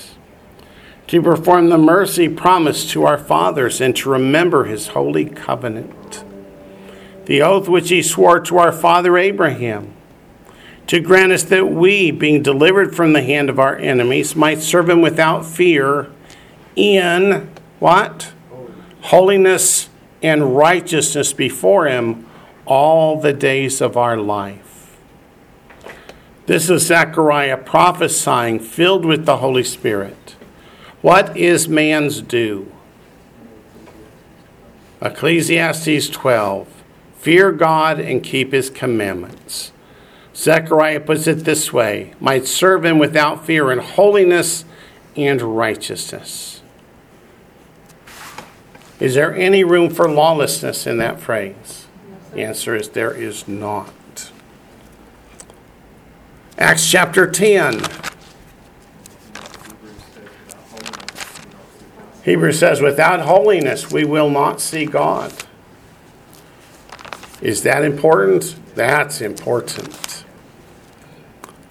to 1.08 1.22
perform 1.22 1.70
the 1.70 1.78
mercy 1.78 2.28
promised 2.28 2.90
to 2.92 3.06
our 3.06 3.18
fathers 3.18 3.80
and 3.80 3.96
to 3.96 4.10
remember 4.10 4.66
his 4.66 4.88
holy 4.88 5.26
covenant. 5.26 6.24
The 7.26 7.42
oath 7.42 7.68
which 7.68 7.90
he 7.90 8.02
swore 8.04 8.40
to 8.42 8.58
our 8.58 8.72
father 8.72 9.18
Abraham, 9.18 9.94
to 10.88 11.00
grant 11.00 11.34
us 11.34 11.44
that 11.44 11.66
we, 11.66 12.12
being 12.12 12.42
delivered 12.42 12.96
from 12.96 13.14
the 13.14 13.22
hand 13.22 13.50
of 13.50 13.60
our 13.60 13.76
enemies, 13.78 14.36
might 14.36 14.62
serve 14.62 14.90
him 14.90 15.02
without 15.02 15.46
fear 15.46 16.10
in 16.76 17.50
what? 17.80 18.32
Holiness 19.02 19.90
and 20.22 20.56
righteousness 20.56 21.34
before 21.34 21.88
him 21.88 22.26
all 22.66 23.20
the 23.20 23.34
days 23.34 23.82
of 23.82 23.98
our 23.98 24.18
life. 24.18 24.98
This 26.46 26.70
is 26.70 26.88
Zechariah 26.88 27.58
prophesying, 27.58 28.60
filled 28.60 29.04
with 29.04 29.26
the 29.26 29.38
Holy 29.38 29.64
Spirit. 29.64 30.37
What 31.08 31.38
is 31.38 31.70
man's 31.70 32.20
due? 32.22 32.70
Ecclesiastes 35.02 36.10
12 36.10 36.68
Fear 37.20 37.54
God 37.54 38.02
and 38.02 38.22
keep 38.22 38.52
his 38.52 38.70
commandments. 38.70 39.72
Zechariah 40.36 41.00
puts 41.00 41.26
it 41.26 41.46
this 41.46 41.72
way 41.72 42.14
might 42.20 42.46
serve 42.46 42.84
him 42.84 43.00
without 43.00 43.46
fear 43.46 43.72
in 43.72 43.80
holiness 43.80 44.66
and 45.16 45.42
righteousness. 45.42 46.62
Is 49.00 49.14
there 49.14 49.34
any 49.34 49.64
room 49.64 49.90
for 49.90 50.10
lawlessness 50.10 50.86
in 50.86 50.98
that 50.98 51.22
phrase? 51.22 51.86
The 52.34 52.44
answer 52.44 52.76
is 52.76 52.90
there 52.90 53.14
is 53.14 53.48
not. 53.48 53.94
Acts 56.58 56.92
chapter 56.92 57.32
10. 57.32 57.80
Hebrews 62.28 62.60
says, 62.60 62.82
without 62.82 63.22
holiness, 63.22 63.90
we 63.90 64.04
will 64.04 64.30
not 64.30 64.60
see 64.60 64.86
God. 64.86 65.32
Is 67.40 67.64
that 67.64 67.86
important? 67.86 68.58
That's 68.76 69.22
important. 69.22 70.26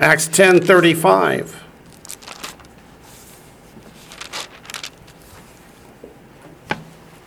Acts 0.01 0.27
10 0.29 0.63
35. 0.63 1.63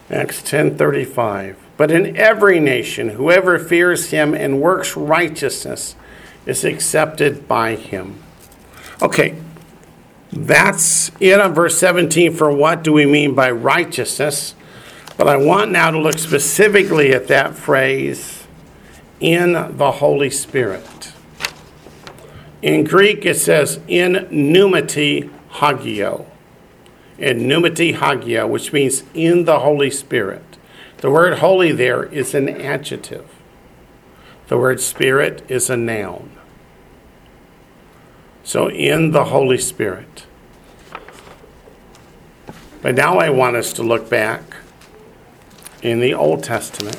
Acts 0.10 0.42
10:35 0.42 1.56
But 1.78 1.92
in 1.92 2.18
every 2.18 2.60
nation 2.60 3.10
whoever 3.10 3.60
fears 3.60 4.10
him 4.10 4.34
and 4.34 4.60
works 4.60 4.98
righteousness 4.98 5.96
is 6.48 6.66
accepted 6.66 7.48
by 7.48 7.76
him. 7.76 8.16
Okay. 9.04 9.36
That's 10.32 11.12
it 11.20 11.40
on 11.40 11.54
verse 11.54 11.78
17 11.80 12.34
for 12.34 12.52
what 12.52 12.84
do 12.84 12.94
we 12.94 13.06
mean 13.06 13.34
by 13.34 13.50
righteousness? 13.52 14.54
But 15.18 15.28
I 15.28 15.38
want 15.38 15.72
now 15.72 15.92
to 15.92 16.00
look 16.00 16.18
specifically 16.18 17.12
at 17.12 17.28
that 17.28 17.56
phrase 17.56 18.48
in 19.20 19.54
the 19.78 19.92
Holy 19.94 20.30
Spirit. 20.30 21.14
In 22.62 22.84
Greek 22.84 23.26
it 23.26 23.36
says 23.36 23.80
in 23.88 24.14
pneumati 24.32 25.32
hagio 25.54 26.26
In 27.18 27.40
pneumati 27.40 27.96
hagia, 27.96 28.46
which 28.46 28.72
means 28.72 29.04
in 29.14 29.46
the 29.46 29.60
Holy 29.60 29.90
Spirit. 29.90 30.58
The 30.98 31.10
word 31.10 31.40
holy 31.40 31.72
there 31.72 32.04
is 32.04 32.36
an 32.36 32.50
adjective. 32.50 33.28
The 34.48 34.58
word 34.58 34.82
spirit 34.82 35.44
is 35.50 35.70
a 35.70 35.78
noun. 35.78 36.39
So 38.50 38.68
in 38.68 39.12
the 39.12 39.26
Holy 39.26 39.60
Spirit. 39.60 40.26
But 42.82 42.96
now 42.96 43.20
I 43.20 43.30
want 43.30 43.56
us 43.56 43.72
to 43.74 43.84
look 43.84 44.10
back 44.10 44.42
in 45.84 46.00
the 46.00 46.16
Old 46.16 46.44
Testament. 46.44 46.98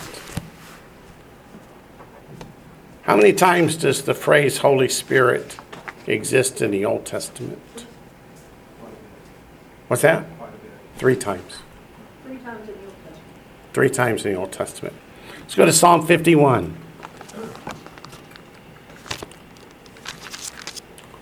How 3.03 3.17
many 3.17 3.33
times 3.33 3.75
does 3.75 4.03
the 4.03 4.15
phrase 4.15 4.59
Holy 4.59 4.89
Spirit 4.89 5.59
exist 6.07 6.63
in 6.63 6.71
the 6.71 6.85
Old 6.85 7.05
Testament? 7.05 7.85
What's 9.89 10.03
that? 10.03 10.25
Quite 10.39 10.51
a 10.51 10.53
bit. 10.53 10.71
Three 10.99 11.17
times. 11.17 11.59
Three 12.23 12.39
times 12.39 12.69
in 12.69 12.75
the 12.75 12.81
Old 12.85 12.95
Testament. 12.95 13.25
Three 13.73 13.91
times 13.91 14.25
in 14.25 14.33
the 14.35 14.39
Old 14.39 14.53
Testament. 14.53 14.95
Let's 15.41 15.57
go 15.57 15.67
to 15.67 15.73
Psalm 15.73 16.07
51. 16.07 16.90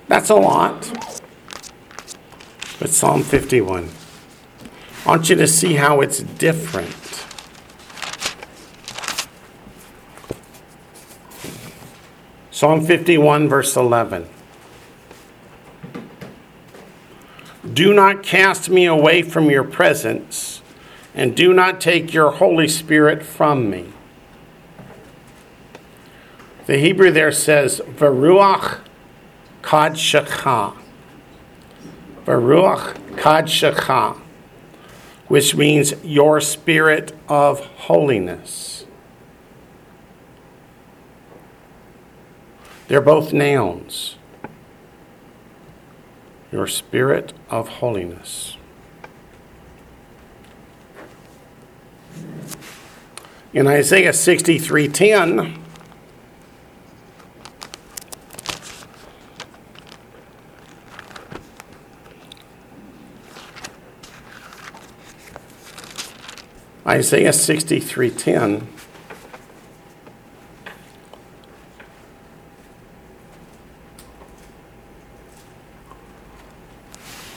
That's 0.08 0.30
a 0.30 0.34
lot. 0.34 0.90
But 2.80 2.90
Psalm 2.90 3.22
51. 3.22 3.90
I 5.04 5.08
want 5.08 5.30
you 5.30 5.36
to 5.36 5.46
see 5.46 5.74
how 5.74 6.00
it's 6.00 6.20
different. 6.20 6.94
Psalm 12.50 12.84
51, 12.84 13.48
verse 13.48 13.76
11. 13.76 14.28
Do 17.72 17.94
not 17.94 18.22
cast 18.22 18.70
me 18.70 18.86
away 18.86 19.22
from 19.22 19.50
your 19.50 19.62
presence, 19.62 20.62
and 21.14 21.36
do 21.36 21.52
not 21.52 21.80
take 21.80 22.12
your 22.12 22.32
Holy 22.32 22.66
Spirit 22.66 23.22
from 23.22 23.70
me. 23.70 23.92
The 26.66 26.78
Hebrew 26.78 27.10
there 27.10 27.30
says, 27.30 27.80
Veruach 27.86 28.80
Kadshacha. 29.62 30.76
Veruach 32.24 32.94
Kadshacha, 33.16 34.18
which 35.28 35.54
means 35.54 35.94
your 36.04 36.40
spirit 36.40 37.12
of 37.28 37.60
holiness. 37.60 38.84
They're 42.88 43.00
both 43.00 43.32
nouns. 43.32 44.16
Your 46.50 46.66
spirit 46.66 47.32
of 47.50 47.68
holiness. 47.68 48.56
In 53.52 53.66
Isaiah 53.66 54.12
63:10, 54.12 55.58
Isaiah 66.88 67.34
63:10 67.34 68.66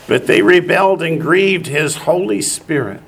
But 0.07 0.27
they 0.27 0.41
rebelled 0.41 1.01
and 1.01 1.19
grieved 1.19 1.67
his 1.67 1.97
Holy 1.97 2.41
Spirit. 2.41 3.01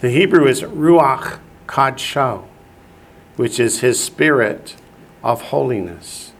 The 0.00 0.08
Hebrew 0.10 0.46
is 0.46 0.62
Ruach 0.62 1.38
Kadsho, 1.66 2.44
which 3.36 3.60
is 3.60 3.80
his 3.80 4.02
spirit 4.02 4.76
of 5.22 5.42
holiness. 5.42 6.32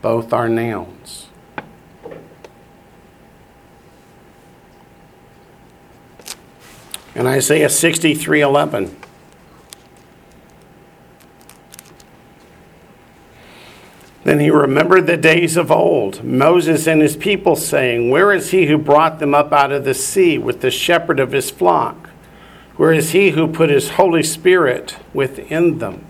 Both 0.00 0.32
are 0.32 0.48
nouns. 0.48 0.95
In 7.16 7.26
Isaiah 7.26 7.70
63:11, 7.70 8.94
Then 14.24 14.40
he 14.40 14.50
remembered 14.50 15.06
the 15.06 15.16
days 15.16 15.56
of 15.56 15.70
old, 15.70 16.22
Moses 16.22 16.86
and 16.86 17.00
his 17.00 17.16
people, 17.16 17.56
saying, 17.56 18.10
Where 18.10 18.32
is 18.32 18.50
he 18.50 18.66
who 18.66 18.76
brought 18.76 19.18
them 19.18 19.34
up 19.34 19.50
out 19.52 19.72
of 19.72 19.84
the 19.84 19.94
sea 19.94 20.36
with 20.36 20.60
the 20.60 20.70
shepherd 20.70 21.18
of 21.18 21.32
his 21.32 21.48
flock? 21.48 22.10
Where 22.76 22.92
is 22.92 23.12
he 23.12 23.30
who 23.30 23.46
put 23.46 23.70
his 23.70 23.90
Holy 23.90 24.22
Spirit 24.22 24.96
within 25.14 25.78
them? 25.78 26.04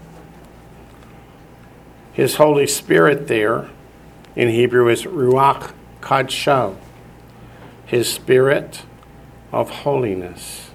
His 2.14 2.36
Holy 2.36 2.66
Spirit 2.66 3.28
there 3.28 3.68
in 4.34 4.48
Hebrew 4.48 4.88
is 4.88 5.04
Ruach 5.04 5.72
Kadsho, 6.00 6.76
his 7.84 8.12
spirit 8.12 8.82
of 9.52 9.70
holiness. 9.70 10.70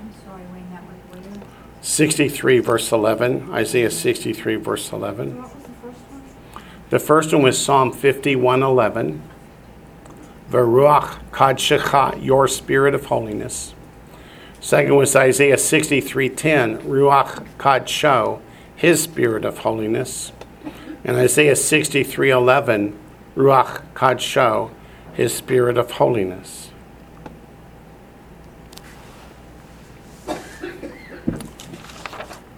I'm 0.00 0.12
sorry, 0.24 0.42
Wayne, 0.52 0.68
that 0.70 0.82
was 0.82 1.24
weird. 1.24 1.40
63 1.92 2.60
verse 2.60 2.90
11, 2.90 3.52
Isaiah 3.52 3.90
63 3.90 4.56
verse 4.56 4.92
11. 4.92 5.44
The 6.88 6.98
first 6.98 7.34
one? 7.34 7.42
Was 7.42 7.62
Psalm 7.62 7.92
51:11. 7.92 9.20
Veruach 10.50 11.18
Kadshecha, 11.32 12.24
your 12.24 12.48
spirit 12.48 12.94
of 12.94 13.04
holiness. 13.06 13.74
Second 14.58 14.96
was 14.96 15.14
Isaiah 15.14 15.58
63:10, 15.58 16.78
Ruach 16.78 17.46
Kadsho, 17.58 18.40
his 18.74 19.02
spirit 19.02 19.44
of 19.44 19.58
holiness. 19.58 20.32
And 21.04 21.18
Isaiah 21.18 21.56
63:11, 21.56 22.94
Ruach 23.36 23.82
Kadsho, 23.94 24.70
his 25.12 25.34
spirit 25.34 25.76
of 25.76 25.90
holiness. 25.90 26.71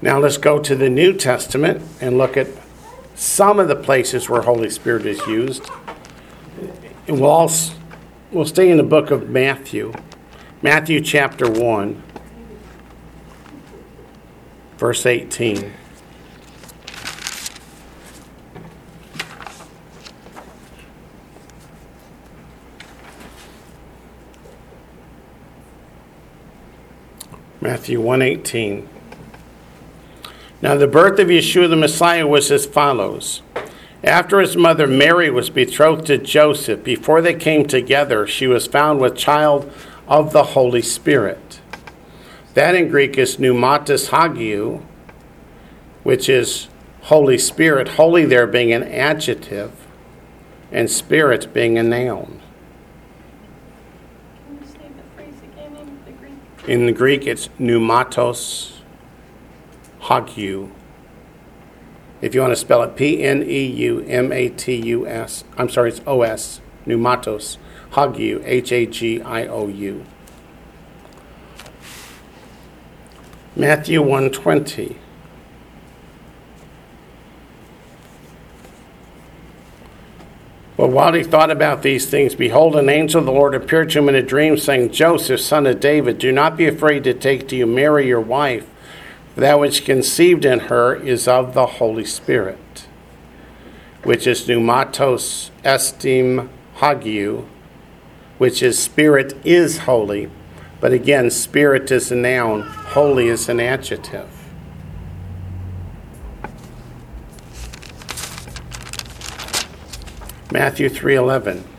Now 0.04 0.18
let's 0.18 0.36
go 0.36 0.58
to 0.58 0.76
the 0.76 0.90
New 0.90 1.14
Testament 1.14 1.82
and 1.98 2.18
look 2.18 2.36
at 2.36 2.48
some 3.14 3.58
of 3.58 3.68
the 3.68 3.74
places 3.74 4.28
where 4.28 4.42
Holy 4.42 4.68
Spirit 4.68 5.06
is 5.06 5.18
used. 5.26 5.66
And 7.08 7.18
we'll, 7.18 7.50
we'll 8.30 8.44
stay 8.44 8.70
in 8.70 8.76
the 8.76 8.82
book 8.82 9.10
of 9.10 9.30
Matthew, 9.30 9.94
Matthew 10.60 11.00
chapter 11.00 11.50
1, 11.50 12.02
verse 14.76 15.06
18. 15.06 15.72
Matthew 27.62 28.02
118. 28.02 28.93
Now 30.64 30.76
the 30.76 30.86
birth 30.86 31.18
of 31.18 31.28
Yeshua 31.28 31.68
the 31.68 31.76
Messiah 31.76 32.26
was 32.26 32.50
as 32.50 32.64
follows. 32.64 33.42
After 34.02 34.40
his 34.40 34.56
mother 34.56 34.86
Mary 34.86 35.28
was 35.28 35.50
betrothed 35.50 36.06
to 36.06 36.16
Joseph, 36.16 36.82
before 36.82 37.20
they 37.20 37.34
came 37.34 37.66
together, 37.66 38.26
she 38.26 38.46
was 38.46 38.66
found 38.66 38.98
with 38.98 39.14
child 39.14 39.70
of 40.08 40.32
the 40.32 40.42
Holy 40.42 40.80
Spirit. 40.80 41.60
That 42.54 42.74
in 42.74 42.88
Greek 42.88 43.18
is 43.18 43.38
pneumatis 43.38 44.08
hagiou, 44.08 44.82
which 46.02 46.30
is 46.30 46.68
Holy 47.02 47.36
Spirit, 47.36 47.88
holy 47.88 48.24
there 48.24 48.46
being 48.46 48.72
an 48.72 48.84
adjective, 48.84 49.72
and 50.72 50.90
spirit 50.90 51.52
being 51.52 51.76
a 51.76 51.82
noun. 51.82 52.40
Can 54.46 54.58
you 54.58 54.66
say 54.66 54.88
the 54.96 55.02
phrase 55.14 55.34
again 55.42 55.76
in 55.76 56.04
the 56.06 56.12
Greek? 56.12 56.68
In 56.70 56.86
the 56.86 56.92
Greek, 56.92 57.26
it's 57.26 57.50
pneumatos 57.58 58.73
hagiou. 60.04 60.70
If 62.20 62.34
you 62.34 62.40
want 62.40 62.52
to 62.52 62.56
spell 62.56 62.82
it, 62.82 62.96
P 62.96 63.22
N 63.22 63.42
E 63.42 63.64
U 63.64 64.00
M 64.08 64.32
A 64.32 64.48
T 64.48 64.74
U 64.74 65.06
S. 65.06 65.44
I'm 65.58 65.68
sorry, 65.68 65.90
it's 65.90 66.00
O 66.06 66.22
S. 66.22 66.60
Pneumatos 66.86 67.58
hagiou, 67.92 68.42
H 68.44 68.72
A 68.72 68.86
G 68.86 69.20
I 69.20 69.46
O 69.46 69.68
U. 69.68 70.04
Matthew 73.56 74.02
120. 74.02 74.98
But 80.76 80.88
while 80.88 81.12
he 81.12 81.22
thought 81.22 81.52
about 81.52 81.82
these 81.82 82.10
things, 82.10 82.34
behold, 82.34 82.74
an 82.74 82.88
angel 82.88 83.20
of 83.20 83.26
the 83.26 83.32
Lord 83.32 83.54
appeared 83.54 83.90
to 83.90 84.00
him 84.00 84.08
in 84.08 84.16
a 84.16 84.22
dream, 84.22 84.56
saying, 84.56 84.90
Joseph, 84.90 85.40
son 85.40 85.66
of 85.66 85.78
David, 85.78 86.18
do 86.18 86.32
not 86.32 86.56
be 86.56 86.66
afraid 86.66 87.04
to 87.04 87.14
take 87.14 87.46
to 87.48 87.56
you 87.56 87.64
Mary, 87.64 88.08
your 88.08 88.20
wife, 88.20 88.68
that 89.36 89.58
which 89.58 89.84
conceived 89.84 90.44
in 90.44 90.60
her 90.60 90.94
is 90.94 91.26
of 91.26 91.54
the 91.54 91.66
Holy 91.66 92.04
Spirit, 92.04 92.86
which 94.02 94.26
is 94.26 94.46
pneumatos 94.46 95.50
estin 95.64 96.48
hagiou, 96.76 97.46
which 98.38 98.62
is 98.62 98.78
spirit 98.78 99.34
is 99.44 99.78
holy. 99.78 100.30
But 100.80 100.92
again, 100.92 101.30
spirit 101.30 101.90
is 101.90 102.12
a 102.12 102.16
noun, 102.16 102.62
holy 102.62 103.28
is 103.28 103.48
an 103.48 103.58
adjective. 103.58 104.28
Matthew 110.52 110.88
3:11 110.88 111.73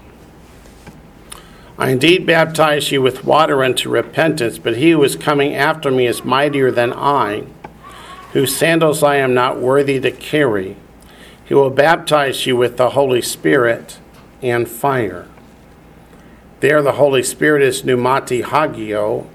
I 1.77 1.89
indeed 1.89 2.25
baptize 2.25 2.91
you 2.91 3.01
with 3.01 3.25
water 3.25 3.63
unto 3.63 3.89
repentance, 3.89 4.57
but 4.57 4.77
he 4.77 4.91
who 4.91 5.03
is 5.03 5.17
coming 5.17 5.53
after 5.55 5.91
me 5.91 6.07
is 6.07 6.23
mightier 6.23 6.71
than 6.71 6.93
I, 6.93 7.43
whose 8.31 8.55
sandals 8.55 9.03
I 9.03 9.17
am 9.17 9.33
not 9.33 9.59
worthy 9.59 9.99
to 9.99 10.11
carry. 10.11 10.77
He 11.43 11.53
will 11.53 11.69
baptize 11.69 12.45
you 12.45 12.55
with 12.55 12.77
the 12.77 12.91
Holy 12.91 13.21
Spirit 13.21 13.99
and 14.41 14.69
fire. 14.69 15.27
There, 16.61 16.81
the 16.81 16.93
Holy 16.93 17.23
Spirit 17.23 17.61
is 17.61 17.83
pneumati 17.83 18.41
hagio, 18.41 19.27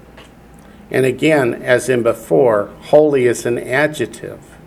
and 0.89 1.05
again, 1.05 1.53
as 1.53 1.87
in 1.89 2.01
before, 2.03 2.71
holy 2.85 3.25
is 3.25 3.45
an 3.45 3.57
adjective, 3.57 4.57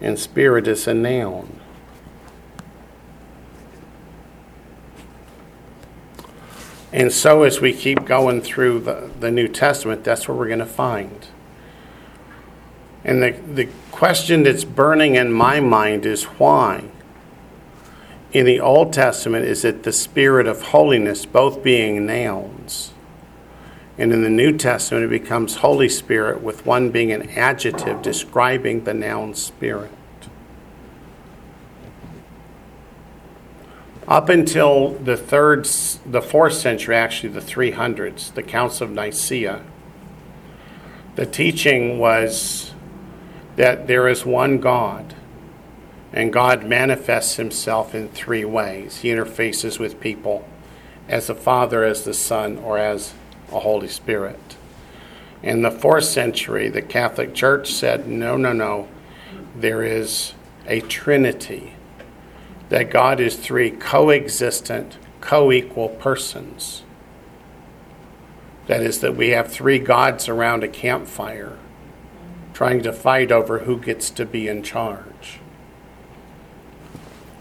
and 0.00 0.18
spirit 0.18 0.66
is 0.66 0.88
a 0.88 0.94
noun. 0.94 1.60
And 6.94 7.10
so, 7.10 7.42
as 7.42 7.60
we 7.60 7.72
keep 7.72 8.04
going 8.04 8.40
through 8.40 8.78
the, 8.78 9.10
the 9.18 9.32
New 9.32 9.48
Testament, 9.48 10.04
that's 10.04 10.28
what 10.28 10.38
we're 10.38 10.46
going 10.46 10.60
to 10.60 10.64
find. 10.64 11.26
And 13.02 13.20
the, 13.20 13.32
the 13.32 13.68
question 13.90 14.44
that's 14.44 14.62
burning 14.62 15.16
in 15.16 15.32
my 15.32 15.58
mind 15.58 16.06
is 16.06 16.22
why? 16.22 16.84
In 18.30 18.46
the 18.46 18.60
Old 18.60 18.92
Testament, 18.92 19.44
is 19.44 19.64
it 19.64 19.82
the 19.82 19.92
Spirit 19.92 20.46
of 20.46 20.62
holiness, 20.62 21.26
both 21.26 21.64
being 21.64 22.06
nouns? 22.06 22.92
And 23.98 24.12
in 24.12 24.22
the 24.22 24.30
New 24.30 24.56
Testament, 24.56 25.04
it 25.04 25.20
becomes 25.20 25.56
Holy 25.56 25.88
Spirit, 25.88 26.42
with 26.42 26.64
one 26.64 26.90
being 26.90 27.10
an 27.10 27.28
adjective 27.30 28.02
describing 28.02 28.84
the 28.84 28.94
noun 28.94 29.34
Spirit. 29.34 29.90
Up 34.06 34.28
until 34.28 34.90
the 34.90 35.16
third, 35.16 35.64
the 36.04 36.20
fourth 36.20 36.52
century, 36.52 36.94
actually 36.94 37.30
the 37.30 37.40
300s, 37.40 38.34
the 38.34 38.42
Council 38.42 38.86
of 38.86 38.92
Nicaea, 38.92 39.62
the 41.14 41.24
teaching 41.24 41.98
was 41.98 42.74
that 43.56 43.86
there 43.86 44.06
is 44.08 44.26
one 44.26 44.58
God, 44.58 45.14
and 46.12 46.32
God 46.32 46.66
manifests 46.66 47.36
himself 47.36 47.94
in 47.94 48.08
three 48.08 48.44
ways. 48.44 48.98
He 48.98 49.08
interfaces 49.08 49.78
with 49.78 50.00
people 50.00 50.46
as 51.08 51.28
the 51.28 51.34
Father, 51.34 51.82
as 51.82 52.04
the 52.04 52.14
Son, 52.14 52.58
or 52.58 52.76
as 52.76 53.14
a 53.52 53.60
Holy 53.60 53.88
Spirit. 53.88 54.56
In 55.42 55.62
the 55.62 55.70
fourth 55.70 56.04
century, 56.04 56.68
the 56.68 56.82
Catholic 56.82 57.34
Church 57.34 57.72
said, 57.72 58.06
no, 58.06 58.36
no, 58.36 58.52
no, 58.52 58.88
there 59.56 59.82
is 59.82 60.34
a 60.66 60.80
Trinity 60.80 61.73
that 62.68 62.90
God 62.90 63.20
is 63.20 63.36
three 63.36 63.70
coexistent, 63.70 64.96
co 65.20 65.52
equal 65.52 65.88
persons. 65.88 66.82
That 68.66 68.80
is, 68.80 69.00
that 69.00 69.16
we 69.16 69.30
have 69.30 69.52
three 69.52 69.78
gods 69.78 70.28
around 70.28 70.64
a 70.64 70.68
campfire 70.68 71.58
trying 72.54 72.82
to 72.82 72.92
fight 72.92 73.32
over 73.32 73.60
who 73.60 73.78
gets 73.78 74.10
to 74.10 74.24
be 74.24 74.48
in 74.48 74.62
charge. 74.62 75.40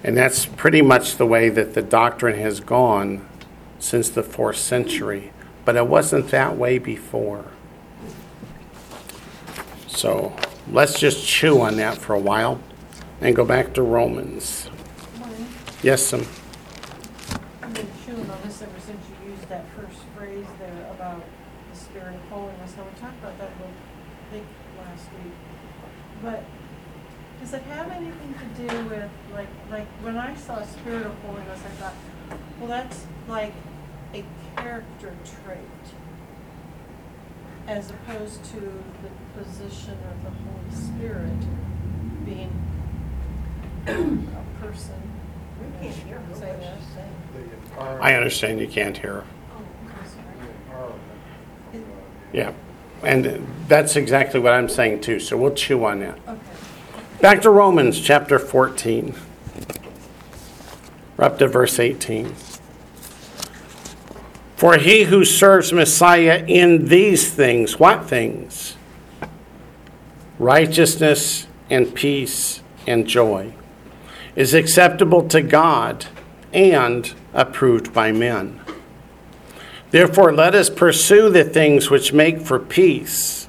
And 0.04 0.18
that's 0.18 0.46
pretty 0.46 0.82
much 0.82 1.16
the 1.16 1.26
way 1.26 1.50
that 1.50 1.76
the 1.76 1.82
doctrine 1.82 2.38
has 2.40 2.60
gone 2.60 3.26
since 3.80 4.10
the 4.10 4.24
fourth 4.24 4.58
century. 4.58 5.32
But 5.64 5.78
it 5.78 5.88
wasn't 5.88 6.30
that 6.30 6.58
way 6.58 6.78
before. 6.78 7.46
So 9.88 10.36
let's 10.70 11.00
just 11.00 11.26
chew 11.26 11.62
on 11.62 11.78
that 11.78 11.98
for 11.98 12.14
a 12.14 12.20
while 12.20 12.60
and 13.22 13.34
go 13.34 13.46
back 13.46 13.74
to 13.76 13.82
Romans. 13.82 14.70
Yes. 15.84 16.14
I've 16.14 17.74
been 17.74 17.88
chewing 18.06 18.30
on 18.30 18.38
this 18.46 18.62
ever 18.62 18.80
since 18.80 19.06
you 19.10 19.32
used 19.32 19.50
that 19.50 19.66
first 19.76 20.00
phrase 20.16 20.46
there 20.58 20.88
about 20.92 21.22
the 21.74 21.78
spirit 21.78 22.16
of 22.16 22.22
holiness. 22.30 22.74
Now, 22.78 22.86
we 22.86 23.00
talked 23.02 23.20
about 23.20 23.38
that 23.38 23.50
a 23.50 23.56
little, 23.60 23.74
think, 24.32 24.46
last 24.78 25.10
week. 25.22 25.34
But 26.22 26.46
does 27.42 27.54
it 27.54 27.64
have 27.64 27.92
anything 27.92 28.34
to 28.34 28.46
do 28.66 28.86
with, 28.86 29.10
like, 29.34 29.50
like, 29.70 29.88
when 30.02 30.18
I 30.18 30.34
saw 30.36 30.64
spirit 30.64 31.06
of 31.06 31.16
holiness, 31.20 31.60
I 31.66 31.72
thought, 31.76 31.96
well, 32.62 32.70
that's 32.70 33.06
like 33.28 33.54
a 34.14 34.24
character 34.56 35.14
trait 35.46 35.60
as 37.68 37.90
opposed 37.90 38.42
to 38.46 38.62
the 38.62 39.44
position 39.44 39.98
of 40.10 40.24
the 40.24 40.30
Holy 40.30 40.72
Spirit 40.72 42.26
being 42.26 42.54
a 43.86 44.66
person. 44.66 45.13
I 48.00 48.14
understand 48.16 48.60
you 48.60 48.68
can't 48.68 48.98
hear. 48.98 49.24
Yeah. 52.32 52.52
And 53.04 53.48
that's 53.68 53.96
exactly 53.96 54.40
what 54.40 54.54
I'm 54.54 54.70
saying 54.70 55.02
too. 55.02 55.20
So 55.20 55.38
we'll 55.38 55.54
chew 55.54 55.84
on 55.86 56.00
that. 56.00 56.20
Back 57.22 57.42
to 57.44 57.50
Romans 57.50 58.00
chapter 58.00 58.40
14. 58.40 59.16
We're 61.18 61.26
up 61.26 61.38
to 61.40 61.48
verse 61.48 61.80
18. 61.80 62.34
For 64.56 64.78
he 64.78 65.04
who 65.04 65.26
serves 65.26 65.74
Messiah 65.74 66.44
in 66.48 66.88
these 66.88 67.34
things, 67.34 67.80
what 67.80 68.06
things? 68.06 68.78
Righteousness 70.40 71.48
and 71.70 71.94
peace 71.94 72.62
and 72.88 73.06
joy, 73.06 73.54
is 74.36 74.54
acceptable 74.54 75.28
to 75.30 75.42
God 75.42 76.06
and 76.54 77.14
approved 77.34 77.94
by 77.94 78.12
men. 78.12 78.62
Therefore, 79.92 80.34
let 80.34 80.56
us 80.56 80.70
pursue 80.70 81.30
the 81.30 81.44
things 81.44 81.90
which 81.90 82.14
make 82.14 82.42
for 82.42 82.60
peace 82.60 83.48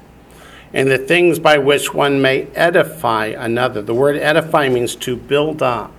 and 0.73 0.91
the 0.91 0.97
things 0.97 1.39
by 1.39 1.57
which 1.57 1.93
one 1.93 2.21
may 2.21 2.43
edify 2.53 3.27
another. 3.27 3.81
The 3.81 3.95
word 3.95 4.17
edify 4.17 4.69
means 4.69 4.95
to 4.97 5.15
build 5.15 5.63
up. 5.63 5.91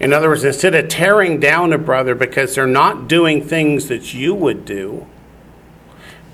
In 0.00 0.12
other 0.12 0.28
words, 0.28 0.44
instead 0.44 0.74
of 0.74 0.88
tearing 0.88 1.38
down 1.38 1.72
a 1.72 1.78
brother 1.78 2.14
because 2.14 2.54
they're 2.54 2.66
not 2.66 3.08
doing 3.08 3.44
things 3.44 3.88
that 3.88 4.12
you 4.12 4.34
would 4.34 4.64
do, 4.64 5.06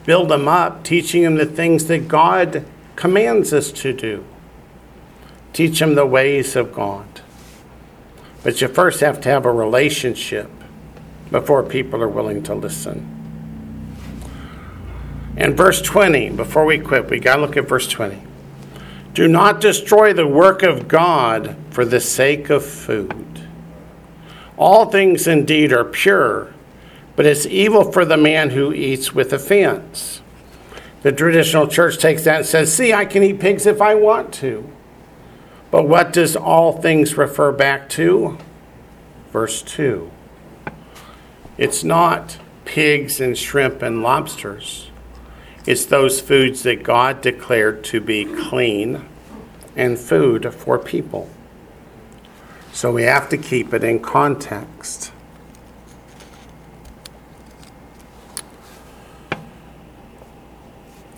build 0.04 0.30
them 0.30 0.48
up, 0.48 0.82
teaching 0.82 1.22
them 1.22 1.34
the 1.34 1.46
things 1.46 1.86
that 1.86 2.08
God 2.08 2.64
commands 2.96 3.52
us 3.52 3.70
to 3.72 3.92
do. 3.92 4.24
Teach 5.52 5.78
them 5.78 5.94
the 5.94 6.06
ways 6.06 6.56
of 6.56 6.72
God. 6.72 7.20
But 8.42 8.60
you 8.60 8.68
first 8.68 9.00
have 9.00 9.20
to 9.22 9.28
have 9.28 9.46
a 9.46 9.52
relationship 9.52 10.50
before 11.30 11.62
people 11.62 12.02
are 12.02 12.08
willing 12.08 12.42
to 12.44 12.54
listen. 12.54 13.08
And 15.36 15.56
verse 15.56 15.80
20, 15.80 16.30
before 16.30 16.64
we 16.64 16.78
quit, 16.78 17.08
we 17.08 17.18
got 17.18 17.36
to 17.36 17.42
look 17.42 17.56
at 17.56 17.68
verse 17.68 17.88
20. 17.88 18.20
Do 19.14 19.28
not 19.28 19.60
destroy 19.60 20.12
the 20.12 20.26
work 20.26 20.62
of 20.62 20.88
God 20.88 21.56
for 21.70 21.84
the 21.84 22.00
sake 22.00 22.50
of 22.50 22.64
food. 22.64 23.46
All 24.56 24.86
things 24.86 25.26
indeed 25.26 25.72
are 25.72 25.84
pure, 25.84 26.52
but 27.16 27.26
it's 27.26 27.46
evil 27.46 27.90
for 27.90 28.04
the 28.04 28.16
man 28.16 28.50
who 28.50 28.72
eats 28.72 29.14
with 29.14 29.32
offense. 29.32 30.20
The 31.02 31.12
traditional 31.12 31.66
church 31.66 31.98
takes 31.98 32.24
that 32.24 32.36
and 32.38 32.46
says, 32.46 32.72
See, 32.72 32.92
I 32.92 33.04
can 33.04 33.22
eat 33.22 33.40
pigs 33.40 33.66
if 33.66 33.82
I 33.82 33.94
want 33.94 34.32
to. 34.34 34.70
But 35.72 35.88
what 35.88 36.12
does 36.12 36.36
all 36.36 36.80
things 36.80 37.16
refer 37.16 37.50
back 37.50 37.88
to? 37.90 38.38
Verse 39.32 39.62
2. 39.62 40.10
It's 41.56 41.82
not 41.82 42.38
pigs 42.66 43.20
and 43.20 43.36
shrimp 43.36 43.80
and 43.80 44.02
lobsters. 44.02 44.90
It's 45.66 45.86
those 45.86 46.20
foods 46.20 46.62
that 46.64 46.82
God 46.82 47.22
declared 47.22 47.84
to 47.84 48.00
be 48.00 48.26
clean 48.26 49.08
and 49.74 49.98
food 49.98 50.52
for 50.52 50.78
people. 50.78 51.30
So 52.72 52.92
we 52.92 53.04
have 53.04 53.28
to 53.30 53.38
keep 53.38 53.72
it 53.72 53.82
in 53.82 54.00
context. 54.00 55.10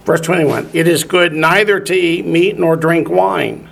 Verse 0.04 0.20
21 0.20 0.70
It 0.72 0.86
is 0.86 1.02
good 1.02 1.32
neither 1.32 1.80
to 1.80 1.94
eat 1.94 2.24
meat 2.24 2.56
nor 2.56 2.76
drink 2.76 3.08
wine, 3.08 3.68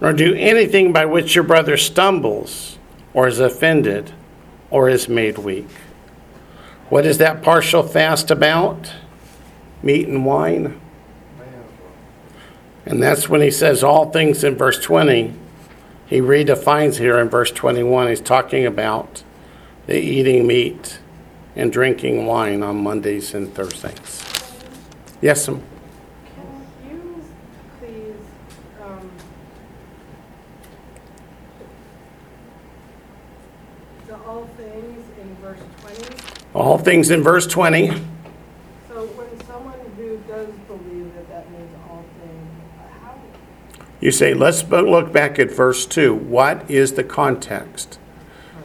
nor 0.00 0.12
do 0.12 0.34
anything 0.34 0.92
by 0.92 1.04
which 1.04 1.34
your 1.34 1.44
brother 1.44 1.76
stumbles, 1.76 2.78
or 3.12 3.28
is 3.28 3.40
offended, 3.40 4.12
or 4.70 4.88
is 4.88 5.08
made 5.08 5.38
weak. 5.38 5.68
What 6.88 7.06
is 7.06 7.18
that 7.18 7.42
partial 7.42 7.82
fast 7.82 8.30
about? 8.30 8.92
Meat 9.82 10.08
and 10.08 10.24
wine. 10.24 10.80
And 12.86 13.02
that's 13.02 13.28
when 13.28 13.40
he 13.40 13.50
says 13.50 13.84
all 13.84 14.10
things 14.10 14.42
in 14.42 14.56
verse 14.56 14.82
20. 14.82 15.34
He 16.06 16.20
redefines 16.20 16.98
here 16.98 17.18
in 17.18 17.28
verse 17.28 17.52
21. 17.52 18.08
He's 18.08 18.20
talking 18.20 18.66
about 18.66 19.22
the 19.86 19.96
eating 19.96 20.46
meat 20.46 20.98
and 21.54 21.72
drinking 21.72 22.26
wine 22.26 22.62
on 22.62 22.82
Mondays 22.82 23.34
and 23.34 23.54
Thursdays. 23.54 24.24
Yes, 25.20 25.46
ma'am. 25.48 25.62
Can 26.34 26.90
you 26.90 27.24
please, 27.78 28.14
um, 28.82 29.10
the 34.08 34.16
all 34.16 34.48
things 34.56 35.04
in 35.20 35.36
verse 35.36 35.60
twenty? 35.80 36.39
All 36.54 36.78
things 36.78 37.10
in 37.10 37.22
verse 37.22 37.46
20. 37.46 37.88
So 38.88 39.06
when 39.14 39.46
someone 39.46 39.78
who 39.96 40.16
does 40.28 40.48
believe 40.66 41.14
that 41.14 41.28
that 41.28 41.50
means 41.52 41.70
all 41.88 42.04
things, 42.20 42.48
how, 43.02 43.14
You 44.00 44.10
say, 44.10 44.34
let's 44.34 44.68
look 44.68 45.12
back 45.12 45.38
at 45.38 45.50
verse 45.50 45.86
2. 45.86 46.14
What 46.14 46.68
is 46.70 46.94
the 46.94 47.04
context? 47.04 47.98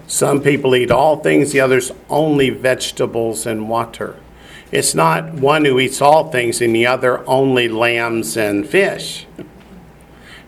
Some 0.08 0.42
people 0.42 0.76
eat 0.76 0.92
all 0.92 1.18
things, 1.18 1.52
the 1.52 1.60
others 1.62 1.92
only 2.10 2.50
vegetables 2.50 3.46
and 3.46 3.70
water. 3.70 4.18
It's 4.72 4.96
not 4.96 5.34
one 5.34 5.66
who 5.66 5.80
eats 5.80 6.02
all 6.02 6.32
things 6.32 6.62
and 6.62 6.76
the 6.76 6.88
other 6.88 7.28
only 7.28 7.68
lambs 7.68 8.36
and 8.36 8.68
fish. 8.68 9.26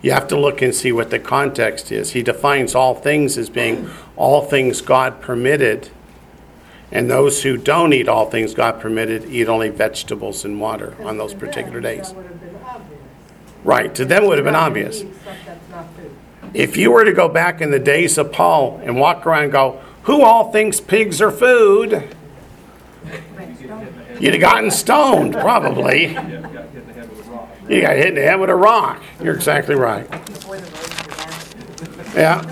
You 0.01 0.11
have 0.11 0.27
to 0.27 0.39
look 0.39 0.61
and 0.61 0.75
see 0.75 0.91
what 0.91 1.09
the 1.09 1.19
context 1.19 1.91
is. 1.91 2.11
He 2.11 2.21
defines 2.21 2.75
all 2.75 2.95
things 2.95 3.37
as 3.37 3.49
being 3.49 3.89
all 4.15 4.41
things 4.41 4.81
God 4.81 5.21
permitted, 5.21 5.89
and 6.91 7.09
those 7.09 7.43
who 7.43 7.57
don't 7.57 7.93
eat 7.93 8.07
all 8.07 8.29
things 8.29 8.53
God 8.53 8.79
permitted 8.79 9.25
eat 9.25 9.47
only 9.47 9.69
vegetables 9.69 10.45
and 10.45 10.59
water 10.59 10.95
on 11.03 11.17
those 11.17 11.33
to 11.33 11.39
particular 11.39 11.81
them, 11.81 11.97
days. 11.97 12.07
That 12.07 12.15
would 12.15 12.25
have 12.27 12.41
been 12.41 12.55
obvious. 12.63 13.01
Right, 13.63 13.95
to 13.95 14.05
them 14.05 14.25
would 14.27 14.37
have 14.37 14.45
been 14.45 14.55
obvious. 14.55 15.01
eat 15.01 15.15
stuff 15.15 15.37
that's 15.45 15.69
not 15.69 15.93
food. 15.95 16.11
If 16.53 16.77
you 16.77 16.91
were 16.91 17.03
to 17.03 17.13
go 17.13 17.27
back 17.27 17.61
in 17.61 17.71
the 17.71 17.79
days 17.79 18.17
of 18.17 18.31
Paul 18.31 18.79
and 18.83 18.99
walk 18.99 19.25
around 19.25 19.43
and 19.43 19.51
go, 19.51 19.81
Who 20.03 20.21
all 20.21 20.51
thinks 20.51 20.79
pigs 20.79 21.21
are 21.21 21.31
food? 21.31 22.15
You'd 24.19 24.33
have 24.33 24.41
gotten 24.41 24.71
stoned, 24.71 25.33
probably. 25.33 26.17
Yeah, 26.27 26.61
got 26.61 26.67
hit 26.67 26.77
in 26.77 26.85
the 26.85 26.93
head 26.93 27.09
with 27.09 27.27
a 27.27 27.29
rock. 27.29 27.53
You 27.69 27.81
got 27.81 27.95
hit 27.97 28.07
in 28.07 28.15
the 28.15 28.21
head 28.21 28.39
with 28.39 28.49
a 28.49 28.55
rock. 28.55 29.03
You're 29.21 29.35
exactly 29.35 29.75
right. 29.75 30.09
Before 30.09 30.55
the 30.55 30.63
road 30.63 32.05
began. 32.05 32.15
Yeah. 32.15 32.51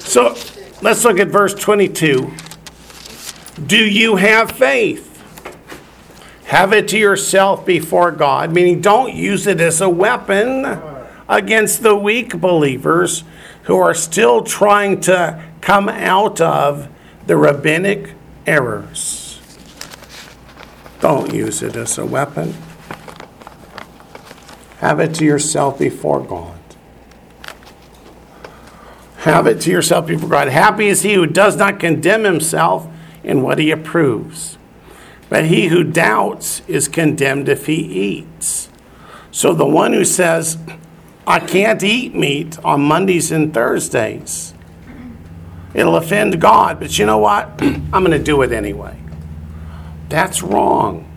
So 0.00 0.34
let's 0.82 1.04
look 1.04 1.20
at 1.20 1.28
verse 1.28 1.54
22. 1.54 2.32
Do 3.54 3.76
you 3.76 4.16
have 4.16 4.52
faith? 4.52 5.08
Have 6.44 6.72
it 6.72 6.88
to 6.88 6.98
yourself 6.98 7.64
before 7.64 8.10
God, 8.10 8.52
meaning 8.52 8.80
don't 8.80 9.14
use 9.14 9.46
it 9.46 9.60
as 9.60 9.80
a 9.80 9.88
weapon 9.88 10.80
against 11.28 11.82
the 11.82 11.96
weak 11.96 12.40
believers 12.40 13.24
who 13.64 13.76
are 13.78 13.94
still 13.94 14.42
trying 14.42 15.00
to 15.00 15.42
come 15.60 15.88
out 15.88 16.40
of 16.40 16.88
the 17.26 17.36
rabbinic 17.36 18.14
errors. 18.46 19.40
Don't 21.00 21.32
use 21.32 21.62
it 21.62 21.76
as 21.76 21.98
a 21.98 22.06
weapon. 22.06 22.54
Have 24.78 24.98
it 25.00 25.14
to 25.14 25.24
yourself 25.24 25.78
before 25.78 26.20
God. 26.20 26.58
Have 29.18 29.46
it 29.46 29.60
to 29.62 29.70
yourself 29.70 30.06
before 30.06 30.28
God. 30.28 30.48
Happy 30.48 30.88
is 30.88 31.02
he 31.02 31.14
who 31.14 31.26
does 31.26 31.56
not 31.56 31.78
condemn 31.78 32.24
himself 32.24 32.88
in 33.24 33.42
what 33.42 33.58
he 33.58 33.70
approves. 33.70 34.58
But 35.28 35.46
he 35.46 35.68
who 35.68 35.82
doubts 35.84 36.62
is 36.68 36.88
condemned 36.88 37.48
if 37.48 37.66
he 37.66 37.74
eats. 37.74 38.68
So 39.30 39.54
the 39.54 39.66
one 39.66 39.92
who 39.92 40.04
says, 40.04 40.58
I 41.26 41.40
can't 41.40 41.82
eat 41.82 42.14
meat 42.14 42.58
on 42.64 42.82
Mondays 42.82 43.32
and 43.32 43.54
Thursdays, 43.54 44.52
it'll 45.72 45.96
offend 45.96 46.40
God, 46.40 46.80
but 46.80 46.98
you 46.98 47.06
know 47.06 47.18
what? 47.18 47.48
I'm 47.62 47.90
going 47.90 48.10
to 48.10 48.18
do 48.18 48.42
it 48.42 48.52
anyway. 48.52 48.98
That's 50.08 50.42
wrong. 50.42 51.10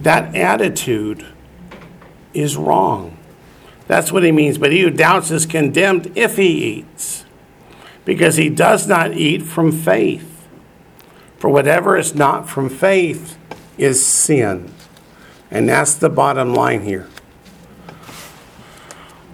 That 0.00 0.34
attitude 0.34 1.24
is 2.34 2.56
wrong. 2.56 3.16
That's 3.86 4.12
what 4.12 4.22
he 4.22 4.32
means. 4.32 4.58
But 4.58 4.72
he 4.72 4.80
who 4.82 4.90
doubts 4.90 5.30
is 5.30 5.46
condemned 5.46 6.12
if 6.16 6.36
he 6.36 6.78
eats, 6.78 7.24
because 8.08 8.36
he 8.36 8.48
does 8.48 8.88
not 8.88 9.12
eat 9.12 9.42
from 9.42 9.70
faith. 9.70 10.48
For 11.36 11.50
whatever 11.50 11.94
is 11.94 12.14
not 12.14 12.48
from 12.48 12.70
faith 12.70 13.36
is 13.76 14.02
sin. 14.02 14.72
And 15.50 15.68
that's 15.68 15.92
the 15.92 16.08
bottom 16.08 16.54
line 16.54 16.84
here. 16.84 17.06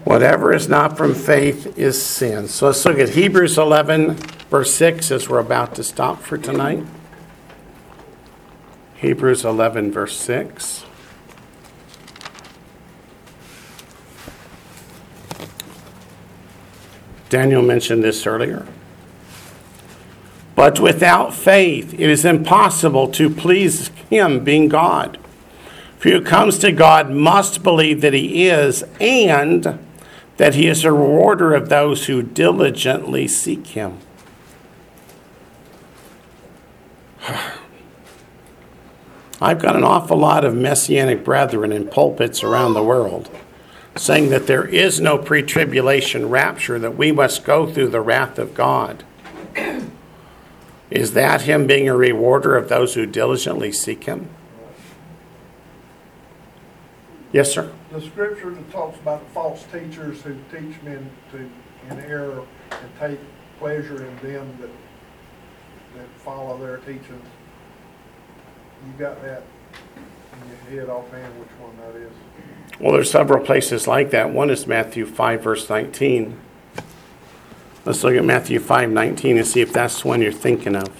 Whatever 0.03 0.53
is 0.53 0.69
not 0.69 0.99
from 0.99 1.15
faith 1.15 1.79
is 1.79 2.05
sin. 2.05 2.49
So 2.49 2.67
let's 2.67 2.85
look 2.85 2.99
at 2.99 3.11
Hebrews 3.11 3.59
11, 3.59 4.15
verse 4.51 4.75
6, 4.75 5.13
as 5.13 5.29
we're 5.29 5.39
about 5.39 5.77
to 5.77 5.85
stop 5.85 6.21
for 6.21 6.37
tonight. 6.37 6.85
Hebrews 8.97 9.45
11, 9.45 9.93
verse 9.93 10.17
6. 10.17 10.85
Daniel 17.35 17.63
mentioned 17.63 18.05
this 18.05 18.29
earlier. 18.29 18.65
But 20.55 20.79
without 20.79 21.35
faith, 21.35 21.93
it 21.93 22.09
is 22.09 22.25
impossible 22.25 23.09
to 23.09 23.29
please 23.29 23.89
Him, 24.09 24.45
being 24.45 24.69
God. 24.69 25.19
For 25.99 26.11
who 26.11 26.21
comes 26.21 26.59
to 26.59 26.71
God 26.71 27.11
must 27.11 27.65
believe 27.65 28.03
that 28.03 28.15
He 28.15 28.47
is, 28.47 28.85
and 29.01 29.81
that 30.37 30.55
He 30.55 30.69
is 30.69 30.85
a 30.85 30.93
rewarder 30.93 31.55
of 31.55 31.69
those 31.71 32.07
who 32.07 32.23
diligently 32.23 33.27
seek 33.27 33.67
Him. 33.67 33.99
I've 39.41 39.59
got 39.59 39.75
an 39.75 39.83
awful 39.83 40.19
lot 40.19 40.45
of 40.45 40.55
messianic 40.55 41.25
brethren 41.25 41.73
in 41.73 41.89
pulpits 41.89 42.45
around 42.45 42.75
the 42.75 42.85
world 42.85 43.29
saying 43.97 44.31
that 44.31 44.47
there 44.47 44.67
is 44.67 45.01
no 45.01 45.19
pre 45.19 45.43
tribulation 45.43 46.29
rapture, 46.29 46.79
that 46.79 46.97
we 46.97 47.13
must 47.13 47.45
go 47.45 47.71
through 47.71 47.89
the 47.89 48.01
wrath 48.01 48.39
of 48.39 48.55
God. 48.55 49.05
Is 50.91 51.13
that 51.15 51.43
him 51.43 51.67
being 51.67 51.89
a 51.89 51.97
rewarder 51.97 52.57
of 52.57 52.69
those 52.69 52.95
who 52.95 53.07
diligently 53.07 53.73
seek 53.73 54.05
him? 54.05 54.29
Yes, 57.33 57.53
sir. 57.53 57.73
The 57.91 58.01
scripture 58.01 58.51
that 58.51 58.71
talks 58.71 58.99
about 59.01 59.29
false 59.31 59.65
teachers 59.73 60.23
who 60.23 60.37
teach 60.53 60.81
men 60.83 61.11
to, 61.33 61.51
in 61.91 62.01
error 62.01 62.47
and 62.71 62.91
take 63.01 63.19
pleasure 63.59 64.07
in 64.07 64.17
them 64.19 64.57
that, 64.61 64.71
that 65.97 66.09
follow 66.19 66.59
their 66.59 66.77
teachings. 66.79 67.27
You 68.87 68.93
got 68.99 69.21
that 69.23 69.43
in 70.37 70.49
your 70.49 70.83
head 70.83 70.91
offhand, 70.91 71.41
which 71.41 71.49
one 71.59 71.77
that 71.79 71.97
is? 71.97 72.13
Well, 72.81 72.93
there's 72.93 73.11
several 73.11 73.45
places 73.45 73.87
like 73.87 74.11
that. 74.11 74.31
One 74.31 74.51
is 74.51 74.67
Matthew 74.67 75.07
5, 75.07 75.43
verse 75.43 75.71
19. 75.71 76.41
Let's 77.85 78.03
look 78.03 78.15
at 78.15 78.25
Matthew 78.25 78.59
5, 78.59 78.91
19 78.91 79.39
and 79.39 79.47
see 79.47 79.61
if 79.61 79.73
that's 79.73 80.03
the 80.03 80.09
one 80.09 80.23
you're 80.23 80.33
thinking 80.33 80.75
of. 80.75 80.91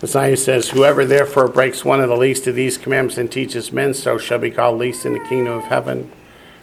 Messiah 0.00 0.36
says, 0.36 0.70
Whoever 0.70 1.04
therefore 1.04 1.48
breaks 1.48 1.84
one 1.84 2.00
of 2.00 2.08
the 2.08 2.16
least 2.16 2.46
of 2.46 2.54
these 2.54 2.78
commandments 2.78 3.18
and 3.18 3.30
teaches 3.30 3.72
men 3.72 3.94
so 3.94 4.16
shall 4.16 4.38
be 4.38 4.50
called 4.50 4.78
least 4.78 5.04
in 5.04 5.12
the 5.12 5.20
kingdom 5.28 5.58
of 5.58 5.64
heaven. 5.64 6.10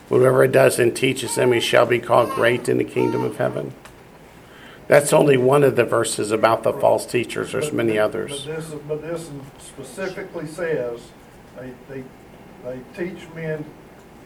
Whoever 0.09 0.47
does 0.47 0.79
and 0.79 0.95
teaches 0.95 1.35
them, 1.35 1.51
he 1.51 1.59
shall 1.59 1.85
be 1.85 1.99
called 1.99 2.29
great 2.31 2.69
in 2.69 2.77
the 2.77 2.83
kingdom 2.83 3.23
of 3.23 3.37
heaven. 3.37 3.73
That's 4.87 5.11
only 5.11 5.35
one 5.35 5.63
of 5.63 5.75
the 5.75 5.83
verses 5.83 6.31
about 6.31 6.63
the 6.63 6.71
false 6.71 7.05
teachers. 7.05 7.51
There's 7.51 7.71
many 7.71 7.97
others. 7.97 8.45
But 8.45 8.55
this, 8.55 8.73
but 8.87 9.01
this 9.01 9.31
specifically 9.57 10.45
says, 10.45 11.01
they, 11.59 11.71
they, 11.89 12.03
they 12.63 12.79
teach 12.95 13.27
men, 13.33 13.63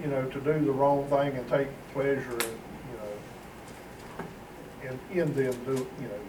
you 0.02 0.08
know, 0.08 0.26
to 0.30 0.40
do 0.40 0.54
the 0.66 0.72
wrong 0.72 1.06
thing 1.10 1.36
and 1.36 1.48
take 1.50 1.68
pleasure 1.94 2.32
in, 2.32 2.56
you 2.90 2.98
know, 2.98 4.24
in, 5.14 5.20
in 5.20 5.34
them 5.36 5.54
do, 5.66 5.88
you 6.02 6.08
know, 6.08 6.20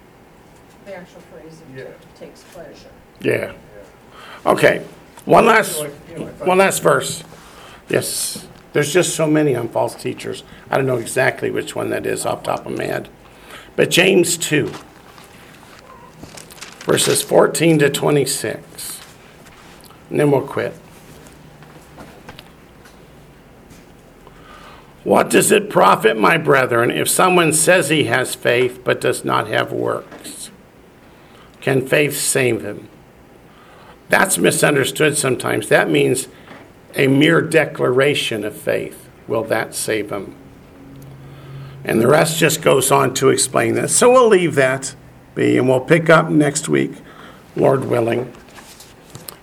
The 0.84 0.96
actual 0.96 1.20
phrase 1.32 1.62
Yeah. 1.74 1.82
it 1.82 1.98
takes 2.16 2.42
pleasure. 2.44 2.90
Yeah. 3.20 3.52
yeah. 3.52 4.52
Okay. 4.52 4.84
One 5.24 5.46
last, 5.46 5.78
Anyway, 5.80 5.94
anyway, 6.14 6.32
one 6.44 6.58
last 6.58 6.82
verse. 6.82 7.22
Yes. 7.88 8.46
There's 8.72 8.92
just 8.92 9.14
so 9.16 9.26
many 9.26 9.56
on 9.56 9.68
false 9.68 9.94
teachers. 9.94 10.44
I 10.70 10.76
don't 10.76 10.86
know 10.86 10.98
exactly 10.98 11.50
which 11.50 11.74
one 11.74 11.90
that 11.90 12.06
is 12.06 12.24
off 12.24 12.44
the 12.44 12.52
top 12.52 12.66
of 12.66 12.76
my 12.78 12.84
head. 12.84 13.08
But 13.76 13.90
James 13.90 14.36
2, 14.36 14.70
verses 16.84 17.22
14 17.22 17.78
to 17.80 17.90
26. 17.90 19.00
And 20.10 20.20
then 20.20 20.30
we'll 20.30 20.46
quit. 20.46 20.74
What 25.02 25.30
does 25.30 25.50
it 25.50 25.70
profit, 25.70 26.18
my 26.18 26.36
brethren, 26.36 26.90
if 26.90 27.08
someone 27.08 27.52
says 27.52 27.88
he 27.88 28.04
has 28.04 28.34
faith 28.34 28.82
but 28.84 29.00
does 29.00 29.24
not 29.24 29.48
have 29.48 29.72
works? 29.72 30.50
Can 31.60 31.86
faith 31.86 32.16
save 32.18 32.62
him? 32.62 32.88
That's 34.08 34.38
misunderstood 34.38 35.16
sometimes. 35.16 35.68
That 35.68 35.88
means 35.88 36.28
a 36.94 37.06
mere 37.06 37.40
declaration 37.40 38.44
of 38.44 38.56
faith. 38.56 39.08
Will 39.26 39.44
that 39.44 39.74
save 39.74 40.10
him? 40.10 40.34
And 41.84 42.00
the 42.00 42.08
rest 42.08 42.38
just 42.38 42.60
goes 42.60 42.90
on 42.90 43.14
to 43.14 43.30
explain 43.30 43.74
this. 43.74 43.96
So 43.96 44.10
we'll 44.10 44.28
leave 44.28 44.54
that 44.56 44.94
be 45.34 45.56
and 45.56 45.68
we'll 45.68 45.80
pick 45.80 46.10
up 46.10 46.28
next 46.28 46.68
week, 46.68 46.92
Lord 47.56 47.84
willing, 47.84 48.32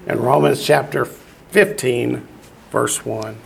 in 0.06 0.20
Romans 0.20 0.64
chapter 0.64 1.06
15, 1.06 2.28
verse 2.70 3.06
1. 3.06 3.38